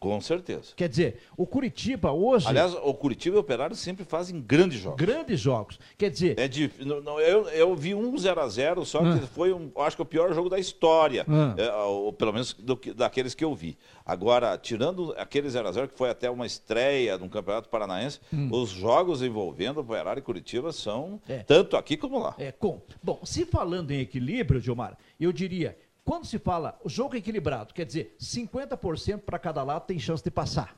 Com 0.00 0.20
certeza. 0.20 0.74
Quer 0.76 0.88
dizer, 0.88 1.22
o 1.36 1.44
Curitiba 1.44 2.12
hoje. 2.12 2.46
Aliás, 2.46 2.72
o 2.72 2.94
Curitiba 2.94 3.34
e 3.34 3.38
o 3.38 3.40
Operário 3.40 3.74
sempre 3.74 4.04
fazem 4.04 4.40
grandes 4.40 4.78
jogos. 4.78 4.96
Grandes 5.04 5.40
jogos. 5.40 5.80
Quer 5.96 6.08
dizer. 6.08 6.38
É 6.38 6.46
de, 6.46 6.70
não, 6.78 7.18
eu, 7.18 7.48
eu 7.48 7.74
vi 7.74 7.96
um 7.96 8.14
0x0, 8.14 8.84
só 8.84 9.00
que 9.00 9.24
ah. 9.24 9.28
foi, 9.34 9.52
um, 9.52 9.72
acho 9.78 9.96
que 9.96 10.02
o 10.02 10.06
pior 10.06 10.32
jogo 10.32 10.48
da 10.48 10.58
história. 10.58 11.26
Ah. 11.28 11.54
É, 11.56 11.72
ou, 11.82 12.12
pelo 12.12 12.32
menos 12.32 12.52
do, 12.52 12.78
daqueles 12.94 13.34
que 13.34 13.44
eu 13.44 13.52
vi. 13.56 13.76
Agora, 14.06 14.56
tirando 14.56 15.12
aquele 15.18 15.48
0x0, 15.48 15.88
que 15.88 15.98
foi 15.98 16.10
até 16.10 16.30
uma 16.30 16.46
estreia 16.46 17.18
no 17.18 17.28
Campeonato 17.28 17.68
Paranaense, 17.68 18.20
hum. 18.32 18.50
os 18.52 18.70
jogos 18.70 19.20
envolvendo 19.20 19.78
o 19.78 19.80
Operário 19.80 20.20
e 20.20 20.22
Curitiba 20.22 20.70
são 20.70 21.20
é. 21.28 21.38
tanto 21.38 21.76
aqui 21.76 21.96
como 21.96 22.20
lá. 22.20 22.36
É, 22.38 22.52
com. 22.52 22.80
Bom, 23.02 23.18
se 23.24 23.44
falando 23.44 23.90
em 23.90 23.98
equilíbrio, 23.98 24.60
Gilmar, 24.60 24.96
eu 25.18 25.32
diria 25.32 25.76
quando 26.08 26.24
se 26.24 26.38
fala 26.38 26.80
o 26.82 26.88
jogo 26.88 27.16
equilibrado, 27.16 27.74
quer 27.74 27.84
dizer, 27.84 28.16
50% 28.18 29.18
para 29.18 29.38
cada 29.38 29.62
lado 29.62 29.84
tem 29.84 29.98
chance 29.98 30.24
de 30.24 30.30
passar. 30.30 30.74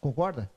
Concorda? 0.00 0.48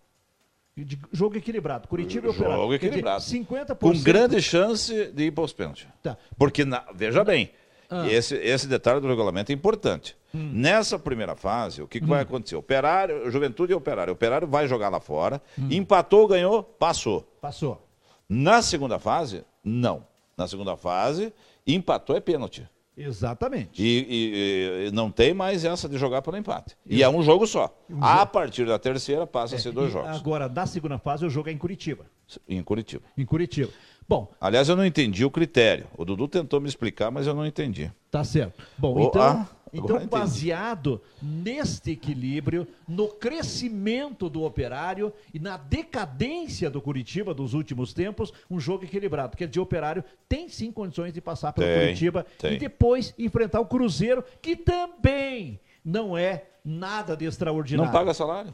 De 0.77 0.99
jogo 1.11 1.35
equilibrado. 1.35 1.87
Curitiba 1.87 2.27
e 2.27 2.29
Operário. 2.29 2.57
Jogo 2.57 2.73
equilibrado. 2.75 3.23
Dizer, 3.23 3.39
50%... 3.39 3.77
Com 3.79 4.03
grande 4.03 4.39
chance 4.39 5.11
de 5.11 5.23
ir 5.23 5.31
para 5.31 5.43
os 5.43 5.51
pênaltis. 5.51 5.87
Tá. 6.03 6.15
Porque, 6.37 6.63
na, 6.63 6.85
veja 6.93 7.23
bem, 7.23 7.49
ah. 7.89 8.07
esse, 8.07 8.35
esse 8.35 8.67
detalhe 8.67 9.01
do 9.01 9.07
regulamento 9.07 9.51
é 9.51 9.55
importante. 9.55 10.15
Hum. 10.31 10.51
Nessa 10.53 10.99
primeira 10.99 11.35
fase, 11.35 11.81
o 11.81 11.87
que, 11.87 11.99
que 11.99 12.05
hum. 12.05 12.09
vai 12.09 12.21
acontecer? 12.21 12.55
Operário, 12.55 13.31
Juventude 13.31 13.73
e 13.73 13.75
Operário. 13.75 14.11
O 14.11 14.13
Operário 14.13 14.47
vai 14.47 14.67
jogar 14.67 14.89
lá 14.89 14.99
fora, 14.99 15.41
hum. 15.57 15.69
empatou, 15.71 16.27
ganhou, 16.27 16.61
passou. 16.61 17.27
Passou. 17.41 17.83
Na 18.29 18.61
segunda 18.61 18.99
fase, 18.99 19.43
não. 19.63 20.05
Na 20.37 20.47
segunda 20.47 20.77
fase, 20.77 21.33
empatou 21.65 22.15
é 22.15 22.19
pênalti. 22.19 22.69
Exatamente. 22.99 23.81
E, 23.81 24.05
e, 24.09 24.87
e, 24.87 24.91
não 24.91 25.09
tem 25.09 25.33
mais 25.33 25.63
essa 25.63 25.87
de 25.87 25.97
jogar 25.97 26.21
pelo 26.21 26.35
empate. 26.35 26.75
E 26.85 27.01
é 27.01 27.09
um 27.09 27.23
jogo 27.23 27.47
só. 27.47 27.73
Um 27.89 28.03
a 28.03 28.19
jogo. 28.19 28.31
partir 28.31 28.65
da 28.65 28.77
terceira 28.77 29.25
passa 29.25 29.55
é, 29.55 29.57
a 29.57 29.61
ser 29.61 29.71
dois 29.71 29.91
jogos. 29.91 30.09
Agora, 30.09 30.49
da 30.49 30.65
segunda 30.65 30.97
fase, 30.97 31.25
o 31.25 31.29
jogo 31.29 31.49
é 31.49 31.51
em 31.51 31.57
Curitiba. 31.57 32.05
Em 32.47 32.61
Curitiba. 32.61 33.03
Em 33.17 33.25
Curitiba. 33.25 33.71
Bom. 34.07 34.27
Aliás, 34.41 34.67
eu 34.67 34.75
não 34.75 34.85
entendi 34.85 35.23
o 35.23 35.29
critério. 35.29 35.85
O 35.95 36.03
Dudu 36.03 36.27
tentou 36.27 36.59
me 36.59 36.67
explicar, 36.67 37.11
mas 37.11 37.27
eu 37.27 37.33
não 37.35 37.45
entendi. 37.45 37.91
Tá 38.09 38.23
certo. 38.23 38.63
Bom, 38.75 38.95
o, 38.95 39.07
então. 39.07 39.21
Ah, 39.21 39.47
então, 39.73 40.05
baseado 40.07 41.01
neste 41.21 41.91
equilíbrio, 41.91 42.67
no 42.87 43.07
crescimento 43.07 44.29
do 44.29 44.43
operário 44.43 45.13
e 45.33 45.39
na 45.39 45.57
decadência 45.57 46.69
do 46.69 46.81
Curitiba 46.81 47.33
dos 47.33 47.53
últimos 47.53 47.93
tempos, 47.93 48.33
um 48.49 48.59
jogo 48.59 48.85
equilibrado. 48.85 49.37
Quer 49.37 49.47
dizer, 49.47 49.59
o 49.59 49.63
operário 49.63 50.03
tem 50.27 50.49
sim 50.49 50.71
condições 50.71 51.13
de 51.13 51.21
passar 51.21 51.53
pelo 51.53 51.67
tem, 51.67 51.79
Curitiba 51.79 52.25
tem. 52.37 52.53
e 52.53 52.57
depois 52.57 53.13
enfrentar 53.17 53.59
o 53.59 53.65
Cruzeiro, 53.65 54.23
que 54.41 54.55
também 54.55 55.59
não 55.83 56.17
é 56.17 56.45
nada 56.63 57.15
de 57.15 57.25
extraordinário. 57.25 57.91
Não 57.91 57.99
paga 57.99 58.13
salário? 58.13 58.53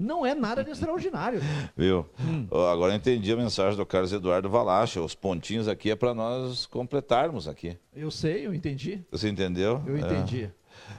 Não 0.00 0.24
é 0.24 0.34
nada 0.34 0.64
de 0.64 0.70
extraordinário. 0.70 1.40
Viu? 1.76 2.06
Hum. 2.18 2.46
Agora 2.72 2.94
eu 2.94 2.96
entendi 2.96 3.30
a 3.30 3.36
mensagem 3.36 3.76
do 3.76 3.84
Carlos 3.84 4.10
Eduardo 4.10 4.48
Valacha. 4.48 5.02
Os 5.02 5.14
pontinhos 5.14 5.68
aqui 5.68 5.90
é 5.90 5.94
para 5.94 6.14
nós 6.14 6.64
completarmos 6.64 7.46
aqui. 7.46 7.76
Eu 7.94 8.10
sei, 8.10 8.46
eu 8.46 8.54
entendi. 8.54 9.04
Você 9.10 9.28
entendeu? 9.28 9.82
Eu 9.86 9.98
entendi. 9.98 10.44
É. 10.44 10.50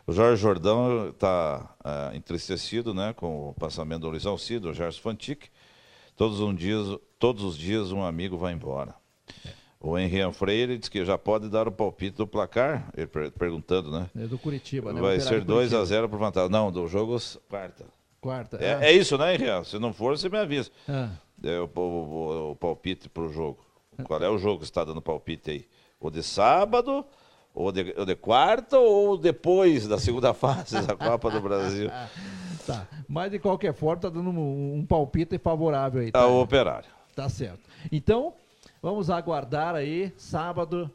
O 0.05 0.13
Jorge 0.13 0.39
Jordão 0.39 1.09
está 1.09 1.75
é, 1.83 2.15
entristecido 2.15 2.93
né, 2.93 3.11
com 3.13 3.49
o 3.49 3.53
passamento 3.55 4.01
do 4.01 4.09
Luiz 4.09 4.25
Alcido, 4.27 4.69
o 4.69 4.73
Gerson 4.73 5.01
Fantic. 5.01 5.45
Todos, 6.15 6.39
um 6.39 6.53
dias, 6.53 6.99
todos 7.17 7.43
os 7.43 7.57
dias 7.57 7.91
um 7.91 8.03
amigo 8.03 8.37
vai 8.37 8.53
embora. 8.53 8.93
É. 9.43 9.49
O 9.79 9.97
Henrique 9.97 10.31
Freire 10.33 10.77
diz 10.77 10.87
que 10.87 11.03
já 11.03 11.17
pode 11.17 11.49
dar 11.49 11.67
o 11.67 11.71
palpite 11.71 12.17
do 12.17 12.27
placar, 12.27 12.91
ele 12.95 13.07
perguntando, 13.31 13.89
né? 13.89 14.07
É 14.15 14.27
do 14.27 14.37
Curitiba, 14.37 14.93
né? 14.93 15.01
Vai 15.01 15.19
ser 15.19 15.43
2 15.43 15.73
a 15.73 15.83
0 15.83 16.07
por 16.07 16.19
vantagem. 16.19 16.51
Não, 16.51 16.71
do 16.71 16.87
jogo 16.87 17.17
quarta. 17.49 17.85
Quarta. 18.21 18.57
É, 18.57 18.75
ah. 18.75 18.85
é 18.85 18.91
isso, 18.91 19.17
né, 19.17 19.33
Henrique? 19.33 19.67
Se 19.67 19.79
não 19.79 19.91
for, 19.91 20.15
você 20.15 20.29
me 20.29 20.37
avisa. 20.37 20.69
Ah. 20.87 21.09
É, 21.43 21.59
o, 21.59 21.67
o, 21.75 22.51
o, 22.51 22.55
palpite 22.55 23.09
para 23.09 23.23
o 23.23 23.33
jogo. 23.33 23.57
Qual 24.03 24.21
é 24.21 24.29
o 24.29 24.37
jogo 24.37 24.59
que 24.59 24.65
está 24.65 24.83
dando 24.83 25.01
palpite 25.01 25.49
aí? 25.49 25.65
O 25.99 26.11
de 26.11 26.21
sábado, 26.21 27.03
ou 27.53 27.71
de, 27.71 27.95
ou 27.97 28.05
de 28.05 28.15
quarta, 28.15 28.77
ou 28.77 29.17
depois 29.17 29.87
da 29.87 29.97
segunda 29.97 30.33
fase 30.35 30.79
da 30.85 30.95
Copa 30.95 31.31
do 31.31 31.41
Brasil? 31.41 31.89
tá. 32.67 32.87
Mas 33.09 33.31
de 33.31 33.39
qualquer 33.39 33.73
forma, 33.73 33.95
está 33.95 34.09
dando 34.09 34.29
um, 34.29 34.75
um, 34.75 34.85
palpite 34.85 35.39
favorável 35.39 36.01
aí. 36.01 36.11
Tá? 36.11 36.19
Ao 36.19 36.39
operário. 36.39 36.89
Tá 37.15 37.27
certo. 37.27 37.67
Então, 37.91 38.35
vamos 38.83 39.09
aguardar 39.09 39.73
aí, 39.73 40.13
sábado, 40.15 40.91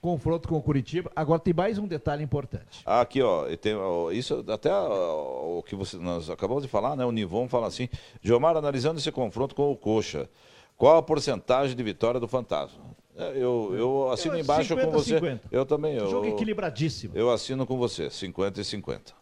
confronto 0.00 0.48
com 0.48 0.56
o 0.56 0.62
Curitiba. 0.62 1.10
Agora 1.14 1.40
tem 1.40 1.54
mais 1.54 1.78
um 1.78 1.86
detalhe 1.86 2.22
importante. 2.22 2.82
Aqui, 2.84 3.22
ó, 3.22 3.44
tem, 3.56 3.74
ó 3.74 4.10
isso 4.10 4.44
até 4.48 4.72
ó, 4.72 5.58
o 5.58 5.62
que 5.62 5.74
você, 5.74 5.96
nós 5.96 6.30
acabamos 6.30 6.62
de 6.62 6.68
falar, 6.68 6.96
né? 6.96 7.04
O 7.04 7.12
Nivon 7.12 7.48
fala 7.48 7.66
assim: 7.66 7.88
Gilmar, 8.22 8.56
analisando 8.56 8.98
esse 8.98 9.10
confronto 9.10 9.54
com 9.54 9.70
o 9.70 9.76
Coxa, 9.76 10.28
qual 10.76 10.96
a 10.96 11.02
porcentagem 11.02 11.74
de 11.74 11.82
vitória 11.82 12.20
do 12.20 12.28
Fantasma? 12.28 12.84
É, 13.16 13.30
eu, 13.30 13.74
eu 13.74 14.10
assino 14.12 14.34
eu, 14.34 14.40
embaixo 14.40 14.68
50, 14.68 14.86
com 14.86 14.92
você. 14.92 15.14
50. 15.14 15.48
Eu 15.50 15.64
também. 15.64 15.96
Eu, 15.96 16.10
jogo 16.10 16.26
equilibradíssimo. 16.26 17.16
Eu 17.16 17.30
assino 17.30 17.66
com 17.66 17.78
você, 17.78 18.10
50 18.10 18.60
e 18.60 18.64
50. 18.64 19.14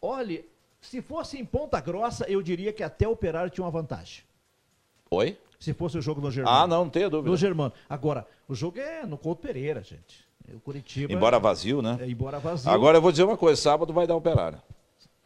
Olhe, 0.00 0.48
Se 0.80 1.00
fosse 1.00 1.38
em 1.38 1.44
Ponta 1.44 1.80
Grossa, 1.80 2.26
eu 2.28 2.40
diria 2.42 2.72
que 2.72 2.82
até 2.82 3.08
o 3.08 3.12
Operário 3.12 3.50
tinha 3.50 3.64
uma 3.64 3.70
vantagem. 3.70 4.22
Oi? 5.10 5.36
Se 5.58 5.72
fosse 5.72 5.96
o 5.98 6.02
jogo 6.02 6.20
no 6.20 6.30
Germano. 6.30 6.56
Ah, 6.56 6.66
não, 6.66 6.84
não 6.84 6.90
tenho 6.90 7.08
dúvida. 7.10 7.30
No 7.30 7.36
Germano. 7.36 7.72
Agora, 7.88 8.26
o 8.48 8.54
jogo 8.54 8.78
é 8.78 9.04
no 9.06 9.16
Couto 9.16 9.42
Pereira, 9.42 9.82
gente. 9.82 10.26
O 10.54 10.60
Curitiba. 10.60 11.12
Embora 11.12 11.38
vazio, 11.38 11.82
né? 11.82 11.98
É, 12.00 12.08
embora 12.08 12.38
vazio. 12.38 12.70
Agora 12.70 12.98
eu 12.98 13.02
vou 13.02 13.10
dizer 13.10 13.24
uma 13.24 13.36
coisa: 13.36 13.60
sábado 13.60 13.92
vai 13.92 14.06
dar 14.06 14.14
operário. 14.14 14.60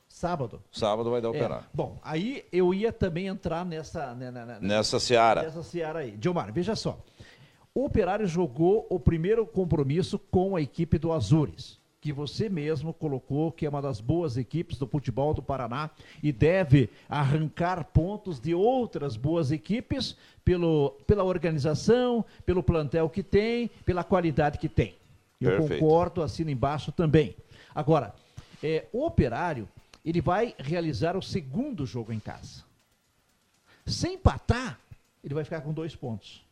Sábado. 0.09 0.63
Sábado 0.71 1.11
vai 1.11 1.21
dar 1.21 1.29
É. 1.29 1.31
operário. 1.31 1.67
Bom, 1.73 1.99
aí 2.03 2.45
eu 2.53 2.73
ia 2.75 2.93
também 2.93 3.27
entrar 3.27 3.65
nessa. 3.65 4.15
né, 4.15 4.31
né, 4.31 4.45
né, 4.45 4.59
Nessa 4.61 5.01
seara. 5.01 5.43
Nessa 5.43 5.63
seara 5.63 6.01
aí. 6.01 6.13
Dilmar, 6.13 6.53
veja 6.53 6.77
só. 6.77 6.99
O 7.75 7.85
Operário 7.85 8.27
jogou 8.27 8.87
o 8.91 8.99
primeiro 9.01 9.47
compromisso 9.47 10.19
com 10.19 10.57
a 10.57 10.61
equipe 10.61 10.99
do 10.99 11.13
Azures, 11.13 11.79
que 12.01 12.13
você 12.13 12.49
mesmo 12.49 12.95
colocou 12.95 13.53
que 13.53 13.67
é 13.67 13.69
uma 13.69 13.83
das 13.83 14.01
boas 14.01 14.37
equipes 14.37 14.79
do 14.79 14.87
futebol 14.87 15.35
do 15.35 15.43
Paraná 15.43 15.91
e 16.23 16.33
deve 16.33 16.89
arrancar 17.09 17.85
pontos 17.85 18.41
de 18.41 18.55
outras 18.55 19.17
boas 19.17 19.51
equipes 19.51 20.17
pelo, 20.45 20.97
pela 21.07 21.25
organização, 21.25 22.25
pelo 22.47 22.63
plantel 22.63 23.11
que 23.11 23.23
tem, 23.23 23.69
pela 23.85 24.03
qualidade 24.03 24.59
que 24.59 24.69
tem. 24.69 24.97
Eu 25.41 25.51
Perfeito. 25.51 25.81
concordo, 25.81 26.23
assino 26.23 26.51
embaixo 26.51 26.91
também. 26.91 27.37
Agora, 27.75 28.15
é, 28.63 28.87
o 28.93 29.05
Operário, 29.05 29.69
ele 30.05 30.21
vai 30.21 30.55
realizar 30.59 31.17
o 31.17 31.23
segundo 31.23 31.85
jogo 31.85 32.13
em 32.13 32.21
casa. 32.21 32.65
Se 33.87 34.09
empatar, 34.09 34.79
ele 35.23 35.35
vai 35.35 35.45
ficar 35.45 35.61
com 35.61 35.73
dois 35.73 35.95
pontos. 35.95 36.43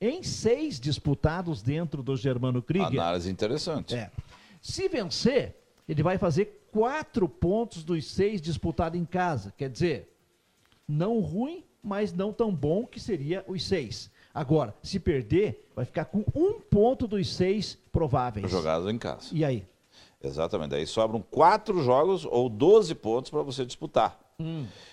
Em 0.00 0.22
seis 0.22 0.80
disputados 0.80 1.62
dentro 1.62 2.02
do 2.02 2.16
Germano 2.16 2.60
Krieger. 2.60 3.00
Análise 3.00 3.30
interessante. 3.30 3.94
É. 3.94 4.10
Se 4.62 4.88
vencer, 4.88 5.56
ele 5.88 6.02
vai 6.02 6.16
fazer 6.16 6.68
quatro 6.70 7.28
pontos 7.28 7.82
dos 7.82 8.06
seis 8.06 8.40
disputados 8.40 8.98
em 8.98 9.04
casa. 9.04 9.52
Quer 9.58 9.68
dizer, 9.68 10.16
não 10.88 11.18
ruim, 11.20 11.64
mas 11.82 12.12
não 12.12 12.32
tão 12.32 12.54
bom 12.54 12.86
que 12.86 13.00
seria 13.00 13.44
os 13.48 13.66
seis. 13.66 14.10
Agora, 14.32 14.74
se 14.82 15.00
perder, 15.00 15.68
vai 15.74 15.84
ficar 15.84 16.04
com 16.06 16.24
um 16.34 16.60
ponto 16.60 17.08
dos 17.08 17.28
seis 17.28 17.76
prováveis. 17.90 18.50
Jogados 18.50 18.88
em 18.88 18.96
casa. 18.96 19.28
E 19.32 19.44
aí? 19.44 19.66
Exatamente. 20.22 20.70
Daí 20.70 20.86
sobram 20.86 21.20
quatro 21.20 21.82
jogos 21.82 22.24
ou 22.24 22.48
12 22.48 22.94
pontos 22.94 23.30
para 23.30 23.42
você 23.42 23.66
disputar. 23.66 24.18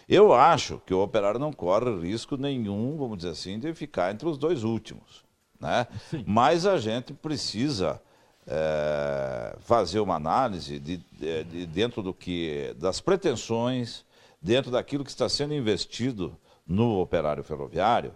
Eu 0.08 0.34
acho 0.34 0.82
que 0.86 0.94
o 0.94 1.02
Operário 1.02 1.40
não 1.40 1.52
corre 1.52 1.90
risco 2.00 2.38
nenhum, 2.38 2.98
vamos 2.98 3.18
dizer 3.18 3.32
assim, 3.32 3.58
de 3.58 3.74
ficar 3.74 4.12
entre 4.12 4.28
os 4.28 4.38
dois 4.38 4.64
últimos. 4.64 5.24
Né? 5.60 5.88
Sim. 6.10 6.24
Mas 6.28 6.66
a 6.66 6.78
gente 6.78 7.14
precisa 7.14 8.02
eh, 8.52 9.56
fazer 9.62 10.00
uma 10.00 10.16
análise 10.16 10.80
de, 10.80 10.98
de- 10.98 11.44
de 11.44 11.66
dentro 11.68 12.02
do 12.02 12.14
que 12.14 12.74
das 12.80 13.00
pretensões, 13.00 14.04
dentro 14.42 14.72
daquilo 14.72 15.04
que 15.04 15.12
está 15.12 15.30
sendo 15.30 15.54
investido 15.54 16.36
no 16.66 17.00
Operário 17.00 17.44
Ferroviário, 17.44 18.12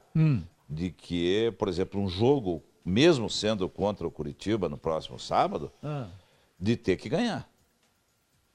de 0.68 0.90
que, 0.90 1.54
por 1.60 1.68
exemplo, 1.68 2.02
um 2.02 2.10
jogo, 2.10 2.64
mesmo 2.84 3.30
sendo 3.30 3.70
contra 3.70 4.08
o 4.08 4.12
Curitiba 4.12 4.68
no 4.68 4.78
próximo 4.78 5.20
sábado, 5.20 5.72
Ah, 5.84 6.08
de 6.60 6.76
ter 6.76 6.98
que 6.98 7.10
ganhar. 7.10 7.48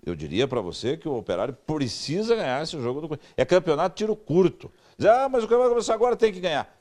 Eu 0.04 0.14
diria 0.16 0.48
para 0.48 0.60
você 0.60 0.96
que 0.96 1.08
o 1.08 1.16
Operário 1.16 1.52
precisa 1.66 2.34
ganhar 2.34 2.62
esse 2.62 2.80
jogo 2.80 3.00
do 3.00 3.08
Corinthians. 3.08 3.32
É 3.36 3.44
campeonato 3.44 3.96
tiro 3.96 4.16
curto. 4.16 4.70
Diz, 4.96 5.06
ah, 5.08 5.28
mas 5.28 5.42
o 5.44 5.46
campeonato 5.46 5.68
vai 5.68 5.74
começar 5.76 5.94
agora, 5.94 6.16
tem 6.16 6.32
que 6.32 6.40
ganhar. 6.40 6.74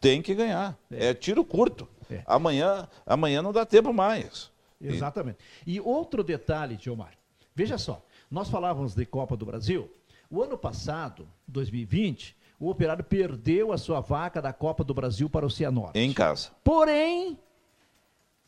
Tem 0.00 0.20
que 0.22 0.34
ganhar. 0.34 0.76
É, 0.90 1.12
tiro 1.14 1.44
curto. 1.44 1.86
É. 2.12 2.22
Amanhã, 2.26 2.88
amanhã 3.06 3.42
não 3.42 3.52
dá 3.52 3.64
tempo 3.64 3.92
mais. 3.92 4.50
Exatamente. 4.80 5.38
E 5.66 5.80
outro 5.80 6.24
detalhe, 6.24 6.76
Gilmar. 6.80 7.12
Veja 7.54 7.78
só, 7.78 8.04
nós 8.30 8.48
falávamos 8.48 8.94
de 8.94 9.04
Copa 9.04 9.36
do 9.36 9.46
Brasil. 9.46 9.90
O 10.30 10.42
ano 10.42 10.56
passado, 10.56 11.28
2020, 11.46 12.36
o 12.58 12.70
Operário 12.70 13.04
perdeu 13.04 13.72
a 13.72 13.78
sua 13.78 14.00
vaca 14.00 14.40
da 14.40 14.52
Copa 14.52 14.82
do 14.82 14.94
Brasil 14.94 15.28
para 15.28 15.44
o 15.44 15.50
Cianorte. 15.50 15.98
Em 15.98 16.12
casa. 16.12 16.50
Porém, 16.64 17.38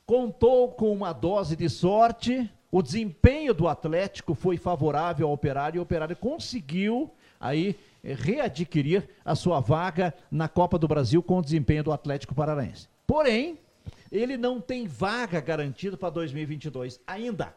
contou 0.06 0.72
com 0.72 0.92
uma 0.92 1.12
dose 1.12 1.54
de 1.54 1.68
sorte. 1.68 2.50
O 2.70 2.82
desempenho 2.82 3.52
do 3.52 3.68
Atlético 3.68 4.34
foi 4.34 4.56
favorável 4.56 5.26
ao 5.26 5.34
Operário 5.34 5.78
e 5.78 5.80
o 5.80 5.82
Operário 5.82 6.16
conseguiu 6.16 7.12
aí 7.38 7.78
eh, 8.02 8.14
readquirir 8.14 9.08
a 9.24 9.34
sua 9.34 9.60
vaga 9.60 10.14
na 10.30 10.48
Copa 10.48 10.78
do 10.78 10.88
Brasil 10.88 11.22
com 11.22 11.38
o 11.38 11.42
desempenho 11.42 11.84
do 11.84 11.92
Atlético 11.92 12.34
Paranaense. 12.34 12.88
Porém, 13.06 13.58
ele 14.10 14.36
não 14.36 14.60
tem 14.60 14.86
vaga 14.86 15.40
garantida 15.40 15.96
para 15.96 16.10
2022 16.10 17.00
ainda. 17.06 17.54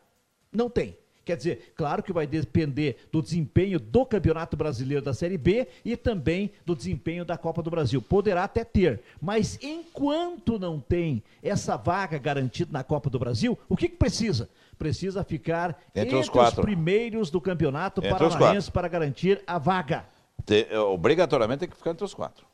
Não 0.51 0.69
tem. 0.69 0.97
Quer 1.23 1.35
dizer, 1.35 1.73
claro 1.75 2.01
que 2.01 2.13
vai 2.13 2.25
depender 2.25 3.05
do 3.11 3.21
desempenho 3.21 3.81
do 3.81 4.05
Campeonato 4.05 4.55
Brasileiro 4.55 5.03
da 5.03 5.13
Série 5.13 5.37
B 5.37 5.67
e 5.83 5.97
também 5.97 6.53
do 6.65 6.73
desempenho 6.73 7.25
da 7.25 7.37
Copa 7.37 7.61
do 7.61 7.69
Brasil. 7.69 8.01
Poderá 8.01 8.45
até 8.45 8.63
ter, 8.63 9.01
mas 9.21 9.59
enquanto 9.61 10.57
não 10.57 10.79
tem 10.79 11.21
essa 11.43 11.75
vaga 11.75 12.17
garantida 12.17 12.71
na 12.71 12.81
Copa 12.81 13.09
do 13.09 13.19
Brasil, 13.19 13.59
o 13.67 13.75
que, 13.75 13.89
que 13.89 13.97
precisa? 13.97 14.49
Precisa 14.79 15.21
ficar 15.21 15.77
Entre 15.93 16.15
os 16.15 16.29
quatro. 16.29 16.61
primeiros 16.61 17.29
do 17.29 17.41
Campeonato 17.41 17.99
Entre 17.99 18.23
os 18.25 18.33
Paranaense 18.33 18.71
para 18.71 18.87
garantir 18.87 19.43
a 19.45 19.57
vaga. 19.57 20.05
Te- 20.45 20.73
obrigatoriamente 20.77 21.59
tem 21.59 21.69
que 21.69 21.75
ficar 21.75 21.91
entre 21.91 22.05
os 22.05 22.13
quatro. 22.13 22.45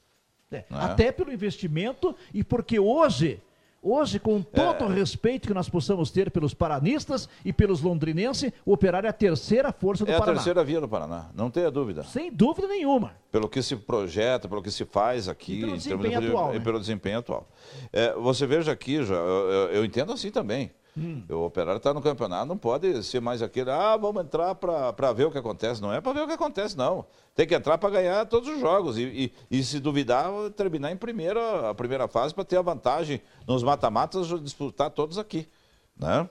É, 0.58 0.66
é? 0.70 0.76
Até 0.76 1.12
pelo 1.12 1.32
investimento 1.32 2.16
e 2.34 2.44
porque 2.44 2.80
hoje, 2.80 3.40
hoje, 3.82 4.20
com 4.20 4.42
todo 4.42 4.86
o 4.86 4.88
respeito 4.88 5.48
que 5.48 5.54
nós 5.54 5.68
possamos 5.68 6.10
ter 6.12 6.32
pelos 6.32 6.54
paranistas 6.54 7.28
e 7.44 7.52
pelos 7.52 7.82
londrinenses, 7.82 8.52
o 8.66 8.72
Operário 8.74 9.08
é 9.08 9.10
a 9.10 9.14
terceira 9.14 9.72
força 9.74 10.06
do 10.06 10.12
É 10.12 10.16
a 10.16 10.20
Paraná. 10.20 10.36
terceira 10.38 10.64
via 10.64 10.80
do 10.80 10.88
Paraná, 10.88 11.30
não 11.36 11.50
tenha 11.52 11.70
dúvida. 11.70 12.04
Sem 12.04 12.32
dúvida 12.32 12.68
nenhuma. 12.68 13.12
Pelo 13.32 13.50
que 13.50 13.62
se 13.62 13.76
projeta, 13.76 14.48
pelo 14.48 14.62
que 14.62 14.72
se 14.72 14.86
faz 14.86 15.28
aqui. 15.28 15.54
E 15.56 15.60
pelo 15.62 15.76
em 15.76 15.80
termos 15.80 15.84
desempenho 16.04 16.22
de- 16.22 16.28
atual, 16.28 16.56
e 16.56 16.60
né? 16.60 16.64
pelo 16.64 16.80
desempenho 16.80 17.20
atual. 17.20 17.48
É, 17.92 18.14
você 18.14 18.46
veja 18.46 18.72
aqui, 18.72 19.04
já, 19.04 19.16
eu, 19.16 19.50
eu- 19.52 19.70
eu 19.72 19.86
entendo 19.86 20.14
assim 20.14 20.30
também. 20.32 20.72
Hum. 20.98 21.24
O 21.30 21.46
operário 21.46 21.78
está 21.78 21.94
no 21.94 22.02
campeonato, 22.02 22.46
não 22.46 22.58
pode 22.58 23.04
ser 23.04 23.20
mais 23.20 23.42
aquele, 23.42 23.72
ah, 23.72 23.98
vamos 23.98 24.24
entrar 24.24 24.54
para 24.56 25.12
ver 25.14 25.26
o 25.26 25.32
que 25.32 25.38
acontece. 25.38 25.82
Não 25.82 25.92
é 25.92 26.00
para 26.00 26.14
ver 26.14 26.22
o 26.22 26.28
que 26.28 26.34
acontece, 26.34 26.78
não. 26.78 27.06
Tem 27.36 27.48
que 27.48 27.56
entrar 27.56 27.78
para 27.80 27.90
ganhar 27.90 28.26
todos 28.28 28.48
os 28.48 28.60
jogos. 28.60 28.98
E, 28.98 29.02
e- 29.50 29.58
e, 29.60 29.64
se 29.64 29.80
duvidar, 29.80 30.30
terminar 30.56 30.92
em 30.92 30.98
primeira, 30.98 31.72
a 31.72 31.74
primeira 31.74 32.08
fase 32.08 32.34
para 32.34 32.44
ter 32.44 32.58
a 32.58 32.62
vantagem 32.62 33.20
nos 33.48 33.64
mata-matas, 33.64 34.28
disputar 34.44 34.92
todos 34.92 35.18
aqui. 35.18 35.48
Né? 35.98 36.30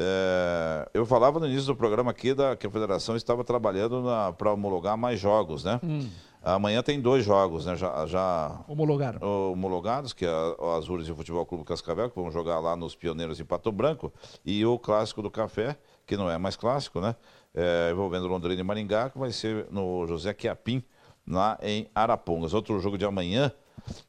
É, 0.00 0.88
eu 0.94 1.04
falava 1.04 1.40
no 1.40 1.46
início 1.46 1.66
do 1.66 1.76
programa 1.76 2.10
aqui 2.12 2.32
da, 2.32 2.54
que 2.56 2.66
a 2.66 2.70
federação 2.70 3.16
estava 3.16 3.42
trabalhando 3.42 4.04
para 4.38 4.52
homologar 4.52 4.96
mais 4.96 5.18
jogos, 5.18 5.64
né? 5.64 5.80
Hum. 5.82 6.08
Amanhã 6.54 6.82
tem 6.82 7.00
dois 7.00 7.24
jogos, 7.24 7.66
né? 7.66 7.76
Já, 7.76 8.06
já 8.06 8.60
Homologaram. 8.66 9.20
homologados, 9.52 10.12
que 10.12 10.24
é 10.24 10.30
o 10.58 10.70
Azures 10.76 11.06
e 11.06 11.12
o 11.12 11.16
Futebol 11.16 11.44
Clube 11.44 11.64
Cascavel, 11.64 12.08
que 12.08 12.16
vão 12.16 12.30
jogar 12.30 12.58
lá 12.58 12.74
nos 12.74 12.94
Pioneiros 12.94 13.38
em 13.38 13.44
Pato 13.44 13.70
Branco, 13.70 14.12
e 14.44 14.64
o 14.64 14.78
Clássico 14.78 15.20
do 15.20 15.30
Café, 15.30 15.76
que 16.06 16.16
não 16.16 16.30
é 16.30 16.38
mais 16.38 16.56
clássico, 16.56 17.00
né? 17.00 17.14
É, 17.54 17.90
envolvendo 17.90 18.26
Londrina 18.26 18.60
e 18.60 18.64
Maringá, 18.64 19.10
que 19.10 19.18
vai 19.18 19.30
ser 19.30 19.66
no 19.70 20.06
José 20.06 20.32
Quiapim, 20.32 20.82
lá 21.26 21.58
em 21.62 21.86
Arapongas. 21.94 22.54
Outro 22.54 22.78
jogo 22.80 22.96
de 22.96 23.04
amanhã, 23.04 23.52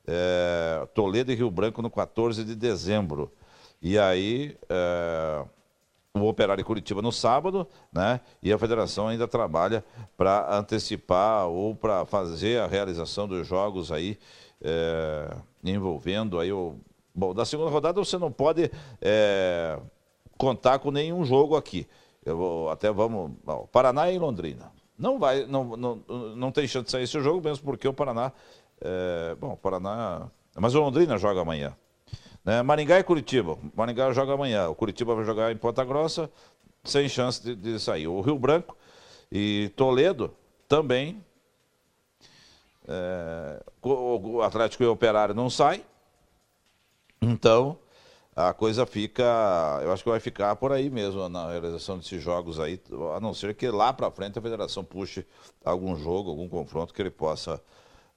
é, 0.07 0.87
Toledo 0.93 1.31
e 1.31 1.35
Rio 1.35 1.51
Branco 1.51 1.81
no 1.81 1.89
14 1.89 2.45
de 2.45 2.55
dezembro. 2.55 3.31
E 3.81 3.97
aí, 3.99 4.57
é, 4.69 5.45
o 6.15 6.27
Operário 6.27 6.65
Curitiba 6.65 7.01
no 7.01 7.11
sábado, 7.11 7.67
né? 7.93 8.19
E 8.41 8.51
a 8.51 8.57
federação 8.57 9.07
ainda 9.07 9.27
trabalha 9.27 9.83
para 10.17 10.57
antecipar 10.57 11.47
ou 11.47 11.75
para 11.75 12.05
fazer 12.05 12.59
a 12.59 12.67
realização 12.67 13.27
dos 13.27 13.45
jogos 13.45 13.91
aí 13.91 14.17
é, 14.61 15.35
envolvendo 15.63 16.39
aí 16.39 16.51
o 16.51 16.75
bom 17.13 17.33
da 17.33 17.45
segunda 17.45 17.69
rodada 17.69 18.03
você 18.03 18.17
não 18.17 18.31
pode 18.31 18.71
é, 19.01 19.79
contar 20.37 20.79
com 20.79 20.89
nenhum 20.89 21.23
jogo 21.23 21.55
aqui. 21.55 21.87
Eu 22.25 22.37
vou, 22.37 22.69
até 22.69 22.91
vamos 22.91 23.31
Paraná 23.71 24.11
e 24.11 24.17
Londrina. 24.17 24.71
Não 24.97 25.17
vai, 25.17 25.45
não, 25.45 25.77
não, 25.77 25.95
não 26.35 26.51
tem 26.51 26.67
chance 26.67 26.85
de 26.85 26.91
sair 26.91 27.03
esse 27.03 27.19
jogo 27.21 27.41
mesmo 27.41 27.63
porque 27.63 27.87
o 27.87 27.93
Paraná, 27.93 28.33
é, 28.81 29.35
bom, 29.39 29.53
o 29.53 29.57
Paraná, 29.57 30.29
mas 30.57 30.75
o 30.75 30.79
Londrina 30.79 31.17
joga 31.17 31.41
amanhã. 31.41 31.73
Né? 32.43 32.61
Maringá 32.61 32.99
e 32.99 33.03
Curitiba. 33.03 33.57
Maringá 33.75 34.11
joga 34.11 34.33
amanhã. 34.33 34.69
O 34.69 34.75
Curitiba 34.75 35.15
vai 35.15 35.25
jogar 35.25 35.51
em 35.51 35.57
Ponta 35.57 35.83
Grossa, 35.83 36.29
sem 36.83 37.07
chance 37.09 37.43
de, 37.43 37.55
de 37.55 37.79
sair. 37.79 38.07
O 38.07 38.21
Rio 38.21 38.37
Branco 38.37 38.77
e 39.31 39.71
Toledo 39.75 40.33
também. 40.67 41.23
É, 42.87 43.63
o 43.83 44.41
Atlético 44.41 44.83
e 44.83 44.87
o 44.87 44.91
Operário 44.91 45.35
não 45.35 45.49
sai. 45.49 45.83
Então, 47.21 47.77
a 48.35 48.53
coisa 48.53 48.85
fica. 48.85 49.23
Eu 49.83 49.91
acho 49.91 50.03
que 50.03 50.09
vai 50.09 50.19
ficar 50.19 50.55
por 50.55 50.71
aí 50.71 50.89
mesmo 50.89 51.27
na 51.27 51.51
realização 51.51 51.97
desses 51.97 52.21
jogos 52.21 52.59
aí, 52.59 52.81
a 53.15 53.19
não 53.19 53.33
ser 53.33 53.53
que 53.53 53.67
lá 53.69 53.91
para 53.91 54.09
frente 54.09 54.39
a 54.39 54.41
federação 54.41 54.83
puxe 54.83 55.25
algum 55.63 55.95
jogo, 55.95 56.29
algum 56.29 56.47
confronto 56.47 56.93
que 56.93 57.01
ele 57.01 57.11
possa 57.11 57.61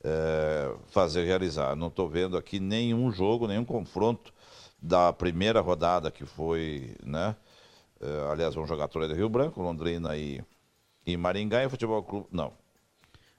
é, 0.05 0.75
fazer 0.89 1.25
realizar. 1.25 1.77
Não 1.77 1.89
estou 1.89 2.09
vendo 2.09 2.37
aqui 2.37 2.59
nenhum 2.59 3.11
jogo, 3.11 3.47
nenhum 3.47 3.65
confronto 3.65 4.33
da 4.81 5.13
primeira 5.13 5.61
rodada 5.61 6.11
que 6.11 6.25
foi, 6.25 6.97
né? 7.05 7.37
É, 8.01 8.31
aliás, 8.31 8.55
vão 8.55 8.67
jogar 8.67 8.89
Toledo 8.89 9.15
e 9.15 9.17
Rio 9.17 9.29
Branco, 9.29 9.63
Londrina 9.63 10.17
e, 10.17 10.43
E 11.07 11.17
Maringá 11.17 11.63
e 11.65 11.69
Futebol 11.69 12.03
Clube. 12.03 12.27
Não. 12.33 12.53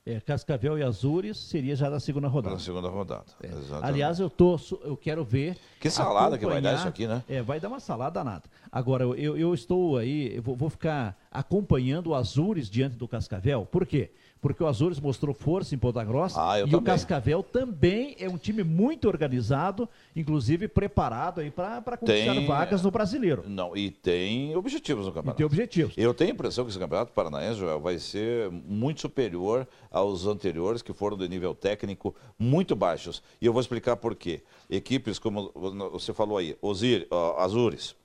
É, 0.06 0.20
Cascavel 0.20 0.78
e 0.78 0.84
Azures 0.84 1.38
seria 1.38 1.78
já 1.78 1.90
na 1.90 1.98
segunda 1.98 2.28
rodada. 2.28 2.56
Na 2.56 2.60
segunda 2.60 2.90
rodada. 2.90 3.26
É. 3.42 3.50
Aliás, 3.82 4.20
eu 4.20 4.30
tô, 4.30 4.60
eu 4.84 4.98
quero 4.98 5.24
ver. 5.24 5.58
Que 5.80 5.90
salada 5.90 6.38
que 6.38 6.46
vai 6.46 6.62
dar 6.62 6.76
isso 6.76 6.88
aqui, 6.88 7.08
né? 7.08 7.24
É, 7.28 7.42
vai 7.42 7.58
dar 7.58 7.70
uma 7.70 7.80
salada 7.80 8.12
danada. 8.16 8.44
Agora, 8.70 9.06
eu, 9.06 9.38
eu 9.38 9.54
estou 9.54 9.98
aí, 9.98 10.36
eu 10.36 10.42
vou, 10.42 10.58
vou 10.58 10.70
ficar 10.70 11.18
acompanhando 11.32 12.08
o 12.08 12.16
Azures 12.16 12.70
diante 12.70 12.98
do 12.98 13.08
Cascavel. 13.08 13.66
Por 13.66 13.86
quê? 13.86 14.12
porque 14.12 14.23
o 14.64 14.68
Azures 14.68 15.00
mostrou 15.00 15.34
força 15.34 15.74
em 15.74 15.78
Ponta 15.78 16.04
Grossa 16.04 16.40
ah, 16.40 16.60
e 16.60 16.64
também. 16.64 16.80
o 16.80 16.82
Cascavel 16.82 17.44
também 17.44 18.16
é 18.20 18.28
um 18.28 18.38
time 18.38 18.64
muito 18.64 19.08
organizado, 19.08 19.88
inclusive 20.16 20.68
preparado 20.68 21.40
aí 21.40 21.50
para 21.50 21.82
conquistar 21.98 22.34
tem... 22.34 22.46
vagas 22.46 22.82
no 22.82 22.92
Brasileiro. 22.92 23.44
Não, 23.48 23.76
e 23.78 23.90
tem 23.90 24.56
objetivos 24.56 25.06
no 25.06 25.12
campeonato. 25.12 25.38
E 25.38 25.38
tem 25.38 25.46
objetivos. 25.46 25.94
Eu 25.98 26.14
tenho 26.14 26.32
a 26.32 26.34
impressão 26.34 26.66
que 26.66 26.72
esse 26.72 26.80
campeonato 26.80 27.14
paranaense 27.14 27.60
Joel, 27.60 27.80
vai 27.80 27.98
ser 28.00 28.52
muito 28.52 29.02
superior 29.02 29.68
aos 29.90 30.26
anteriores 30.26 30.82
que 30.82 30.92
foram 30.92 31.16
de 31.16 31.28
nível 31.30 31.56
técnico 31.56 32.16
muito 32.38 32.76
baixos. 32.76 33.22
E 33.40 33.46
eu 33.46 33.54
vou 33.54 33.62
explicar 33.62 33.96
por 33.96 34.16
quê. 34.16 34.42
Equipes 34.70 35.20
como 35.20 35.52
você 35.92 36.14
falou 36.14 36.38
aí, 36.38 36.58
Osir, 36.62 37.08
uh, 37.12 37.40
Azures, 37.40 37.96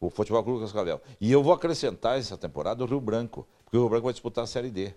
o 0.00 0.10
Futebol 0.10 0.42
Clube 0.42 0.60
Cascavel. 0.60 1.00
E 1.20 1.30
eu 1.30 1.42
vou 1.42 1.52
acrescentar 1.52 2.18
essa 2.18 2.36
temporada 2.36 2.82
o 2.82 2.86
Rio 2.86 3.00
Branco, 3.00 3.46
porque 3.64 3.76
o 3.76 3.80
Rio 3.80 3.88
Branco 3.88 4.04
vai 4.04 4.12
disputar 4.12 4.44
a 4.44 4.46
Série 4.46 4.70
D. 4.70 4.94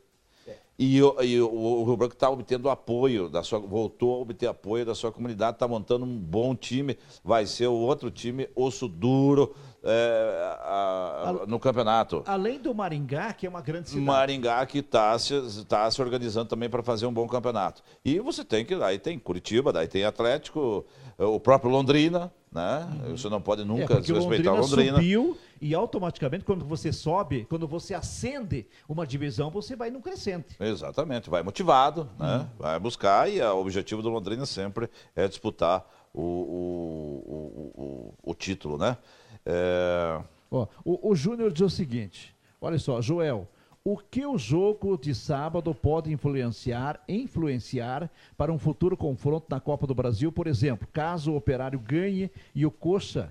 E, 0.80 0.96
e 0.96 1.42
o, 1.42 1.84
Rio 1.84 1.98
Branco 1.98 2.14
está 2.14 2.30
obtendo 2.30 2.70
apoio, 2.70 3.28
da 3.28 3.44
sua, 3.44 3.60
voltou 3.60 4.16
a 4.16 4.20
obter 4.20 4.48
apoio 4.48 4.86
da 4.86 4.96
sua 4.96 5.12
comunidade, 5.12 5.58
está 5.58 5.68
montando 5.68 6.06
um 6.06 6.18
bom 6.18 6.56
time, 6.56 6.98
vai 7.22 7.46
ser 7.46 7.68
o 7.68 7.74
outro 7.74 8.10
time 8.10 8.48
osso 8.56 8.88
duro 8.88 9.54
é, 9.84 10.56
a, 10.62 11.30
a, 11.42 11.46
no 11.46 11.60
campeonato. 11.60 12.24
Além 12.26 12.60
do 12.60 12.74
Maringá, 12.74 13.34
que 13.34 13.46
é 13.46 13.50
uma 13.50 13.60
grande 13.60 13.90
cidade. 13.90 14.06
Maringá 14.06 14.66
que 14.66 14.78
está 14.78 15.20
se, 15.20 15.66
tá 15.66 15.92
se 15.92 16.02
organizando 16.02 16.48
também 16.48 16.70
para 16.70 16.82
fazer 16.82 17.06
um 17.06 17.14
bom 17.14 17.28
campeonato. 17.28 17.84
E 18.06 18.18
você 18.22 18.46
tem 18.46 18.64
que, 18.64 18.74
aí 18.76 18.98
tem 18.98 19.20
Curitiba, 19.20 19.74
daí 19.74 19.88
tem 19.90 20.06
Atlético, 20.06 20.86
o 21.18 21.42
próprio 21.42 21.70
Londrina, 21.70 22.32
né? 22.52 22.88
Uhum. 23.06 23.18
Você 23.18 23.30
não 23.30 23.42
pode 23.42 23.64
nunca 23.64 23.96
é, 23.96 24.00
desrespeitar 24.00 24.54
o 24.54 24.62
Londrina. 24.62 24.98
Subiu 24.98 25.38
e 25.62 25.74
automaticamente, 25.76 26.44
quando 26.46 26.66
você 26.66 26.92
sobe, 26.92 27.46
quando 27.50 27.68
você 27.68 27.94
ascende 27.94 28.66
uma 28.88 29.06
divisão, 29.06 29.50
você 29.50 29.76
vai 29.76 29.90
no 29.92 30.02
crescente. 30.02 30.56
Exatamente, 30.60 31.30
vai 31.30 31.44
motivado, 31.44 32.10
né? 32.18 32.38
Uhum. 32.38 32.48
Vai 32.58 32.80
buscar 32.80 33.30
e 33.30 33.42
o 33.42 33.58
objetivo 33.58 34.02
do 34.02 34.10
Londrina 34.10 34.46
sempre 34.46 34.90
é 35.16 35.28
disputar 35.28 35.86
o, 36.14 36.22
o, 36.22 37.24
o, 37.28 37.82
o, 37.82 38.32
o 38.32 38.34
título, 38.34 38.78
né? 38.78 38.98
É... 39.46 40.20
Ó, 40.50 40.68
o, 40.84 41.12
o 41.12 41.16
Júnior 41.16 41.52
diz 41.52 41.62
o 41.62 41.70
seguinte: 41.70 42.36
olha 42.60 42.80
só, 42.80 43.02
Joel. 43.02 43.48
O 43.84 43.98
que 43.98 44.26
o 44.26 44.38
jogo 44.38 44.98
de 44.98 45.16
sábado 45.16 45.74
pode 45.74 46.12
influenciar, 46.12 47.02
influenciar 47.08 48.12
para 48.38 48.52
um 48.52 48.60
futuro 48.60 48.98
confronto 48.98 49.48
na 49.50 49.60
Copa 49.60 49.88
do 49.88 49.96
Brasil? 49.96 50.32
Por 50.32 50.48
exemplo, 50.48 50.88
caso 50.92 51.32
o 51.32 51.38
Operário 51.38 51.80
ganhe 51.80 52.30
e 52.54 52.66
o 52.66 52.72
Coxa 52.72 53.30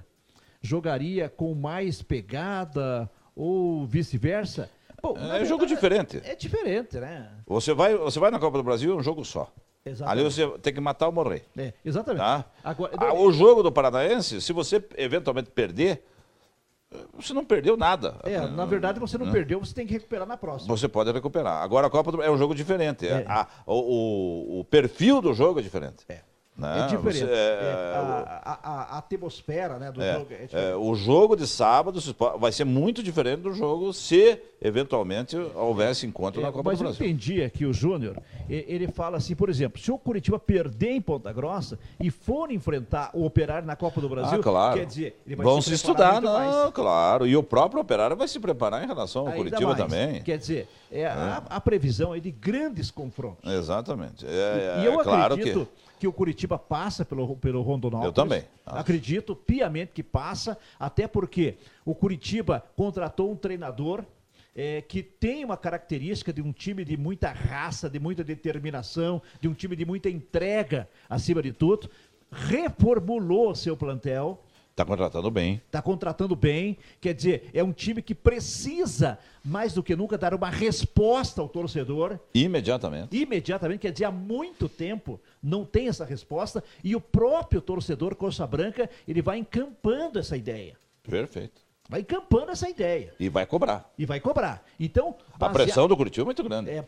jogaria 0.63 1.29
com 1.29 1.55
mais 1.55 2.03
pegada 2.03 3.11
ou 3.37 3.87
vice-versa? 3.87 4.71
É 5.33 5.45
jogo 5.45 5.67
diferente. 5.67 6.21
É 6.25 6.35
diferente, 6.35 6.99
né? 6.99 7.31
Você 7.47 7.73
vai, 7.75 7.95
você 7.95 8.19
vai 8.19 8.31
na 8.31 8.39
Copa 8.39 8.59
do 8.59 8.65
Brasil, 8.65 8.93
é 8.93 8.97
um 8.97 9.03
jogo 9.03 9.25
só. 9.25 9.53
Exatamente. 9.85 10.21
Ali 10.21 10.25
você 10.25 10.59
tem 10.59 10.73
que 10.73 10.81
matar 10.81 11.07
ou 11.07 11.13
morrer. 11.13 11.45
É, 11.57 11.73
exatamente. 11.85 12.23
Tá? 12.23 12.45
Agora, 12.65 12.93
ah, 12.97 13.15
o 13.15 13.31
jogo 13.33 13.63
do 13.63 13.71
Paranaense, 13.71 14.41
se 14.41 14.53
você 14.53 14.85
eventualmente 14.97 15.51
perder, 15.51 16.03
você 17.15 17.35
não 17.35 17.45
perdeu 17.45 17.77
nada. 17.77 18.17
É, 18.25 18.41
na 18.47 18.65
verdade 18.65 18.99
você 18.99 19.19
não 19.19 19.27
né? 19.27 19.33
perdeu, 19.33 19.61
você 19.61 19.75
tem 19.75 19.87
que 19.87 19.93
recuperar 19.93 20.27
na 20.27 20.37
próxima. 20.37 20.75
Você 20.75 20.89
pode 20.89 21.13
recuperar. 21.13 21.63
Agora 21.63 21.87
a 21.87 21.91
Copa 21.91 22.11
do... 22.11 22.23
é 22.23 22.31
um 22.31 22.39
jogo 22.39 22.55
diferente. 22.55 23.07
É. 23.07 23.25
A, 23.29 23.47
o, 23.67 24.61
o, 24.61 24.65
perfil 24.65 25.21
do 25.21 25.35
jogo 25.35 25.61
é 25.61 25.63
diferente. 25.63 26.05
É. 26.09 26.21
Né? 26.59 26.81
É 26.81 26.87
diferente. 26.89 27.19
Você, 27.21 27.25
é, 27.25 27.37
é, 27.37 27.95
a, 27.97 28.59
a, 28.63 28.83
a, 28.97 28.99
atmosfera 28.99 29.79
né, 29.79 29.93
do 29.93 30.03
é, 30.03 30.15
jogo 30.15 30.27
é, 30.31 30.71
é 30.71 30.75
O 30.75 30.93
jogo 30.97 31.37
de 31.37 31.47
sábado 31.47 32.01
vai 32.41 32.51
ser 32.51 32.65
muito 32.65 33.01
diferente 33.01 33.43
do 33.43 33.53
jogo 33.53 33.93
se, 33.93 34.37
eventualmente, 34.61 35.37
houvesse 35.37 36.05
encontro 36.05 36.43
na 36.43 36.49
Copa 36.49 36.59
do 36.59 36.65
Brasil. 36.65 36.87
Mas 36.89 37.01
eu 37.01 37.07
entendi 37.07 37.45
aqui 37.45 37.65
o 37.65 37.73
Júnior, 37.73 38.17
ele 38.49 38.89
fala 38.89 39.19
assim, 39.19 39.37
por 39.37 39.49
exemplo, 39.49 39.81
se 39.81 39.93
o 39.93 39.97
Curitiba 39.97 40.37
perder 40.37 40.91
em 40.91 41.01
Ponta 41.01 41.33
Grossa 41.33 41.79
e 42.01 42.11
for 42.11 42.51
enfrentar 42.51 43.11
o 43.15 43.25
Operário 43.25 43.65
na 43.65 43.77
Copa 43.77 44.01
do 44.01 44.09
Brasil, 44.09 44.41
ah, 44.41 44.43
claro. 44.43 44.81
quer 44.81 44.87
dizer, 44.87 45.21
ele 45.25 45.37
vai 45.37 45.45
Vão 45.45 45.61
se, 45.61 45.69
se 45.69 45.75
estudar, 45.77 46.21
não, 46.21 46.33
mais. 46.33 46.73
claro. 46.73 47.25
E 47.25 47.37
o 47.37 47.43
próprio 47.43 47.81
Operário 47.81 48.17
vai 48.17 48.27
se 48.27 48.41
preparar 48.41 48.83
em 48.83 48.87
relação 48.89 49.23
ao 49.23 49.29
Ainda 49.29 49.39
Curitiba 49.39 49.77
mais. 49.77 49.79
também. 49.79 50.23
Quer 50.23 50.39
dizer, 50.39 50.69
é, 50.91 51.07
A, 51.07 51.45
a, 51.51 51.61
previsão 51.61 52.13
é 52.13 52.19
de 52.19 52.33
grandes 52.33 52.91
confrontos. 52.91 53.49
Exatamente. 53.49 54.27
É, 54.27 54.81
e 54.83 54.87
eu 54.87 54.99
claro 54.99 55.35
acredito... 55.35 55.67
Que 55.67 55.88
que 55.99 56.07
o 56.07 56.13
Curitiba 56.13 56.59
passa 56.59 57.05
pelo, 57.05 57.37
pelo 57.37 57.63
Rondonópolis. 57.63 58.07
Eu 58.07 58.13
também. 58.13 58.45
Acho. 58.65 58.79
Acredito 58.79 59.35
piamente 59.35 59.93
que 59.93 60.03
passa, 60.03 60.57
até 60.79 61.07
porque 61.07 61.57
o 61.85 61.95
Curitiba 61.95 62.65
contratou 62.77 63.31
um 63.31 63.37
treinador 63.37 64.05
é, 64.55 64.83
que 64.83 65.03
tem 65.03 65.45
uma 65.45 65.57
característica 65.57 66.33
de 66.33 66.43
um 66.43 66.53
time 66.53 66.85
de 66.85 66.97
muita 66.97 67.31
raça, 67.31 67.89
de 67.89 68.01
muita 68.01 68.25
determinação, 68.25 69.23
de 69.41 69.49
um 69.49 69.55
time 69.55 69.77
de 69.77 69.85
muita 69.85 70.09
entrega, 70.11 70.89
acima 71.09 71.43
de 71.43 71.53
tudo, 71.53 71.89
reformulou 72.31 73.55
seu 73.55 73.77
plantel, 73.77 74.43
Está 74.79 74.87
contratando 74.87 75.29
bem. 75.29 75.61
Está 75.67 75.83
contratando 75.83 76.37
bem. 76.37 76.79
Quer 77.01 77.13
dizer, 77.13 77.51
é 77.53 77.65
um 77.65 77.73
time 77.73 78.01
que 78.01 78.15
precisa, 78.15 79.19
mais 79.45 79.73
do 79.73 79.83
que 79.83 79.97
nunca, 79.97 80.17
dar 80.17 80.33
uma 80.33 80.49
resposta 80.49 81.41
ao 81.41 81.49
torcedor. 81.49 82.17
Imediatamente. 82.33 83.17
Imediatamente. 83.17 83.81
Quer 83.81 83.91
dizer, 83.91 84.05
há 84.05 84.13
muito 84.13 84.69
tempo 84.69 85.21
não 85.43 85.65
tem 85.65 85.89
essa 85.89 86.05
resposta. 86.05 86.63
E 86.85 86.95
o 86.95 87.01
próprio 87.01 87.61
torcedor 87.61 88.15
Coxa 88.15 88.47
Branca, 88.47 88.89
ele 89.09 89.21
vai 89.21 89.39
encampando 89.39 90.17
essa 90.17 90.37
ideia. 90.37 90.77
Perfeito 91.03 91.68
vai 91.89 92.01
encampando 92.01 92.53
essa 92.53 92.69
ideia. 92.69 93.15
E 93.19 93.29
vai 93.31 93.47
cobrar. 93.47 93.91
E 93.99 94.05
vai 94.05 94.21
cobrar. 94.21 94.63
Então, 94.79 95.15
a 95.41 95.49
pressão 95.49 95.89
do 95.89 95.97
Curitiba 95.97 96.25
é 96.25 96.27
muito 96.27 96.45
grande. 96.45 96.71
É, 96.71 96.85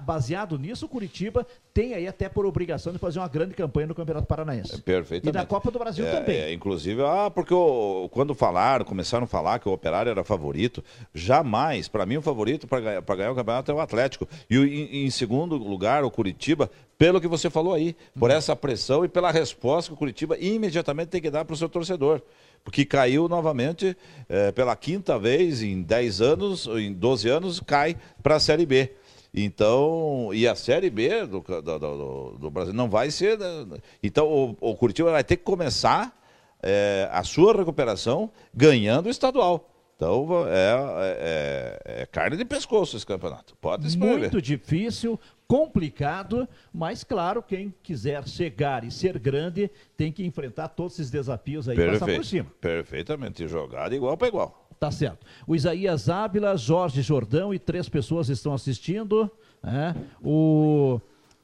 baseado 0.00 0.58
nisso, 0.58 0.84
o 0.84 0.88
Curitiba 0.88 1.46
tem 1.72 1.94
aí 1.94 2.06
até 2.06 2.28
por 2.28 2.44
obrigação 2.44 2.92
de 2.92 2.98
fazer 2.98 3.20
uma 3.20 3.28
grande 3.28 3.54
campanha 3.54 3.86
no 3.86 3.94
Campeonato 3.94 4.26
Paranaense. 4.26 4.74
É, 4.74 4.78
perfeitamente. 4.78 5.28
E 5.28 5.32
da 5.32 5.46
Copa 5.46 5.70
do 5.70 5.78
Brasil 5.78 6.06
é, 6.06 6.10
também. 6.10 6.36
É, 6.36 6.52
inclusive, 6.52 7.02
ah, 7.02 7.30
porque 7.30 7.54
o, 7.54 8.08
quando 8.12 8.34
falaram, 8.34 8.84
começaram 8.84 9.24
a 9.24 9.26
falar 9.26 9.58
que 9.58 9.68
o 9.68 9.72
Operário 9.72 10.10
era 10.10 10.22
favorito, 10.22 10.84
jamais, 11.14 11.88
para 11.88 12.04
mim 12.04 12.18
o 12.18 12.22
favorito 12.22 12.66
para 12.66 12.80
ganhar, 12.80 13.00
ganhar 13.00 13.32
o 13.32 13.34
campeonato 13.34 13.70
é 13.70 13.74
o 13.74 13.80
Atlético. 13.80 14.28
E 14.50 14.58
em, 14.58 15.06
em 15.06 15.10
segundo 15.10 15.56
lugar, 15.56 16.04
o 16.04 16.10
Curitiba, 16.10 16.70
pelo 16.98 17.18
que 17.18 17.26
você 17.26 17.48
falou 17.48 17.72
aí, 17.72 17.96
por 18.18 18.30
hum. 18.30 18.34
essa 18.34 18.54
pressão 18.54 19.04
e 19.06 19.08
pela 19.08 19.30
resposta 19.30 19.88
que 19.88 19.94
o 19.94 19.98
Curitiba 19.98 20.36
imediatamente 20.38 21.08
tem 21.08 21.22
que 21.22 21.30
dar 21.30 21.46
para 21.46 21.54
o 21.54 21.56
seu 21.56 21.68
torcedor 21.68 22.20
porque 22.64 22.84
caiu 22.84 23.28
novamente 23.28 23.94
é, 24.28 24.50
pela 24.50 24.74
quinta 24.74 25.18
vez 25.18 25.62
em 25.62 25.82
10 25.82 26.20
anos, 26.22 26.66
em 26.66 26.92
12 26.92 27.28
anos, 27.28 27.60
cai 27.60 27.96
para 28.22 28.36
a 28.36 28.40
Série 28.40 28.64
B. 28.64 28.90
Então, 29.34 30.30
e 30.32 30.48
a 30.48 30.54
Série 30.54 30.88
B 30.88 31.26
do, 31.26 31.40
do, 31.40 31.78
do, 31.78 32.38
do 32.38 32.50
Brasil 32.50 32.72
não 32.72 32.88
vai 32.88 33.10
ser. 33.10 33.38
Né? 33.38 33.78
Então, 34.02 34.26
o, 34.26 34.56
o 34.60 34.74
Curitiba 34.74 35.10
vai 35.10 35.22
ter 35.22 35.36
que 35.36 35.44
começar 35.44 36.18
é, 36.62 37.08
a 37.12 37.22
sua 37.22 37.54
recuperação 37.54 38.30
ganhando 38.54 39.06
o 39.06 39.10
estadual. 39.10 39.73
Então 40.04 40.46
é, 40.46 40.76
é, 41.00 42.02
é, 42.02 42.06
carne 42.06 42.36
de 42.36 42.44
pescoço 42.44 42.96
esse 42.96 43.06
campeonato. 43.06 43.56
Pode 43.56 43.86
escrever. 43.86 44.18
Muito 44.18 44.42
difícil, 44.42 45.18
complicado, 45.48 46.46
mas 46.72 47.02
claro, 47.02 47.42
quem 47.42 47.72
quiser 47.82 48.26
chegar 48.28 48.84
e 48.84 48.90
ser 48.90 49.18
grande 49.18 49.70
tem 49.96 50.12
que 50.12 50.24
enfrentar 50.24 50.68
todos 50.68 50.94
esses 50.94 51.10
desafios 51.10 51.68
aí 51.68 51.76
Perfeito, 51.76 52.00
passar 52.00 52.14
por 52.14 52.24
cima. 52.24 52.50
Perfeitamente, 52.60 53.48
jogado 53.48 53.94
igual 53.94 54.16
para 54.16 54.28
igual. 54.28 54.68
Tá 54.78 54.90
certo. 54.90 55.24
O 55.46 55.56
Isaías 55.56 56.10
Ávila, 56.10 56.54
Jorge 56.56 57.00
Jordão 57.00 57.54
e 57.54 57.58
três 57.58 57.88
pessoas 57.88 58.28
estão 58.28 58.52
assistindo. 58.52 59.30
Né? 59.62 59.96
O 60.22 61.00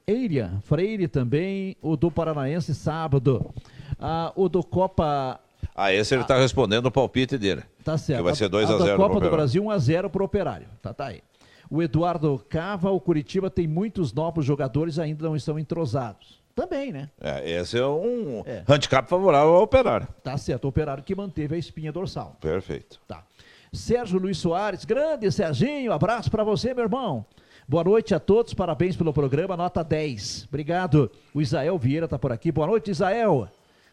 Eiria 0.07 0.59
Freire 0.65 1.09
também, 1.09 1.77
o 1.81 1.97
do 1.97 2.11
Paranaense 2.11 2.75
sábado. 2.75 3.55
Ah, 3.99 4.33
o 4.37 4.49
do 4.49 4.63
Copa 4.63 5.41
ah, 5.81 5.95
esse 5.95 6.15
ele 6.15 6.23
está 6.23 6.37
respondendo 6.37 6.87
o 6.87 6.91
palpite 6.91 7.39
dele. 7.39 7.63
Tá 7.83 7.97
certo. 7.97 8.19
Que 8.19 8.25
vai 8.25 8.35
ser 8.35 8.49
2 8.49 8.71
a 8.71 8.79
0 8.79 8.85
Da 8.85 8.97
Copa 8.97 9.21
do 9.21 9.31
Brasil, 9.31 9.65
1 9.65 9.71
a 9.71 9.79
0 9.79 10.11
para 10.11 10.23
o 10.23 10.25
Operário. 10.27 10.67
Tá, 10.83 10.93
tá 10.93 11.07
aí. 11.07 11.23
O 11.71 11.83
Eduardo 11.83 12.45
Cava, 12.49 12.91
o 12.91 13.01
Curitiba 13.01 13.49
tem 13.49 13.67
muitos 13.67 14.13
novos 14.13 14.45
jogadores 14.45 14.99
ainda 14.99 15.25
não 15.25 15.37
estão 15.37 15.59
entrosados. 15.59 16.41
Também, 16.55 16.93
né? 16.93 17.09
É, 17.21 17.59
esse 17.59 17.79
é 17.79 17.87
um 17.87 18.43
é. 18.45 18.65
handicap 18.69 19.09
favorável 19.09 19.55
ao 19.55 19.63
Operário. 19.63 20.07
Tá 20.23 20.37
certo, 20.37 20.65
o 20.65 20.69
Operário 20.69 21.03
que 21.03 21.15
manteve 21.15 21.55
a 21.55 21.59
espinha 21.59 21.93
dorsal. 21.93 22.37
Perfeito. 22.41 23.01
Tá. 23.09 23.25
Sérgio 23.73 24.19
Luiz 24.19 24.37
Soares, 24.37 24.85
grande 24.85 25.31
Serginho, 25.31 25.93
abraço 25.93 26.31
para 26.31 26.45
você, 26.45 26.75
meu 26.75 26.85
irmão. 26.85 27.25
Boa 27.67 27.85
noite 27.85 28.15
a 28.15 28.19
todos, 28.19 28.53
parabéns 28.53 28.97
pelo 28.97 29.13
programa, 29.13 29.57
nota 29.57 29.85
10. 29.85 30.47
Obrigado. 30.49 31.11
O 31.33 31.41
Isael 31.41 31.79
Vieira 31.79 32.07
está 32.07 32.19
por 32.19 32.33
aqui. 32.33 32.51
Boa 32.51 32.67
noite, 32.67 32.91
Isael. 32.91 33.49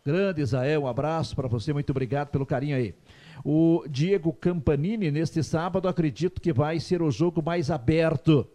Grande 0.07 0.41
Isael, 0.41 0.83
um 0.83 0.87
abraço 0.87 1.35
para 1.35 1.49
você, 1.49 1.73
muito 1.73 1.89
obrigado 1.89 2.29
pelo 2.29 2.45
carinho 2.45 2.77
aí. 2.77 2.95
O 3.43 3.83
Diego 3.89 4.31
Campanini, 4.31 5.11
neste 5.11 5.43
sábado, 5.43 5.85
acredito 5.85 6.39
que 6.39 6.53
vai 6.53 6.79
ser 6.79 7.01
o 7.01 7.11
jogo 7.11 7.43
mais 7.43 7.69
aberto. 7.69 8.47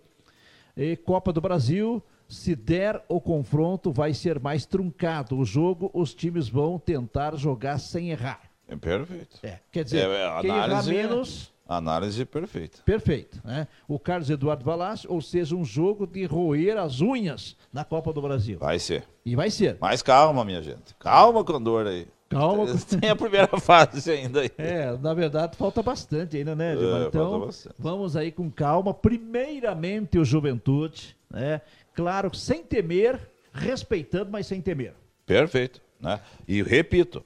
E 0.74 0.96
Copa 0.96 1.30
do 1.30 1.42
Brasil, 1.42 2.02
se 2.26 2.56
der 2.56 3.04
o 3.06 3.20
confronto, 3.20 3.92
vai 3.92 4.14
ser 4.14 4.40
mais 4.40 4.64
truncado. 4.64 5.36
O 5.36 5.44
jogo, 5.44 5.90
os 5.92 6.14
times 6.14 6.48
vão 6.48 6.78
tentar 6.78 7.36
jogar 7.36 7.76
sem 7.76 8.08
errar. 8.08 8.40
É 8.66 8.74
perfeito. 8.74 9.38
É, 9.42 9.58
quer 9.70 9.84
dizer, 9.84 10.08
É, 10.08 10.38
é, 10.38 10.40
quem 10.40 10.50
errar 10.50 10.86
menos, 10.86 11.51
Análise 11.76 12.24
perfeita. 12.24 12.78
perfeito. 12.84 13.40
Né? 13.44 13.66
O 13.88 13.98
Carlos 13.98 14.30
Eduardo 14.30 14.64
Valache, 14.64 15.06
ou 15.08 15.20
seja, 15.20 15.54
um 15.54 15.64
jogo 15.64 16.06
de 16.06 16.24
roer 16.24 16.76
as 16.78 17.00
unhas 17.00 17.56
na 17.72 17.84
Copa 17.84 18.12
do 18.12 18.22
Brasil. 18.22 18.58
Vai 18.58 18.78
ser. 18.78 19.04
E 19.24 19.36
vai 19.36 19.50
ser. 19.50 19.76
Mas 19.80 20.02
calma, 20.02 20.44
minha 20.44 20.62
gente. 20.62 20.94
Calma 20.98 21.44
com 21.44 21.56
a 21.56 21.58
dor 21.58 21.86
aí. 21.86 22.06
Calma. 22.28 22.66
Tem 23.00 23.10
a 23.10 23.16
primeira 23.16 23.58
fase 23.60 24.10
ainda 24.10 24.40
aí. 24.40 24.50
É, 24.56 24.96
na 24.96 25.14
verdade 25.14 25.56
falta 25.56 25.82
bastante 25.82 26.36
ainda, 26.36 26.54
né, 26.56 26.76
Gilmar? 26.76 27.02
É, 27.02 27.06
então, 27.06 27.50
vamos 27.78 28.16
aí 28.16 28.32
com 28.32 28.50
calma. 28.50 28.94
Primeiramente 28.94 30.18
o 30.18 30.24
Juventude, 30.24 31.16
né? 31.30 31.60
Claro, 31.94 32.34
sem 32.34 32.62
temer, 32.62 33.20
respeitando, 33.52 34.30
mas 34.30 34.46
sem 34.46 34.60
temer. 34.60 34.94
Perfeito. 35.26 35.80
Né? 36.00 36.18
E 36.48 36.62
repito, 36.62 37.22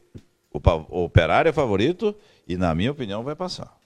o, 0.53 0.61
o 0.91 1.05
Operário 1.05 1.49
é 1.49 1.53
favorito 1.53 2.15
e, 2.47 2.57
na 2.57 2.75
minha 2.75 2.91
opinião, 2.91 3.23
vai 3.23 3.35
passar. 3.35 3.77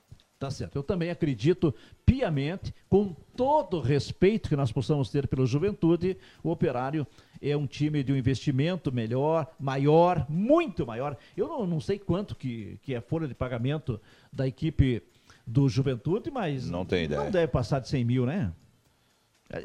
Tá 0.40 0.50
certo. 0.50 0.74
Eu 0.74 0.82
também 0.82 1.10
acredito 1.10 1.74
piamente, 2.06 2.74
com 2.88 3.14
todo 3.36 3.76
o 3.76 3.80
respeito 3.82 4.48
que 4.48 4.56
nós 4.56 4.72
possamos 4.72 5.10
ter 5.10 5.28
pelo 5.28 5.46
Juventude, 5.46 6.16
o 6.42 6.50
Operário 6.50 7.06
é 7.42 7.54
um 7.54 7.66
time 7.66 8.02
de 8.02 8.10
um 8.10 8.16
investimento 8.16 8.90
melhor, 8.90 9.46
maior, 9.60 10.24
muito 10.30 10.86
maior. 10.86 11.14
Eu 11.36 11.46
não, 11.46 11.66
não 11.66 11.78
sei 11.78 11.98
quanto 11.98 12.34
que, 12.34 12.78
que 12.82 12.94
é 12.94 12.96
a 12.96 13.02
folha 13.02 13.28
de 13.28 13.34
pagamento 13.34 14.00
da 14.32 14.48
equipe 14.48 15.02
do 15.46 15.68
Juventude, 15.68 16.30
mas 16.30 16.70
Não 16.70 16.86
tem 16.86 17.04
ideia. 17.04 17.22
não 17.22 17.30
deve 17.30 17.48
passar 17.48 17.78
de 17.80 17.88
100 17.90 18.02
mil, 18.06 18.24
né? 18.24 18.50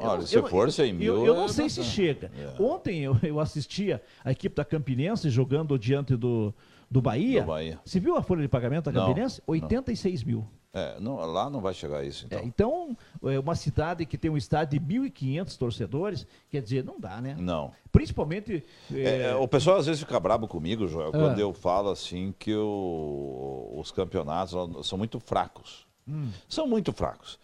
Olha, 0.00 0.22
se 0.26 0.42
for 0.42 0.70
100 0.70 0.92
mil, 0.92 1.14
Eu, 1.14 1.26
eu 1.26 1.34
não 1.36 1.44
é 1.46 1.48
sei 1.48 1.70
se 1.70 1.78
bastante. 1.80 1.94
chega. 1.96 2.30
Ontem 2.58 3.02
eu, 3.02 3.16
eu 3.22 3.40
assistia 3.40 4.02
a 4.22 4.30
equipe 4.30 4.54
da 4.54 4.64
Campinense 4.64 5.30
jogando 5.30 5.78
diante 5.78 6.14
do, 6.16 6.52
do 6.90 7.00
Bahia. 7.00 7.40
Do 7.40 7.46
Bahia. 7.46 7.80
Você 7.82 7.98
viu 7.98 8.14
a 8.16 8.22
folha 8.22 8.42
de 8.42 8.48
pagamento 8.48 8.90
da 8.90 8.92
Não, 8.92 9.06
Campinense? 9.06 9.40
86 9.46 10.22
mil. 10.24 10.46
É, 10.78 11.00
não, 11.00 11.16
lá 11.16 11.48
não 11.48 11.60
vai 11.60 11.72
chegar 11.72 12.04
isso, 12.04 12.26
É, 12.30 12.36
então. 12.44 12.94
então, 13.22 13.30
é 13.32 13.38
uma 13.38 13.54
cidade 13.54 14.04
que 14.04 14.18
tem 14.18 14.30
um 14.30 14.36
estádio 14.36 14.78
de 14.78 14.84
1.500 14.86 15.56
torcedores, 15.56 16.26
quer 16.50 16.60
dizer, 16.60 16.84
não 16.84 17.00
dá, 17.00 17.18
né? 17.18 17.34
Não. 17.38 17.72
Principalmente. 17.90 18.62
É, 18.92 19.00
é, 19.00 19.22
é, 19.30 19.34
o 19.34 19.48
pessoal 19.48 19.78
às 19.78 19.86
vezes 19.86 20.02
fica 20.02 20.20
brabo 20.20 20.46
comigo, 20.46 20.86
Joel, 20.86 21.08
Ah. 21.08 21.12
quando 21.12 21.38
eu 21.38 21.54
falo 21.54 21.88
assim 21.88 22.34
que 22.38 22.54
o- 22.54 23.72
os 23.78 23.90
campeonatos 23.90 24.54
são 24.86 24.98
muito 24.98 25.18
fracos. 25.18 25.86
Hum. 26.06 26.28
São 26.48 26.66
muito 26.68 26.92
fracos. 26.92 27.38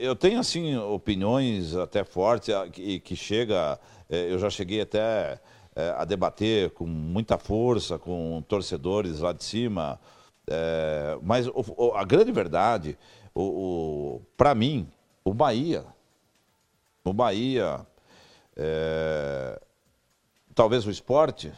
Eu 0.00 0.16
tenho 0.16 0.40
assim 0.40 0.76
opiniões 0.76 1.76
até 1.76 2.02
fortes 2.04 2.48
a- 2.54 2.66
que, 2.68 3.14
chega, 3.14 3.78
eu 4.08 4.38
já 4.38 4.50
cheguei 4.50 4.80
até 4.80 5.38
a 5.96 6.04
debater 6.04 6.70
com 6.70 6.86
muita 6.86 7.36
força 7.38 7.98
com 7.98 8.42
torcedores 8.48 9.20
lá 9.20 9.32
de 9.32 9.44
cima. 9.44 10.00
É, 10.48 11.18
mas 11.22 11.46
o- 11.48 11.64
o- 11.76 11.92
a 11.94 12.04
grande 12.04 12.30
verdade, 12.32 12.98
o, 13.34 13.42
o, 13.42 14.22
para 14.36 14.54
mim, 14.54 14.88
o 15.24 15.32
Bahia, 15.34 15.84
o 17.04 17.12
Bahia, 17.12 17.86
é, 18.56 19.60
talvez 20.54 20.86
o 20.86 20.90
esporte, 20.90 21.52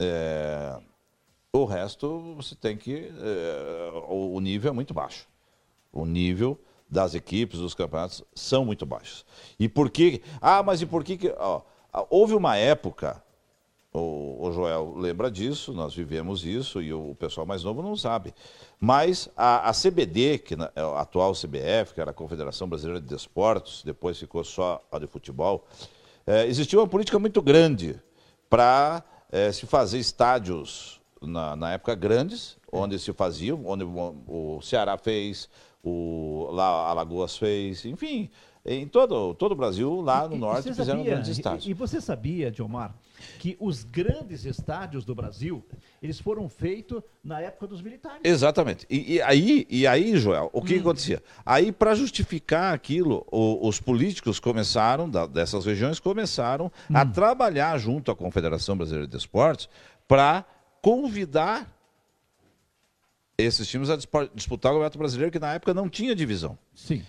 é, 0.00 0.78
o 1.52 1.64
resto 1.64 2.34
você 2.36 2.54
tem 2.54 2.76
que. 2.76 3.10
é, 3.20 3.90
o, 4.08 4.40
nível 4.40 4.70
é 4.70 4.74
muito 4.74 4.94
baixo. 4.94 5.28
O 5.92 6.06
nível 6.06 6.58
das 6.88 7.14
equipes, 7.14 7.58
dos 7.60 7.74
campeonatos, 7.74 8.22
são 8.34 8.64
muito 8.64 8.84
baixos. 8.86 9.24
E 9.58 9.68
por 9.68 9.90
que. 9.90 10.22
Ah, 10.40 10.62
mas 10.62 10.80
e 10.82 10.86
por 10.86 11.04
que. 11.04 11.18
ó, 11.38 11.60
houve 12.10 12.34
uma 12.34 12.56
época. 12.56 13.22
O, 13.92 14.38
o 14.46 14.52
Joel 14.52 14.94
lembra 14.96 15.30
disso, 15.30 15.72
nós 15.72 15.94
vivemos 15.94 16.44
isso 16.46 16.80
e 16.80 16.92
o 16.94 17.14
pessoal 17.14 17.46
mais 17.46 17.62
novo 17.62 17.82
não 17.82 17.94
sabe. 17.94 18.32
Mas 18.80 19.28
a, 19.36 19.68
a 19.68 19.72
CBD, 19.72 20.38
que 20.38 20.56
na- 20.56 20.72
é 20.74 20.80
a 20.80 21.00
atual 21.00 21.32
CBF, 21.34 21.92
que 21.94 22.00
era 22.00 22.10
a 22.10 22.14
Confederação 22.14 22.66
Brasileira 22.68 23.00
de 23.00 23.06
Desportos, 23.06 23.82
depois 23.84 24.18
ficou 24.18 24.42
só 24.44 24.82
a 24.90 24.98
de 24.98 25.06
futebol, 25.06 25.66
eh, 26.26 26.46
existia 26.46 26.78
uma 26.78 26.88
política 26.88 27.18
muito 27.18 27.42
grande 27.42 28.00
para 28.48 29.04
se 29.54 29.66
fazer 29.66 29.98
estádios 29.98 31.00
na, 31.22 31.56
na 31.56 31.72
época 31.72 31.94
grandes, 31.94 32.58
onde 32.70 32.98
se 32.98 33.10
faziam, 33.14 33.62
onde 33.64 33.82
o, 33.82 34.56
o 34.58 34.60
Ceará 34.60 34.98
fez, 34.98 35.48
o 35.82 36.48
lá 36.52 36.66
Alagoas 36.90 37.36
fez, 37.38 37.84
enfim, 37.86 38.30
em 38.64 38.86
todo, 38.86 39.34
todo 39.34 39.52
o 39.52 39.56
Brasil, 39.56 40.00
lá 40.00 40.28
no 40.28 40.34
E- 40.34 40.36
e 40.36 40.40
norte, 40.40 40.68
fizeram 40.68 40.98
sabia- 41.00 41.04
grandes 41.14 41.28
e- 41.30 41.32
estádios. 41.32 41.66
E, 41.66 41.72
você 41.74 42.00
sabia, 42.00 42.48
Diomar, 42.50 42.94
que 43.40 43.56
os 43.58 43.82
grandes 43.82 44.44
estádios 44.44 45.04
do 45.04 45.14
Brasil, 45.16 45.64
eles 46.00 46.20
foram 46.20 46.48
feitos 46.48 47.02
na 47.24 47.40
época 47.40 47.66
dos 47.66 47.82
militares. 47.82 48.20
Exatamente. 48.22 48.86
E, 48.88 49.14
e 49.14 49.22
aí, 49.22 49.66
e 49.68 49.84
aí, 49.86 50.16
Joel, 50.16 50.48
o 50.52 50.62
que, 50.62 50.74
que 50.74 50.80
acontecia? 50.80 51.20
Aí, 51.44 51.72
para 51.72 51.94
justificar 51.96 52.72
aquilo, 52.72 53.26
o- 53.32 53.66
os 53.66 53.80
políticos 53.80 54.38
começaram, 54.38 55.10
da- 55.10 55.26
dessas 55.26 55.64
regiões, 55.66 55.98
começaram 55.98 56.70
a 56.94 57.04
trabalhar 57.04 57.76
junto 57.78 58.12
à 58.12 58.16
Confederação 58.16 58.76
Brasileira 58.76 59.08
de 59.08 59.16
Esportes 59.16 59.68
para 60.06 60.44
convidar 60.80 61.68
esses 63.36 63.66
times 63.66 63.90
a 63.90 63.96
disputar 63.96 64.70
o 64.70 64.74
Campeonato 64.76 64.98
Brasileiro, 64.98 65.32
que 65.32 65.38
na 65.40 65.54
época 65.54 65.74
não 65.74 65.88
tinha 65.88 66.14
divisão. 66.14 66.56
Sim. 66.74 67.02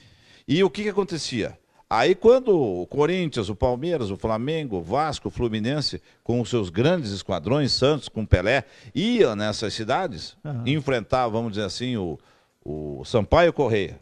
E 0.48 0.64
o 0.64 0.70
que, 0.70 0.84
que 0.84 0.90
acontecia? 0.90 1.58
Aí, 1.90 2.16
quando 2.16 2.60
o 2.60 2.88
Corinthians, 2.88 3.50
o 3.50 3.56
Palmeiras, 3.56 4.10
o 4.10 4.18
Flamengo, 4.18 4.78
o 4.78 4.82
Vasco, 4.82 5.28
o 5.28 5.32
Fluminense, 5.32 6.02
com 6.24 6.42
os 6.42 6.50
seus 6.50 6.70
grandes 6.70 7.12
esquadrões, 7.12 7.72
Santos 7.72 8.10
com 8.10 8.26
Pelé, 8.26 8.64
ia 8.96 9.36
nessas 9.36 9.76
cidades 9.76 10.36
Aham. 10.44 10.64
enfrentar, 10.66 11.28
vamos 11.28 11.52
dizer 11.52 11.66
assim, 11.66 11.96
o, 11.96 12.18
o 12.66 13.04
Sampaio 13.06 13.54
Correia, 13.54 14.00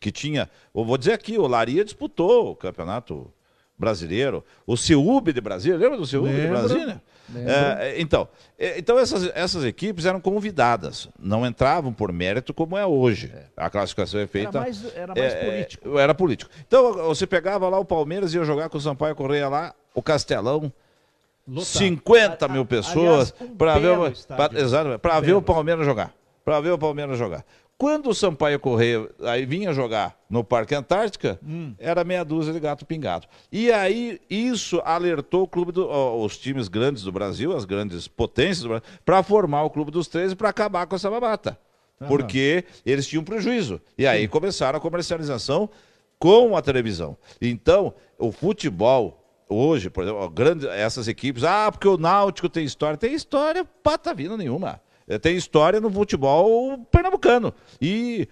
que 0.00 0.10
tinha. 0.10 0.50
Eu 0.74 0.84
vou 0.84 0.98
dizer 0.98 1.12
aqui, 1.12 1.38
o 1.38 1.46
Laria 1.46 1.84
disputou 1.84 2.50
o 2.50 2.56
campeonato 2.56 3.32
brasileiro, 3.78 4.44
o 4.66 4.76
Ciúbe 4.76 5.32
de 5.32 5.40
Brasília, 5.40 5.78
lembra 5.78 5.98
do 5.98 6.06
Ciúbe 6.06 6.30
de 6.30 6.48
Brasília? 6.48 7.02
É, 7.34 7.88
é, 7.88 8.00
então, 8.00 8.28
é, 8.58 8.78
então 8.78 8.98
essas, 8.98 9.30
essas 9.34 9.64
equipes 9.64 10.04
eram 10.06 10.20
convidadas, 10.20 11.08
não 11.18 11.44
entravam 11.44 11.92
por 11.92 12.12
mérito 12.12 12.54
como 12.54 12.76
é 12.76 12.86
hoje. 12.86 13.32
A 13.56 13.68
classificação 13.68 14.20
é 14.20 14.26
feita. 14.26 14.60
mais- 14.60 14.84
era 14.94 15.14
mais 15.14 15.34
é, 15.34 15.44
político. 15.44 15.98
é, 15.98 16.02
Era 16.02 16.14
político. 16.14 16.50
Então 16.66 16.92
você 17.04 17.26
pegava 17.26 17.68
lá 17.68 17.78
o 17.78 17.84
Palmeiras 17.84 18.32
e 18.32 18.38
ia 18.38 18.44
jogar 18.44 18.68
com 18.68 18.78
o 18.78 18.80
Sampaio 18.80 19.14
Correia 19.16 19.48
lá, 19.48 19.74
o 19.94 20.02
Castelão, 20.02 20.72
Lotado. 21.48 21.64
50 21.66 22.44
A- 22.46 22.48
mil 22.48 22.64
pessoas 22.66 23.32
um 23.40 23.56
para 23.56 23.78
ver, 23.78 23.96
pra- 24.26 24.50
exatamente, 24.54 24.98
pra 24.98 25.20
ver 25.20 25.32
o 25.34 25.42
Palmeiras 25.42 25.84
jogar. 25.84 26.12
Para 26.44 26.60
ver 26.60 26.70
o 26.70 26.78
Palmeiras 26.78 27.18
jogar. 27.18 27.44
Quando 27.78 28.08
o 28.08 28.14
Sampaio 28.14 28.58
Correia 28.58 29.06
aí 29.22 29.44
vinha 29.44 29.72
jogar 29.74 30.18
no 30.30 30.42
Parque 30.42 30.74
Antártica, 30.74 31.38
Hum. 31.46 31.74
era 31.78 32.02
meia 32.04 32.24
dúzia 32.24 32.52
de 32.52 32.58
gato 32.58 32.86
pingado. 32.86 33.26
E 33.52 33.70
aí 33.70 34.18
isso 34.30 34.80
alertou 34.84 35.42
o 35.42 35.46
clube 35.48 35.72
do- 35.72 35.86
ó, 35.86 36.24
os 36.24 36.38
times 36.38 36.68
grandes 36.68 37.02
do 37.02 37.12
Brasil, 37.12 37.54
as 37.54 37.66
grandes 37.66 38.08
potências 38.08 38.60
do 38.62 38.68
Brasil, 38.70 38.86
para 39.04 39.22
formar 39.22 39.62
o 39.64 39.70
clube 39.70 39.90
dos 39.90 40.08
13 40.08 40.34
para 40.34 40.48
acabar 40.48 40.86
com 40.86 40.96
essa 40.96 41.10
babata. 41.10 41.58
Porque 42.08 42.64
eles 42.84 43.06
tinham 43.06 43.22
prejuízo. 43.24 43.80
E 43.96 44.06
aí 44.06 44.26
começaram 44.28 44.78
a 44.78 44.80
comercialização 44.80 45.68
com 46.18 46.56
a 46.56 46.62
televisão. 46.62 47.16
Então, 47.42 47.92
o 48.18 48.32
futebol 48.32 49.22
hoje, 49.48 49.88
por 49.90 50.02
exemplo, 50.04 50.28
grande, 50.30 50.66
essas 50.68 51.08
equipes, 51.08 51.44
ah, 51.44 51.70
porque 51.70 51.86
o 51.86 51.96
Náutico 51.98 52.48
tem 52.48 52.64
história, 52.64 52.96
tem 52.96 53.12
história 53.14 53.64
patavina 53.82 54.34
nenhuma. 54.36 54.80
Eh, 55.08 55.18
Tem 55.18 55.36
história 55.36 55.80
no 55.80 55.90
futebol 55.90 56.78
pernambucano. 56.90 57.54
E 57.80 58.28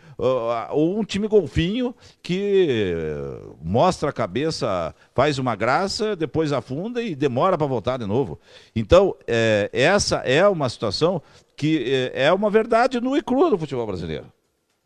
ou 0.70 0.98
um 0.98 1.04
time 1.04 1.28
golfinho 1.28 1.94
que 2.22 2.94
eh, 2.96 3.40
mostra 3.62 4.10
a 4.10 4.12
cabeça, 4.12 4.94
faz 5.14 5.38
uma 5.38 5.54
graça, 5.54 6.16
depois 6.16 6.52
afunda 6.52 7.02
e 7.02 7.14
demora 7.14 7.56
para 7.56 7.66
voltar 7.66 7.98
de 7.98 8.06
novo. 8.06 8.38
Então, 8.74 9.14
eh, 9.26 9.70
essa 9.72 10.16
é 10.18 10.46
uma 10.48 10.68
situação 10.68 11.22
que 11.56 12.10
eh, 12.12 12.24
é 12.26 12.32
uma 12.32 12.50
verdade 12.50 13.00
nua 13.00 13.18
e 13.18 13.22
crua 13.22 13.50
do 13.50 13.58
futebol 13.58 13.86
brasileiro. 13.86 14.26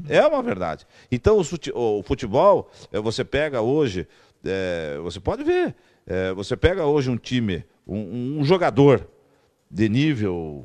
É 0.08 0.24
uma 0.24 0.42
verdade. 0.42 0.86
Então, 1.10 1.38
o 1.74 2.02
futebol, 2.02 2.70
eh, 2.92 3.00
você 3.00 3.24
pega 3.24 3.60
hoje, 3.62 4.06
eh, 4.44 4.98
você 5.02 5.18
pode 5.18 5.42
ver, 5.42 5.74
você 6.36 6.56
pega 6.56 6.86
hoje 6.86 7.10
um 7.10 7.16
time, 7.18 7.64
um, 7.86 8.38
um 8.40 8.44
jogador 8.44 9.06
de 9.70 9.88
nível, 9.90 10.64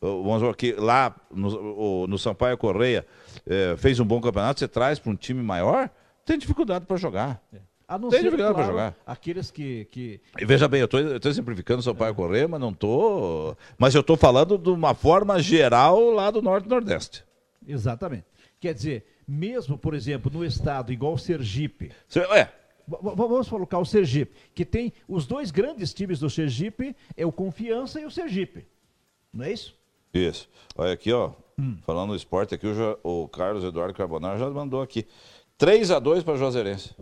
vamos 0.00 0.40
dizer 0.40 0.54
que 0.56 0.72
lá 0.72 1.14
no, 1.30 2.02
o- 2.02 2.06
no 2.06 2.18
Sampaio 2.18 2.56
Correia 2.58 3.06
eh, 3.46 3.74
fez 3.78 3.98
um 4.00 4.04
bom 4.04 4.20
campeonato, 4.20 4.60
você 4.60 4.68
traz 4.68 4.98
para 4.98 5.10
um 5.12 5.16
time 5.16 5.42
maior, 5.42 5.90
tem 6.24 6.38
dificuldade 6.38 6.86
para 6.86 6.96
jogar. 6.96 7.42
A 7.86 7.98
não 7.98 8.10
Tem 8.10 8.18
ser, 8.18 8.24
dificuldade 8.26 8.54
claro, 8.54 8.70
jogar. 8.70 8.94
aqueles 9.06 9.50
que, 9.50 9.86
que 9.86 10.20
E 10.38 10.44
veja 10.44 10.68
bem, 10.68 10.80
eu 10.82 10.88
estou 11.16 11.32
simplificando 11.32 11.82
seu 11.82 11.94
pai 11.94 12.12
correr, 12.12 12.46
mas 12.46 12.60
não 12.60 12.70
tô. 12.74 13.56
Mas 13.78 13.94
eu 13.94 14.02
estou 14.02 14.14
falando 14.14 14.58
de 14.58 14.68
uma 14.68 14.92
forma 14.94 15.40
geral 15.40 16.10
lá 16.10 16.30
do 16.30 16.42
Norte 16.42 16.66
e 16.66 16.68
Nordeste. 16.68 17.24
Exatamente. 17.66 18.26
Quer 18.60 18.74
dizer, 18.74 19.06
mesmo, 19.26 19.78
por 19.78 19.94
exemplo, 19.94 20.30
no 20.30 20.44
estado 20.44 20.92
igual 20.92 21.14
o 21.14 21.18
Sergipe, 21.18 21.90
Cê- 22.06 22.20
É, 22.20 22.52
vamos 22.86 23.48
colocar 23.48 23.78
o 23.78 23.86
Sergipe, 23.86 24.34
que 24.54 24.66
tem 24.66 24.92
os 25.08 25.26
dois 25.26 25.50
grandes 25.50 25.94
times 25.94 26.20
do 26.20 26.28
Sergipe, 26.28 26.94
é 27.16 27.24
o 27.24 27.32
Confiança 27.32 27.98
e 27.98 28.04
o 28.04 28.10
Sergipe. 28.10 28.66
Não 29.32 29.46
é 29.46 29.52
isso? 29.52 29.74
Isso. 30.12 30.48
Olha 30.76 30.92
aqui, 30.92 31.12
ó. 31.12 31.32
Falando 31.82 32.10
no 32.10 32.16
esporte 32.16 32.54
aqui, 32.54 32.66
o, 32.68 33.22
o 33.24 33.28
Carlos 33.28 33.64
Eduardo 33.64 33.92
Carbonaro 33.92 34.38
já 34.38 34.48
mandou 34.48 34.80
aqui. 34.80 35.06
3 35.56 35.90
a 35.90 35.98
2 35.98 36.22
para 36.22 36.36
Juazeirense. 36.36 36.94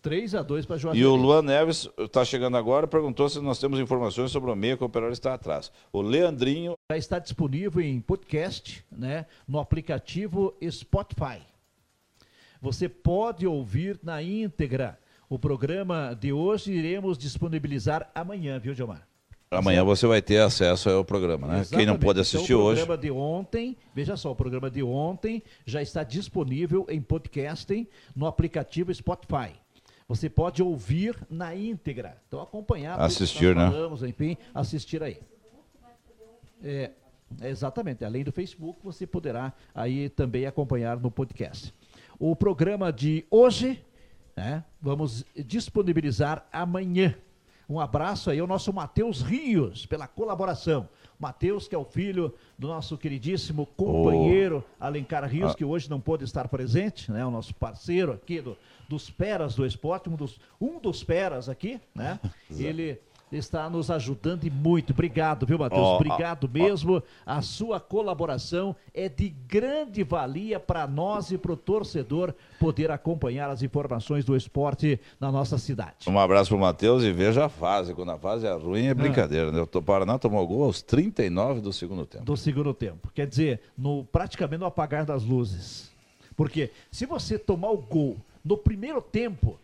3 0.00 0.36
a 0.36 0.42
2 0.42 0.64
para 0.66 0.76
E 0.76 0.78
Juazeiro. 0.78 1.10
o 1.10 1.16
Luan 1.16 1.42
Neves 1.42 1.90
está 1.98 2.24
chegando 2.24 2.56
agora 2.56 2.86
perguntou 2.86 3.28
se 3.28 3.40
nós 3.40 3.58
temos 3.58 3.80
informações 3.80 4.30
sobre 4.30 4.50
o 4.50 4.54
meia 4.54 4.76
que 4.76 4.84
o 4.84 4.86
operário 4.86 5.12
está 5.12 5.34
atrás. 5.34 5.72
O 5.92 6.00
Leandrinho 6.00 6.74
Já 6.92 6.96
está 6.96 7.18
disponível 7.18 7.82
em 7.82 8.00
podcast, 8.00 8.84
né, 8.92 9.26
no 9.48 9.58
aplicativo 9.58 10.54
Spotify. 10.70 11.40
Você 12.60 12.88
pode 12.88 13.46
ouvir 13.46 13.98
na 14.02 14.22
íntegra. 14.22 14.96
O 15.28 15.38
programa 15.38 16.14
de 16.18 16.32
hoje 16.32 16.72
iremos 16.72 17.18
disponibilizar 17.18 18.08
amanhã, 18.14 18.60
viu, 18.60 18.72
Gilmar? 18.74 19.07
Amanhã 19.50 19.82
você 19.82 20.06
vai 20.06 20.20
ter 20.20 20.38
acesso 20.40 20.90
ao 20.90 21.04
programa, 21.04 21.46
né? 21.46 21.52
Quem 21.52 21.86
não 21.86 21.94
Exatamente. 21.94 22.04
pode 22.04 22.18
Então, 22.18 22.22
assistir 22.22 22.54
o 22.54 22.60
hoje. 22.60 22.80
programa 22.80 23.00
de 23.02 23.10
ontem, 23.10 23.76
veja 23.94 24.16
só, 24.16 24.30
o 24.30 24.36
programa 24.36 24.70
de 24.70 24.82
ontem 24.82 25.42
já 25.64 25.80
está 25.80 26.02
disponível 26.02 26.86
em 26.88 27.00
podcasting 27.00 27.86
no 28.14 28.26
aplicativo 28.26 28.92
Spotify. 28.92 29.52
Você 30.06 30.28
pode 30.28 30.62
ouvir 30.62 31.16
na 31.30 31.54
íntegra. 31.54 32.16
Então 32.26 32.40
acompanhar 32.40 33.00
Assistir, 33.00 33.54
né? 33.56 33.70
falamos, 33.70 34.02
enfim, 34.02 34.36
assistir 34.54 35.02
aí. 35.02 35.18
É, 36.62 36.90
exatamente. 37.42 38.04
Além 38.04 38.24
do 38.24 38.32
Facebook, 38.32 38.80
você 38.82 39.06
poderá 39.06 39.52
aí 39.74 40.08
também 40.08 40.46
acompanhar 40.46 40.98
no 40.98 41.10
podcast. 41.10 41.72
O 42.18 42.34
programa 42.34 42.92
de 42.92 43.24
hoje, 43.30 43.82
né, 44.36 44.64
vamos 44.80 45.24
disponibilizar 45.36 46.46
amanhã. 46.52 47.14
Um 47.68 47.78
abraço 47.78 48.30
aí 48.30 48.38
ao 48.38 48.46
nosso 48.46 48.72
Matheus 48.72 49.20
Rios 49.20 49.84
pela 49.84 50.06
colaboração. 50.08 50.88
Matheus, 51.18 51.66
que 51.68 51.74
é 51.74 51.78
o 51.78 51.84
filho 51.84 52.32
do 52.56 52.68
nosso 52.68 52.96
queridíssimo 52.96 53.66
companheiro 53.66 54.64
Alencar 54.78 55.24
Rios, 55.28 55.52
Ah. 55.52 55.54
que 55.54 55.64
hoje 55.64 55.90
não 55.90 56.00
pôde 56.00 56.24
estar 56.24 56.46
presente, 56.48 57.10
né? 57.10 57.26
O 57.26 57.30
nosso 57.30 57.54
parceiro 57.54 58.12
aqui 58.12 58.40
do, 58.40 58.56
dos 58.88 59.10
Peras 59.10 59.54
do 59.56 59.66
Esporte, 59.66 60.08
um 60.08 60.14
dos, 60.14 60.38
um 60.60 60.78
dos 60.78 61.02
Peras 61.02 61.48
aqui, 61.48 61.80
né? 61.94 62.20
Ele 62.50 62.98
está 63.30 63.68
nos 63.68 63.90
ajudando 63.90 64.44
e 64.44 64.50
muito. 64.50 64.92
Obrigado, 64.92 65.46
viu, 65.46 65.58
Matheus? 65.58 65.80
Ó, 65.80 65.96
Obrigado 65.96 66.48
mesmo. 66.48 67.02
A 67.26 67.42
sua 67.42 67.78
colaboração 67.78 68.74
é 68.94 69.08
de 69.08 69.28
grande 69.28 70.02
valia 70.02 70.58
para 70.58 70.86
nós 70.86 71.30
e 71.30 71.38
para 71.38 71.52
o 71.52 71.56
torcedor 71.56 72.34
poder 72.58 72.90
acompanhar 72.90 73.50
as 73.50 73.62
informações 73.62 74.24
do 74.24 74.36
esporte 74.36 75.00
na 75.20 75.30
nossa 75.30 75.58
cidade. 75.58 76.08
Um 76.08 76.18
abraço 76.18 76.50
pro 76.50 76.58
Matheus 76.58 77.02
e 77.02 77.12
veja 77.12 77.44
a 77.46 77.48
fase. 77.48 77.94
Quando 77.94 78.10
a 78.10 78.18
fase 78.18 78.46
é 78.46 78.52
ruim, 78.54 78.86
é 78.86 78.94
brincadeira, 78.94 79.52
né? 79.52 79.60
O 79.60 79.82
Paraná 79.82 80.18
tomou 80.18 80.46
gol 80.46 80.64
aos 80.64 80.82
39 80.82 81.60
do 81.60 81.72
segundo 81.72 82.06
tempo. 82.06 82.24
do 82.24 82.36
segundo 82.36 82.72
tempo. 82.74 83.10
Quer 83.14 83.26
dizer, 83.26 83.60
no, 83.76 84.04
praticamente 84.04 84.60
no 84.60 84.66
apagar 84.66 85.04
das 85.04 85.24
luzes. 85.24 85.90
Porque 86.36 86.70
se 86.90 87.04
você 87.04 87.38
tomar 87.38 87.70
o 87.70 87.78
gol 87.78 88.16
no 88.44 88.56
primeiro 88.56 89.02
tempo, 89.02 89.58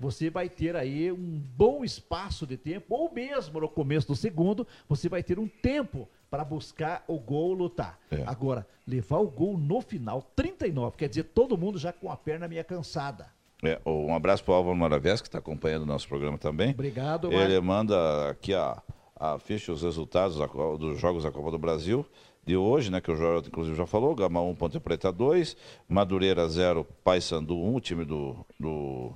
você 0.00 0.30
vai 0.30 0.48
ter 0.48 0.74
aí 0.74 1.12
um 1.12 1.38
bom 1.56 1.84
espaço 1.84 2.46
de 2.46 2.56
tempo, 2.56 2.94
ou 2.94 3.12
mesmo 3.12 3.60
no 3.60 3.68
começo 3.68 4.08
do 4.08 4.16
segundo, 4.16 4.66
você 4.88 5.08
vai 5.08 5.22
ter 5.22 5.38
um 5.38 5.46
tempo 5.46 6.08
para 6.30 6.42
buscar 6.44 7.04
o 7.06 7.18
gol 7.18 7.52
lutar. 7.52 7.98
É. 8.10 8.22
Agora, 8.26 8.66
levar 8.86 9.18
o 9.18 9.28
gol 9.28 9.58
no 9.58 9.80
final, 9.82 10.22
39, 10.34 10.96
quer 10.96 11.08
dizer, 11.08 11.24
todo 11.24 11.58
mundo 11.58 11.78
já 11.78 11.92
com 11.92 12.10
a 12.10 12.16
perna 12.16 12.48
meio 12.48 12.64
cansada. 12.64 13.26
É, 13.62 13.78
um 13.84 14.14
abraço 14.14 14.42
pro 14.42 14.54
Álvaro 14.54 14.74
Maravias, 14.74 15.20
que 15.20 15.28
está 15.28 15.38
acompanhando 15.38 15.82
o 15.82 15.86
nosso 15.86 16.08
programa 16.08 16.38
também. 16.38 16.70
Obrigado, 16.70 17.28
Ele 17.28 17.36
Mário. 17.36 17.62
manda 17.62 18.30
aqui 18.30 18.54
a, 18.54 18.82
a 19.14 19.38
ficha, 19.38 19.70
os 19.70 19.82
resultados 19.82 20.38
da 20.38 20.46
dos 20.46 20.98
jogos 20.98 21.24
da 21.24 21.30
Copa 21.30 21.50
do 21.50 21.58
Brasil 21.58 22.06
de 22.46 22.56
hoje, 22.56 22.90
né? 22.90 23.02
Que 23.02 23.10
o 23.10 23.16
Joel, 23.16 23.40
inclusive, 23.40 23.76
já 23.76 23.86
falou. 23.86 24.14
Gama 24.14 24.40
1, 24.40 24.54
Ponte 24.54 24.80
Preta 24.80 25.12
2, 25.12 25.56
Madureira 25.86 26.48
0, 26.48 26.86
Paysandu 27.04 27.54
1, 27.54 27.74
o 27.74 27.80
time 27.80 28.04
do, 28.04 28.46
do 28.58 29.12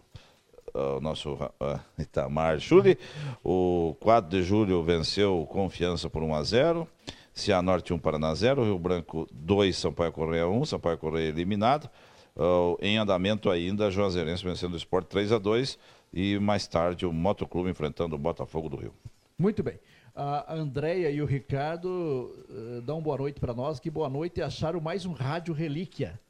ah, 0.75 0.99
nosso 1.01 1.39
ah, 1.61 1.81
Itamar 1.99 2.59
Chuli. 2.59 2.99
O 3.45 3.97
4 4.01 4.29
de 4.29 4.43
julho 4.43 4.83
venceu 4.83 5.41
o 5.41 5.47
Confiança 5.47 6.11
por 6.11 6.23
1 6.23 6.35
a 6.35 6.43
0. 6.43 6.89
Cianorte 7.33 7.93
1, 7.93 7.99
Paraná 7.99 8.35
0. 8.35 8.65
Rio 8.65 8.79
Branco 8.79 9.27
2, 9.33 9.77
Sampaio 9.77 10.13
Correia 10.13 10.49
1. 10.49 10.65
Sampaio 10.65 10.99
Correia 10.99 11.29
eliminado. 11.29 11.89
Ah, 12.37 12.75
em 12.81 12.99
andamento 12.99 13.51
ainda, 13.51 13.91
Juazeirense 13.91 14.45
vencendo 14.45 14.75
o 14.75 14.77
Sport 14.77 15.07
3 15.07 15.33
a 15.33 15.39
2 15.39 15.79
E 16.13 16.39
mais 16.39 16.67
tarde 16.67 17.07
o 17.07 17.13
Motoclube 17.13 17.71
enfrentando 17.71 18.17
o 18.17 18.19
Botafogo 18.19 18.69
do 18.69 18.77
Rio. 18.77 18.93
Muito 19.39 19.63
bem. 19.63 19.79
A 20.17 20.55
Andréia 20.55 21.11
e 21.11 21.21
o 21.21 21.27
Ricardo 21.27 22.33
eh, 22.49 22.81
dão 22.83 23.03
boa 23.03 23.19
noite 23.19 23.41
para 23.41 23.53
nós. 23.53 23.81
Que 23.81 23.91
boa 23.91 24.09
noite 24.09 24.41
acharam 24.41 24.81
mais 24.81 25.05
um 25.05 25.13
rádio 25.13 25.53
relíquia. 25.53 26.21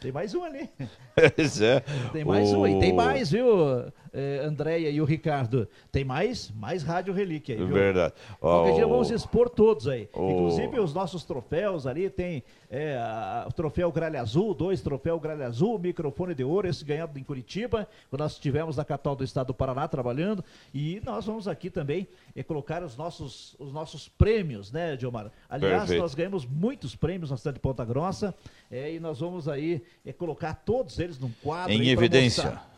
Tem 0.00 0.12
mais 0.12 0.34
um 0.34 0.44
ali. 0.44 0.68
Pois 1.34 1.60
é. 1.60 1.80
Tem 2.12 2.24
mais 2.24 2.52
um 2.52 2.64
aí. 2.64 2.74
O- 2.76 2.80
Tem 2.80 2.92
mais, 2.92 3.30
viu, 3.30 3.90
eh, 4.12 4.40
Andréia 4.44 4.90
e 4.90 5.00
o 5.00 5.04
Ricardo? 5.04 5.68
Tem 5.92 6.04
mais? 6.04 6.50
Mais 6.52 6.82
rádio 6.82 7.12
relíquia 7.14 7.54
aí, 7.54 7.64
viu? 7.64 7.74
Verdade. 7.74 8.14
Qualquer 8.40 8.72
Ó, 8.72 8.74
dia 8.74 8.86
vamos 8.86 9.10
expor 9.10 9.48
todos 9.48 9.86
aí. 9.88 10.08
o- 10.14 10.30
Inclusive 10.30 10.78
os 10.80 10.94
nossos 10.94 11.24
troféus 11.24 11.86
ali, 11.86 12.08
tem 12.10 12.42
é, 12.70 12.96
a- 12.98 13.46
o 13.48 13.52
troféu 13.52 13.90
Gralha 13.90 14.20
Azul, 14.20 14.52
dois 14.54 14.80
troféu 14.82 15.18
Gralha 15.18 15.46
Azul, 15.46 15.78
microfone 15.78 16.34
de 16.34 16.44
ouro, 16.44 16.68
esse 16.68 16.84
ganhado 16.84 17.18
em 17.18 17.22
Curitiba, 17.22 17.88
quando 18.10 18.20
nós 18.20 18.32
estivemos 18.32 18.76
na 18.76 18.84
capital 18.84 19.16
do 19.16 19.24
estado 19.24 19.46
do 19.48 19.54
Paraná 19.54 19.88
trabalhando. 19.88 20.44
E 20.74 21.00
nós 21.04 21.24
vamos 21.26 21.48
aqui 21.48 21.70
também 21.70 22.06
é, 22.36 22.42
colocar 22.42 22.82
os 22.82 22.96
nossos, 22.96 23.56
os 23.58 23.72
nossos 23.72 24.08
prêmios, 24.08 24.70
né, 24.70 24.96
Diomar? 24.96 25.30
Aliás, 25.48 25.78
Perfeito. 25.80 26.00
nós 26.02 26.14
ganhamos 26.14 26.44
muitos 26.46 26.94
prêmios 26.94 27.30
na 27.30 27.36
cidade 27.36 27.54
de 27.54 27.60
Ponta 27.60 27.84
Grossa 27.84 28.34
é, 28.70 28.92
e 28.92 29.00
nós 29.00 29.20
vamos 29.20 29.48
aí 29.48 29.82
é, 30.04 30.12
colocar 30.12 30.54
todos 30.54 30.98
eles 30.98 31.18
num 31.18 31.30
quadro. 31.42 31.72
Em 31.72 31.88
evidência. 31.88 32.44
mostrar. 32.44 32.77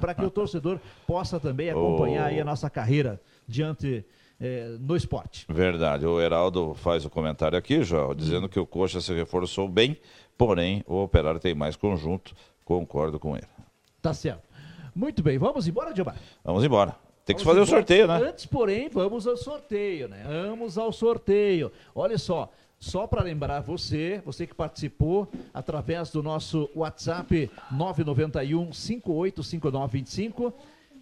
Para 0.00 0.14
que 0.14 0.24
o 0.24 0.30
torcedor 0.30 0.78
possa 1.06 1.38
também 1.38 1.70
acompanhar 1.70 2.24
O- 2.24 2.26
aí 2.26 2.40
a 2.40 2.44
nossa 2.44 2.68
carreira 2.68 3.20
diante 3.46 4.04
eh, 4.40 4.76
no 4.80 4.96
esporte. 4.96 5.46
Verdade. 5.48 6.04
O 6.06 6.20
Heraldo 6.20 6.74
faz 6.74 7.04
o 7.04 7.10
comentário 7.10 7.56
aqui, 7.56 7.82
João, 7.84 8.14
dizendo 8.14 8.48
que 8.48 8.58
o 8.58 8.66
Coxa 8.66 9.00
se 9.00 9.12
reforçou 9.14 9.68
bem, 9.68 9.96
porém 10.36 10.82
o 10.86 11.02
Operário 11.02 11.38
tem 11.38 11.54
mais 11.54 11.76
conjunto. 11.76 12.34
Concordo 12.64 13.18
com 13.20 13.36
ele. 13.36 13.46
Tá 14.00 14.12
certo. 14.12 14.42
Muito 14.94 15.22
bem, 15.22 15.38
vamos 15.38 15.66
embora, 15.68 15.94
Gilmar? 15.94 16.16
Vamos 16.44 16.64
embora. 16.64 16.96
Tem 17.24 17.36
que 17.36 17.44
Vamos 17.44 17.44
fazer 17.44 17.60
o 17.60 17.62
embora. 17.62 17.80
sorteio, 17.80 18.06
né? 18.08 18.28
Antes, 18.30 18.46
porém, 18.46 18.88
vamos 18.88 19.26
ao 19.28 19.36
sorteio, 19.36 20.08
né? 20.08 20.24
Vamos 20.48 20.76
ao 20.76 20.92
sorteio. 20.92 21.70
Olha 21.94 22.18
só, 22.18 22.50
só 22.82 23.06
para 23.06 23.22
lembrar 23.22 23.60
você, 23.60 24.20
você 24.24 24.44
que 24.44 24.56
participou 24.56 25.28
através 25.54 26.10
do 26.10 26.20
nosso 26.20 26.68
WhatsApp 26.74 27.48
991 27.70 28.72
585925, 28.72 30.52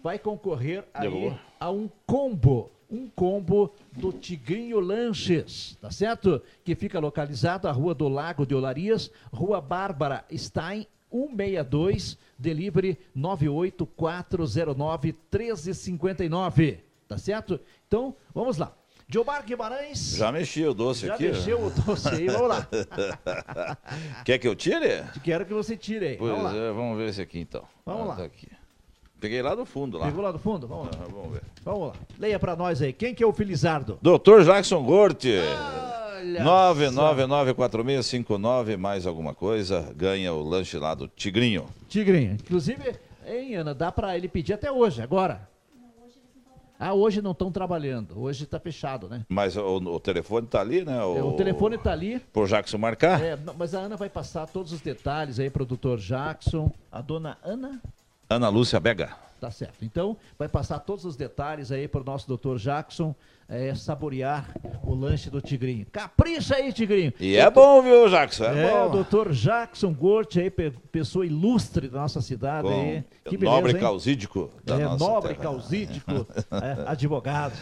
vai 0.03 0.19
concorrer 0.19 0.85
aí 0.93 1.09
Derrubou. 1.09 1.39
a 1.59 1.71
um 1.71 1.89
combo. 2.05 2.69
Um 2.87 3.09
combo 3.09 3.73
do 3.93 4.13
Tigrinho 4.13 4.79
Lanches, 4.79 5.75
tá 5.81 5.89
certo? 5.89 6.39
Que 6.63 6.75
fica 6.75 6.99
localizado 6.99 7.67
à 7.67 7.71
Rua 7.71 7.95
do 7.95 8.07
Lago 8.07 8.45
de 8.45 8.53
Olarias, 8.53 9.09
Rua 9.33 9.59
Bárbara 9.59 10.23
Stein, 10.31 10.85
162, 11.11 12.15
delivery 12.37 12.99
98409 13.15 15.15
1359, 15.31 16.83
tá 17.07 17.17
certo? 17.17 17.59
Então, 17.87 18.15
vamos 18.35 18.57
lá. 18.57 18.71
Diomar 19.11 19.43
Guimarães. 19.45 20.15
Já 20.15 20.31
mexi 20.31 20.63
o 20.65 20.73
doce 20.73 21.05
Já 21.07 21.15
aqui. 21.15 21.27
ó. 21.27 21.31
mexeu 21.33 21.61
o 21.65 21.69
doce 21.69 22.07
aí, 22.07 22.27
vamos 22.27 22.47
lá. 22.47 22.65
Quer 24.23 24.37
que 24.39 24.47
eu 24.47 24.55
tire? 24.55 25.03
Quero 25.21 25.45
que 25.45 25.53
você 25.53 25.75
tire 25.75 26.07
aí. 26.07 26.15
Pois 26.15 26.31
vamos 26.31 26.45
lá. 26.45 26.55
é, 26.57 26.71
vamos 26.71 26.97
ver 26.97 27.09
esse 27.09 27.21
aqui 27.21 27.37
então. 27.39 27.63
Vamos 27.85 28.03
Ah, 28.03 28.05
lá. 28.05 28.15
tá 28.15 28.23
aqui. 28.23 28.47
Peguei 29.19 29.41
lá 29.41 29.53
do 29.53 29.65
fundo 29.65 29.97
lá. 29.97 30.05
Pegou 30.05 30.23
lá 30.23 30.31
do 30.31 30.39
fundo? 30.39 30.65
Vamos 30.65 30.85
lá. 30.85 30.91
Ah, 31.03 31.07
vamos 31.11 31.33
ver. 31.33 31.41
Vamos 31.65 31.87
lá. 31.89 31.93
Leia 32.17 32.39
pra 32.39 32.55
nós 32.55 32.81
aí. 32.81 32.93
Quem 32.93 33.13
que 33.13 33.21
é 33.21 33.27
o 33.27 33.33
Felizardo? 33.33 33.99
Doutor 34.01 34.45
Jackson 34.45 34.81
Gorte. 34.81 35.29
Olha 36.17 36.41
9994659, 36.45 38.77
mais 38.77 39.05
alguma 39.05 39.35
coisa, 39.35 39.91
ganha 39.95 40.31
o 40.33 40.41
lanche 40.41 40.77
lá 40.77 40.95
do 40.95 41.07
Tigrinho. 41.09 41.65
Tigrinho. 41.89 42.31
Inclusive, 42.33 42.95
hein, 43.27 43.55
Ana, 43.55 43.73
dá 43.75 43.91
pra 43.91 44.15
ele 44.15 44.29
pedir 44.29 44.53
até 44.53 44.71
hoje, 44.71 45.01
agora. 45.01 45.49
Ah, 46.83 46.95
hoje 46.95 47.21
não 47.21 47.29
estão 47.29 47.51
trabalhando. 47.51 48.19
Hoje 48.19 48.47
tá 48.47 48.59
fechado, 48.59 49.07
né? 49.07 49.23
Mas 49.29 49.55
o, 49.55 49.61
o 49.77 49.99
telefone 49.99 50.47
tá 50.47 50.61
ali, 50.61 50.83
né? 50.83 50.97
É, 50.97 51.21
O 51.21 51.33
telefone 51.33 51.77
tá 51.77 51.91
ali. 51.91 52.19
Pro 52.33 52.47
Jackson 52.47 52.79
marcar? 52.79 53.21
É, 53.21 53.37
não, 53.37 53.53
mas 53.53 53.75
a 53.75 53.81
Ana 53.81 53.95
vai 53.95 54.09
passar 54.09 54.47
todos 54.47 54.73
os 54.73 54.81
detalhes 54.81 55.39
aí 55.39 55.47
pro 55.47 55.63
doutor 55.63 55.99
Jackson. 55.99 56.71
A 56.91 56.99
dona 56.99 57.37
Ana? 57.43 57.79
Ana 58.27 58.49
Lúcia 58.49 58.79
Bega. 58.79 59.15
Tá 59.39 59.51
certo. 59.51 59.85
Então, 59.85 60.17
vai 60.39 60.47
passar 60.47 60.79
todos 60.79 61.05
os 61.05 61.15
detalhes 61.15 61.71
aí 61.71 61.87
para 61.87 62.01
o 62.01 62.03
nosso 62.03 62.27
doutor 62.27 62.57
Jackson 62.57 63.13
é, 63.51 63.75
saborear 63.75 64.49
o 64.81 64.95
lanche 64.95 65.29
do 65.29 65.41
Tigrinho. 65.41 65.85
Capricha 65.91 66.55
aí, 66.55 66.71
Tigrinho. 66.71 67.11
E 67.19 67.35
é 67.35 67.49
bom, 67.51 67.81
viu, 67.81 68.09
Jackson? 68.09 68.45
É, 68.45 68.63
É, 68.65 68.71
bom. 68.71 68.87
o 68.87 68.89
doutor 68.91 69.33
Jackson 69.33 69.93
Gort 69.93 70.37
aí, 70.37 70.49
pe- 70.49 70.71
pessoa 70.91 71.25
ilustre 71.25 71.89
da 71.89 71.99
nossa 71.99 72.21
cidade 72.21 72.67
Bom, 72.67 72.81
aí. 72.81 73.03
Que 73.25 73.35
beleza, 73.37 73.55
nobre 73.57 73.73
hein? 73.73 73.79
causídico 73.79 74.49
da 74.63 74.79
é, 74.79 74.83
nossa 74.85 74.97
nobre 75.05 75.33
terra. 75.33 75.43
causídico, 75.43 76.11
é, 76.49 76.89
advogado. 76.89 77.53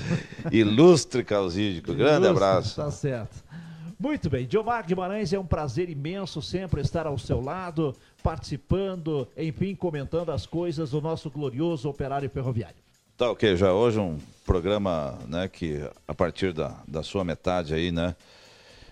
Ilustre 0.52 1.24
causídico. 1.24 1.94
Grande 1.94 2.28
Ilustre, 2.28 2.30
abraço. 2.46 2.76
Tá 2.76 2.92
certo. 2.92 3.44
Muito 4.00 4.30
bem, 4.30 4.46
Diomar 4.46 4.86
Guimarães, 4.86 5.34
é 5.34 5.40
um 5.40 5.46
prazer 5.46 5.90
imenso 5.90 6.42
sempre 6.42 6.80
estar 6.82 7.06
ao 7.06 7.18
seu 7.18 7.42
lado, 7.42 7.94
participando, 8.24 9.28
enfim, 9.38 9.76
comentando 9.76 10.30
as 10.32 10.46
coisas 10.46 10.92
do 10.92 11.02
nosso 11.02 11.30
glorioso 11.30 11.90
operário 11.90 12.30
ferroviário. 12.30 12.78
Tá 13.18 13.30
ok, 13.32 13.58
já 13.58 13.74
hoje 13.74 14.00
um 14.00 14.18
programa, 14.50 15.20
né, 15.28 15.48
que 15.48 15.80
a 16.08 16.16
partir 16.16 16.52
da, 16.54 16.82
da 16.88 17.04
sua 17.04 17.24
metade 17.24 17.72
aí, 17.72 17.92
né, 17.92 18.16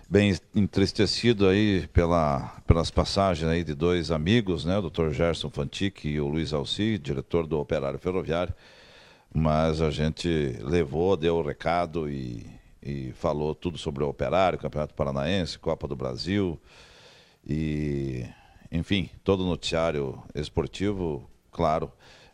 bem 0.08 0.32
entristecido 0.54 1.48
aí 1.48 1.88
pela, 1.88 2.60
pelas 2.64 2.92
passagens 2.92 3.50
aí 3.50 3.64
de 3.64 3.74
dois 3.74 4.12
amigos, 4.12 4.64
né, 4.64 4.78
o 4.78 4.88
Dr. 4.88 5.10
Gerson 5.10 5.50
Fantic 5.50 6.04
e 6.04 6.20
o 6.20 6.28
Luiz 6.28 6.52
Alci, 6.52 6.96
diretor 6.96 7.44
do 7.44 7.58
Operário 7.58 7.98
Ferroviário, 7.98 8.54
mas 9.34 9.82
a 9.82 9.90
gente 9.90 10.56
levou, 10.60 11.16
deu 11.16 11.34
o 11.34 11.42
recado 11.42 12.08
e, 12.08 12.46
e 12.80 13.10
falou 13.14 13.52
tudo 13.52 13.76
sobre 13.76 14.04
o 14.04 14.08
Operário, 14.08 14.60
Campeonato 14.60 14.94
Paranaense, 14.94 15.58
Copa 15.58 15.88
do 15.88 15.96
Brasil 15.96 16.56
e, 17.44 18.24
enfim, 18.70 19.10
todo 19.24 19.42
o 19.42 19.48
noticiário 19.48 20.22
esportivo, 20.36 21.28
claro, 21.50 21.90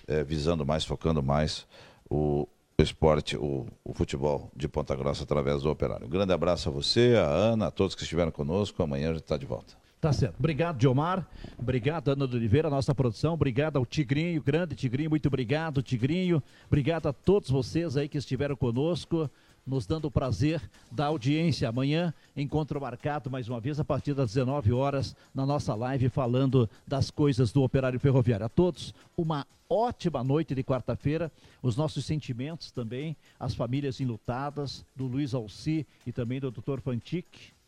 eh, 0.07 0.23
visando 0.23 0.67
mais, 0.67 0.85
focando 0.85 1.23
mais 1.23 1.67
o, 2.11 2.47
o 2.79 2.83
esporte, 2.83 3.37
o, 3.37 3.67
o 3.85 3.95
futebol 3.95 4.51
de 4.55 4.67
Ponta 4.69 4.97
Grossa 4.97 5.23
através 5.23 5.63
do 5.63 5.71
Operário. 5.71 6.07
Um 6.07 6.11
grande 6.11 6.33
abraço 6.33 6.69
a 6.69 6.73
você, 6.73 7.15
a 7.17 7.29
Ana, 7.29 7.69
a 7.69 7.71
todos 7.71 7.95
que 7.95 8.03
estiveram 8.03 8.33
conosco. 8.33 8.83
Amanhã 8.83 9.11
a 9.11 9.13
gente 9.13 9.23
está 9.23 9.37
de 9.37 9.47
volta. 9.47 9.75
Tá 10.01 10.13
certo. 10.13 10.35
Obrigado, 10.39 10.77
Diomar. 10.77 11.27
Obrigado, 11.57 12.09
Ana 12.09 12.29
de 12.29 12.37
Oliveira, 12.37 12.69
nossa 12.69 12.95
produção. 12.95 13.33
Obrigado 13.33 13.79
ao 13.79 13.87
Tigrinho, 13.87 14.43
grande 14.43 14.75
Tigrinho. 14.75 15.09
Muito 15.09 15.27
obrigado, 15.29 15.83
Tigrinho. 15.83 16.43
Obrigado 16.67 17.07
a 17.07 17.13
todos 17.13 17.49
vocês 17.49 17.97
aí 17.97 18.07
que 18.09 18.19
estiveram 18.19 18.55
conosco, 18.55 19.31
nos 19.67 19.87
dando 19.87 20.07
o 20.07 20.11
prazer 20.11 20.61
da 20.91 21.07
audiência. 21.07 21.69
Amanhã, 21.69 22.13
encontro 22.37 22.81
marcado 22.81 23.31
mais 23.31 23.49
uma 23.49 23.61
vez 23.61 23.81
a 23.81 23.85
partir 23.85 24.15
das 24.15 24.33
19 24.35 24.73
horas 24.73 25.17
na 25.35 25.47
nossa 25.47 25.75
live 25.75 26.09
falando 26.09 26.69
das 26.87 27.11
coisas 27.11 27.53
do 27.53 27.63
operário 27.63 27.99
ferroviário. 27.99 28.47
A 28.47 28.49
todos, 28.49 28.95
uma 29.17 29.47
ótima 29.69 30.23
noite 30.23 30.55
de 30.55 30.63
quarta-feira. 30.63 31.33
Os 31.63 31.77
nossos 31.77 32.05
sentimentos 32.05 32.71
também, 32.71 33.17
as 33.39 33.55
famílias 33.55 34.01
enlutadas, 34.01 34.85
do 34.95 35.07
Luiz 35.07 35.35
Alci 35.35 35.87
e 36.07 36.13
também 36.13 36.41
do 36.41 36.51
Dr. 36.51 36.81
Fantic. 36.81 37.27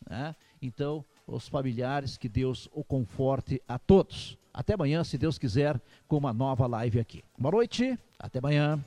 Né? 0.08 0.34
Então, 0.60 1.04
os 1.26 1.48
familiares, 1.48 2.16
que 2.16 2.28
Deus 2.28 2.68
o 2.72 2.84
conforte 2.84 3.60
a 3.66 3.78
todos. 3.78 4.38
Até 4.52 4.74
amanhã, 4.74 5.04
se 5.04 5.18
Deus 5.18 5.38
quiser, 5.38 5.80
com 6.08 6.16
uma 6.16 6.32
nova 6.32 6.66
live 6.66 7.00
aqui. 7.00 7.22
Boa 7.36 7.52
noite, 7.52 7.98
até 8.18 8.38
amanhã. 8.38 8.82